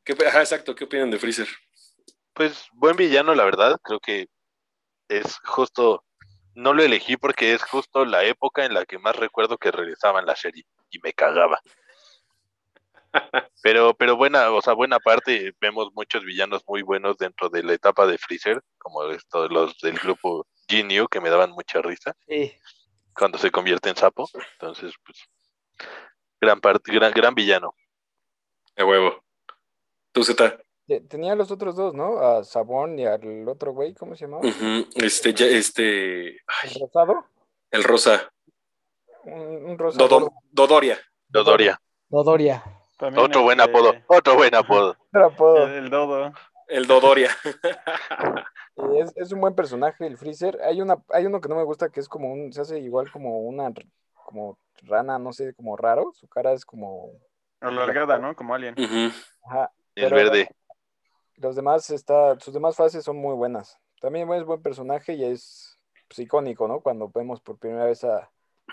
¿qué, 0.04 0.16
ajá, 0.26 0.40
exacto, 0.40 0.74
¿qué 0.74 0.84
opinan 0.84 1.10
de 1.10 1.18
Freezer? 1.18 1.48
Pues 2.32 2.66
buen 2.72 2.96
villano, 2.96 3.34
la 3.34 3.44
verdad. 3.44 3.76
Creo 3.82 3.98
que 3.98 4.28
es 5.08 5.38
justo. 5.44 6.04
No 6.54 6.72
lo 6.72 6.82
elegí 6.82 7.16
porque 7.16 7.52
es 7.52 7.62
justo 7.62 8.04
la 8.06 8.24
época 8.24 8.64
en 8.64 8.72
la 8.74 8.86
que 8.86 8.98
más 8.98 9.14
recuerdo 9.16 9.58
que 9.58 9.70
regresaban 9.70 10.24
la 10.24 10.36
serie 10.36 10.64
y 10.90 10.98
me 11.00 11.12
cagaba. 11.12 11.60
Pero, 13.62 13.94
pero 13.94 14.16
buena, 14.16 14.50
o 14.50 14.60
sea, 14.62 14.74
buena 14.74 14.98
parte, 14.98 15.54
vemos 15.60 15.90
muchos 15.94 16.24
villanos 16.24 16.62
muy 16.66 16.82
buenos 16.82 17.16
dentro 17.16 17.48
de 17.48 17.62
la 17.62 17.72
etapa 17.72 18.06
de 18.06 18.18
Freezer, 18.18 18.62
como 18.78 19.04
estos, 19.04 19.50
los 19.50 19.78
del 19.78 19.98
grupo 19.98 20.46
Ginyu, 20.68 21.08
que 21.08 21.20
me 21.20 21.30
daban 21.30 21.50
mucha 21.52 21.80
risa 21.82 22.14
Sí. 22.28 22.54
cuando 23.14 23.38
se 23.38 23.50
convierte 23.50 23.88
en 23.88 23.96
sapo. 23.96 24.28
Entonces, 24.52 24.94
pues, 25.04 25.18
gran 26.40 26.60
parte, 26.60 26.92
gran, 26.92 27.12
gran 27.12 27.34
villano. 27.34 27.74
De 28.76 28.84
huevo. 28.84 29.22
¿Tú, 30.12 30.22
Z? 30.22 30.58
Te- 30.86 31.00
Tenía 31.00 31.34
los 31.34 31.50
otros 31.50 31.74
dos, 31.76 31.94
¿no? 31.94 32.18
A 32.18 32.44
Sabón 32.44 32.98
y 32.98 33.04
al 33.06 33.48
otro 33.48 33.72
güey, 33.72 33.94
¿cómo 33.94 34.14
se 34.14 34.24
llamaba? 34.26 34.42
Este, 34.94 35.34
ya, 35.34 35.46
este, 35.46 36.28
El 36.28 36.80
rosado. 36.80 37.24
el 37.70 37.84
rosa. 37.84 38.30
Un, 39.24 39.70
un 39.70 39.78
rosa. 39.78 39.98
Dodo- 39.98 40.20
gordo. 40.20 40.34
Dodoria. 40.52 40.98
Dodoria. 41.28 41.80
Dodoria. 42.08 42.62
También, 42.98 43.24
Otro 43.26 43.42
buen 43.42 43.58
este, 43.60 43.70
apodo. 43.70 43.92
Otro 44.06 44.34
buen 44.36 44.54
apodo. 44.54 44.96
Otro 45.08 45.26
apodo. 45.26 45.66
El, 45.66 45.72
el 45.84 45.90
dodo. 45.90 46.32
El 46.68 46.86
Dodoria. 46.86 47.30
Es, 49.00 49.10
es 49.16 49.32
un 49.32 49.40
buen 49.40 49.54
personaje 49.54 50.06
el 50.06 50.18
Freezer. 50.18 50.60
Hay 50.62 50.82
una, 50.82 50.98
hay 51.08 51.24
uno 51.24 51.40
que 51.40 51.48
no 51.48 51.54
me 51.56 51.64
gusta 51.64 51.88
que 51.88 51.98
es 52.00 52.08
como 52.08 52.30
un, 52.30 52.52
se 52.52 52.60
hace 52.60 52.78
igual 52.78 53.10
como 53.10 53.40
una 53.40 53.72
como 54.26 54.58
rana, 54.82 55.18
no 55.18 55.32
sé, 55.32 55.54
como 55.54 55.76
raro. 55.78 56.12
Su 56.12 56.28
cara 56.28 56.52
es 56.52 56.64
como, 56.66 57.10
Alargada, 57.60 58.18
¿no? 58.18 58.36
Como 58.36 58.54
alien. 58.54 58.74
Ujú. 58.78 59.14
ajá. 59.48 59.70
El 59.94 60.04
Pero- 60.04 60.16
verde. 60.16 60.48
Los 61.36 61.56
demás 61.56 61.90
está, 61.90 62.38
sus 62.40 62.54
demás 62.54 62.76
fases 62.76 63.04
son 63.04 63.16
muy 63.16 63.34
buenas. 63.34 63.78
También 64.00 64.30
es 64.32 64.44
buen 64.44 64.62
personaje 64.62 65.14
y 65.14 65.24
es 65.24 65.78
pues, 66.08 66.18
icónico, 66.20 66.68
¿no? 66.68 66.80
Cuando 66.80 67.10
vemos 67.14 67.40
por 67.40 67.58
primera 67.58 67.84
vez 67.84 68.04
a 68.04 68.30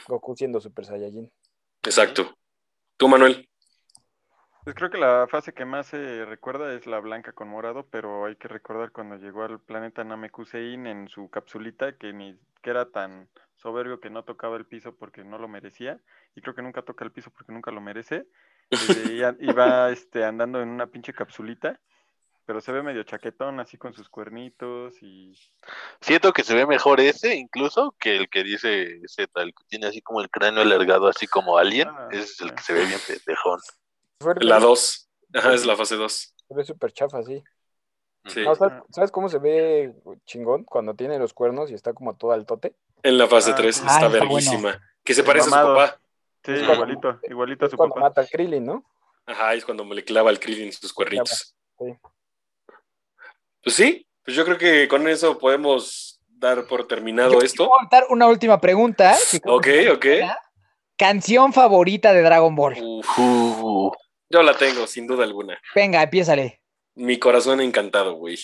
Goku 0.08 0.36
siendo 0.36 0.60
Super 0.60 0.86
Saiyajin. 0.86 1.32
Exacto. 1.84 2.38
¿Tú, 2.98 3.08
Manuel? 3.08 3.50
Pues 4.64 4.76
creo 4.78 4.90
que 4.90 4.98
la 4.98 5.28
fase 5.30 5.54
que 5.54 5.66
más 5.66 5.88
se 5.88 6.24
recuerda 6.24 6.74
es 6.74 6.88
la 6.88 7.00
blanca 7.02 7.34
con 7.34 7.50
morado, 7.50 7.86
pero 7.90 8.26
hay 8.26 8.38
que 8.38 8.48
recordar 8.48 8.92
cuando 8.92 9.18
llegó 9.18 9.44
al 9.44 9.60
planeta 9.60 10.06
Namekusein 10.06 10.88
en 10.88 11.10
su 11.10 11.30
capsulita, 11.30 11.98
que 11.98 12.14
ni 12.14 12.40
que 12.62 12.70
era 12.70 12.90
tan 12.90 13.28
soberbio 13.58 14.00
que 14.00 14.10
no 14.10 14.24
tocaba 14.24 14.56
el 14.56 14.66
piso 14.66 14.96
porque 14.96 15.26
no 15.26 15.38
lo 15.38 15.50
merecía, 15.50 16.00
y 16.34 16.42
creo 16.42 16.56
que 16.56 16.62
nunca 16.62 16.82
toca 16.82 17.04
el 17.04 17.12
piso 17.12 17.30
porque 17.30 17.52
nunca 17.52 17.72
lo 17.72 17.82
merece. 17.82 18.26
y 19.12 19.18
ya- 19.18 19.36
Iba 19.42 19.90
este, 19.92 20.24
andando 20.24 20.62
en 20.62 20.70
una 20.70 20.88
pinche 20.88 21.14
capsulita, 21.14 21.82
pero 22.46 22.62
se 22.62 22.72
ve 22.72 22.84
medio 22.84 23.04
chaquetón, 23.04 23.60
así 23.60 23.78
con 23.78 23.94
sus 23.94 24.10
cuernitos 24.10 24.94
y... 25.02 25.34
Siento 26.02 26.34
que 26.34 26.44
se 26.44 26.54
ve 26.56 26.66
mejor 26.66 27.00
ese 27.00 27.36
incluso 27.36 27.96
que 28.00 28.18
el 28.18 28.30
que 28.30 28.44
dice 28.44 29.00
Z, 29.08 29.42
el 29.42 29.54
que 29.54 29.64
tiene 29.68 29.88
así 29.88 30.02
como 30.02 30.22
el 30.22 30.30
cráneo 30.30 30.62
alargado, 30.62 31.08
así 31.08 31.28
como 31.28 31.58
alien. 31.58 31.88
Ah, 31.90 32.10
Ese 32.12 32.24
es 32.24 32.42
el 32.42 32.50
sí. 32.50 32.56
que 32.56 32.64
se 32.64 32.74
ve 32.74 32.86
bien 32.86 33.00
pendejón. 33.08 33.60
La 34.42 34.60
2. 34.60 35.10
Ajá, 35.36 35.54
es 35.54 35.66
la 35.66 35.76
fase 35.76 35.96
2. 35.96 36.14
Se 36.48 36.54
ve 36.54 36.64
súper 36.64 36.92
chafa, 36.94 37.24
sí. 37.24 37.44
Sí. 38.26 38.42
No, 38.44 38.56
¿sabes, 38.56 38.84
sabes 38.92 39.12
cómo 39.12 39.28
se 39.30 39.38
ve 39.40 39.94
chingón? 40.26 40.64
Cuando 40.64 40.94
tiene 40.96 41.20
los 41.20 41.34
cuernos 41.34 41.72
y 41.72 41.74
está 41.74 41.94
como 41.94 42.16
todo 42.16 42.32
al 42.32 42.46
tote. 42.46 42.76
En 43.04 43.18
la 43.18 43.28
fase 43.28 43.52
Ah, 43.52 43.56
3 43.56 43.76
sí. 43.76 43.82
está 43.82 44.06
Ah, 44.06 44.08
verguísima. 44.08 44.80
Que 45.04 45.14
se 45.14 45.22
El 45.22 45.28
parece 45.28 45.48
a 45.48 45.50
su 45.50 45.56
mamado. 45.56 45.76
papá. 45.76 46.00
Sí, 46.46 46.52
Es 46.52 46.58
cuando- 46.64 46.74
igualito, 46.74 47.20
igualito 47.30 47.66
a 47.66 47.68
Es 47.68 47.72
su 47.72 47.78
cuando 47.78 47.96
papá. 47.96 48.08
mata 48.10 48.22
a 48.22 48.26
Krillin, 48.28 48.66
¿no? 48.66 48.86
Ajá, 49.26 49.54
es 49.54 49.64
cuando 49.66 49.84
me 49.86 49.96
le 49.96 50.04
clava 50.04 50.30
el 50.30 50.40
Krillin 50.40 50.72
sus 50.72 50.94
cuernitos. 50.94 51.56
Sí. 51.80 51.86
Pues 53.64 53.76
sí, 53.76 54.08
pues 54.24 54.36
yo 54.36 54.46
creo 54.46 54.58
que 54.58 54.88
con 54.88 55.08
eso 55.08 55.38
podemos 55.38 56.20
dar 56.28 56.66
por 56.68 56.88
terminado 56.88 57.34
Yo 57.34 57.40
esto. 57.42 57.70
quiero 57.70 57.90
dar 57.92 58.06
una 58.10 58.28
última 58.28 58.60
pregunta. 58.60 59.16
que 59.32 59.40
creo 59.40 59.56
Ok, 59.56 59.68
ok. 59.96 60.06
Canción 60.98 61.54
favorita 61.54 62.14
de 62.14 62.22
Dragon 62.22 62.56
Ball. 62.56 62.76
Uf, 62.82 63.18
Uh, 63.18 63.92
yo 64.30 64.44
la 64.44 64.56
tengo, 64.56 64.86
sin 64.88 65.08
duda 65.08 65.24
alguna. 65.24 65.60
Venga, 65.76 66.02
empiézale. 66.04 66.62
Mi 66.96 67.18
corazón 67.18 67.62
encantado, 67.62 68.14
güey. 68.14 68.38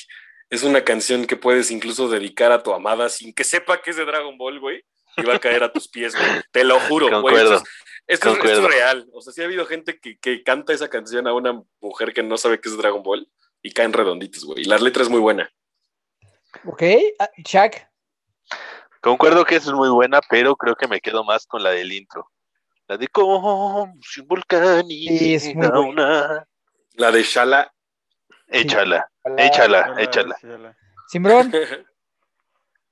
Es 0.50 0.64
una 0.64 0.84
canción 0.84 1.26
que 1.28 1.36
puedes 1.36 1.70
incluso 1.70 2.10
dedicar 2.10 2.52
a 2.52 2.64
tu 2.64 2.74
amada 2.74 3.10
sin 3.10 3.34
que 3.34 3.44
sepa 3.44 3.82
que 3.82 3.92
es 3.92 3.98
de 3.98 4.06
Dragon 4.06 4.38
Ball, 4.38 4.60
güey. 4.60 4.84
Y 5.18 5.24
va 5.24 5.36
a 5.36 5.40
caer 5.40 5.64
a 5.64 5.72
tus 5.72 5.88
pies, 5.88 6.16
güey. 6.16 6.28
Te 6.52 6.64
lo 6.64 6.80
juro, 6.82 7.22
güey. 7.22 7.36
Esto, 7.36 7.56
es, 7.56 7.62
esto, 7.62 7.64
es, 7.68 7.74
esto 8.08 8.30
es 8.30 8.36
Concuerdo. 8.38 8.68
real. 8.68 9.08
O 9.14 9.22
sea, 9.22 9.32
sí 9.34 9.42
ha 9.42 9.46
habido 9.46 9.66
gente 9.66 10.00
que, 10.00 10.18
que 10.18 10.44
canta 10.44 10.74
esa 10.74 10.90
canción 10.90 11.28
a 11.28 11.34
una 11.34 11.62
mujer 11.82 12.14
que 12.14 12.24
no 12.24 12.38
sabe 12.38 12.60
que 12.60 12.70
es 12.70 12.78
Dragon 12.78 13.04
Ball 13.04 13.28
y 13.62 13.72
caen 13.72 13.94
redonditos, 13.94 14.46
güey. 14.46 14.62
Y 14.62 14.66
la 14.66 14.78
letra 14.78 15.04
es 15.04 15.10
muy 15.10 15.20
buena. 15.20 15.50
¿Ok? 16.66 16.84
Ah, 17.20 17.30
Shaq. 17.38 17.90
concuerdo 19.02 19.46
que 19.46 19.56
esa 19.56 19.70
es 19.70 19.76
muy 19.76 19.90
buena, 19.90 20.20
pero 20.30 20.56
creo 20.56 20.76
que 20.76 20.88
me 20.88 21.00
quedo 21.00 21.24
más 21.24 21.46
con 21.46 21.64
la 21.64 21.72
del 21.72 21.92
intro. 21.92 22.30
La 22.88 22.98
de 22.98 23.08
como 23.08 23.94
si 24.02 24.22
un 24.22 24.28
volcán 24.28 24.88
Sí, 24.88 25.36
es 25.36 25.54
muy 25.56 25.68
una. 25.68 26.48
La 26.94 27.12
de 27.12 27.24
Shala. 27.24 27.72
Échala, 28.52 29.08
Ojalá. 29.24 29.46
échala, 29.46 29.96
échala. 30.00 30.36
sí, 30.42 30.48
hola. 30.48 30.78
Simbrón. 31.08 31.52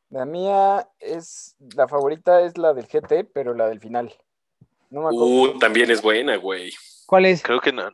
La 0.10 0.24
mía 0.24 0.88
es, 1.00 1.56
la 1.76 1.86
favorita 1.88 2.40
es 2.42 2.58
la 2.58 2.74
del 2.74 2.86
GT, 2.88 3.26
pero 3.34 3.54
la 3.54 3.68
del 3.68 3.82
final. 3.82 4.14
No 4.90 5.02
me 5.02 5.08
acuerdo. 5.08 5.26
Uh, 5.26 5.60
también 5.60 5.92
es 5.92 6.02
buena, 6.02 6.38
güey. 6.38 6.72
¿Cuál 7.08 7.26
es? 7.26 7.44
Creo 7.44 7.60
que 7.60 7.74
no. 7.74 7.92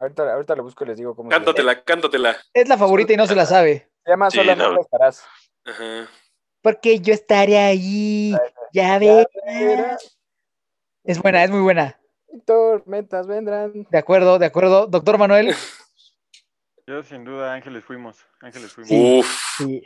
Ahorita, 0.00 0.32
ahorita 0.32 0.56
la 0.56 0.62
busco 0.62 0.84
y 0.84 0.88
les 0.88 0.96
digo 0.96 1.14
cómo 1.14 1.30
se 1.30 1.34
llama. 1.34 1.44
Cántatela, 1.44 1.82
cántatela. 1.84 2.36
Es 2.54 2.68
la 2.68 2.78
favorita 2.78 3.12
y 3.12 3.16
no 3.16 3.26
se 3.26 3.34
la 3.34 3.44
sabe. 3.46 3.90
Se 4.04 4.10
llama 4.10 4.30
Sí, 4.30 4.38
Solamente 4.38 4.64
no. 4.74 4.80
estarás. 4.80 5.24
Ajá. 5.64 6.08
Porque 6.62 7.00
yo 7.00 7.12
estaré 7.14 7.58
ahí. 7.58 8.32
Ya 8.72 8.98
Ya 8.98 8.98
verás. 8.98 9.26
verás, 9.46 10.18
Es 11.04 11.18
buena, 11.20 11.44
es 11.44 11.50
muy 11.50 11.60
buena. 11.60 12.00
tormentas 12.46 13.26
vendrán. 13.26 13.86
De 13.90 13.98
acuerdo, 13.98 14.38
de 14.38 14.46
acuerdo. 14.46 14.86
Doctor 14.86 15.18
Manuel. 15.18 15.54
Yo 16.86 17.04
sin 17.04 17.24
duda 17.24 17.52
Ángeles 17.54 17.84
fuimos, 17.84 18.16
Ángeles 18.40 18.72
fuimos. 18.72 18.88
Sí. 18.88 19.18
Uf. 19.20 19.40
Sí. 19.58 19.82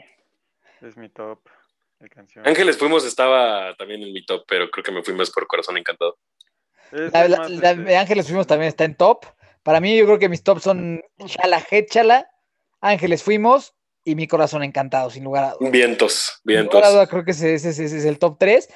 Es 0.81 0.97
mi 0.97 1.11
top 1.11 1.41
de 1.99 2.09
canción. 2.09 2.47
Ángeles 2.49 2.79
Fuimos 2.79 3.05
estaba 3.05 3.75
también 3.77 4.03
en 4.03 4.13
mi 4.13 4.25
top, 4.25 4.45
pero 4.49 4.71
creo 4.71 4.83
que 4.85 4.93
me 4.93 5.03
fui 5.03 5.13
más 5.15 5.31
por 5.31 5.47
Corazón 5.47 5.77
Encantado. 5.77 6.19
Es- 6.93 7.13
La, 7.13 7.25
es 7.25 7.31
la- 7.31 7.39
más, 7.39 7.51
la 7.51 7.71
este, 7.73 7.83
de 7.85 7.97
Ángeles 7.99 8.27
Fuimos 8.27 8.47
también 8.47 8.69
está 8.69 8.85
en 8.85 8.95
top. 8.97 9.27
Para 9.65 9.81
mí, 9.81 9.97
yo 9.97 10.05
creo 10.05 10.19
que 10.21 10.29
mis 10.29 10.45
tops 10.45 10.63
son 10.63 11.03
Chala 11.27 11.61
Chala, 11.91 12.31
Ángeles 12.81 13.23
Fuimos 13.25 13.75
y 14.05 14.15
Mi 14.15 14.29
Corazón 14.29 14.63
Encantado, 14.63 15.09
sin 15.09 15.25
lugar 15.25 15.45
a 15.45 15.53
dudas. 15.55 15.73
Vientos, 15.73 16.13
Sin 16.37 16.43
vientos. 16.45 16.75
lugar 16.75 16.85
a 16.85 16.91
dudas, 16.93 17.09
creo 17.09 17.25
que 17.25 17.31
ese, 17.31 17.55
ese- 17.55 17.71
ese 17.71 17.85
es 17.85 18.05
el 18.05 18.19
top 18.19 18.37
3. 18.39 18.69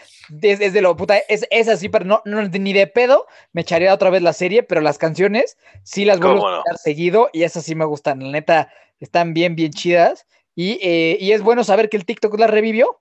Es, 0.43 0.61
es 0.61 0.72
de 0.72 0.80
lo 0.80 0.97
puta, 0.97 1.18
es, 1.28 1.47
es 1.51 1.68
así, 1.68 1.91
pero 1.91 2.07
no, 2.07 2.22
no, 2.24 2.43
ni 2.43 2.72
de 2.72 2.86
pedo 2.86 3.26
me 3.53 3.61
echaría 3.61 3.93
otra 3.93 4.09
vez 4.11 4.22
la 4.22 4.32
serie, 4.32 4.62
pero 4.62 4.80
las 4.80 4.97
canciones 4.99 5.59
sí 5.84 6.07
las 6.07 6.18
vuelvo 6.18 6.36
¿Cómo 6.39 6.49
a 6.49 6.51
no? 6.53 6.57
escuchar 6.59 6.78
seguido 6.78 7.28
y 7.34 7.43
esas 7.43 7.64
sí 7.64 7.74
me 7.74 7.84
gustan. 7.84 8.20
La 8.24 8.30
neta, 8.30 8.72
están 8.99 9.34
bien, 9.34 9.55
bien 9.55 9.70
chidas. 9.72 10.26
Y, 10.55 10.78
eh, 10.82 11.18
y 11.20 11.32
es 11.32 11.43
bueno 11.43 11.62
saber 11.62 11.91
que 11.91 11.99
el 11.99 12.07
TikTok 12.07 12.36
las 12.39 12.51
revivió, 12.51 13.01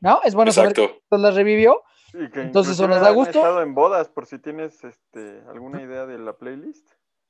¿no? 0.00 0.20
Es 0.22 0.34
bueno 0.34 0.52
saber 0.52 0.74
que 0.74 0.82
el 0.82 0.84
Exacto. 0.88 1.00
TikTok 1.08 1.20
las 1.20 1.34
revivió. 1.34 1.82
Que 2.12 2.40
Entonces, 2.42 2.74
¿eso 2.74 2.86
nos 2.86 3.00
da 3.00 3.10
gusto? 3.10 3.38
estado 3.38 3.62
en 3.62 3.74
bodas, 3.74 4.10
por 4.10 4.26
si 4.26 4.38
tienes 4.38 4.84
este, 4.84 5.40
alguna 5.48 5.80
idea 5.80 6.04
de 6.04 6.18
la 6.18 6.36
playlist. 6.36 6.86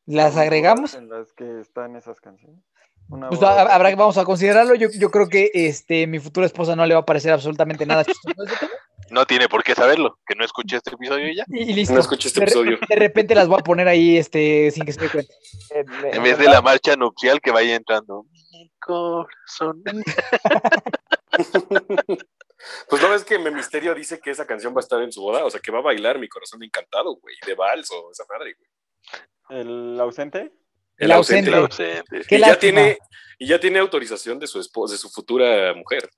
Las 0.07 0.37
agregamos. 0.37 0.95
En 0.95 1.09
las 1.09 1.33
que 1.33 1.61
están 1.61 1.97
esas 1.97 2.21
canciones. 2.21 2.61
Una 3.09 3.29
Pues 3.29 3.41
boda 3.41 3.75
habrá, 3.75 3.95
vamos 3.95 4.19
a 4.19 4.25
considerarlo. 4.25 4.75
Yo, 4.75 4.89
yo 4.91 5.11
creo 5.11 5.29
que 5.29 5.51
este, 5.55 6.07
mi 6.07 6.19
futura 6.19 6.47
esposa 6.47 6.77
no 6.77 6.87
le 6.87 6.95
va 6.95 7.01
a 7.01 7.05
parecer 7.05 7.33
absolutamente 7.33 7.87
nada 7.87 8.05
chistoso 8.05 8.43
ese 8.45 8.57
tema. 8.57 8.73
No 9.11 9.27
tiene 9.27 9.49
por 9.49 9.63
qué 9.63 9.75
saberlo, 9.75 10.19
que 10.27 10.35
no 10.35 10.45
escuché 10.45 10.77
este 10.77 10.95
episodio 10.95 11.29
y 11.29 11.37
ya. 11.37 11.45
Y, 11.49 11.71
y 11.71 11.75
listo. 11.75 11.93
No 11.93 12.01
escuché 12.01 12.29
este 12.29 12.43
episodio. 12.43 12.79
De 12.89 12.97
repente 12.97 13.35
las 13.35 13.47
voy 13.47 13.59
a 13.61 13.63
poner 13.63 13.87
ahí 13.87 14.17
este, 14.17 14.71
sin 14.71 14.87
que 14.87 14.93
se 14.93 15.03
dé 15.03 15.11
cuenta. 15.11 15.35
En, 15.71 16.23
vez 16.23 16.39
de 16.39 16.47
la 16.47 16.63
marcha 16.63 16.97
nupcial 16.97 17.41
que 17.41 17.51
vaya 17.51 17.75
entrando. 17.75 18.25
Mi 18.53 18.71
corazón. 18.79 19.83
Pues 22.89 23.03
no 23.03 23.11
ves 23.11 23.25
que 23.25 23.39
Me 23.39 23.51
Misterio 23.51 23.95
dice 23.95 24.21
que 24.21 24.31
esa 24.31 24.47
canción 24.47 24.73
va 24.73 24.79
a 24.79 24.85
estar 24.85 25.03
en 25.03 25.11
su 25.11 25.21
boda, 25.21 25.45
o 25.45 25.51
sea 25.51 25.61
que 25.61 25.73
va 25.73 25.81
a 25.81 25.83
bailar 25.83 26.19
mi 26.19 26.29
corazón 26.29 26.63
encantado, 26.63 27.17
güey, 27.17 27.35
de 27.45 27.55
vals 27.55 27.91
o 27.91 28.11
esa 28.13 28.25
madre, 28.29 28.55
güey. 28.57 28.71
¿El 29.49 30.01
ausente? 30.01 30.53
El 30.97 31.13
ausente. 31.13 31.51
El 31.51 31.55
ausente. 31.57 32.25
Qué 32.29 32.37
y 32.37 32.41
ya 32.41 32.59
tiene, 32.59 32.99
y 33.39 33.47
ya 33.47 33.61
tiene 33.61 33.79
autorización 33.79 34.39
de 34.39 34.47
su 34.47 34.61
esposa, 34.61 34.95
de 34.95 34.99
su 34.99 35.11
futura 35.11 35.75
mujer. 35.75 36.09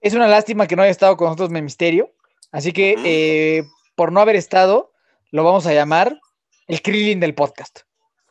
Es 0.00 0.14
una 0.14 0.28
lástima 0.28 0.66
que 0.66 0.76
no 0.76 0.82
haya 0.82 0.90
estado 0.90 1.16
con 1.16 1.26
nosotros 1.26 1.50
en 1.52 1.64
Misterio. 1.64 2.14
Así 2.52 2.72
que, 2.72 2.96
eh, 3.04 3.64
por 3.94 4.12
no 4.12 4.20
haber 4.20 4.36
estado, 4.36 4.92
lo 5.30 5.44
vamos 5.44 5.66
a 5.66 5.74
llamar 5.74 6.18
el 6.66 6.82
Krillin 6.82 7.20
del 7.20 7.34
podcast. 7.34 7.80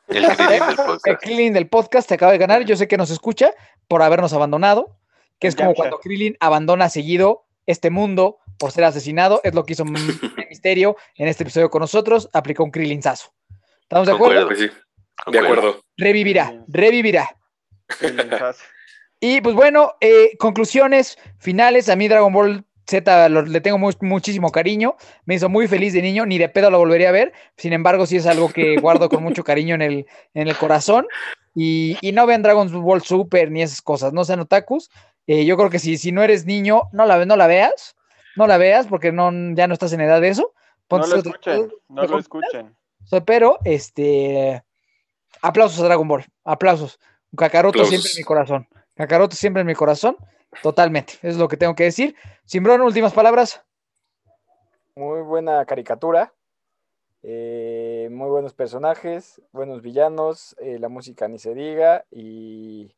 El 0.07 0.25
Krillin 0.27 0.49
del 0.49 0.61
El 0.69 0.75
podcast. 0.75 1.23
Krillin 1.23 1.53
del 1.53 1.69
podcast 1.69 2.07
te 2.07 2.15
acaba 2.15 2.31
de 2.31 2.37
ganar. 2.37 2.65
Yo 2.65 2.75
sé 2.75 2.87
que 2.87 2.97
nos 2.97 3.11
escucha 3.11 3.51
por 3.87 4.01
habernos 4.01 4.33
abandonado, 4.33 4.97
que 5.39 5.47
es 5.47 5.55
como 5.55 5.73
cuando 5.73 5.99
Krillin 5.99 6.37
abandona 6.39 6.89
seguido 6.89 7.45
este 7.65 7.89
mundo 7.89 8.39
por 8.57 8.71
ser 8.71 8.83
asesinado. 8.83 9.41
Es 9.43 9.53
lo 9.53 9.63
que 9.65 9.73
hizo 9.73 9.85
Misterio 10.49 10.97
en 11.15 11.27
este 11.27 11.43
episodio 11.43 11.69
con 11.69 11.81
nosotros. 11.81 12.29
Aplicó 12.33 12.63
un 12.63 12.71
Krillinzazo. 12.71 13.31
¿Estamos 13.89 14.07
de 14.07 14.13
acuerdo? 14.13 14.47
Concuerdo. 14.47 14.47
Pues 14.47 14.59
sí, 14.59 15.31
de 15.31 15.39
acuerdo. 15.39 15.81
Revivirá, 15.97 16.63
revivirá. 16.67 17.35
Y 19.19 19.41
pues 19.41 19.55
bueno, 19.55 19.93
eh, 19.99 20.37
conclusiones 20.37 21.17
finales. 21.39 21.89
A 21.89 21.95
mí 21.95 22.07
Dragon 22.07 22.31
Ball 22.31 22.63
Z 22.87 23.29
lo- 23.29 23.41
le 23.41 23.61
tengo 23.61 23.77
mu- 23.77 23.91
muchísimo 24.01 24.51
cariño. 24.51 24.95
Me 25.25 25.35
hizo 25.35 25.49
muy 25.49 25.67
feliz 25.67 25.93
de 25.93 26.01
niño. 26.01 26.25
Ni 26.25 26.37
de 26.37 26.49
pedo 26.49 26.69
lo 26.71 26.77
volvería 26.77 27.09
a 27.09 27.13
ver. 27.13 27.33
Sin 27.57 27.73
embargo, 27.73 28.05
sí 28.05 28.15
es 28.17 28.25
algo 28.27 28.49
que 28.49 28.75
guardo 28.81 29.09
con 29.09 29.21
mucho 29.23 29.43
cariño 29.43 29.75
en 29.75 29.81
el, 29.81 30.05
en 30.33 30.47
el 30.47 30.55
corazón. 30.55 31.07
Y, 31.55 31.97
y 32.01 32.11
no 32.13 32.25
vean 32.27 32.43
Dragon 32.43 32.71
Ball 32.81 33.01
Super 33.01 33.51
ni 33.51 33.61
esas 33.61 33.81
cosas. 33.81 34.13
No 34.13 34.23
sean 34.23 34.39
otakus. 34.39 34.89
Eh, 35.27 35.45
yo 35.45 35.57
creo 35.57 35.69
que 35.69 35.79
si, 35.79 35.97
si 35.97 36.11
no 36.11 36.23
eres 36.23 36.45
niño, 36.45 36.83
no 36.93 37.05
la, 37.05 37.17
ve- 37.17 37.25
no 37.25 37.35
la 37.35 37.47
veas. 37.47 37.95
No 38.35 38.47
la 38.47 38.57
veas 38.57 38.87
porque 38.87 39.11
no, 39.11 39.31
ya 39.55 39.67
no 39.67 39.73
estás 39.73 39.91
en 39.93 40.01
edad 40.01 40.21
de 40.21 40.29
eso. 40.29 40.53
No 41.01 41.07
lo 41.07 41.21
escuchen, 41.31 41.73
no 41.89 42.01
lo 42.03 42.19
escuchen. 42.19 42.75
Pero, 43.25 43.57
este. 43.63 44.63
Aplausos 45.41 45.79
a 45.81 45.85
Dragon 45.85 46.07
Ball. 46.07 46.25
Aplausos. 46.43 46.99
Kakaroto 47.37 47.79
Aplausos. 47.79 47.89
siempre 47.89 48.11
en 48.11 48.17
mi 48.17 48.23
corazón. 48.23 48.67
Kakaroto 48.95 49.35
siempre 49.35 49.61
en 49.61 49.67
mi 49.67 49.75
corazón. 49.75 50.17
Totalmente. 50.63 51.13
Eso 51.13 51.27
es 51.27 51.37
lo 51.37 51.47
que 51.47 51.57
tengo 51.57 51.75
que 51.75 51.83
decir. 51.85 52.15
Simbrón, 52.45 52.81
últimas 52.81 53.13
palabras. 53.13 53.63
Muy 54.95 55.21
buena 55.21 55.65
caricatura. 55.65 56.33
eh, 57.21 58.07
muy 58.11 58.29
buenos 58.29 58.53
personajes, 58.53 59.41
buenos 59.51 59.81
villanos, 59.81 60.55
eh, 60.59 60.79
la 60.79 60.87
música 60.87 61.27
ni 61.27 61.37
se 61.37 61.53
diga 61.53 62.05
y 62.09 62.95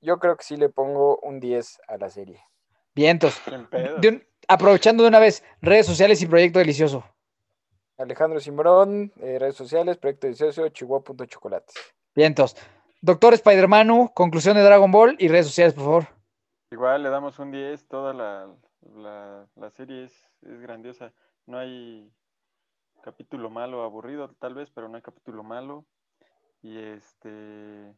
yo 0.00 0.20
creo 0.20 0.36
que 0.36 0.44
sí 0.44 0.56
le 0.56 0.68
pongo 0.68 1.18
un 1.24 1.40
10 1.40 1.80
a 1.88 1.96
la 1.96 2.08
serie. 2.08 2.40
Vientos. 2.94 3.34
De 4.00 4.08
un- 4.08 4.24
aprovechando 4.46 5.02
de 5.02 5.08
una 5.08 5.18
vez, 5.18 5.42
redes 5.60 5.86
sociales 5.86 6.22
y 6.22 6.26
proyecto 6.26 6.60
delicioso. 6.60 7.02
Alejandro 7.98 8.40
Simbrón, 8.40 9.12
eh, 9.20 9.38
redes 9.38 9.56
sociales, 9.56 9.96
Proyecto 9.96 10.26
18, 10.26 10.68
Chihuahua.chocolates. 10.68 11.74
Vientos. 12.14 12.56
Doctor 13.00 13.34
Spider-Manu, 13.34 14.12
conclusión 14.14 14.56
de 14.56 14.62
Dragon 14.62 14.90
Ball 14.90 15.16
y 15.18 15.28
redes 15.28 15.46
sociales, 15.46 15.74
por 15.74 15.84
favor. 15.84 16.06
Igual 16.70 17.02
le 17.02 17.10
damos 17.10 17.38
un 17.38 17.52
10, 17.52 17.88
toda 17.88 18.12
la, 18.12 18.48
la, 18.94 19.46
la 19.54 19.70
serie 19.70 20.04
es, 20.04 20.12
es 20.42 20.60
grandiosa. 20.60 21.12
No 21.46 21.58
hay 21.58 22.10
capítulo 23.02 23.50
malo, 23.50 23.82
aburrido 23.82 24.28
tal 24.38 24.54
vez, 24.54 24.70
pero 24.70 24.88
no 24.88 24.96
hay 24.96 25.02
capítulo 25.02 25.42
malo. 25.42 25.84
Y 26.62 26.78
este... 26.78 27.94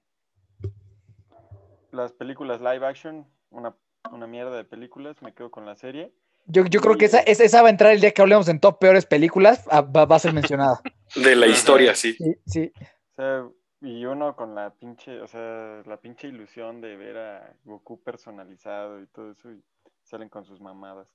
Las 1.90 2.12
películas 2.12 2.60
live 2.60 2.86
action, 2.86 3.26
una, 3.50 3.74
una 4.12 4.26
mierda 4.26 4.54
de 4.56 4.64
películas, 4.64 5.22
me 5.22 5.32
quedo 5.32 5.50
con 5.50 5.64
la 5.64 5.74
serie. 5.74 6.12
Yo, 6.50 6.64
yo 6.64 6.80
creo 6.80 6.96
que 6.96 7.04
esa, 7.04 7.20
esa, 7.20 7.44
esa 7.44 7.60
va 7.62 7.68
a 7.68 7.70
entrar 7.70 7.92
el 7.92 8.00
día 8.00 8.12
que 8.12 8.22
hablemos 8.22 8.48
en 8.48 8.58
top 8.58 8.78
peores 8.78 9.04
películas. 9.04 9.64
ah, 9.70 9.82
Va, 9.82 10.06
va 10.06 10.16
a 10.16 10.18
ser 10.18 10.32
mencionada. 10.32 10.80
De 11.14 11.36
la 11.36 11.46
historia, 11.46 11.94
sí. 11.94 12.14
Sí, 12.14 12.34
sí. 12.46 12.72
O 12.74 13.14
sea, 13.16 13.48
y 13.80 14.04
uno 14.06 14.34
con 14.34 14.54
la 14.54 14.70
pinche, 14.70 15.20
o 15.20 15.28
sea, 15.28 15.82
la 15.84 15.98
pinche 15.98 16.26
ilusión 16.28 16.80
de 16.80 16.96
ver 16.96 17.18
a 17.18 17.54
Goku 17.64 18.02
personalizado 18.02 19.00
y 19.00 19.06
todo 19.08 19.32
eso, 19.32 19.52
y 19.52 19.62
salen 20.02 20.28
con 20.28 20.44
sus 20.44 20.60
mamadas. 20.60 21.06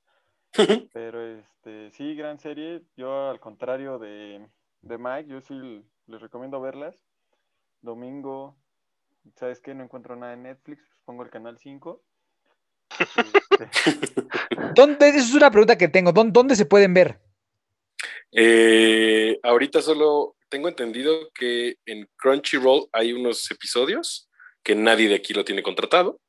Pero 0.94 1.22
este, 1.26 1.92
sí, 1.92 2.16
gran 2.16 2.40
serie. 2.40 2.84
Yo, 2.96 3.30
al 3.30 3.40
contrario 3.40 3.98
de, 3.98 4.48
de 4.82 4.98
Mike, 4.98 5.30
yo 5.30 5.42
sí 5.42 5.84
les 6.06 6.22
recomiendo 6.22 6.62
verlas. 6.62 6.96
Domingo, 7.82 8.56
¿sabes 9.36 9.60
qué? 9.60 9.74
No 9.74 9.84
encuentro 9.84 10.16
nada 10.16 10.34
en 10.34 10.44
Netflix, 10.44 10.86
pues 10.88 11.02
pongo 11.06 11.24
el 11.24 11.32
canal 11.32 11.58
5. 11.58 12.02
Este, 13.00 14.24
¿Dónde, 14.76 15.10
esa 15.10 15.20
es 15.20 15.34
una 15.34 15.52
pregunta 15.52 15.78
que 15.78 15.88
tengo. 15.88 16.12
¿Dónde, 16.12 16.32
dónde 16.34 16.56
se 16.56 16.66
pueden 16.66 16.94
ver? 16.94 17.20
Eh, 18.32 19.40
ahorita 19.44 19.82
solo 19.82 20.36
tengo 20.50 20.68
entendido 20.68 21.32
que 21.34 21.78
en 21.86 22.10
Crunchyroll 22.18 22.88
hay 22.92 23.14
unos 23.14 23.50
episodios 23.52 24.30
que 24.64 24.76
nadie 24.76 25.08
de 25.10 25.16
aquí 25.16 25.34
lo 25.34 25.46
tiene 25.46 25.62
contratado 25.64 26.20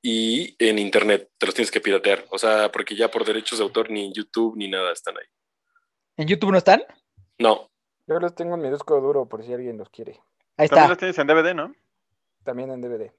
y 0.00 0.56
en 0.58 0.78
internet 0.78 1.30
te 1.38 1.46
los 1.46 1.54
tienes 1.54 1.70
que 1.70 1.80
piratear. 1.80 2.24
O 2.30 2.38
sea, 2.38 2.70
porque 2.72 2.96
ya 2.96 3.10
por 3.10 3.24
derechos 3.24 3.58
de 3.58 3.64
autor 3.64 3.90
ni 3.90 4.06
en 4.06 4.12
YouTube 4.12 4.56
ni 4.56 4.68
nada 4.68 4.92
están 4.92 5.16
ahí. 5.16 5.26
¿En 6.16 6.28
YouTube 6.28 6.52
no 6.52 6.58
están? 6.58 6.82
No, 7.38 7.70
Yo 8.06 8.18
los 8.20 8.34
tengo 8.34 8.54
en 8.54 8.62
mi 8.62 8.70
disco 8.70 9.00
duro 9.00 9.28
por 9.28 9.44
si 9.44 9.52
alguien 9.52 9.78
los 9.78 9.88
quiere. 9.90 10.20
Ahí 10.56 10.68
También 10.68 10.84
está. 10.84 10.88
los 10.88 10.98
tienes 10.98 11.18
en 11.18 11.26
DVD, 11.26 11.54
¿no? 11.54 11.74
También 12.44 12.70
en 12.70 12.80
DVD. 12.80 13.12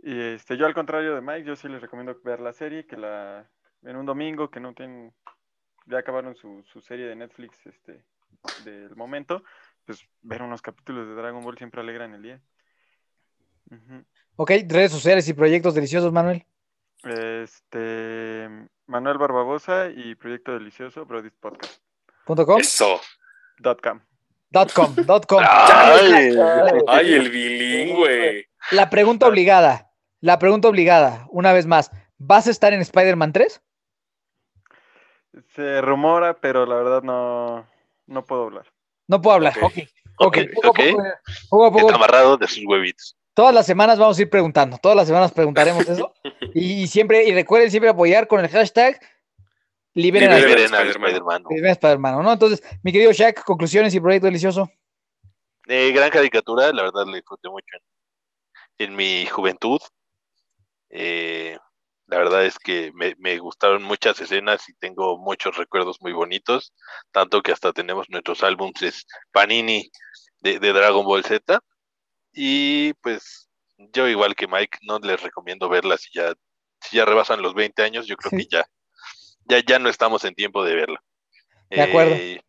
Y 0.00 0.20
este, 0.20 0.56
yo 0.56 0.66
al 0.66 0.74
contrario 0.74 1.14
de 1.14 1.20
Mike, 1.20 1.44
yo 1.44 1.56
sí 1.56 1.68
les 1.68 1.80
recomiendo 1.80 2.18
ver 2.24 2.40
la 2.40 2.52
serie, 2.52 2.86
que 2.86 2.96
la 2.96 3.48
en 3.82 3.96
un 3.96 4.06
domingo 4.06 4.50
que 4.50 4.60
no 4.60 4.74
tienen, 4.74 5.12
ya 5.86 5.98
acabaron 5.98 6.34
su, 6.34 6.62
su 6.64 6.80
serie 6.80 7.06
de 7.06 7.16
Netflix 7.16 7.58
este, 7.66 8.04
del 8.64 8.94
momento, 8.96 9.42
pues 9.84 10.06
ver 10.22 10.42
unos 10.42 10.62
capítulos 10.62 11.08
de 11.08 11.14
Dragon 11.14 11.42
Ball 11.42 11.58
siempre 11.58 11.80
alegran 11.80 12.14
el 12.14 12.22
día. 12.22 12.40
Ujú. 13.70 14.04
Ok, 14.36 14.50
redes 14.68 14.92
sociales 14.92 15.28
y 15.28 15.34
proyectos 15.34 15.74
deliciosos, 15.74 16.12
Manuel. 16.12 16.44
Este, 17.04 18.48
Manuel 18.86 19.18
Barbabosa 19.18 19.88
y 19.88 20.14
Proyecto 20.14 20.52
Delicioso, 20.52 21.04
Brody's 21.04 21.34
Podcast. 21.40 21.80
Punto 22.24 22.44
com, 22.44 22.60
eso. 22.60 23.00
Dot 23.58 23.80
com. 23.80 24.00
dot 24.50 24.72
com, 24.72 24.94
dot 25.06 25.26
com. 25.26 25.42
Ay, 25.48 26.34
Ay, 26.86 27.14
el 27.14 27.30
bilingüe. 27.30 28.48
La 28.72 28.90
pregunta 28.90 29.26
obligada, 29.26 29.87
la 30.20 30.38
pregunta 30.38 30.68
obligada, 30.68 31.26
una 31.30 31.52
vez 31.52 31.66
más, 31.66 31.90
¿vas 32.18 32.46
a 32.46 32.50
estar 32.50 32.72
en 32.72 32.80
Spider-Man 32.80 33.32
3? 33.32 33.60
Se 35.54 35.80
rumora, 35.80 36.34
pero 36.40 36.66
la 36.66 36.76
verdad 36.76 37.02
no, 37.02 37.66
no 38.06 38.24
puedo 38.24 38.44
hablar. 38.44 38.66
No 39.06 39.20
puedo 39.20 39.36
hablar. 39.36 39.54
Ok. 39.62 39.78
Ok, 40.20 40.36
ok. 40.36 40.36
Ok, 40.36 40.38
Poco 40.54 40.68
a 40.68 40.72
poco, 40.72 41.02
poco 41.48 41.64
a 41.66 41.70
poco, 41.70 41.86
está 41.86 41.94
amarrado 41.94 42.36
de 42.36 42.48
sus 42.48 42.64
huevitos. 42.66 43.16
todas 43.34 43.54
las 43.54 43.66
semanas 43.66 43.98
vamos 43.98 44.18
a 44.18 44.22
ir 44.22 44.28
preguntando, 44.28 44.78
todas 44.78 44.96
las 44.96 45.06
semanas 45.06 45.32
preguntaremos 45.32 45.88
eso. 45.88 46.12
Y, 46.54 46.82
y 46.82 46.86
siempre, 46.86 47.24
y 47.24 47.34
recuerden 47.34 47.70
siempre 47.70 47.90
apoyar 47.90 48.26
con 48.26 48.40
el 48.40 48.48
hashtag 48.48 48.98
liberen, 49.92 50.32
a- 50.32 50.36
Liberen 50.36 50.56
Liberen 50.56 50.74
al 50.74 50.80
Spider-Man. 50.88 51.10
Spider-Man. 51.10 51.42
liberen 51.50 51.68
a 51.68 51.72
Spider-Man, 51.72 52.22
¿no? 52.22 52.32
Entonces, 52.32 52.62
mi 52.82 52.90
querido 52.90 53.12
Shaq, 53.12 53.44
conclusiones 53.44 53.94
y 53.94 54.00
proyecto 54.00 54.26
delicioso. 54.26 54.70
Eh, 55.66 55.92
gran 55.92 56.10
caricatura, 56.10 56.72
la 56.72 56.82
verdad 56.84 57.04
la 57.06 57.16
disfruté 57.16 57.50
mucho 57.50 57.66
en, 58.78 58.88
en 58.88 58.96
mi 58.96 59.26
juventud. 59.26 59.78
Eh, 60.90 61.56
la 62.06 62.18
verdad 62.18 62.44
es 62.46 62.58
que 62.58 62.90
me, 62.94 63.14
me 63.18 63.38
gustaron 63.38 63.82
muchas 63.82 64.18
escenas 64.20 64.66
y 64.68 64.74
tengo 64.74 65.18
muchos 65.18 65.56
recuerdos 65.56 65.98
muy 66.00 66.12
bonitos, 66.12 66.72
tanto 67.12 67.42
que 67.42 67.52
hasta 67.52 67.72
tenemos 67.72 68.08
nuestros 68.08 68.42
álbumes 68.42 69.06
Panini 69.30 69.90
de, 70.40 70.58
de 70.58 70.72
Dragon 70.72 71.04
Ball 71.04 71.24
Z. 71.24 71.60
Y 72.32 72.94
pues 72.94 73.48
yo 73.76 74.08
igual 74.08 74.34
que 74.34 74.46
Mike, 74.46 74.78
no 74.82 74.98
les 75.00 75.20
recomiendo 75.22 75.68
verla 75.68 75.96
si 75.98 76.08
ya, 76.14 76.32
si 76.80 76.96
ya 76.96 77.04
rebasan 77.04 77.42
los 77.42 77.54
20 77.54 77.82
años, 77.82 78.06
yo 78.06 78.16
creo 78.16 78.30
que 78.30 78.46
ya, 78.50 78.66
ya, 79.44 79.58
ya 79.66 79.78
no 79.78 79.88
estamos 79.88 80.24
en 80.24 80.34
tiempo 80.34 80.64
de 80.64 80.74
verla. 80.74 81.02
De 81.70 81.82
acuerdo. 81.82 82.14
Eh, 82.14 82.40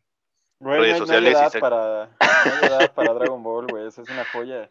Redes 0.61 0.61
no 0.61 0.71
hay- 0.73 0.79
no 0.89 0.93
hay 0.93 0.99
sociales 0.99 1.33
edad 1.33 1.51
sac- 1.51 1.59
para, 1.59 2.05
no 2.45 2.53
hay 2.61 2.67
edad 2.67 2.93
para 2.93 3.13
Dragon 3.13 3.43
Ball, 3.43 3.67
güey. 3.67 3.87
Eso 3.87 4.01
es 4.03 4.09
una 4.09 4.25
joya. 4.25 4.69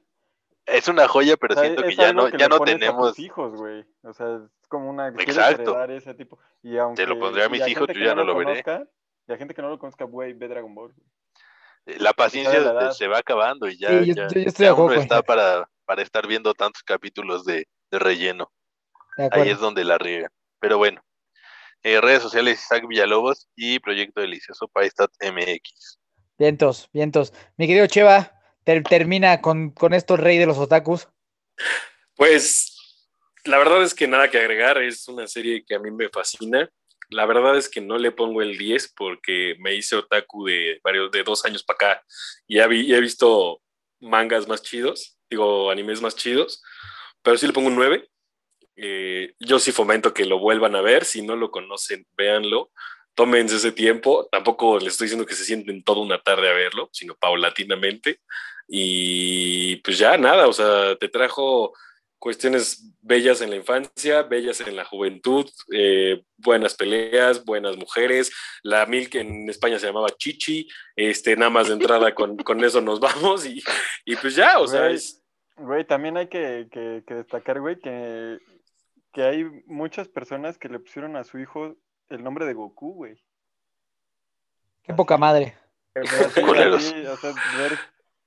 Es 0.68 0.88
una 0.88 1.08
joya, 1.08 1.36
pero 1.36 1.54
O 1.54 1.56
sea, 1.56 1.64
siento 1.64 1.82
que 1.82 1.88
es 1.90 1.96
ya 1.96 2.12
no, 2.12 2.30
que 2.30 2.38
ya 2.38 2.48
no 2.48 2.56
a 2.56 2.64
tenemos. 2.64 3.08
tus 3.14 3.18
hijos, 3.24 3.54
güey. 3.54 3.84
O 4.02 4.12
sea, 4.12 4.36
es 4.62 4.68
como 4.68 4.88
una. 4.90 5.08
Exacto. 5.08 5.82
ese 5.84 6.14
tipo. 6.14 6.38
Y 6.62 6.76
aunque, 6.78 7.06
lo 7.06 7.18
pondré 7.18 7.44
a 7.44 7.48
mis 7.48 7.66
hijos, 7.66 7.86
yo 7.88 8.00
ya 8.04 8.14
no 8.14 8.24
lo 8.24 8.36
veré. 8.36 8.62
conozca, 8.62 8.88
Y 9.26 9.32
a 9.32 9.36
gente 9.36 9.54
que 9.54 9.62
no 9.62 9.68
lo 9.70 9.78
conozca, 9.78 10.04
güey, 10.04 10.32
ve 10.32 10.48
Dragon 10.48 10.74
Ball. 10.74 10.92
güey. 10.94 11.98
La 11.98 12.12
paciencia 12.12 12.60
la 12.60 12.72
edad. 12.72 12.90
se 12.92 13.08
va 13.08 13.18
acabando 13.18 13.66
y 13.68 13.78
ya, 13.78 13.88
Sí, 13.88 14.06
ya, 14.08 14.14
yo- 14.14 14.14
yo 14.14 14.24
estoy 14.26 14.44
de 14.44 14.52
ya 14.70 14.74
uno 14.74 14.92
está 14.92 15.22
para, 15.22 15.70
para 15.86 16.02
estar 16.02 16.26
viendo 16.26 16.52
tantos 16.52 16.82
capítulos 16.82 17.44
de, 17.46 17.66
de 17.90 17.98
relleno. 17.98 18.52
De 19.16 19.28
Ahí 19.32 19.48
es 19.48 19.58
donde 19.58 19.84
la 19.84 19.96
riega. 19.96 20.30
Pero 20.60 20.76
bueno, 20.76 21.00
eh, 21.82 22.00
redes 22.00 22.22
sociales 22.22 22.60
Isaac 22.62 22.84
Villalobos 22.86 23.48
y 23.56 23.78
Proyecto 23.78 24.20
Delicioso 24.20 24.68
Paistat 24.68 25.10
MX. 25.22 25.98
Vientos, 26.38 26.88
vientos. 26.92 27.32
Mi 27.56 27.66
querido 27.66 27.86
Cheva, 27.86 28.32
ter- 28.68 28.82
termina 28.82 29.40
con, 29.40 29.70
con 29.70 29.94
esto 29.94 30.18
rey 30.18 30.36
de 30.36 30.44
los 30.44 30.58
otakus. 30.58 31.08
Pues 32.16 32.76
la 33.44 33.56
verdad 33.56 33.82
es 33.82 33.94
que 33.94 34.06
nada 34.06 34.28
que 34.30 34.38
agregar, 34.38 34.76
es 34.82 35.08
una 35.08 35.26
serie 35.26 35.64
que 35.66 35.74
a 35.74 35.78
mí 35.78 35.90
me 35.90 36.10
fascina. 36.10 36.70
La 37.08 37.24
verdad 37.24 37.56
es 37.56 37.70
que 37.70 37.80
no 37.80 37.96
le 37.96 38.10
pongo 38.12 38.42
el 38.42 38.58
10 38.58 38.92
porque 38.94 39.56
me 39.60 39.74
hice 39.74 39.96
otaku 39.96 40.44
de 40.44 40.80
varios 40.84 41.10
de 41.10 41.22
dos 41.22 41.46
años 41.46 41.62
para 41.62 41.76
acá 41.76 42.04
y 42.46 42.56
ya 42.56 42.66
vi- 42.66 42.92
he 42.92 43.00
visto 43.00 43.62
mangas 44.00 44.46
más 44.46 44.62
chidos, 44.62 45.16
digo 45.30 45.70
animes 45.70 46.02
más 46.02 46.14
chidos, 46.14 46.62
pero 47.22 47.38
sí 47.38 47.46
le 47.46 47.54
pongo 47.54 47.68
un 47.68 47.76
9. 47.76 48.06
Eh, 48.76 49.32
yo 49.40 49.58
sí 49.58 49.72
fomento 49.72 50.12
que 50.12 50.26
lo 50.26 50.38
vuelvan 50.38 50.76
a 50.76 50.82
ver, 50.82 51.06
si 51.06 51.22
no 51.22 51.36
lo 51.36 51.50
conocen, 51.50 52.06
véanlo, 52.18 52.70
tómense 53.18 53.56
ese 53.56 53.72
tiempo, 53.72 54.28
tampoco 54.30 54.78
les 54.78 54.92
estoy 54.92 55.06
diciendo 55.06 55.26
que 55.26 55.34
se 55.34 55.44
sienten 55.44 55.82
toda 55.82 56.02
una 56.02 56.22
tarde 56.22 56.48
a 56.48 56.54
verlo, 56.54 56.88
sino 56.92 57.16
paulatinamente. 57.16 58.20
Y 58.68 59.74
pues 59.82 59.98
ya 59.98 60.16
nada, 60.16 60.46
o 60.46 60.52
sea, 60.52 60.94
te 60.94 61.08
trajo 61.08 61.72
cuestiones 62.20 62.94
bellas 63.00 63.40
en 63.40 63.50
la 63.50 63.56
infancia, 63.56 64.22
bellas 64.22 64.60
en 64.60 64.76
la 64.76 64.84
juventud, 64.84 65.50
eh, 65.72 66.22
buenas 66.36 66.76
peleas, 66.76 67.44
buenas 67.44 67.76
mujeres, 67.76 68.30
la 68.62 68.86
mil 68.86 69.10
que 69.10 69.18
en 69.18 69.50
España 69.50 69.80
se 69.80 69.88
llamaba 69.88 70.10
Chichi, 70.16 70.68
este, 70.94 71.36
nada 71.36 71.50
más 71.50 71.66
de 71.66 71.74
entrada 71.74 72.14
con, 72.14 72.36
con 72.36 72.62
eso 72.62 72.80
nos 72.80 73.00
vamos 73.00 73.44
y, 73.46 73.60
y 74.04 74.14
pues 74.14 74.36
ya, 74.36 74.60
o 74.60 74.68
sea, 74.68 74.82
Güey. 74.82 74.94
es, 74.94 75.24
Güey, 75.56 75.84
también 75.84 76.16
hay 76.16 76.28
que, 76.28 76.68
que, 76.70 77.02
que 77.04 77.14
destacar, 77.14 77.58
güey, 77.58 77.80
que, 77.80 78.38
que 79.12 79.22
hay 79.22 79.42
muchas 79.66 80.06
personas 80.06 80.56
que 80.56 80.68
le 80.68 80.78
pusieron 80.78 81.16
a 81.16 81.24
su 81.24 81.40
hijo 81.40 81.76
el 82.10 82.22
nombre 82.24 82.46
de 82.46 82.54
Goku, 82.54 82.94
güey. 82.94 83.22
Qué 84.82 84.94
poca 84.94 85.16
madre. 85.16 85.56
Así, 85.94 86.40
Culeros. 86.42 86.84
así, 86.84 87.06
o 87.06 87.16
sea, 87.16 87.32
ver, 87.58 87.78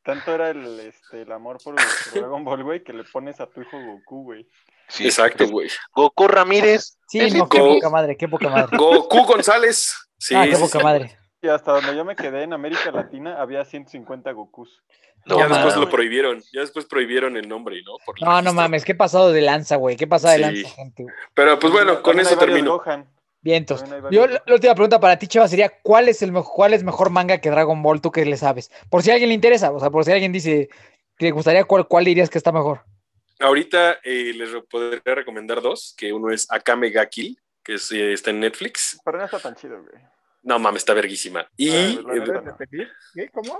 tanto 0.03 0.33
era 0.33 0.49
el, 0.49 0.79
este, 0.81 1.21
el 1.21 1.31
amor 1.31 1.57
por, 1.63 1.75
por 1.75 2.19
Dragon 2.19 2.43
Ball, 2.43 2.63
güey, 2.63 2.83
que 2.83 2.91
le 2.91 3.03
pones 3.05 3.39
a 3.39 3.47
tu 3.47 3.61
hijo 3.61 3.79
Goku, 3.79 4.23
güey. 4.23 4.47
Sí, 4.89 5.05
exacto, 5.05 5.47
güey. 5.47 5.69
Goku 5.93 6.27
Ramírez. 6.27 6.97
Sí, 7.07 7.31
no, 7.31 7.47
qué 7.47 7.59
Go- 7.61 7.75
poca 7.75 7.89
madre, 7.89 8.17
qué 8.17 8.27
poca 8.27 8.49
madre. 8.49 8.75
Goku 8.77 9.23
González. 9.25 9.95
Sí, 10.17 10.35
ah, 10.35 10.43
qué 10.45 10.55
sí, 10.55 10.61
poca 10.61 10.79
sí. 10.79 10.83
madre. 10.83 11.17
Y 11.41 11.47
hasta 11.47 11.71
donde 11.71 11.95
yo 11.95 12.03
me 12.03 12.15
quedé 12.15 12.43
en 12.43 12.53
América 12.53 12.91
Latina 12.91 13.41
había 13.41 13.63
150 13.63 14.31
Gokus. 14.33 14.83
No, 15.25 15.37
ya 15.37 15.47
después 15.47 15.75
mames. 15.75 15.77
lo 15.77 15.89
prohibieron, 15.89 16.41
ya 16.51 16.61
después 16.61 16.85
prohibieron 16.85 17.37
el 17.37 17.47
nombre, 17.47 17.81
¿no? 17.83 17.93
Por 18.05 18.21
No, 18.21 18.41
no 18.41 18.53
mames, 18.53 18.83
qué 18.83 18.95
pasado 18.95 19.31
de 19.31 19.41
lanza, 19.41 19.77
güey. 19.77 19.95
Qué 19.95 20.07
pasado 20.07 20.33
de 20.33 20.39
Sí. 20.39 20.43
lanza, 20.61 20.69
gente. 20.75 21.05
Pero 21.33 21.57
pues 21.57 21.71
bueno, 21.71 21.93
con 22.01 22.15
También 22.17 22.27
eso 22.27 22.37
termino. 22.37 22.77
Gohan. 22.77 23.07
Vientos. 23.41 23.83
Yo, 24.11 24.27
la, 24.27 24.43
la 24.45 24.53
última 24.53 24.75
pregunta 24.75 24.99
para 24.99 25.17
ti, 25.17 25.27
Cheva, 25.27 25.47
sería: 25.47 25.69
¿cuál 25.81 26.09
es 26.09 26.21
el 26.21 26.31
mejor, 26.31 26.53
cuál 26.53 26.73
es 26.73 26.83
mejor 26.83 27.09
manga 27.09 27.39
que 27.39 27.49
Dragon 27.49 27.81
Ball? 27.81 27.99
Tú 28.01 28.11
que 28.11 28.23
le 28.23 28.37
sabes. 28.37 28.71
Por 28.89 29.01
si 29.01 29.09
a 29.09 29.13
alguien 29.13 29.29
le 29.29 29.35
interesa, 29.35 29.71
o 29.71 29.79
sea, 29.79 29.89
por 29.89 30.05
si 30.05 30.11
alguien 30.11 30.31
dice 30.31 30.69
que 31.17 31.25
le 31.25 31.31
gustaría, 31.31 31.63
¿cuál, 31.63 31.87
cuál 31.87 32.05
dirías 32.05 32.29
que 32.29 32.37
está 32.37 32.51
mejor? 32.51 32.83
Ahorita 33.39 33.99
eh, 34.03 34.33
les 34.35 34.49
podría 34.69 35.15
recomendar 35.15 35.61
dos, 35.61 35.95
que 35.97 36.13
uno 36.13 36.31
es 36.31 36.45
Akame 36.51 36.91
ga 36.91 37.07
Kill, 37.07 37.39
que 37.63 37.73
es, 37.75 37.91
eh, 37.91 38.13
está 38.13 38.29
en 38.29 38.39
Netflix. 38.39 38.99
Pero 39.03 39.17
no 39.17 39.25
está 39.25 39.39
tan 39.39 39.55
chido, 39.55 39.81
güey. 39.81 40.03
No 40.43 40.59
mames, 40.59 40.81
está 40.81 40.93
verguísima. 40.93 41.47
Y 41.57 41.69
Ah, 41.71 42.03
eh. 43.15 43.29
¿Cómo? 43.31 43.59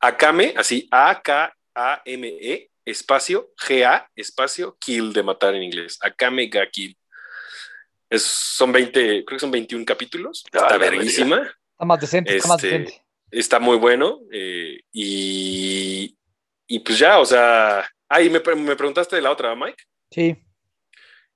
Akame, 0.00 0.54
así, 0.56 0.88
A-K-A-M-E, 0.90 2.70
espacio, 2.84 3.50
G-A, 3.56 4.08
espacio, 4.14 4.76
Kill 4.78 5.12
de 5.12 5.22
matar 5.22 5.54
en 5.54 5.62
inglés. 5.62 5.98
Akame 6.00 6.46
ga 6.46 6.66
Kill. 6.70 6.96
Es, 8.10 8.22
son 8.22 8.72
20, 8.72 9.24
creo 9.24 9.36
que 9.36 9.40
son 9.40 9.50
21 9.50 9.84
capítulos. 9.84 10.44
Ah, 10.52 10.58
Está 10.62 10.78
verguísima. 10.78 11.42
Está 11.42 11.84
más 11.84 12.00
decente, 12.00 12.36
está 12.36 12.48
más 12.48 12.62
Este, 12.64 12.78
decente. 12.78 13.04
Está 13.30 13.58
muy 13.58 13.76
bueno. 13.76 14.20
eh, 14.32 14.80
y, 14.92 16.16
y 16.66 16.78
pues 16.80 16.98
ya, 16.98 17.18
o 17.18 17.24
sea. 17.26 17.88
Ah, 18.08 18.22
y 18.22 18.30
me, 18.30 18.40
me 18.56 18.76
preguntaste 18.76 19.16
de 19.16 19.22
la 19.22 19.30
otra, 19.30 19.54
Mike. 19.54 19.82
Sí. 20.10 20.36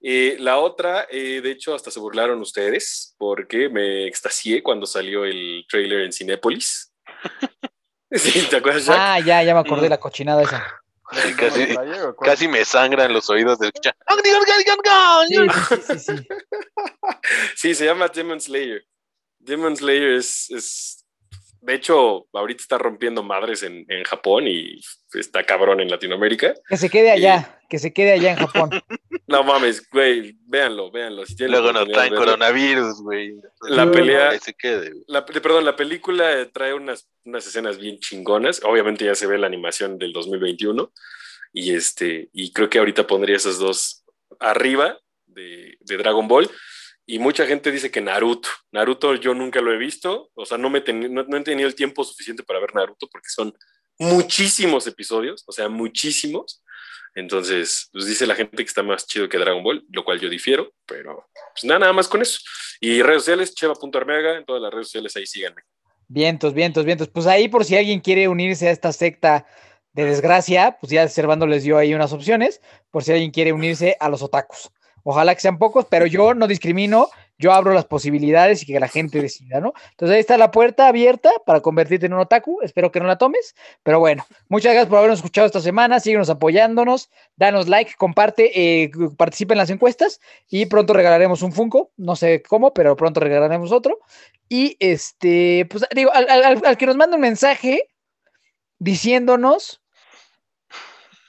Eh, 0.01 0.37
la 0.41 0.59
otra, 0.59 1.07
eh, 1.11 1.41
de 1.43 1.51
hecho, 1.51 1.75
hasta 1.75 1.91
se 1.91 2.01
burlaron 2.01 2.41
ustedes 2.41 3.15
porque 3.19 3.69
me 3.69 4.07
extasié 4.07 4.63
cuando 4.63 4.87
salió 4.87 5.25
el 5.25 5.65
trailer 5.69 6.01
en 6.01 6.13
Cinépolis. 6.13 6.93
sí, 8.11 8.47
¿te 8.51 8.57
acuerdas, 8.57 8.87
Jack? 8.87 8.97
Ah, 8.99 9.21
ya, 9.21 9.43
ya 9.43 9.55
me 9.55 9.61
acordé 9.61 9.83
de 9.85 9.89
la 9.91 10.01
cochinada 10.01 10.43
esa. 10.43 10.82
Casi, 11.37 11.61
casi 12.25 12.49
me 12.49 12.65
sangran 12.65 13.13
los 13.13 13.29
oídos 13.31 13.59
de 13.59 13.67
escuchar. 13.69 13.95
Sí, 15.29 15.35
sí, 15.53 15.77
sí, 15.77 15.99
sí, 15.99 16.17
sí. 16.17 16.29
Sí, 17.57 17.75
se 17.75 17.85
llama 17.85 18.09
Demon 18.09 18.41
Slayer. 18.41 18.85
Demon 19.39 19.77
Slayer 19.77 20.13
es, 20.15 20.51
es- 20.51 21.02
de 21.63 21.75
hecho, 21.75 22.27
ahorita 22.33 22.61
está 22.61 22.77
rompiendo 22.77 23.23
madres 23.23 23.63
en, 23.63 23.87
en 23.89 24.03
Japón 24.03 24.49
y 24.49 24.81
está 25.15 25.45
cabrón 25.45 25.81
en 25.81 25.89
Latinoamérica. 25.89 26.55
Que 26.69 26.77
se 26.77 26.91
quede 26.91 27.13
allá, 27.13 27.61
que 27.71 27.79
se 27.79 27.93
quede 27.93 28.13
allá 28.13 28.33
en 28.33 28.39
Japón. 28.39 28.71
No 29.29 29.45
mames, 29.45 29.89
güey, 29.89 30.37
véanlo, 30.47 30.91
véanlo. 30.91 31.25
Si 31.25 31.35
Luego 31.47 31.73
nos 31.73 31.89
traen 31.89 32.15
coronavirus, 32.15 33.01
güey. 33.03 33.35
La 33.63 33.91
pelea, 33.91 34.31
Que 34.33 34.41
se 34.41 34.53
quede, 34.53 34.91
güey. 34.91 35.05
la, 35.07 35.25
perdón, 35.25 35.65
la 35.65 35.75
película 35.75 36.51
trae 36.53 36.75
unas, 36.75 37.09
unas 37.25 37.47
escenas 37.47 37.79
bien 37.79 37.99
chingonas. 37.99 38.61
Obviamente 38.63 39.07
ya 39.07 39.15
se 39.15 39.27
ve 39.27 39.39
la 39.39 39.47
animación 39.47 39.97
del 39.97 40.13
2021 40.13 40.93
y 41.55 41.75
este 41.75 42.29
y 42.35 42.53
creo 42.53 42.69
que 42.69 42.79
ahorita 42.79 43.07
pondría 43.07 43.37
esas 43.37 43.59
dos 43.59 44.05
arriba 44.39 44.99
de, 45.25 45.79
de 45.81 45.97
Dragon 45.97 46.29
Ball. 46.29 46.51
Y 47.07 47.19
mucha 47.19 47.47
gente 47.47 47.71
dice 47.73 47.91
que 47.91 48.01
Naruto. 48.01 48.49
Naruto 48.71 49.15
yo 49.17 49.35
nunca 49.35 49.61
lo 49.61 49.73
he 49.73 49.77
visto, 49.77 50.31
o 50.35 50.47
sea, 50.47 50.57
no, 50.59 50.71
me 50.71 50.81
ten- 50.81 51.13
no, 51.13 51.25
no 51.25 51.37
he 51.37 51.43
tenido 51.43 51.69
el 51.69 51.75
tiempo 51.75 52.05
suficiente 52.05 52.43
para 52.43 52.61
ver 52.61 52.75
Naruto 52.75 53.09
porque 53.09 53.29
son 53.29 53.53
muchísimos 53.99 54.87
episodios, 54.87 55.45
o 55.47 55.53
sea, 55.53 55.69
muchísimos. 55.69 56.63
Entonces, 57.15 57.89
pues 57.93 58.07
dice 58.07 58.27
la 58.27 58.35
gente 58.35 58.57
que 58.57 58.63
está 58.69 58.83
más 58.83 59.07
chido 59.07 59.29
que 59.29 59.37
Dragon 59.37 59.63
Ball, 59.63 59.85
lo 59.91 60.03
cual 60.05 60.19
yo 60.19 60.29
difiero, 60.31 60.73
pero 60.87 61.29
pues 61.53 61.65
nada, 61.65 61.81
nada 61.81 61.93
más 61.93 62.09
con 62.09 62.23
eso. 62.23 62.39
Y 62.81 63.03
redes 63.03 63.23
sociales, 63.23 63.55
cheva.armeaga, 63.55 64.39
en 64.39 64.45
todas 64.47 64.63
las 64.63 64.73
redes 64.73 64.87
sociales 64.87 65.15
ahí 65.17 65.27
síganme. 65.27 65.63
Vientos, 66.09 66.55
vientos, 66.55 66.85
vientos. 66.85 67.09
Pues 67.09 67.27
ahí 67.27 67.49
por 67.49 67.65
si 67.65 67.77
alguien 67.77 68.01
quiere 68.01 68.29
unirse 68.29 68.69
a 68.69 68.71
esta 68.71 68.93
secta 68.93 69.47
de 69.93 70.05
desgracia, 70.07 70.79
pues 70.81 70.91
ya 70.91 71.07
Servando 71.09 71.47
les 71.47 71.65
dio 71.65 71.77
ahí 71.77 71.93
unas 71.95 72.13
opciones, 72.15 72.63
por 72.91 73.05
si 73.05 73.13
alguien 73.13 73.31
quiere 73.31 73.53
unirse 73.53 73.97
a 74.01 74.09
los 74.09 74.23
otakus. 74.23 74.71
Ojalá 75.05 75.35
que 75.35 75.41
sean 75.41 75.59
pocos, 75.59 75.87
pero 75.89 76.07
yo 76.07 76.35
no 76.35 76.47
discrimino, 76.47 77.09
yo 77.39 77.53
abro 77.53 77.73
las 77.75 77.85
posibilidades 77.87 78.63
y 78.63 78.67
que 78.67 78.79
la 78.79 78.89
gente 78.89 79.21
decida, 79.21 79.61
¿no? 79.61 79.73
Entonces 79.91 80.15
ahí 80.15 80.21
está 80.21 80.37
la 80.37 80.51
puerta 80.51 80.87
abierta 80.87 81.31
para 81.45 81.61
convertirte 81.61 82.07
en 82.07 82.13
un 82.15 82.21
otaku, 82.21 82.61
espero 82.63 82.93
que 82.93 83.01
no 83.01 83.07
la 83.07 83.19
tomes, 83.19 83.55
pero 83.83 83.99
bueno, 83.99 84.25
muchas 84.49 84.73
gracias 84.73 84.89
por 84.89 84.99
habernos 84.99 85.19
escuchado 85.19 85.47
esta 85.47 85.61
semana, 85.61 85.99
síguenos 85.99 86.31
apoyándonos, 86.31 87.11
danos 87.37 87.69
like, 87.69 87.95
comparte, 87.97 88.83
eh, 88.83 88.91
en 88.93 89.59
las 89.59 89.71
encuestas 89.71 90.21
y 90.49 90.67
pronto 90.67 90.93
regalaremos 90.93 91.43
un 91.43 91.53
Funko, 91.53 91.91
no 91.97 92.15
sé 92.15 92.43
cómo, 92.43 92.73
pero 92.73 92.95
pronto 92.95 93.19
regalaremos 93.21 93.73
otro. 93.73 93.99
Y 94.49 94.77
este, 94.81 95.67
pues 95.71 95.85
digo, 95.95 96.13
al, 96.13 96.29
al- 96.29 96.63
al 96.65 96.77
que 96.77 96.87
nos 96.87 96.97
manda 96.97 97.17
un 97.17 97.23
mensaje 97.23 97.89
diciéndonos 98.79 99.81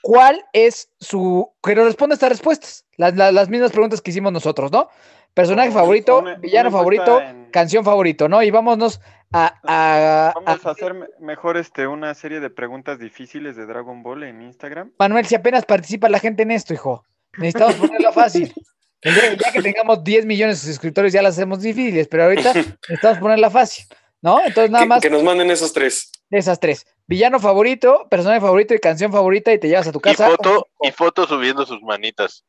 cuál 0.02 0.44
es 0.52 0.90
su. 1.00 1.50
que 1.62 1.74
nos 1.74 1.86
responda 1.86 2.14
estas 2.14 2.28
respuestas, 2.28 2.83
las, 2.96 3.14
las- 3.16 3.32
las 3.32 3.48
mismas 3.48 3.72
preguntas 3.72 4.00
que 4.00 4.10
hicimos 4.10 4.32
nosotros, 4.32 4.70
¿no? 4.72 4.88
Personaje 5.34 5.70
favorito, 5.72 6.18
una- 6.20 6.36
villano 6.36 6.68
una 6.68 6.78
favorito, 6.78 7.20
en- 7.20 7.50
canción 7.50 7.84
favorito, 7.84 8.28
¿no? 8.28 8.42
Y 8.42 8.50
vámonos 8.50 9.00
a. 9.32 9.54
a- 9.64 10.32
Vamos 10.34 10.64
a- 10.64 10.68
a 10.68 10.72
hacer 10.72 10.94
me- 10.94 11.06
mejor 11.20 11.56
este, 11.56 11.86
una 11.86 12.14
serie 12.14 12.40
de 12.40 12.50
preguntas 12.50 12.98
difíciles 12.98 13.56
de 13.56 13.66
Dragon 13.66 14.02
Ball 14.02 14.22
en 14.24 14.42
Instagram. 14.42 14.92
Manuel, 14.98 15.26
si 15.26 15.34
apenas 15.34 15.64
participa 15.64 16.08
la 16.08 16.20
gente 16.20 16.42
en 16.44 16.50
esto, 16.52 16.72
hijo. 16.72 17.04
Necesitamos 17.38 17.74
ponerlo 17.76 18.12
fácil. 18.12 18.52
El 19.00 19.14
día- 19.14 19.34
Ya 19.34 19.52
que 19.52 19.60
tengamos 19.60 20.02
10 20.04 20.24
millones 20.24 20.62
de 20.62 20.68
suscriptores, 20.72 21.12
ya 21.12 21.20
las 21.20 21.34
hacemos 21.36 21.60
difíciles, 21.60 22.06
pero 22.08 22.24
ahorita 22.24 22.52
necesitamos 22.88 23.18
ponerla 23.18 23.50
fácil, 23.50 23.86
¿no? 24.22 24.38
Entonces, 24.38 24.70
nada 24.70 24.84
que, 24.84 24.88
más. 24.88 25.02
que 25.02 25.10
nos 25.10 25.22
manden 25.24 25.50
esos 25.50 25.72
tres. 25.72 26.10
De 26.30 26.38
esas 26.38 26.58
tres. 26.60 26.86
Villano 27.06 27.38
favorito, 27.40 28.06
personaje 28.08 28.40
favorito 28.40 28.72
y 28.72 28.78
canción 28.78 29.12
favorita 29.12 29.52
y 29.52 29.58
te 29.58 29.68
llevas 29.68 29.88
a 29.88 29.92
tu 29.92 29.98
Y 29.98 30.02
casa. 30.02 30.28
foto, 30.30 30.68
y 30.80 30.90
foto 30.92 31.26
subiendo 31.26 31.66
sus 31.66 31.82
manitas. 31.82 32.44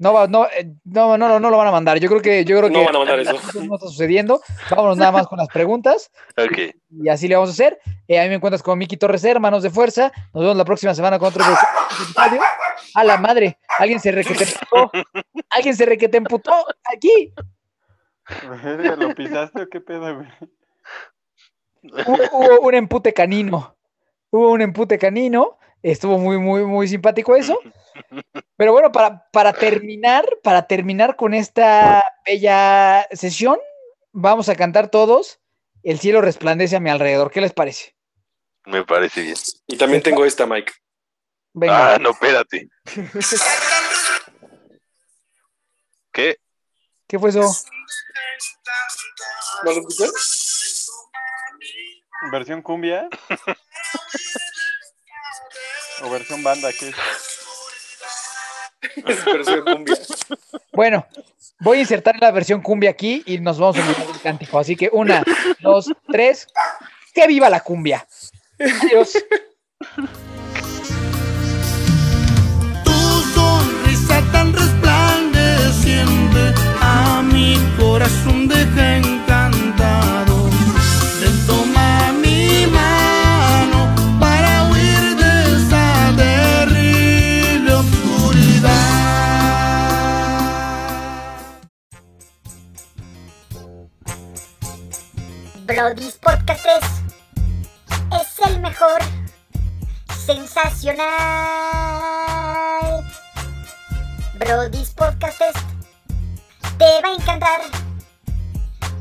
No, 0.00 0.12
va- 0.12 0.28
no, 0.28 0.46
eh, 0.46 0.72
no, 0.84 1.18
no, 1.18 1.28
no, 1.28 1.40
no 1.40 1.50
lo 1.50 1.56
van 1.58 1.66
a 1.68 1.72
mandar. 1.72 1.98
Yo 1.98 2.08
creo 2.08 2.22
que, 2.22 2.44
yo 2.44 2.56
creo 2.58 2.70
No 2.70 2.78
que 2.78 2.84
van 2.84 2.94
a 2.94 2.98
mandar 3.00 3.18
eso. 3.18 3.32
no 3.62 3.74
está 3.74 3.88
sucediendo. 3.88 4.40
Vámonos 4.70 4.96
nada 4.96 5.10
más 5.10 5.26
con 5.26 5.38
las 5.38 5.48
preguntas. 5.48 6.10
Y 6.90 7.08
así 7.10 7.28
le 7.28 7.34
vamos 7.34 7.50
a 7.50 7.52
hacer. 7.52 7.78
Eh, 8.06 8.18
a 8.18 8.22
mí 8.22 8.28
me 8.30 8.36
encuentras 8.36 8.62
con 8.62 8.78
Miki 8.78 8.96
Torres, 8.96 9.22
hermanos 9.24 9.62
de 9.62 9.70
fuerza. 9.70 10.10
Nos 10.32 10.42
vemos 10.42 10.56
la 10.56 10.64
próxima 10.64 10.94
semana 10.94 11.18
con 11.18 11.28
otro 11.28 11.42
episodio. 11.44 12.40
A 12.94 13.04
la 13.04 13.18
madre, 13.18 13.58
alguien 13.78 14.00
se 14.00 14.10
requete 14.12 14.44
emputó. 14.44 14.90
Alguien 15.50 15.76
se 15.76 15.84
requete 15.84 16.16
emputó 16.16 16.52
aquí. 16.84 17.34
¿Lo 18.98 19.14
pisaste 19.14 19.62
o 19.62 19.68
qué 19.68 19.80
pedo, 19.80 20.14
güey? 20.16 20.28
Hubo, 22.06 22.16
hubo 22.32 22.66
un 22.68 22.74
empute 22.74 23.12
canino. 23.12 23.76
Hubo 24.30 24.50
un 24.52 24.62
empute 24.62 24.98
canino. 24.98 25.58
Estuvo 25.82 26.18
muy, 26.18 26.38
muy, 26.38 26.64
muy 26.64 26.88
simpático 26.88 27.36
eso. 27.36 27.58
Pero 28.56 28.72
bueno, 28.72 28.90
para, 28.90 29.28
para 29.30 29.52
terminar, 29.52 30.24
para 30.42 30.66
terminar 30.66 31.16
con 31.16 31.34
esta 31.34 32.04
bella 32.26 33.06
sesión, 33.12 33.58
vamos 34.12 34.48
a 34.48 34.56
cantar 34.56 34.88
todos 34.88 35.40
El 35.82 35.98
cielo 35.98 36.20
resplandece 36.20 36.76
a 36.76 36.80
mi 36.80 36.90
alrededor. 36.90 37.30
¿Qué 37.30 37.40
les 37.40 37.52
parece? 37.52 37.94
Me 38.66 38.84
parece 38.84 39.22
bien. 39.22 39.36
Y 39.66 39.76
también 39.78 40.02
tengo 40.02 40.24
esta, 40.24 40.46
Mike. 40.46 40.72
Venga. 41.54 41.94
Ah, 41.94 41.98
no, 41.98 42.10
espérate. 42.10 42.68
¿Qué? 46.12 46.36
¿Qué 47.06 47.18
fue 47.18 47.30
eso? 47.30 47.40
¿No 49.64 49.72
lo 49.72 49.80
escuchas? 49.80 50.90
¿Versión 52.32 52.60
cumbia? 52.62 53.08
¿O 56.02 56.10
versión 56.10 56.42
banda? 56.42 56.70
¿Qué 56.72 56.88
es? 56.94 56.94
Versión 59.24 59.64
cumbia. 59.64 59.96
Bueno, 60.72 61.06
voy 61.60 61.78
a 61.78 61.80
insertar 61.80 62.16
la 62.20 62.30
versión 62.30 62.60
cumbia 62.62 62.90
aquí 62.90 63.22
y 63.26 63.38
nos 63.38 63.58
vamos 63.58 63.76
a 63.78 63.80
olvidar 63.80 64.06
del 64.06 64.20
cántico. 64.20 64.58
Así 64.58 64.76
que 64.76 64.88
una, 64.92 65.24
dos, 65.60 65.90
tres. 66.10 66.46
¡Que 67.14 67.26
viva 67.26 67.48
la 67.50 67.60
cumbia! 67.60 68.06
Adiós. 68.60 69.12
Tu 72.84 73.22
sonrisa 73.34 74.22
tan 74.30 74.52
resplandeciente 74.52 76.54
a 76.80 77.22
mi 77.24 77.56
corazón 77.78 78.46
deja 78.46 78.96
encantado. 78.98 79.27
Brody's 95.78 96.16
Podcast 96.16 96.66
es, 96.66 96.86
es 98.20 98.48
el 98.48 98.58
mejor. 98.60 99.00
Sensacional. 100.26 101.06
Brody's 104.40 104.90
Podcast 104.90 105.40
es, 105.40 105.54
te 106.78 107.00
va 107.00 107.10
a 107.10 107.14
encantar. 107.14 107.60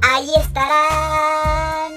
Ahí 0.04 0.30
estará. 0.36 1.90